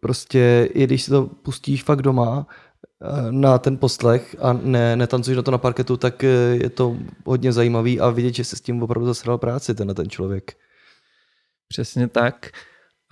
prostě 0.00 0.68
i 0.74 0.84
když 0.84 1.02
si 1.02 1.10
to 1.10 1.26
pustíš 1.26 1.82
fakt 1.82 2.02
doma, 2.02 2.46
e, 3.02 3.32
na 3.32 3.58
ten 3.58 3.76
poslech 3.76 4.36
a 4.40 4.52
ne, 4.52 4.96
netancuješ 4.96 5.36
na 5.36 5.42
to 5.42 5.50
na 5.50 5.58
parketu, 5.58 5.96
tak 5.96 6.24
e, 6.24 6.28
je 6.62 6.70
to 6.70 6.96
hodně 7.24 7.52
zajímavý 7.52 8.00
a 8.00 8.10
vidět, 8.10 8.34
že 8.34 8.44
se 8.44 8.56
s 8.56 8.60
tím 8.60 8.82
opravdu 8.82 9.06
zasral 9.06 9.38
práci 9.38 9.74
tenhle 9.74 9.94
ten 9.94 10.10
člověk. 10.10 10.56
Přesně 11.68 12.08
tak. 12.08 12.50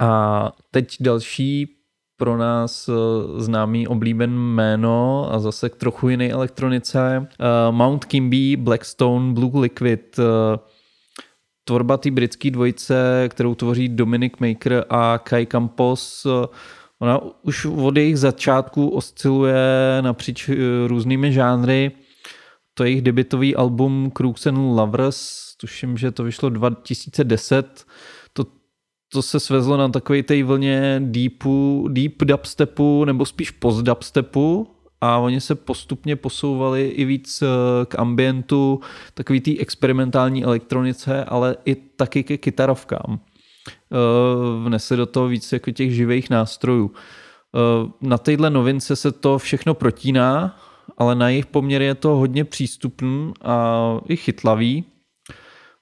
A 0.01 0.53
teď 0.71 0.97
další 1.01 1.85
pro 2.17 2.37
nás 2.37 2.89
eh, 2.89 2.93
známý 3.41 3.89
oblíben 3.89 4.31
jméno 4.31 5.29
a 5.33 5.39
zase 5.39 5.69
k 5.69 5.77
trochu 5.77 6.09
jiné 6.09 6.31
elektronice. 6.31 7.29
Eh, 7.41 7.45
Mount 7.71 8.05
Kimby, 8.05 8.57
Blackstone, 8.57 9.33
Blue 9.33 9.61
Liquid. 9.61 10.21
Eh, 11.65 11.67
tvorba 11.67 11.97
té 11.97 12.11
britské 12.11 12.51
dvojice, 12.51 13.29
kterou 13.29 13.55
tvoří 13.55 13.89
Dominic 13.89 14.33
Maker 14.41 14.85
a 14.91 15.19
Kai 15.19 15.47
Campos, 15.47 16.27
ona 16.99 17.21
už 17.43 17.67
od 17.67 17.97
jejich 17.97 18.19
začátku 18.19 18.89
osciluje 18.89 19.57
napříč 20.01 20.51
různými 20.87 21.33
žánry. 21.33 21.91
To 22.75 22.85
je 22.85 22.91
jejich 22.91 23.03
debitový 23.03 23.57
album 23.57 24.13
Crooks 24.17 24.47
and 24.47 24.57
Lovers, 24.57 25.55
tuším, 25.57 25.97
že 25.97 26.11
to 26.11 26.25
vyšlo 26.25 26.51
2010 26.51 27.87
to 29.15 29.23
se 29.23 29.41
svezlo 29.41 29.77
na 29.77 29.89
takové 29.89 30.23
té 30.23 30.45
vlně 30.45 31.01
deepu, 31.05 31.89
deep 31.91 32.25
dubstepu 32.25 33.05
nebo 33.05 33.27
spíš 33.27 33.51
post 33.51 33.83
dubstepu 33.83 34.74
a 35.05 35.19
oni 35.19 35.41
se 35.41 35.55
postupně 35.55 36.17
posouvali 36.17 36.89
i 36.89 37.05
víc 37.05 37.43
eh, 37.43 37.47
k 37.87 37.99
ambientu, 37.99 38.81
takový 39.15 39.41
té 39.41 39.51
experimentální 39.59 40.45
elektronice, 40.45 41.25
ale 41.25 41.57
i 41.65 41.75
taky 41.75 42.23
ke 42.23 42.37
kytarovkám. 42.37 43.21
Eh, 43.69 44.67
vnesli 44.67 44.97
do 44.97 45.07
toho 45.07 45.29
víc 45.29 45.53
jako 45.53 45.71
těch 45.71 45.95
živých 45.95 46.31
nástrojů. 46.31 46.91
Eh, 46.95 47.91
na 48.01 48.19
téhle 48.19 48.51
novince 48.51 48.97
se 48.97 49.13
to 49.13 49.39
všechno 49.39 49.75
protíná, 49.75 50.61
ale 50.99 51.15
na 51.15 51.29
jejich 51.29 51.47
poměr 51.47 51.83
je 51.83 51.95
to 51.95 52.09
hodně 52.09 52.45
přístupný 52.45 53.33
a 53.43 53.77
i 54.09 54.17
chytlavý. 54.17 54.85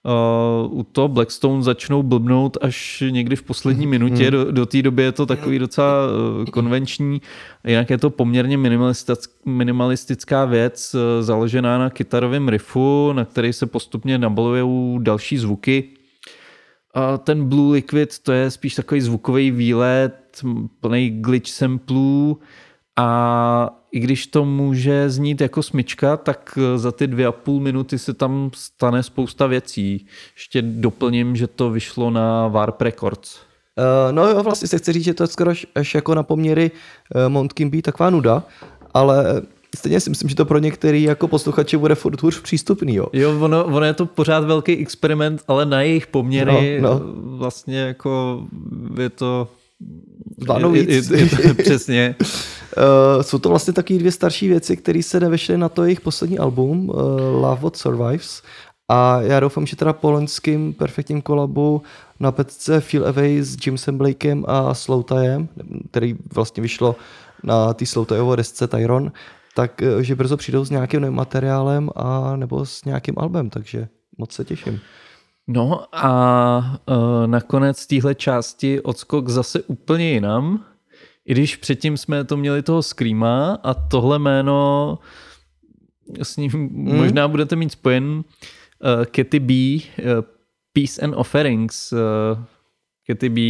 Uh, 0.04 0.78
u 0.78 0.82
toho 0.82 1.08
Blackstone 1.08 1.62
začnou 1.62 2.02
blbnout 2.02 2.56
až 2.60 3.04
někdy 3.10 3.36
v 3.36 3.42
poslední 3.42 3.86
minutě. 3.86 4.30
Do, 4.30 4.52
do 4.52 4.66
té 4.66 4.82
doby 4.82 5.02
je 5.02 5.12
to 5.12 5.26
takový 5.26 5.58
docela 5.58 6.06
uh, 6.06 6.44
konvenční. 6.44 7.22
Jinak 7.66 7.90
je 7.90 7.98
to 7.98 8.10
poměrně 8.10 8.58
minimalistická 9.46 10.44
věc, 10.44 10.94
uh, 10.94 11.00
založená 11.24 11.78
na 11.78 11.90
kytarovém 11.90 12.48
riffu, 12.48 13.12
na 13.12 13.24
který 13.24 13.52
se 13.52 13.66
postupně 13.66 14.18
nabalují 14.18 14.98
další 15.02 15.38
zvuky. 15.38 15.84
A 16.94 17.18
ten 17.18 17.48
Blue 17.48 17.72
Liquid 17.72 18.18
to 18.18 18.32
je 18.32 18.50
spíš 18.50 18.74
takový 18.74 19.00
zvukový 19.00 19.50
výlet, 19.50 20.42
plný 20.80 21.10
glitch 21.10 21.50
samplů 21.50 22.38
a 22.96 23.81
i 23.92 24.00
když 24.00 24.26
to 24.26 24.44
může 24.44 25.10
znít 25.10 25.40
jako 25.40 25.62
smyčka, 25.62 26.16
tak 26.16 26.58
eh, 26.58 26.78
za 26.78 26.92
ty 26.92 27.06
dvě 27.06 27.26
a 27.26 27.32
půl 27.32 27.60
minuty 27.60 27.98
se 27.98 28.14
tam 28.14 28.50
stane 28.54 29.02
spousta 29.02 29.46
věcí. 29.46 30.06
Ještě 30.36 30.62
doplním, 30.62 31.36
že 31.36 31.46
to 31.46 31.70
vyšlo 31.70 32.10
na 32.10 32.48
Warp 32.48 32.80
Records. 32.80 33.36
Uh, 33.78 34.12
no 34.12 34.28
jo, 34.28 34.42
vlastně 34.42 34.68
se 34.68 34.78
chci 34.78 34.92
říct, 34.92 35.04
že 35.04 35.14
to 35.14 35.22
je 35.22 35.26
skoro 35.26 35.52
až 35.74 35.94
jako 35.94 36.14
na 36.14 36.22
poměry 36.22 36.70
uh, 37.14 37.32
Mount 37.32 37.52
Kimby 37.52 37.82
taková 37.82 38.10
nuda, 38.10 38.42
ale 38.94 39.42
stejně 39.76 40.00
si 40.00 40.10
myslím, 40.10 40.28
že 40.28 40.36
to 40.36 40.44
pro 40.44 40.58
některý 40.58 41.02
jako 41.02 41.28
posluchače 41.28 41.78
bude 41.78 41.94
furt 41.94 42.22
hůř 42.22 42.40
přístupný. 42.40 42.94
Jo, 42.94 43.06
jo 43.12 43.40
ono, 43.40 43.64
ono, 43.64 43.86
je 43.86 43.94
to 43.94 44.06
pořád 44.06 44.44
velký 44.44 44.76
experiment, 44.76 45.42
ale 45.48 45.66
na 45.66 45.82
jejich 45.82 46.06
poměry 46.06 46.80
no, 46.80 46.88
no. 46.88 47.00
vlastně 47.14 47.78
jako 47.78 48.42
je 48.98 49.10
to... 49.10 49.48
Váno 50.46 50.70
víc. 50.70 51.10
Je, 51.10 51.18
je, 51.18 51.28
je, 51.46 51.54
přesně. 51.64 52.14
Uh, 52.20 53.22
jsou 53.22 53.38
to 53.38 53.48
vlastně 53.48 53.72
taky 53.72 53.98
dvě 53.98 54.12
starší 54.12 54.48
věci, 54.48 54.76
které 54.76 55.02
se 55.02 55.20
nevešly 55.20 55.58
na 55.58 55.68
to 55.68 55.84
jejich 55.84 56.00
poslední 56.00 56.38
album, 56.38 56.88
uh, 56.88 56.96
Love 57.42 57.60
What 57.62 57.76
Survives. 57.76 58.42
A 58.88 59.20
já 59.20 59.40
doufám, 59.40 59.66
že 59.66 59.76
teda 59.76 59.92
po 59.92 60.10
loňským 60.10 60.72
perfektním 60.72 61.22
kolabu 61.22 61.82
na 62.20 62.32
petce 62.32 62.80
Feel 62.80 63.06
Away 63.06 63.42
s 63.42 63.66
Jimsem 63.66 63.98
Blakem 63.98 64.44
a 64.48 64.74
Slowtajem, 64.74 65.48
který 65.90 66.16
vlastně 66.34 66.62
vyšlo 66.62 66.96
na 67.42 67.74
té 67.74 67.86
Slowtajové 67.86 68.36
desce 68.36 68.68
Tyron, 68.68 69.12
tak 69.54 69.82
uh, 69.96 70.00
že 70.00 70.14
brzo 70.14 70.36
přijdou 70.36 70.64
s 70.64 70.70
nějakým 70.70 71.00
novým 71.00 71.16
materiálem 71.16 71.90
a 71.96 72.36
nebo 72.36 72.66
s 72.66 72.84
nějakým 72.84 73.14
albem, 73.18 73.50
takže 73.50 73.88
moc 74.18 74.32
se 74.32 74.44
těším. 74.44 74.80
No 75.52 75.84
a 75.92 76.80
uh, 76.88 77.26
nakonec 77.26 77.86
téhle 77.86 78.14
části 78.14 78.80
odskok 78.80 79.28
zase 79.28 79.62
úplně 79.62 80.10
jinam, 80.10 80.64
i 81.26 81.32
když 81.32 81.56
předtím 81.56 81.96
jsme 81.96 82.24
to 82.24 82.36
měli 82.36 82.62
toho 82.62 82.82
Screama 82.82 83.58
a 83.62 83.74
tohle 83.74 84.18
jméno 84.18 84.98
s 86.22 86.36
ním 86.36 86.50
hmm. 86.50 86.96
možná 86.96 87.28
budete 87.28 87.56
mít 87.56 87.72
spojen 87.72 88.04
uh, 88.04 89.04
Katy 89.04 89.40
B, 89.40 89.54
uh, 89.54 90.24
Peace 90.72 91.02
and 91.02 91.14
Offerings. 91.14 91.92
Uh, 91.92 91.98
Katy 93.06 93.28
B, 93.28 93.40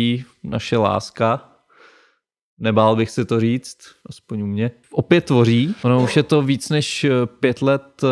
naše 0.42 0.76
láska, 0.76 1.51
nebál 2.62 2.96
bych 2.96 3.10
si 3.10 3.24
to 3.24 3.40
říct, 3.40 3.76
aspoň 4.06 4.42
u 4.42 4.46
mě, 4.46 4.70
opět 4.92 5.24
tvoří. 5.24 5.74
Ono 5.82 6.02
už 6.02 6.16
je 6.16 6.22
to 6.22 6.42
víc 6.42 6.70
než 6.70 7.06
pět 7.40 7.62
let 7.62 7.82
eh, 8.04 8.06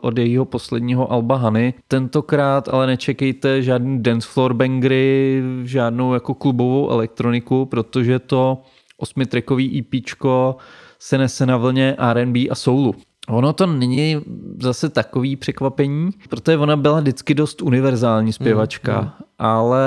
od 0.00 0.18
jejího 0.18 0.44
posledního 0.44 1.12
Alba 1.12 1.36
Hany. 1.36 1.74
Tentokrát 1.88 2.68
ale 2.68 2.86
nečekejte 2.86 3.62
žádný 3.62 4.02
dance 4.02 4.28
floor 4.32 4.54
bangry, 4.54 5.42
žádnou 5.64 6.14
jako 6.14 6.34
klubovou 6.34 6.90
elektroniku, 6.90 7.66
protože 7.66 8.18
to 8.18 8.62
osmitrackový 8.96 9.78
EPčko 9.78 10.56
se 10.98 11.18
nese 11.18 11.46
na 11.46 11.56
vlně 11.56 11.96
R&B 11.98 12.48
a 12.48 12.54
soulu. 12.54 12.94
Ono 13.28 13.52
to 13.52 13.66
není 13.66 14.16
zase 14.62 14.88
takový 14.88 15.36
překvapení, 15.36 16.10
protože 16.28 16.58
ona 16.58 16.76
byla 16.76 17.00
vždycky 17.00 17.34
dost 17.34 17.62
univerzální 17.62 18.32
zpěvačka, 18.32 19.00
mm, 19.00 19.06
mm. 19.06 19.12
ale 19.38 19.84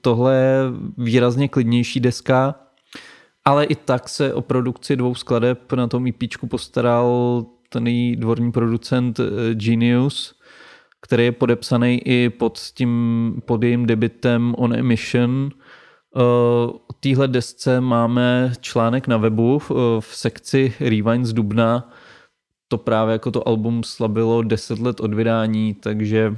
tohle 0.00 0.34
je 0.34 0.60
výrazně 0.98 1.48
klidnější 1.48 2.00
deska, 2.00 2.54
ale 3.44 3.64
i 3.64 3.74
tak 3.74 4.08
se 4.08 4.34
o 4.34 4.42
produkci 4.42 4.96
dvou 4.96 5.14
skladeb 5.14 5.72
na 5.72 5.86
tom 5.86 6.06
EP 6.06 6.48
postaral 6.50 7.46
ten 7.68 7.84
dvorní 8.16 8.52
producent 8.52 9.20
eh, 9.20 9.54
Genius, 9.54 10.34
který 11.02 11.24
je 11.24 11.32
podepsaný 11.32 12.08
i 12.08 12.30
pod, 12.30 12.58
tím, 12.74 13.42
pod 13.44 13.62
jejím 13.62 13.86
debitem 13.86 14.54
On 14.58 14.74
Emission. 14.74 15.50
Eh, 16.16 16.20
o 16.66 16.92
téhle 17.00 17.28
desce 17.28 17.80
máme 17.80 18.52
článek 18.60 19.08
na 19.08 19.16
webu 19.16 19.58
v, 19.58 19.70
v 20.00 20.06
sekci 20.10 20.74
Rewind 20.80 21.26
z 21.26 21.32
Dubna. 21.32 21.90
To 22.68 22.78
právě 22.78 23.12
jako 23.12 23.30
to 23.30 23.48
album 23.48 23.84
slabilo 23.84 24.42
10 24.42 24.78
let 24.78 25.00
od 25.00 25.14
vydání, 25.14 25.74
takže 25.74 26.36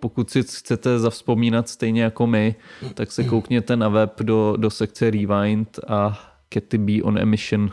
pokud 0.00 0.30
si 0.30 0.42
chcete 0.42 0.98
zavzpomínat 0.98 1.68
stejně 1.68 2.02
jako 2.02 2.26
my, 2.26 2.54
tak 2.94 3.12
se 3.12 3.24
koukněte 3.24 3.76
na 3.76 3.88
web 3.88 4.22
do, 4.22 4.54
do 4.56 4.70
sekce 4.70 5.10
Rewind 5.10 5.78
a 5.88 6.18
Katy 6.48 6.78
B 6.78 7.02
on 7.02 7.18
Emission. 7.18 7.70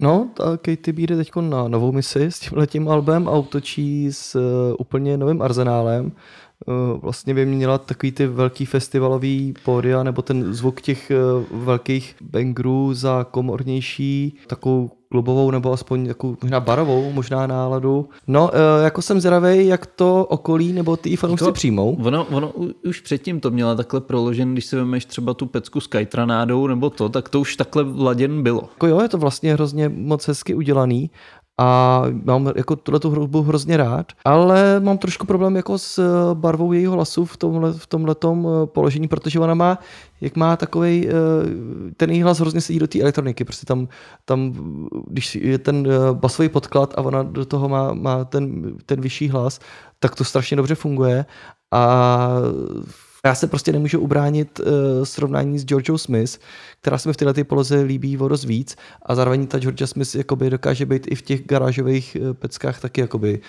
No, 0.00 0.30
ta 0.34 0.56
Katy 0.56 0.92
B 0.92 1.02
jde 1.02 1.16
teď 1.16 1.30
na 1.40 1.68
novou 1.68 1.92
misi 1.92 2.24
s 2.24 2.40
tím 2.40 2.58
letím 2.58 2.88
albem 2.88 3.28
a 3.28 3.32
s 4.10 4.34
uh, 4.34 4.42
úplně 4.78 5.16
novým 5.16 5.42
arzenálem. 5.42 6.12
Uh, 6.66 7.00
vlastně 7.00 7.34
vyměnila 7.34 7.78
takový 7.78 8.12
ty 8.12 8.26
velký 8.26 8.66
festivalový 8.66 9.54
pódia 9.64 10.02
nebo 10.02 10.22
ten 10.22 10.54
zvuk 10.54 10.80
těch 10.80 11.12
uh, 11.50 11.62
velkých 11.64 12.16
bangrů 12.20 12.94
za 12.94 13.26
komornější, 13.30 14.36
takovou 14.46 14.90
klubovou 15.14 15.50
nebo 15.50 15.72
aspoň 15.72 16.06
takovou 16.06 16.36
možná 16.42 16.60
barovou 16.60 17.12
možná 17.12 17.46
náladu. 17.46 18.08
No, 18.26 18.50
e, 18.54 18.84
jako 18.84 19.02
jsem 19.02 19.20
zvědavý, 19.20 19.66
jak 19.66 19.86
to 19.86 20.24
okolí 20.24 20.72
nebo 20.72 20.96
ty 20.96 21.16
fanoušci 21.16 21.52
přijmou. 21.52 21.98
Ono, 22.04 22.24
ono 22.24 22.52
už 22.88 23.00
předtím 23.00 23.40
to 23.40 23.50
měla 23.50 23.74
takhle 23.74 24.00
proložen, 24.00 24.52
když 24.52 24.66
si 24.66 24.76
vemeš 24.76 25.04
třeba 25.04 25.34
tu 25.34 25.46
pecku 25.46 25.80
s 25.80 25.86
kajtranádou 25.86 26.66
nebo 26.66 26.90
to, 26.90 27.08
tak 27.08 27.28
to 27.28 27.40
už 27.40 27.56
takhle 27.56 27.84
vladěn 27.84 28.42
bylo. 28.42 28.60
Jako 28.60 28.86
jo, 28.86 29.00
je 29.00 29.08
to 29.08 29.18
vlastně 29.18 29.52
hrozně 29.52 29.88
moc 29.88 30.28
hezky 30.28 30.54
udělaný 30.54 31.10
a 31.58 32.02
mám 32.24 32.52
jako 32.56 32.76
tuhle 32.76 33.00
tu 33.00 33.10
hudbu 33.10 33.42
hrozně 33.42 33.76
rád, 33.76 34.12
ale 34.24 34.80
mám 34.80 34.98
trošku 34.98 35.26
problém 35.26 35.56
jako 35.56 35.78
s 35.78 35.98
eh, 35.98 36.34
barvou 36.34 36.72
jejího 36.72 36.92
hlasu 36.92 37.24
v 37.24 37.36
tomhle, 37.36 37.72
v 37.72 37.86
tomhletom 37.86 38.48
eh, 38.48 38.66
položení, 38.66 39.08
protože 39.08 39.40
ona 39.40 39.54
má, 39.54 39.78
jak 40.20 40.36
má 40.36 40.56
takový, 40.56 41.08
eh, 41.08 41.12
ten 41.96 42.10
její 42.10 42.22
hlas 42.22 42.40
hrozně 42.40 42.60
sedí 42.60 42.78
do 42.78 42.86
té 42.86 43.00
elektroniky, 43.00 43.44
prostě 43.44 43.66
tam, 43.66 43.88
tam, 44.24 44.52
když 45.06 45.34
je 45.34 45.58
ten 45.58 45.88
basový 46.12 46.48
podklad 46.48 46.94
a 46.96 47.02
ona 47.02 47.22
do 47.22 47.44
toho 47.44 47.68
má, 47.68 47.92
má 47.94 48.24
ten, 48.24 48.76
ten 48.86 49.00
vyšší 49.00 49.28
hlas, 49.28 49.60
tak 49.98 50.14
to 50.14 50.24
strašně 50.24 50.56
dobře 50.56 50.74
funguje. 50.74 51.26
A 51.72 52.28
já 53.26 53.34
se 53.34 53.46
prostě 53.46 53.72
nemůžu 53.72 54.00
ubránit 54.00 54.60
uh, 54.60 54.66
srovnání 55.04 55.58
s 55.58 55.64
Georgeou 55.64 55.98
Smith, 55.98 56.38
která 56.84 56.98
se 56.98 57.08
mi 57.08 57.12
v 57.12 57.16
této 57.16 57.44
poloze 57.44 57.80
líbí 57.80 58.18
o 58.18 58.28
dost 58.28 58.44
víc 58.44 58.76
a 59.02 59.14
zároveň 59.14 59.46
ta 59.46 59.58
Georgia 59.58 59.86
Smith 59.86 60.14
jakoby 60.14 60.50
dokáže 60.50 60.86
být 60.86 61.06
i 61.10 61.14
v 61.14 61.22
těch 61.22 61.46
garážových 61.46 62.16
uh, 62.20 62.34
peckách 62.34 62.80
taky 62.80 63.00
jakoby 63.00 63.40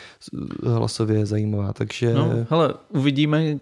hlasově 0.63 1.25
zajímavá, 1.25 1.73
takže... 1.73 2.13
No, 2.13 2.31
hele, 2.49 2.73
uvidíme, 2.89 3.57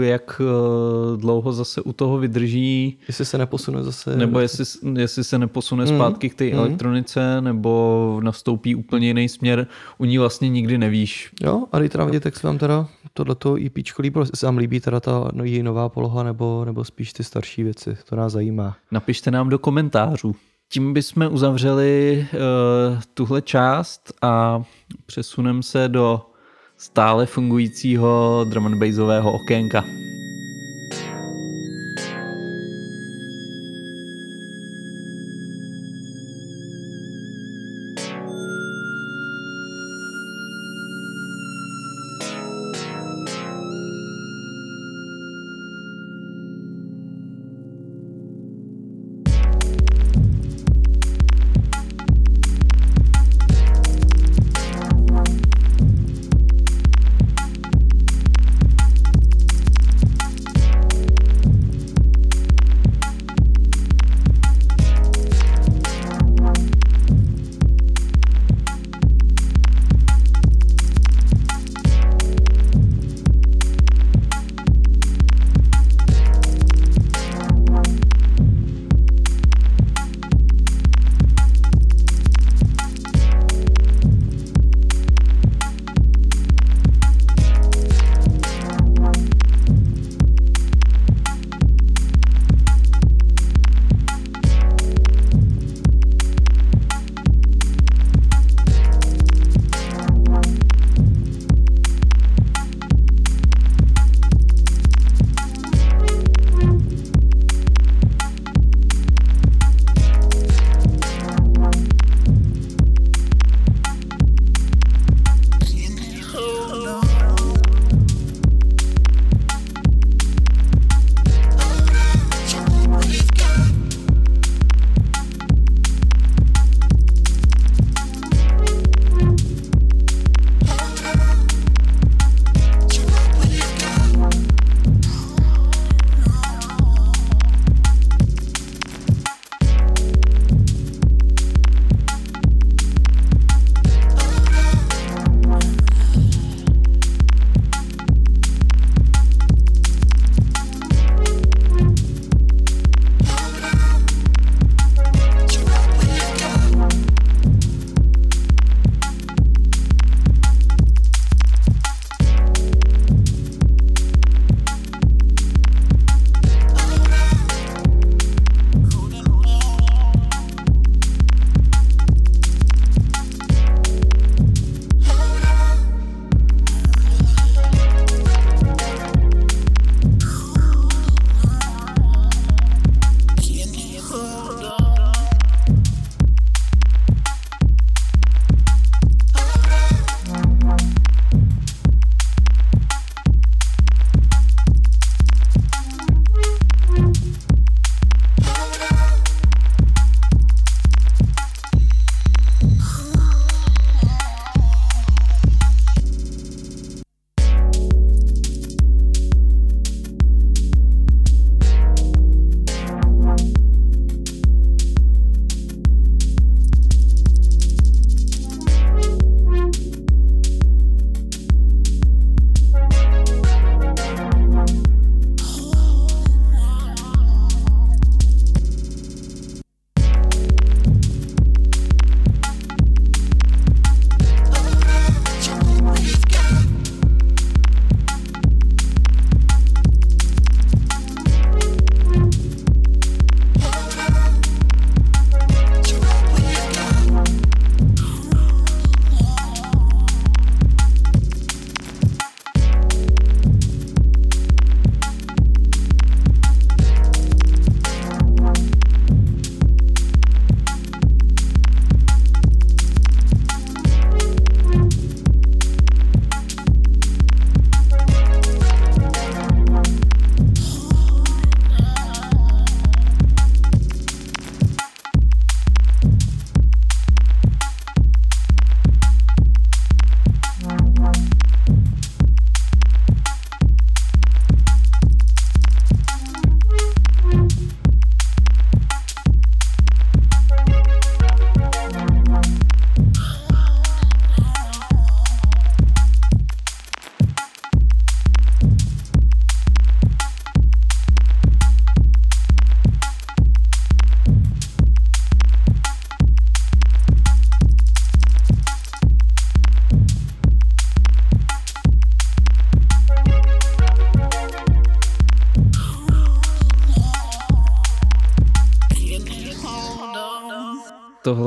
jak 0.00 0.40
uh, 0.40 1.20
dlouho 1.20 1.52
zase 1.52 1.82
u 1.82 1.92
toho 1.92 2.18
vydrží. 2.18 2.98
Jestli 3.08 3.24
se 3.24 3.38
neposune 3.38 3.82
zase... 3.82 4.16
Nebo 4.16 4.40
jestli, 4.40 4.64
jestli 4.98 5.24
se 5.24 5.38
neposune 5.38 5.84
mm. 5.84 5.96
zpátky 5.96 6.30
k 6.30 6.34
té 6.34 6.44
mm. 6.44 6.58
elektronice, 6.58 7.40
nebo 7.40 8.20
nastoupí 8.22 8.74
úplně 8.74 9.06
jiný 9.06 9.28
směr. 9.28 9.66
U 9.98 10.04
ní 10.04 10.18
vlastně 10.18 10.48
nikdy 10.48 10.78
nevíš. 10.78 11.30
Jo, 11.42 11.64
a 11.72 11.78
nám 11.78 12.06
vědět, 12.06 12.24
jak 12.24 12.36
se 12.36 12.46
vám 12.46 12.58
teda 12.58 12.88
tohleto 13.14 13.56
EP 13.66 13.76
líbilo, 13.98 14.22
jestli 14.22 14.36
se 14.36 14.46
vám 14.46 14.58
líbí 14.58 14.80
teda 14.80 15.00
ta 15.00 15.30
no, 15.32 15.44
její 15.44 15.62
nová 15.62 15.88
poloha 15.88 16.22
nebo, 16.22 16.64
nebo 16.64 16.84
spíš 16.84 17.12
ty 17.12 17.24
starší 17.24 17.62
věci. 17.62 17.96
To 18.08 18.16
nás 18.16 18.32
zajímá. 18.32 18.76
Napište 19.08 19.30
nám 19.30 19.48
do 19.48 19.58
komentářů. 19.58 20.34
Tím 20.68 20.92
bychom 20.92 21.32
uzavřeli 21.32 22.26
uh, 22.32 23.00
tuhle 23.14 23.42
část 23.42 24.12
a 24.22 24.62
přesuneme 25.06 25.62
se 25.62 25.88
do 25.88 26.26
stále 26.76 27.26
fungujícího 27.26 28.44
drum 28.50 28.66
and 28.66 28.78
bassového 28.78 29.32
okénka. 29.32 29.84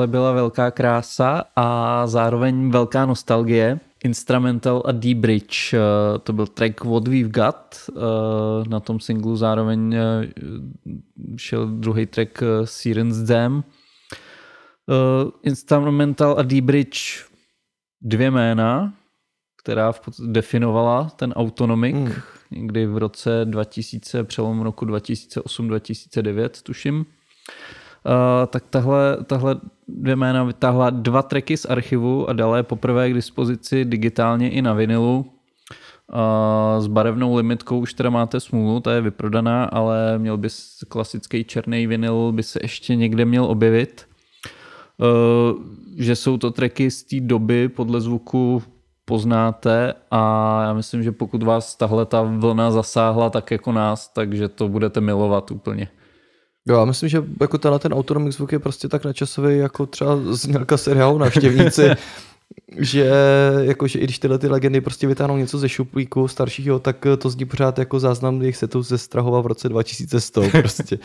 Tohle 0.02 0.12
byla 0.12 0.32
velká 0.32 0.72
krása 0.72 1.44
a 1.56 2.08
zároveň 2.08 2.72
velká 2.72 3.06
nostalgie. 3.06 3.80
Instrumental 4.04 4.84
a 4.86 4.92
D-Bridge, 4.92 5.74
eh, 5.74 5.80
to 6.20 6.34
byl 6.34 6.48
track 6.48 6.84
What 6.84 7.08
We've 7.08 7.30
Got, 7.30 7.56
eh, 7.90 7.94
na 8.70 8.80
tom 8.80 9.00
singlu 9.00 9.36
zároveň 9.36 9.94
eh, 9.94 10.28
šel 11.38 11.68
druhý 11.68 12.06
track 12.06 12.44
Siren's 12.64 13.18
Dam. 13.18 13.64
Instrumental 15.44 16.36
a 16.40 16.42
D-Bridge 16.42 17.26
dvě 18.02 18.32
jména, 18.32 18.94
která 19.64 19.94
definovala 20.20 21.10
ten 21.16 21.32
Autonomic 21.32 21.96
Hmm. 21.96 22.14
někdy 22.52 22.86
v 22.86 22.98
roce 22.98 23.46
2000, 23.46 24.24
přelom 24.24 24.62
roku 24.62 24.86
2008-2009, 24.86 26.62
tuším. 26.62 27.06
Uh, 28.06 28.48
tak 28.48 28.64
tahle, 28.70 29.18
tahle 29.26 29.56
dvě 29.88 30.16
jména 30.16 30.44
vytáhla 30.44 30.90
dva 30.90 31.22
tracky 31.22 31.58
z 31.58 31.66
archivu 31.66 32.30
a 32.30 32.34
dala 32.34 32.58
je 32.58 32.64
poprvé 32.64 33.10
k 33.10 33.14
dispozici 33.14 33.86
digitálně 33.86 34.50
i 34.50 34.62
na 34.62 34.74
vinilu. 34.74 35.26
Uh, 36.14 36.84
s 36.84 36.88
barevnou 36.88 37.36
limitkou 37.36 37.80
už 37.80 37.94
teda 37.94 38.10
máte 38.10 38.40
smůlu, 38.40 38.80
ta 38.80 38.94
je 38.94 39.02
vyprodaná, 39.02 39.64
ale 39.64 40.18
měl 40.18 40.38
by 40.38 40.48
klasický 40.88 41.44
černý 41.44 41.88
vinyl 41.88 42.32
by 42.32 42.44
se 42.44 42.60
ještě 42.64 42.96
někde 42.96 43.26
měl 43.26 43.46
objevit. 43.46 44.08
Uh, 44.98 45.62
že 45.98 46.16
jsou 46.16 46.38
to 46.38 46.52
tracky 46.52 46.92
z 46.92 47.04
té 47.04 47.20
doby 47.20 47.70
podle 47.70 48.02
zvuku 48.02 48.64
poznáte 49.06 49.94
a 50.12 50.64
já 50.64 50.74
myslím, 50.74 51.04
že 51.04 51.12
pokud 51.12 51.44
vás 51.44 51.76
tahle 51.76 52.06
ta 52.06 52.22
vlna 52.22 52.72
zasáhla 52.72 53.30
tak 53.30 53.52
jako 53.52 53.72
nás, 53.72 54.08
takže 54.08 54.48
to 54.48 54.70
budete 54.70 55.02
milovat 55.02 55.52
úplně. 55.52 55.88
Jo, 56.68 56.80
já 56.80 56.86
myslím, 56.86 57.10
že 57.10 57.24
jako 57.42 57.58
tenhle 57.58 57.80
ten 57.80 57.94
autonomic 57.94 58.36
zvuk 58.36 58.52
je 58.52 58.60
prostě 58.60 58.88
tak 58.88 59.06
načasový, 59.06 59.58
jako 59.58 59.86
třeba 59.86 60.18
znělka 60.34 60.78
seriálu 60.78 61.18
Návštěvníci, 61.18 61.90
že 62.78 63.12
jakože 63.62 64.00
i 64.00 64.04
když 64.04 64.20
tyhle 64.20 64.38
ty 64.38 64.48
legendy 64.48 64.82
prostě 64.82 65.08
vytáhnou 65.08 65.38
něco 65.38 65.58
ze 65.58 65.70
šuplíku 65.70 66.28
staršího, 66.28 66.80
tak 66.80 67.06
to 67.18 67.30
zní 67.30 67.46
pořád 67.46 67.80
jako 67.80 68.00
záznam 68.00 68.42
jejich 68.42 68.58
setu 68.58 68.82
ze 68.82 68.98
Strahova 68.98 69.42
v 69.42 69.46
roce 69.48 69.70
2100 69.70 70.42
prostě. 70.52 71.00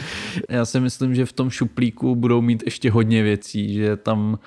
Já 0.51 0.65
si 0.65 0.81
myslím, 0.81 1.15
že 1.15 1.27
v 1.27 1.33
tom 1.33 1.51
šuplíku 1.51 2.15
budou 2.17 2.41
mít 2.41 2.63
ještě 2.65 2.91
hodně 2.91 3.23
věcí, 3.23 3.75
že 3.75 3.97
tam 3.97 4.39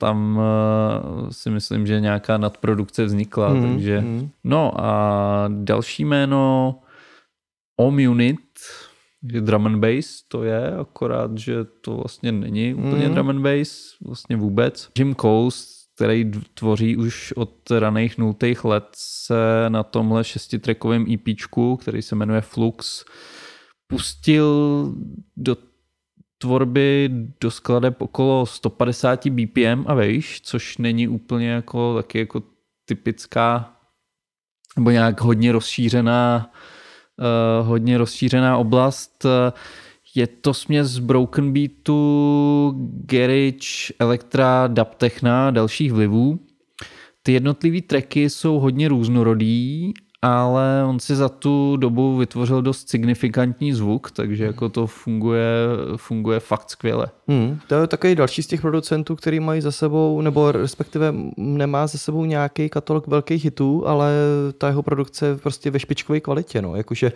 tam 0.00 0.40
eh, 0.40 1.32
si 1.32 1.50
myslím, 1.50 1.86
že 1.86 2.00
nějaká 2.00 2.38
nadprodukce 2.38 3.04
vznikla, 3.04 3.48
Mhm, 3.54 3.68
takže 3.68 4.00
mhm. 4.00 4.28
no 4.44 4.80
a 4.80 5.44
další 5.48 6.04
jméno 6.04 6.74
Om 7.80 7.94
Unit, 7.94 8.36
že 8.36 8.47
drum 9.22 9.66
and 9.66 9.80
bass 9.80 10.22
to 10.28 10.44
je, 10.44 10.76
akorát, 10.76 11.38
že 11.38 11.64
to 11.64 11.96
vlastně 11.96 12.32
není 12.32 12.74
úplně 12.74 13.04
Mhm. 13.04 13.14
drum 13.14 13.28
and 13.28 13.42
bass, 13.42 13.96
vlastně 14.06 14.36
vůbec. 14.36 14.90
Jim 14.98 15.14
Coast, 15.14 15.68
který 15.96 16.30
tvoří 16.54 16.96
už 16.96 17.32
od 17.32 17.70
raných 17.70 18.18
nultých 18.18 18.64
let, 18.64 18.84
se 18.94 19.34
na 19.68 19.82
tomhle 19.82 20.24
šestitrackovém 20.24 21.06
EPčku, 21.12 21.76
který 21.76 22.02
se 22.02 22.14
jmenuje 22.14 22.40
Flux, 22.40 23.04
pustil 23.86 24.46
do 25.36 25.56
tvorby 26.38 27.10
do 27.40 27.50
skladeb 27.50 28.02
okolo 28.02 28.46
150 28.46 29.26
BPM 29.30 29.84
a 29.86 29.94
vejš, 29.94 30.40
což 30.40 30.78
není 30.78 31.08
úplně 31.08 31.48
jako 31.50 31.96
taky 31.96 32.18
jako 32.18 32.42
typická 32.84 33.74
nebo 34.76 34.90
nějak 34.90 35.20
hodně 35.20 35.52
rozšířená 35.52 36.52
hodně 37.62 37.98
rozšířená 37.98 38.58
oblast. 38.58 39.24
Eh, 39.24 39.52
Je 40.14 40.26
to 40.26 40.54
směs 40.54 40.98
broken 40.98 41.52
beatu, 41.52 42.72
garage, 43.04 43.92
elektra, 43.98 44.66
dub 44.66 44.94
techna 44.94 45.48
a 45.48 45.50
dalších 45.50 45.92
vlivů. 45.92 46.38
Ty 47.22 47.32
jednotlivý 47.32 47.82
tracky 47.82 48.30
jsou 48.30 48.58
hodně 48.58 48.88
různorodý, 48.88 49.92
ale 50.22 50.84
on 50.88 51.00
si 51.00 51.16
za 51.16 51.28
tu 51.28 51.76
dobu 51.76 52.16
vytvořil 52.16 52.62
dost 52.62 52.88
signifikantní 52.88 53.72
zvuk, 53.72 54.10
takže 54.10 54.44
jako 54.44 54.68
to 54.68 54.86
funguje, 54.86 55.46
funguje 55.96 56.40
fakt 56.40 56.70
skvěle. 56.70 57.08
Hmm, 57.28 57.58
to 57.66 57.74
je 57.74 57.86
takový 57.86 58.14
další 58.14 58.42
z 58.42 58.46
těch 58.46 58.60
producentů, 58.60 59.16
který 59.16 59.40
mají 59.40 59.60
za 59.60 59.72
sebou, 59.72 60.20
nebo 60.20 60.52
respektive 60.52 61.14
nemá 61.36 61.86
za 61.86 61.98
sebou 61.98 62.24
nějaký 62.24 62.68
katalog 62.68 63.06
velkých 63.06 63.44
hitů, 63.44 63.88
ale 63.88 64.12
ta 64.58 64.68
jeho 64.68 64.82
produkce 64.82 65.26
je 65.26 65.36
prostě 65.36 65.70
ve 65.70 65.78
špičkové 65.78 66.20
kvalitě. 66.20 66.62
No. 66.62 66.76
Jakože, 66.76 67.12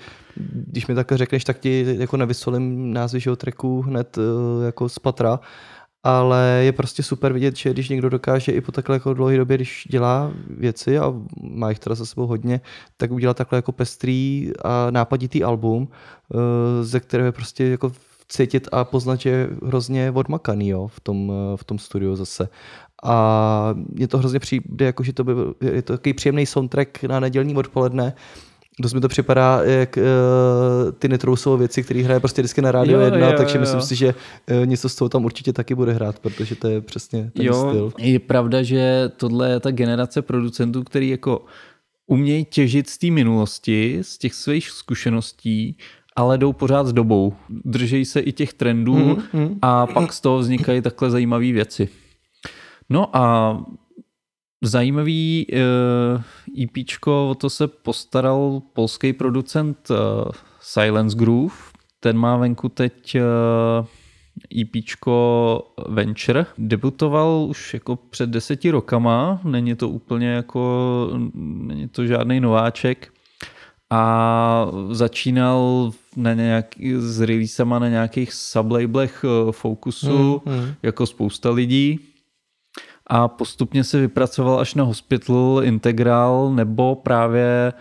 když 0.54 0.86
mi 0.86 0.94
takhle 0.94 1.18
řekneš, 1.18 1.44
tak 1.44 1.58
ti 1.58 1.96
jako 1.98 2.16
nevysolím 2.16 2.92
názvy 2.92 3.20
že 3.20 3.30
jo, 3.30 3.36
tracků 3.36 3.82
hned 3.82 4.18
eh, 4.18 4.64
jako 4.66 4.88
z 4.88 4.98
patra, 4.98 5.40
ale 6.04 6.60
je 6.64 6.72
prostě 6.72 7.02
super 7.02 7.32
vidět, 7.32 7.56
že 7.56 7.70
když 7.70 7.88
někdo 7.88 8.10
dokáže 8.10 8.52
i 8.52 8.60
po 8.60 8.72
takhle 8.72 8.96
jako 8.96 9.14
dlouhé 9.14 9.36
době, 9.36 9.56
když 9.56 9.86
dělá 9.90 10.32
věci 10.50 10.98
a 10.98 11.14
má 11.42 11.68
jich 11.68 11.78
teda 11.78 11.94
za 11.94 12.06
sebou 12.06 12.26
hodně, 12.26 12.60
tak 12.96 13.10
udělá 13.10 13.34
takhle 13.34 13.58
jako 13.58 13.72
pestrý 13.72 14.50
a 14.64 14.90
nápaditý 14.90 15.44
album, 15.44 15.88
eh, 15.88 16.84
ze 16.84 17.00
kterého 17.00 17.26
je 17.26 17.32
prostě 17.32 17.64
jako 17.64 17.92
cítit 18.28 18.68
a 18.72 18.84
poznat, 18.84 19.20
že 19.20 19.30
je 19.30 19.48
hrozně 19.66 20.10
odmakaný 20.10 20.68
jo, 20.68 20.88
v, 20.88 21.00
tom, 21.00 21.32
eh, 21.32 21.56
v 21.56 21.64
tom 21.64 21.78
studiu 21.78 22.16
zase. 22.16 22.48
A 23.02 23.74
je 23.96 24.08
to 24.08 24.18
hrozně 24.18 24.38
přijde, 24.38 24.86
jako, 24.86 25.02
že 25.02 25.12
to 25.12 25.24
by, 25.24 25.32
je 25.60 25.82
to 25.82 25.92
takový 25.92 26.12
příjemný 26.12 26.46
soundtrack 26.46 27.02
na 27.02 27.20
nedělní 27.20 27.56
odpoledne, 27.56 28.14
Dost 28.80 28.92
mi 28.92 29.00
to 29.00 29.08
připadá 29.08 29.60
jak 29.64 29.96
uh, 29.96 30.92
ty 30.92 31.08
Netrousové 31.08 31.58
věci, 31.58 31.82
které 31.82 32.02
hraje 32.02 32.20
prostě 32.20 32.42
vždycky 32.42 32.62
na 32.62 32.72
rádio 32.72 32.98
Jo, 33.00 33.04
1, 33.04 33.18
jo, 33.30 33.34
takže 33.36 33.56
jo. 33.56 33.60
myslím 33.60 33.80
si, 33.80 33.96
že 33.96 34.14
uh, 34.60 34.66
něco 34.66 34.88
z 34.88 34.94
toho 34.94 35.08
tam 35.08 35.24
určitě 35.24 35.52
taky 35.52 35.74
bude 35.74 35.92
hrát, 35.92 36.18
protože 36.18 36.54
to 36.54 36.68
je 36.68 36.80
přesně 36.80 37.30
ten 37.36 37.46
jo, 37.46 37.54
styl. 37.68 37.92
je 37.98 38.18
pravda, 38.18 38.62
že 38.62 39.10
tohle 39.16 39.50
je 39.50 39.60
ta 39.60 39.70
generace 39.70 40.22
producentů, 40.22 40.82
který 40.84 41.08
jako 41.08 41.44
umějí 42.06 42.44
těžit 42.44 42.88
z 42.88 42.98
té 42.98 43.10
minulosti, 43.10 43.98
z 44.02 44.18
těch 44.18 44.34
svých 44.34 44.70
zkušeností, 44.70 45.76
ale 46.16 46.38
jdou 46.38 46.52
pořád 46.52 46.86
s 46.86 46.92
dobou. 46.92 47.34
Držejí 47.64 48.04
se 48.04 48.20
i 48.20 48.32
těch 48.32 48.52
trendů 48.52 48.94
Mhm, 48.94 49.22
mhm. 49.32 49.58
a 49.62 49.86
pak 49.86 50.12
z 50.12 50.20
toho 50.20 50.38
vznikají 50.38 50.80
takhle 50.80 51.10
zajímavé 51.10 51.52
věci. 51.52 51.88
No 52.90 53.16
a 53.16 53.56
zajímavý 54.62 55.46
uh, 55.52 56.62
EPčko, 56.62 57.30
o 57.30 57.34
to 57.34 57.50
se 57.50 57.68
postaral 57.68 58.62
polský 58.72 59.12
producent 59.12 59.90
uh, 59.90 59.96
Silence 60.60 61.16
Groove. 61.16 61.54
Ten 62.00 62.18
má 62.18 62.36
venku 62.36 62.68
teď 62.68 63.16
uh, 63.16 64.60
EPčko 64.60 65.74
Venture. 65.88 66.46
Debutoval 66.58 67.46
už 67.48 67.74
jako 67.74 67.96
před 67.96 68.30
deseti 68.30 68.70
rokama, 68.70 69.40
není 69.44 69.74
to 69.74 69.88
úplně 69.88 70.28
jako, 70.28 71.10
není 71.34 71.88
to 71.88 72.06
žádný 72.06 72.40
nováček 72.40 73.12
a 73.90 74.66
začínal 74.90 75.92
na 76.16 76.34
nějak, 76.34 76.66
s 76.96 77.20
releasama 77.20 77.78
na 77.78 77.88
nějakých 77.88 78.32
sublabelech 78.32 79.24
eh, 79.24 79.52
Focusu, 79.52 80.42
Mm, 80.46 80.54
mm. 80.54 80.74
jako 80.82 81.06
spousta 81.06 81.50
lidí 81.50 82.00
a 83.14 83.28
postupně 83.28 83.84
se 83.84 84.00
vypracoval 84.00 84.60
až 84.60 84.74
na 84.74 84.84
Hospital, 84.84 85.60
Integral 85.64 86.52
nebo 86.54 86.94
právě 86.94 87.72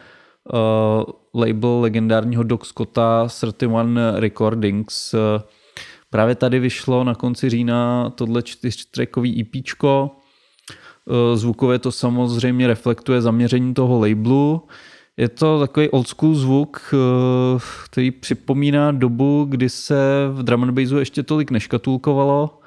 uh, 0.54 1.42
label 1.42 1.80
legendárního 1.80 2.44
Doc 2.44 2.68
Scotta 2.68 3.28
31 3.28 4.20
Recordings. 4.20 5.14
Eh, 5.14 5.44
Právě 6.10 6.36
tady 6.36 6.60
vyšlo 6.60 7.04
na 7.04 7.16
konci 7.16 7.50
října 7.50 8.10
tohle 8.10 8.44
čtyřtrackový 8.44 9.42
EPčko. 9.42 10.12
Eh, 10.12 11.38
Zvukově 11.38 11.80
to 11.80 11.92
samozřejmě 11.92 12.68
reflektuje 12.68 13.22
zaměření 13.22 13.74
toho 13.74 14.00
labelu. 14.00 14.68
Je 15.18 15.30
to 15.30 15.60
takový 15.60 15.90
old 15.90 16.08
school 16.08 16.36
zvuk, 16.36 16.94
který 17.86 18.12
připomíná 18.12 18.92
dobu, 18.92 19.46
kdy 19.50 19.70
se 19.70 20.28
v 20.32 20.44
drum 20.44 20.64
and 20.64 20.72
bassu 20.72 20.98
ještě 20.98 21.24
tolik 21.24 21.52
neškatulkovalo. 21.52 22.61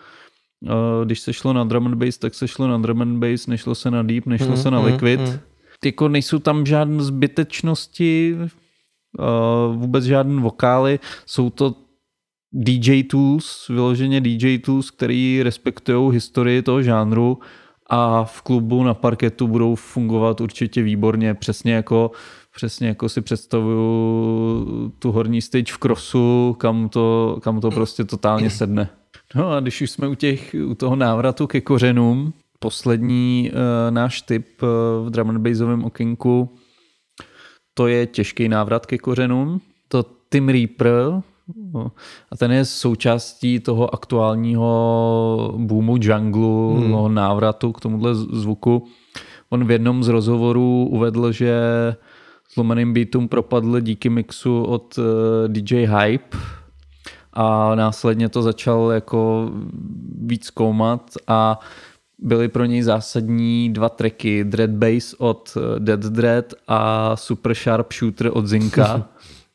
Když 1.04 1.20
se 1.20 1.32
šlo 1.32 1.52
na 1.52 1.64
drum 1.64 1.86
and 1.86 1.94
bass, 1.94 2.18
tak 2.18 2.34
se 2.34 2.48
šlo 2.48 2.68
na 2.68 2.78
drum 2.78 3.02
and 3.02 3.18
bass, 3.18 3.46
nešlo 3.46 3.74
se 3.74 3.90
na 3.90 4.02
deep, 4.02 4.26
nešlo 4.26 4.48
Mm, 4.48 4.56
se 4.56 4.70
na 4.70 4.80
mm, 4.80 4.86
liquid. 4.86 5.20
mm. 5.20 5.38
Jako 5.84 6.08
nejsou 6.08 6.38
tam 6.38 6.66
žádné 6.66 7.02
zbytečnosti, 7.02 8.36
vůbec 9.72 10.04
žádné 10.04 10.42
vokály, 10.42 10.98
jsou 11.26 11.50
to 11.50 11.74
DJ 12.52 13.02
tools, 13.02 13.68
vyloženě 13.68 14.20
DJ 14.20 14.58
tools, 14.58 14.90
který 14.90 15.42
respektují 15.42 16.12
historii 16.14 16.62
toho 16.62 16.82
žánru 16.82 17.38
a 17.90 18.24
v 18.24 18.42
klubu 18.42 18.82
na 18.84 18.94
parketu 18.94 19.48
budou 19.48 19.74
fungovat 19.74 20.40
určitě 20.40 20.82
výborně, 20.82 21.34
přesně 21.34 21.72
jako, 21.74 22.10
přesně 22.56 22.88
jako 22.88 23.08
si 23.08 23.20
představuju 23.20 24.92
tu 24.98 25.12
horní 25.12 25.42
stage 25.42 25.72
v 25.72 25.78
crossu, 25.78 26.56
kam 26.58 26.88
to, 26.88 27.38
kam 27.42 27.60
to 27.60 27.70
prostě 27.70 28.04
totálně 28.04 28.50
sedne. 28.50 28.88
No 29.34 29.50
a 29.50 29.60
když 29.60 29.80
už 29.80 29.90
jsme 29.90 30.08
u, 30.08 30.14
těch, 30.14 30.56
u 30.66 30.74
toho 30.74 30.96
návratu 30.96 31.46
ke 31.46 31.60
kořenům, 31.60 32.32
poslední 32.58 33.50
uh, 33.52 33.94
náš 33.94 34.22
tip 34.22 34.62
uh, 34.62 34.68
v 35.06 35.10
drum 35.10 35.30
and 35.30 35.38
bassovém 35.38 35.84
okénku, 35.84 36.56
to 37.74 37.86
je 37.86 38.06
těžký 38.06 38.48
návrat 38.48 38.86
ke 38.86 38.98
kořenům. 38.98 39.60
To 39.88 40.04
Tim 40.30 40.48
Reaper, 40.48 41.22
No. 41.72 41.92
A 42.32 42.36
ten 42.36 42.52
je 42.52 42.64
součástí 42.64 43.60
toho 43.60 43.94
aktuálního 43.94 45.54
boomu 45.56 45.96
junglu, 46.00 46.76
hmm. 46.76 46.90
toho 46.90 47.08
návratu 47.08 47.72
k 47.72 47.80
tomuhle 47.80 48.14
zvuku. 48.14 48.86
On 49.50 49.64
v 49.64 49.70
jednom 49.70 50.04
z 50.04 50.08
rozhovorů 50.08 50.88
uvedl, 50.90 51.32
že 51.32 51.60
zlomeným 52.54 52.92
beatům 52.92 53.28
propadl 53.28 53.80
díky 53.80 54.10
mixu 54.10 54.62
od 54.62 54.98
DJ 55.46 55.86
Hype 55.86 56.36
a 57.34 57.74
následně 57.74 58.28
to 58.28 58.42
začal 58.42 58.90
jako 58.90 59.50
víc 60.20 60.46
zkoumat 60.46 61.10
a 61.26 61.60
byly 62.18 62.48
pro 62.48 62.64
něj 62.64 62.82
zásadní 62.82 63.72
dva 63.72 63.88
tracky 63.88 64.44
Dread 64.44 64.70
Bass 64.70 65.14
od 65.18 65.56
eh, 65.56 65.80
Dead 65.80 66.00
Dread 66.00 66.54
a 66.68 67.16
Super 67.16 67.54
Sharp 67.54 67.92
Shooter 67.92 68.30
od 68.32 68.46
Zinka. 68.46 69.08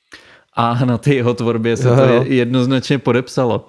a 0.53 0.85
na 0.85 0.97
té 0.97 1.13
jeho 1.13 1.33
tvorbě 1.33 1.77
se 1.77 1.95
to 1.95 2.23
jednoznačně 2.23 2.97
podepsalo. 2.97 3.67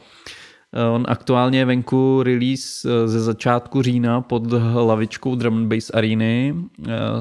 Eh, 0.73 0.85
on 0.85 1.05
aktuálně 1.09 1.59
je 1.59 1.65
venku 1.65 2.23
release 2.23 2.89
eh, 2.89 3.09
ze 3.09 3.21
začátku 3.21 3.83
října 3.83 4.21
pod 4.21 4.53
hlavičkou 4.53 5.35
Drum 5.35 5.57
and 5.57 5.69
Bass 5.69 5.91
Areny. 5.95 6.55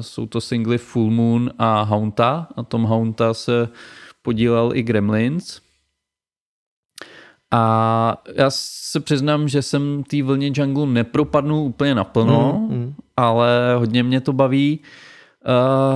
Jsou 0.00 0.26
to 0.26 0.40
singly 0.40 0.78
Full 0.78 1.10
Moon 1.10 1.50
a 1.58 1.82
Haunta. 1.82 2.48
Na 2.56 2.62
tom 2.62 2.84
Haunta 2.84 3.34
se 3.34 3.68
podílel 4.22 4.70
i 4.74 4.82
Gremlins. 4.82 5.60
A 7.50 8.22
já 8.34 8.50
se 8.50 9.00
přiznám, 9.00 9.48
že 9.48 9.62
jsem 9.62 10.04
té 10.04 10.22
vlně 10.22 10.52
jungle 10.54 10.86
nepropadnu 10.86 11.64
úplně 11.64 11.94
naplno, 11.94 12.66
mm, 12.70 12.76
mm. 12.76 12.94
ale 13.16 13.74
hodně 13.78 14.02
mě 14.02 14.20
to 14.20 14.32
baví. 14.32 14.80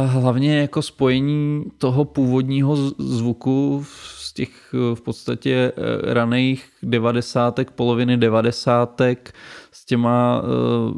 Uh, 0.05 0.11
hlavně 0.11 0.59
jako 0.61 0.83
spojení 0.83 1.65
toho 1.79 2.05
původního 2.05 2.77
zvuku 2.99 3.85
z 4.19 4.33
těch 4.33 4.75
v 4.95 5.01
podstatě 5.01 5.73
eh, 5.77 6.15
raných 6.15 6.69
devadesátek, 6.83 7.71
poloviny 7.71 8.17
devadesátek 8.17 9.35
s 9.73 9.85
těma 9.85 10.43
uh, 10.43 10.49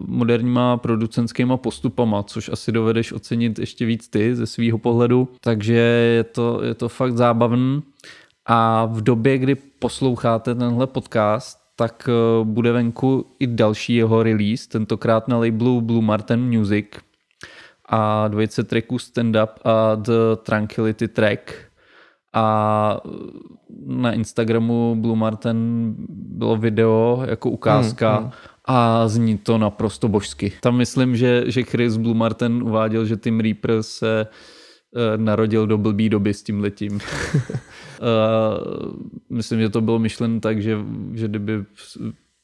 moderníma 0.06 0.76
producentskýma 0.76 1.56
postupama, 1.56 2.22
což 2.22 2.48
asi 2.48 2.72
dovedeš 2.72 3.12
ocenit 3.12 3.58
ještě 3.58 3.86
víc 3.86 4.08
ty 4.08 4.34
ze 4.34 4.46
svýho 4.46 4.78
pohledu. 4.78 5.28
Takže 5.40 5.74
je 6.16 6.24
to, 6.24 6.64
je 6.64 6.74
to 6.74 6.88
fakt 6.88 7.16
zábavný. 7.16 7.82
A 8.46 8.86
v 8.86 9.00
době, 9.00 9.38
kdy 9.38 9.54
posloucháte 9.54 10.54
tenhle 10.54 10.86
podcast, 10.86 11.58
tak 11.76 12.08
eh, 12.08 12.44
bude 12.44 12.72
venku 12.72 13.26
i 13.38 13.46
další 13.46 13.94
jeho 13.94 14.22
release, 14.22 14.68
tentokrát 14.68 15.28
na 15.28 15.38
labelu 15.38 15.80
Blue 15.80 16.02
Martin 16.02 16.58
Music 16.58 16.86
a 17.88 18.28
dvojice 18.28 18.64
tracků 18.64 18.98
Stand 18.98 19.36
Up 19.36 19.50
a 19.64 19.94
The 19.94 20.12
Tranquility 20.42 21.08
Track. 21.08 21.54
A 22.32 23.00
eh, 23.06 23.10
na 23.86 24.12
Instagramu 24.12 24.96
Blue 24.98 25.16
Martin 25.16 25.94
bylo 26.08 26.56
video 26.56 27.24
jako 27.28 27.50
ukázka 27.50 28.18
mm, 28.18 28.24
mm. 28.26 28.32
a 28.64 29.08
zní 29.08 29.38
to 29.38 29.58
naprosto 29.58 30.08
božsky. 30.08 30.52
Tam 30.60 30.76
myslím, 30.76 31.16
že, 31.16 31.44
že 31.46 31.62
Chris 31.62 31.96
Blue 31.96 32.14
Martin 32.14 32.62
uváděl, 32.62 33.04
že 33.04 33.16
Tim 33.16 33.40
Reaper 33.40 33.82
se 33.82 34.26
Eh, 34.26 34.55
narodil 35.16 35.66
do 35.66 35.78
blbý 35.78 36.08
doby 36.08 36.34
s 36.34 36.42
tím 36.42 36.60
letím. 36.60 37.00
myslím, 39.30 39.60
že 39.60 39.68
to 39.68 39.80
bylo 39.80 39.98
myšlen 39.98 40.40
tak, 40.40 40.62
že, 40.62 40.78
že 41.14 41.28
kdyby 41.28 41.64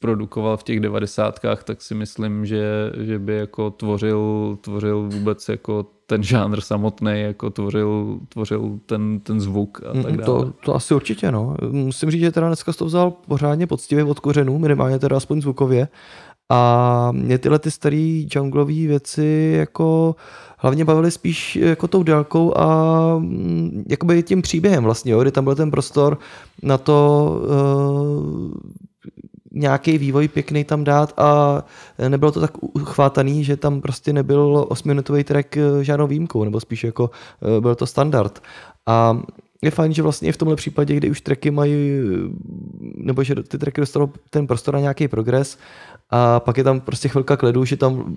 produkoval 0.02 0.56
v 0.56 0.62
těch 0.62 0.80
devadesátkách, 0.80 1.64
tak 1.64 1.82
si 1.82 1.94
myslím, 1.94 2.46
že, 2.46 2.92
že 3.00 3.18
by 3.18 3.34
jako 3.34 3.70
tvořil, 3.70 4.58
tvořil 4.60 5.08
vůbec 5.12 5.48
jako 5.48 5.86
ten 6.06 6.22
žánr 6.22 6.60
samotný, 6.60 7.20
jako 7.20 7.50
tvořil, 7.50 8.18
tvořil 8.28 8.78
ten, 8.86 9.20
ten 9.20 9.40
zvuk 9.40 9.80
a 9.90 10.02
tak 10.02 10.16
dále. 10.16 10.24
To, 10.24 10.52
to 10.64 10.74
asi 10.74 10.94
určitě, 10.94 11.32
no. 11.32 11.56
Musím 11.70 12.10
říct, 12.10 12.20
že 12.20 12.32
teda 12.32 12.46
dneska 12.46 12.72
to 12.72 12.84
vzal 12.84 13.10
pořádně 13.10 13.66
poctivě 13.66 14.04
od 14.04 14.20
kořenů, 14.20 14.58
minimálně 14.58 14.98
teda 14.98 15.16
aspoň 15.16 15.42
zvukově. 15.42 15.88
A 16.50 17.12
mě 17.12 17.38
tyhle 17.38 17.58
ty 17.58 17.70
staré 17.70 18.24
junglové 18.34 18.72
věci 18.72 19.54
jako 19.56 20.16
hlavně 20.62 20.84
bavily 20.84 21.10
spíš 21.10 21.56
jako 21.56 21.88
tou 21.88 22.02
délkou 22.02 22.58
a 22.58 23.18
mm, 23.18 23.84
jakoby 23.88 24.22
tím 24.22 24.42
příběhem 24.42 24.84
vlastně, 24.84 25.12
jo, 25.12 25.20
kdy 25.20 25.30
tam 25.30 25.44
byl 25.44 25.54
ten 25.54 25.70
prostor 25.70 26.18
na 26.62 26.78
to 26.78 27.28
uh, 27.44 28.52
nějaký 29.52 29.98
vývoj 29.98 30.28
pěkný 30.28 30.64
tam 30.64 30.84
dát 30.84 31.12
a 31.16 31.62
nebylo 32.08 32.32
to 32.32 32.40
tak 32.40 32.50
uchvátaný, 32.62 33.44
že 33.44 33.56
tam 33.56 33.80
prostě 33.80 34.12
nebyl 34.12 34.66
osminutový 34.68 35.24
track 35.24 35.56
eh, 35.56 35.84
žádnou 35.84 36.06
výjimkou, 36.06 36.44
nebo 36.44 36.60
spíš 36.60 36.84
jako 36.84 37.10
byl 37.60 37.74
to 37.74 37.86
standard. 37.86 38.42
A 38.86 39.22
je 39.62 39.70
fajn, 39.70 39.92
že 39.92 40.02
vlastně 40.02 40.28
i 40.28 40.32
v 40.32 40.36
tomhle 40.36 40.56
případě, 40.56 40.94
kdy 40.94 41.10
už 41.10 41.20
tracky 41.20 41.50
mají, 41.50 42.00
nebo 42.96 43.24
že 43.24 43.34
ty 43.34 43.58
tracky 43.58 43.80
dostanou 43.80 44.12
ten 44.30 44.46
prostor 44.46 44.74
na 44.74 44.80
nějaký 44.80 45.08
progres, 45.08 45.58
a 46.12 46.40
pak 46.40 46.58
je 46.58 46.64
tam 46.64 46.80
prostě 46.80 47.08
chvilka 47.08 47.36
kledu, 47.36 47.64
že 47.64 47.76
tam 47.76 48.16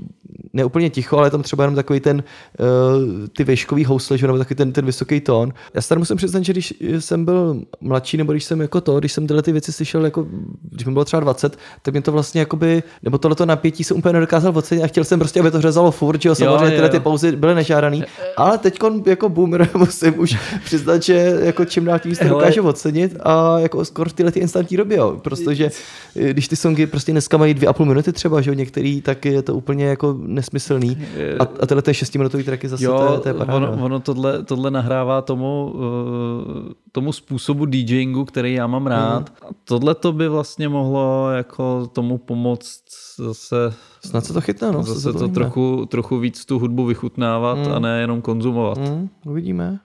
neúplně 0.54 0.90
ticho, 0.90 1.18
ale 1.18 1.28
je 1.28 1.32
tam 1.32 1.44
třeba 1.44 1.64
jenom 1.64 1.76
takový 1.76 2.00
ten, 2.00 2.24
uh, 2.60 3.28
ty 3.38 3.44
veškový 3.44 3.86
housle, 3.86 4.18
že, 4.18 4.28
nebo 4.28 4.40
takový 4.40 4.56
ten, 4.56 4.72
ten 4.72 4.86
vysoký 4.86 5.22
tón. 5.22 5.54
Já 5.74 5.82
se 5.82 5.90
tady 5.90 6.00
musím 6.00 6.18
přiznat, 6.18 6.44
že 6.44 6.54
když 6.54 6.74
jsem 7.00 7.26
byl 7.26 7.62
mladší, 7.82 8.18
nebo 8.18 8.32
když 8.32 8.44
jsem 8.44 8.62
jako 8.62 8.82
to, 8.82 9.00
když 9.00 9.12
jsem 9.12 9.28
tyhle 9.28 9.44
ty 9.44 9.52
věci 9.52 9.72
slyšel, 9.72 10.06
jako, 10.06 10.28
když 10.62 10.86
mi 10.86 10.94
bylo 10.94 11.06
třeba 11.06 11.20
20, 11.20 11.58
tak 11.82 11.94
mě 11.94 12.02
to 12.02 12.12
vlastně 12.12 12.40
jakoby, 12.40 12.84
nebo 13.04 13.18
tohleto 13.18 13.46
napětí 13.46 13.84
jsem 13.84 13.98
úplně 13.98 14.14
nedokázal 14.14 14.58
ocenit 14.58 14.84
a 14.84 14.88
chtěl 14.88 15.04
jsem 15.04 15.20
prostě, 15.20 15.40
aby 15.40 15.52
to 15.52 15.62
řezalo 15.62 15.92
furt, 15.92 16.22
že 16.22 16.30
jo, 16.30 16.36
samozřejmě 16.36 16.72
tyhle 16.72 16.90
ty 16.90 17.00
pauzy 17.00 17.32
byly 17.32 17.56
nežádaný, 17.56 18.04
ale 18.38 18.58
teď 18.58 18.80
jako 19.06 19.30
boomer 19.30 19.70
musím 19.78 20.20
už 20.20 20.38
přiznat, 20.66 21.04
že 21.04 21.40
jako 21.42 21.66
čím 21.66 21.86
dál 21.86 22.00
tím 22.00 22.12
víc 22.12 22.20
to 22.20 22.28
dokáže 22.28 22.62
ocenit 22.62 23.18
a 23.24 23.60
jako 23.60 23.86
skoro 23.86 24.10
v 24.10 24.14
tyhle 24.14 24.32
ty 24.32 24.40
instantní 24.40 24.78
době, 24.78 24.98
jo, 24.98 25.20
protože 25.24 25.72
když 26.14 26.48
ty 26.48 26.56
songy 26.56 26.88
prostě 26.88 27.12
dneska 27.12 27.38
mají 27.38 27.54
dvě 27.54 27.70
a 27.70 27.74
půl 27.74 27.85
minuty 27.86 28.14
třeba, 28.14 28.42
že 28.42 28.52
jo, 28.52 28.54
některý, 28.54 29.02
tak 29.02 29.26
je 29.26 29.42
to 29.42 29.56
úplně 29.56 29.86
jako 29.86 30.16
nesmyslný. 30.20 30.98
A, 31.40 31.44
a 31.44 31.66
tyhle 31.66 31.82
ty 31.82 31.94
šestiminutový 31.94 32.44
tracky 32.44 32.70
zase 32.70 32.84
jo, 32.84 32.98
to, 32.98 33.14
je, 33.14 33.20
to 33.20 33.28
je 33.28 33.34
paráda. 33.34 33.70
Ono, 33.70 33.86
ono 33.86 34.00
tohle, 34.00 34.44
tohle 34.44 34.72
nahrává 34.72 35.22
tomu, 35.22 35.74
uh, 35.74 36.72
tomu 36.92 37.14
způsobu 37.14 37.66
DJingu, 37.66 38.26
který 38.26 38.54
já 38.54 38.68
mám 38.68 38.88
rád. 38.88 39.30
Mm. 39.30 39.56
Tohle 39.64 39.96
to 39.96 40.12
by 40.12 40.28
vlastně 40.28 40.70
mohlo 40.70 41.32
jako 41.32 41.90
tomu 41.94 42.18
pomoct 42.18 42.84
zase 43.18 43.74
Snad 44.06 44.26
se 44.26 44.34
to 44.34 44.42
chytne, 44.42 44.72
no. 44.72 44.84
Zase 44.84 45.14
to, 45.14 45.20
to 45.20 45.28
trochu, 45.28 45.86
trochu 45.86 46.20
víc 46.20 46.46
tu 46.46 46.60
hudbu 46.60 46.86
vychutnávat 46.86 47.58
mm. 47.58 47.74
a 47.74 47.80
ne 47.80 48.02
jenom 48.02 48.22
konzumovat. 48.22 48.78
Mm, 48.78 49.10
uvidíme. 49.26 49.80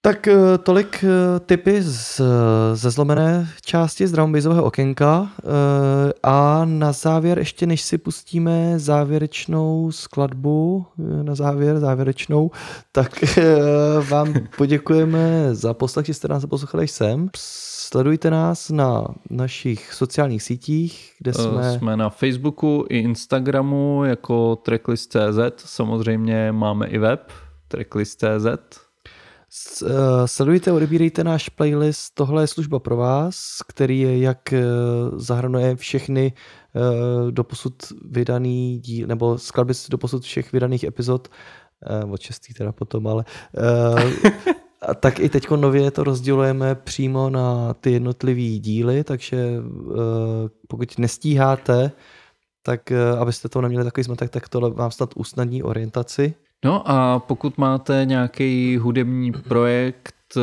Tak 0.00 0.28
eh, 0.28 0.58
tolik 0.58 1.04
eh, 1.04 1.40
typy 1.40 1.82
z, 1.82 2.20
ze 2.74 2.90
zlomené 2.90 3.48
části 3.64 4.06
z 4.06 4.12
Drumbaseového 4.12 4.64
okénka. 4.64 5.30
Eh, 5.38 6.12
a 6.22 6.64
na 6.64 6.92
závěr, 6.92 7.38
ještě 7.38 7.66
než 7.66 7.82
si 7.82 7.98
pustíme 7.98 8.78
závěrečnou 8.78 9.92
skladbu, 9.92 10.86
na 11.22 11.34
závěr 11.34 11.78
závěrečnou, 11.78 12.50
tak 12.92 13.24
vám 14.08 14.34
poděkujeme 14.56 15.54
za 15.54 15.74
poslech, 15.74 16.06
že 16.06 16.14
jste 16.14 16.28
nás 16.28 16.46
poslouchali 16.46 16.88
sem. 16.88 17.28
Sledujte 17.36 18.30
nás 18.30 18.70
na 18.70 19.06
našich 19.30 19.94
sociálních 19.94 20.42
sítích, 20.42 21.12
kde 21.18 21.32
jsme... 21.32 21.78
Jsme 21.78 21.96
na 21.96 22.10
Facebooku 22.10 22.84
i 22.88 22.98
Instagramu 22.98 24.04
jako 24.04 24.56
tracklist.cz, 24.56 25.38
samozřejmě 25.56 26.52
máme 26.52 26.86
i 26.86 26.98
web 26.98 27.32
tracklist.cz 27.68 28.87
sledujte, 30.26 30.72
odebírejte 30.72 31.24
náš 31.24 31.48
playlist, 31.48 32.14
tohle 32.14 32.42
je 32.42 32.46
služba 32.46 32.78
pro 32.78 32.96
vás, 32.96 33.58
který 33.68 34.00
je 34.00 34.18
jak 34.18 34.52
eh, 34.52 34.62
zahrnuje 35.16 35.76
všechny 35.76 36.32
eh, 36.32 37.30
doposud 37.30 37.74
vydaný 38.10 38.78
díl, 38.78 39.06
nebo 39.06 39.38
skladby 39.38 39.74
z 39.74 39.88
doposud 39.88 40.22
všech 40.22 40.52
vydaných 40.52 40.84
epizod, 40.84 41.28
od 42.10 42.20
šestý 42.20 42.54
teda 42.54 42.72
potom, 42.72 43.06
ale 43.06 43.24
a 44.82 44.94
tak 44.94 45.20
i 45.20 45.28
teď 45.28 45.50
nově 45.50 45.90
to 45.90 46.04
rozdělujeme 46.04 46.74
přímo 46.74 47.30
na 47.30 47.74
ty 47.74 47.92
jednotlivé 47.92 48.58
díly, 48.58 49.04
takže 49.04 49.54
pokud 50.68 50.98
nestíháte, 50.98 51.90
tak 52.62 52.92
abyste 53.18 53.48
to 53.48 53.60
neměli 53.60 53.84
takový 53.84 54.04
zmatek, 54.04 54.30
tak 54.30 54.48
tohle 54.48 54.70
vám 54.70 54.90
snad 54.90 55.10
usnadní 55.16 55.62
orientaci. 55.62 56.34
No 56.64 56.90
a 56.90 57.18
pokud 57.18 57.58
máte 57.58 58.04
nějaký 58.04 58.76
hudební 58.76 59.32
projekt, 59.32 60.14
eh, 60.36 60.40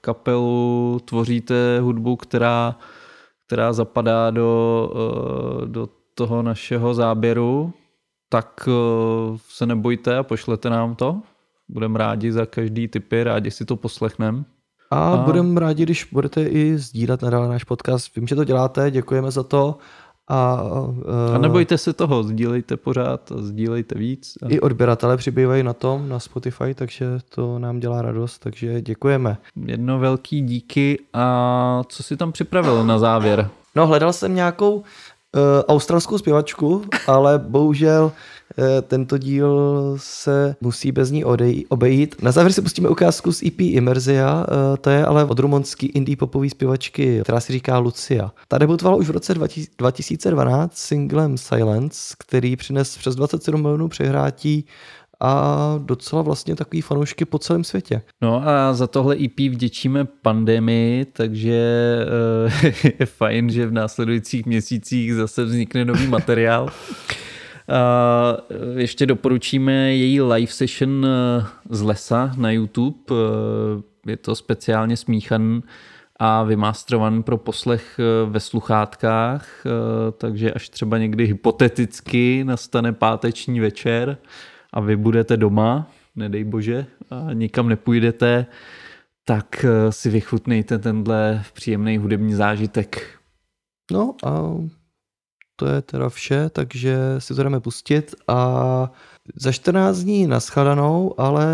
kapelu, 0.00 1.00
tvoříte 1.04 1.80
hudbu, 1.80 2.16
která, 2.16 2.76
která 3.46 3.72
zapadá 3.72 4.30
do, 4.30 4.92
eh, 4.94 5.66
do 5.66 5.88
toho 6.14 6.42
našeho 6.42 6.94
záběru, 6.94 7.72
tak 8.28 8.68
eh, 8.68 9.38
se 9.48 9.66
nebojte 9.66 10.16
a 10.16 10.22
pošlete 10.22 10.70
nám 10.70 10.94
to. 10.94 11.22
Budeme 11.68 11.98
rádi 11.98 12.32
za 12.32 12.46
každý 12.46 12.88
typy, 12.88 13.24
rádi 13.24 13.50
si 13.50 13.64
to 13.64 13.76
poslechneme. 13.76 14.44
A, 14.90 15.14
a... 15.14 15.16
budeme 15.16 15.60
rádi, 15.60 15.82
když 15.82 16.08
budete 16.12 16.42
i 16.42 16.78
sdílet 16.78 17.22
nadále 17.22 17.48
náš 17.48 17.64
podcast. 17.64 18.16
Vím, 18.16 18.26
že 18.26 18.36
to 18.36 18.44
děláte, 18.44 18.90
děkujeme 18.90 19.30
za 19.30 19.42
to 19.42 19.78
A, 20.30 20.62
A 21.34 21.38
nebojte 21.38 21.78
se 21.78 21.92
toho, 21.92 22.22
sdílejte 22.22 22.76
pořád 22.76 23.32
a 23.32 23.34
sdílejte 23.38 23.98
víc. 23.98 24.38
A 24.42 24.46
I 24.48 24.60
odběratele 24.60 25.16
přibývají 25.16 25.62
na 25.62 25.72
tom, 25.72 26.08
na 26.08 26.18
Spotify, 26.18 26.74
takže 26.74 27.06
to 27.34 27.58
nám 27.58 27.80
dělá 27.80 28.02
radost, 28.02 28.38
takže 28.38 28.80
děkujeme. 28.82 29.36
jedno 29.66 29.98
velký 29.98 30.40
díky 30.40 30.98
a 31.12 31.82
co 31.88 32.02
si 32.02 32.16
tam 32.16 32.32
připravil 32.32 32.84
na 32.84 32.98
závěr? 32.98 33.50
No, 33.76 33.86
hledal 33.86 34.12
jsem 34.12 34.34
nějakou 34.34 34.74
uh, 34.74 34.82
australskou 35.68 36.18
zpěvačku, 36.18 36.82
ale 37.06 37.38
bohužel 37.38 38.04
uh, 38.04 38.10
tento 38.82 39.18
díl 39.18 39.60
se 39.96 40.56
musí 40.60 40.92
bez 40.92 41.10
ní 41.10 41.24
odej- 41.24 41.64
obejít. 41.68 42.22
Na 42.22 42.32
závěr 42.32 42.52
si 42.52 42.62
pustíme 42.62 42.88
ukázku 42.88 43.32
z 43.32 43.42
EP 43.42 43.60
Immerzia, 43.60 44.46
uh, 44.50 44.76
to 44.76 44.90
je 44.90 45.04
ale 45.06 45.24
od 45.24 45.38
rumunský 45.38 45.86
indie 45.86 46.16
popové 46.16 46.50
zpěvačky, 46.50 47.20
která 47.22 47.40
si 47.40 47.52
říká 47.52 47.78
Lucia. 47.78 48.32
Ta 48.48 48.58
debutovala 48.58 48.96
už 48.96 49.08
v 49.08 49.10
roce 49.10 49.34
20- 49.34 49.68
2012 49.78 50.76
singlem 50.76 51.38
Silence, 51.38 52.14
který 52.18 52.56
přines 52.56 52.96
přes 52.96 53.14
27 53.14 53.62
milionů 53.62 53.88
přehrátí 53.88 54.64
a 55.20 55.74
docela 55.78 56.22
vlastně 56.22 56.56
takový 56.56 56.80
fanoušky 56.80 57.24
po 57.24 57.38
celém 57.38 57.64
světě. 57.64 58.02
No 58.20 58.48
a 58.48 58.74
za 58.74 58.86
tohle 58.86 59.16
EP 59.24 59.38
vděčíme 59.38 60.04
pandemii, 60.04 61.04
takže 61.04 61.60
eh, 62.62 62.72
je 63.00 63.06
fajn, 63.06 63.50
že 63.50 63.66
v 63.66 63.72
následujících 63.72 64.46
měsících 64.46 65.14
zase 65.14 65.44
vznikne 65.44 65.84
nový 65.84 66.06
materiál. 66.06 66.68
A 67.70 68.36
ještě 68.76 69.06
doporučíme 69.06 69.72
její 69.72 70.20
live 70.20 70.52
session 70.52 71.06
eh, 71.06 71.46
z 71.70 71.82
lesa 71.82 72.32
na 72.36 72.50
YouTube. 72.50 72.98
Eh, 73.10 74.10
Je 74.10 74.16
to 74.16 74.34
speciálně 74.34 74.96
smíchan 74.96 75.62
a 76.16 76.42
vymastrovan 76.42 77.22
pro 77.22 77.36
poslech 77.36 78.00
ve 78.26 78.40
sluchátkách, 78.40 79.64
takže 80.18 80.52
až 80.52 80.68
třeba 80.68 80.98
někdy 80.98 81.26
hypoteticky 81.26 82.44
nastane 82.44 82.92
páteční 82.92 83.60
večer 83.60 84.18
a 84.72 84.80
vy 84.80 84.96
budete 84.96 85.36
doma, 85.36 85.86
nedej 86.16 86.44
bože, 86.44 86.86
a 87.10 87.32
nikam 87.32 87.68
nepůjdete, 87.68 88.46
tak 89.24 89.64
si 89.90 90.10
vychutnejte 90.10 90.78
tenhle 90.78 91.42
příjemný 91.52 91.98
hudební 91.98 92.34
zážitek. 92.34 93.18
No 93.92 94.14
a 94.24 94.54
to 95.60 95.66
je 95.66 95.82
teda 95.82 96.08
vše, 96.08 96.50
takže 96.50 96.96
si 97.18 97.34
to 97.34 97.42
jdeme 97.42 97.60
pustit 97.60 98.14
a 98.28 98.90
za 99.36 99.52
14 99.52 99.98
dní 99.98 100.26
naschledanou, 100.26 101.14
ale 101.20 101.46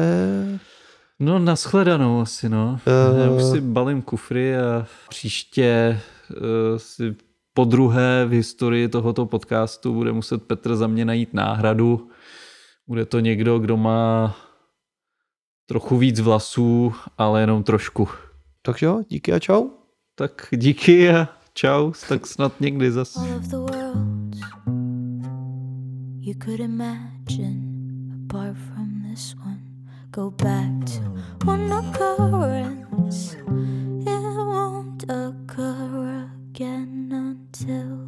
No, 1.20 1.38
nashledanou 1.38 2.20
asi, 2.20 2.48
no. 2.48 2.78
Eh. 2.86 3.20
Já 3.20 3.30
už 3.30 3.42
si 3.42 3.60
balím 3.60 4.02
kufry 4.02 4.56
a 4.56 4.86
příště 5.08 6.00
uh, 6.30 6.36
si 6.76 7.16
po 7.54 7.64
druhé 7.64 8.26
v 8.26 8.30
historii 8.30 8.88
tohoto 8.88 9.26
podcastu 9.26 9.94
bude 9.94 10.12
muset 10.12 10.42
Petr 10.42 10.76
za 10.76 10.86
mě 10.86 11.04
najít 11.04 11.34
náhradu. 11.34 12.10
Bude 12.86 13.04
to 13.04 13.20
někdo, 13.20 13.58
kdo 13.58 13.76
má 13.76 14.36
trochu 15.66 15.98
víc 15.98 16.20
vlasů, 16.20 16.94
ale 17.18 17.40
jenom 17.40 17.62
trošku. 17.62 18.08
takže 18.62 18.86
jo, 18.86 19.02
díky 19.08 19.32
a 19.32 19.38
čau. 19.38 19.68
Tak 20.14 20.48
díky 20.52 21.10
a 21.10 21.28
čau, 21.56 21.92
tak 22.08 22.26
snad 22.26 22.60
někdy 22.60 22.92
zas. 22.92 23.18
You 26.20 26.34
could 26.34 26.60
imagine 26.60 27.62
apart 28.24 28.56
from 28.56 29.02
this 29.10 29.34
one. 29.44 29.60
Go 30.10 30.30
back 30.30 30.84
to 30.86 31.00
one 31.46 31.72
occurrence. 31.72 33.36
It 34.06 34.22
won't 34.36 35.04
occur 35.08 36.30
again 36.50 37.12
until 37.12 37.98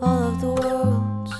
all 0.00 0.28
of 0.28 0.40
the 0.40 0.52
worlds 0.52 1.32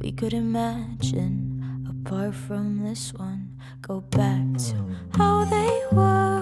we 0.00 0.12
could 0.12 0.32
imagine 0.34 1.62
apart 1.88 2.34
from 2.34 2.84
this 2.84 3.12
one. 3.18 3.48
Go 3.82 4.00
back 4.00 4.58
to 4.58 4.76
how 5.18 5.44
they 5.44 5.70
were 5.92 6.33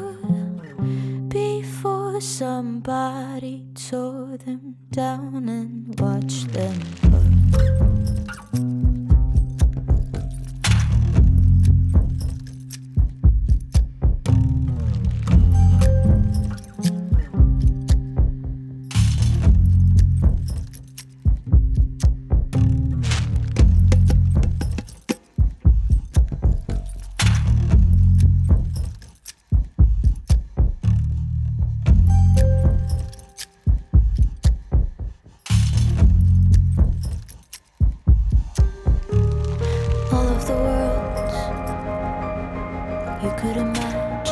somebody 2.22 3.66
tore 3.74 4.36
them 4.36 4.76
down 4.92 5.48
and 5.48 5.98
watched 6.00 6.52
them 6.52 6.78
burn. 7.10 7.81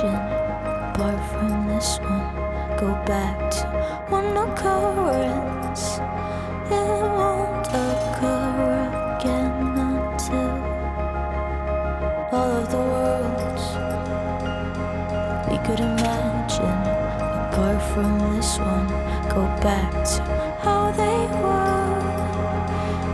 Apart 0.08 1.20
from 1.30 1.68
this 1.68 1.98
one 2.00 2.34
go 2.78 2.88
back 3.04 3.50
to 3.50 3.66
one 4.08 4.34
occurrence 4.34 5.98
it 6.70 7.02
won't 7.18 7.66
occur 7.68 8.88
again 9.18 9.76
until 9.76 10.52
all 12.32 12.50
of 12.60 12.70
the 12.70 12.82
worlds 12.92 13.64
we 15.50 15.58
could 15.66 15.80
imagine 15.80 16.80
apart 17.44 17.82
from 17.92 18.18
this 18.34 18.58
one 18.58 18.88
go 19.28 19.44
back 19.60 19.92
to 20.04 20.22
how 20.64 20.90
they 20.92 21.20
were 21.44 22.00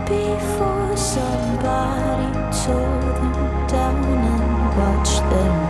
before 0.07 0.95
somebody 0.95 2.31
tore 2.63 3.01
them 3.19 3.67
down 3.67 4.03
and 4.05 4.77
watched 4.77 5.21
them 5.29 5.66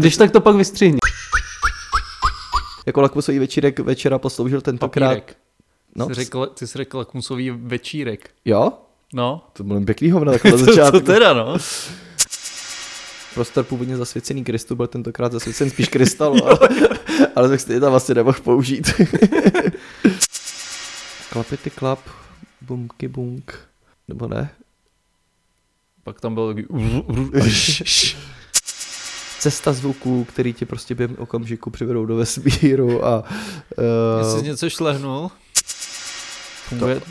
když 0.00 0.16
tak 0.16 0.30
to 0.30 0.40
pak 0.40 0.56
vystřihni. 0.56 0.98
Jako 2.86 3.00
lakmusový 3.00 3.38
večírek 3.38 3.78
večera 3.78 4.18
posloužil 4.18 4.60
tentokrát. 4.60 5.08
Papírek. 5.08 5.36
No, 5.96 6.06
Ty 6.06 6.14
jsi 6.14 6.20
řekl, 6.20 6.46
ty 6.46 6.66
jsi 6.66 6.78
řekl 6.78 6.98
lakmusový 6.98 7.50
večírek. 7.50 8.30
jo? 8.44 8.72
No, 9.14 9.44
To 9.52 9.64
byl 9.64 9.80
pěkný 9.80 10.10
hovno 10.10 10.32
takhle 10.32 10.50
na 10.52 10.58
to, 10.58 10.64
začátku. 10.64 11.00
to 11.00 11.06
teda 11.06 11.32
no. 11.34 11.56
Prostor 13.34 13.64
původně 13.64 13.96
zasvěcený 13.96 14.44
Kristu 14.44 14.76
byl 14.76 14.86
tentokrát 14.86 15.32
zasvěcen 15.32 15.70
spíš 15.70 15.88
krystalu, 15.88 16.44
ale, 16.48 16.58
ale 17.36 17.48
tak 17.48 17.60
stejně 17.60 17.80
tam 17.80 17.94
asi 17.94 18.14
nemohl 18.14 18.40
použít. 18.40 18.90
Klapity 21.30 21.70
klap, 21.70 22.00
bumky 22.60 23.08
bunk, 23.08 23.58
nebo 24.08 24.28
ne? 24.28 24.50
Pak 26.04 26.20
tam 26.20 26.34
byl 26.34 26.54
takový... 26.54 27.02
Cesta 29.38 29.72
zvuků, 29.72 30.24
který 30.24 30.52
tě 30.52 30.66
prostě 30.66 30.94
během 30.94 31.16
okamžiku 31.18 31.70
přivedou 31.70 32.06
do 32.06 32.16
vesmíru 32.16 33.04
a... 33.04 33.24
Jestli 34.18 34.34
Uh, 34.34 34.40
jsi 34.40 34.46
něco 34.46 34.70
šlehnul, 34.70 35.30
funguje... 36.68 37.00
to, 37.00 37.06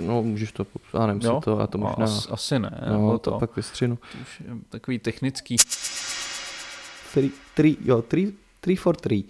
no, 0.00 0.22
můžeš 0.22 0.52
to 0.52 0.66
já 0.94 1.06
nevím, 1.06 1.22
jo? 1.22 1.40
si 1.40 1.44
to, 1.44 1.60
já 1.60 1.66
to 1.66 1.78
možná... 1.78 2.04
As, 2.04 2.28
asi 2.30 2.58
ne. 2.58 2.80
no, 2.86 2.92
nebo 2.92 3.18
to, 3.18 3.30
to, 3.30 3.38
pak 3.38 3.56
vystřinu. 3.56 3.96
to 3.96 4.18
už 4.22 4.40
je 4.40 4.46
takový 4.68 4.98
technický. 4.98 5.56
Three, 7.14 7.30
three, 7.54 7.76
jo, 7.84 8.02
three, 8.02 8.32
three 8.60 8.76
for 8.76 8.96
three. 8.96 9.24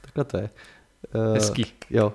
Takhle 0.00 0.24
to 0.24 0.36
je. 0.36 0.50
Uh, 1.14 1.34
Hezký. 1.34 1.66
Jo. 1.90 2.12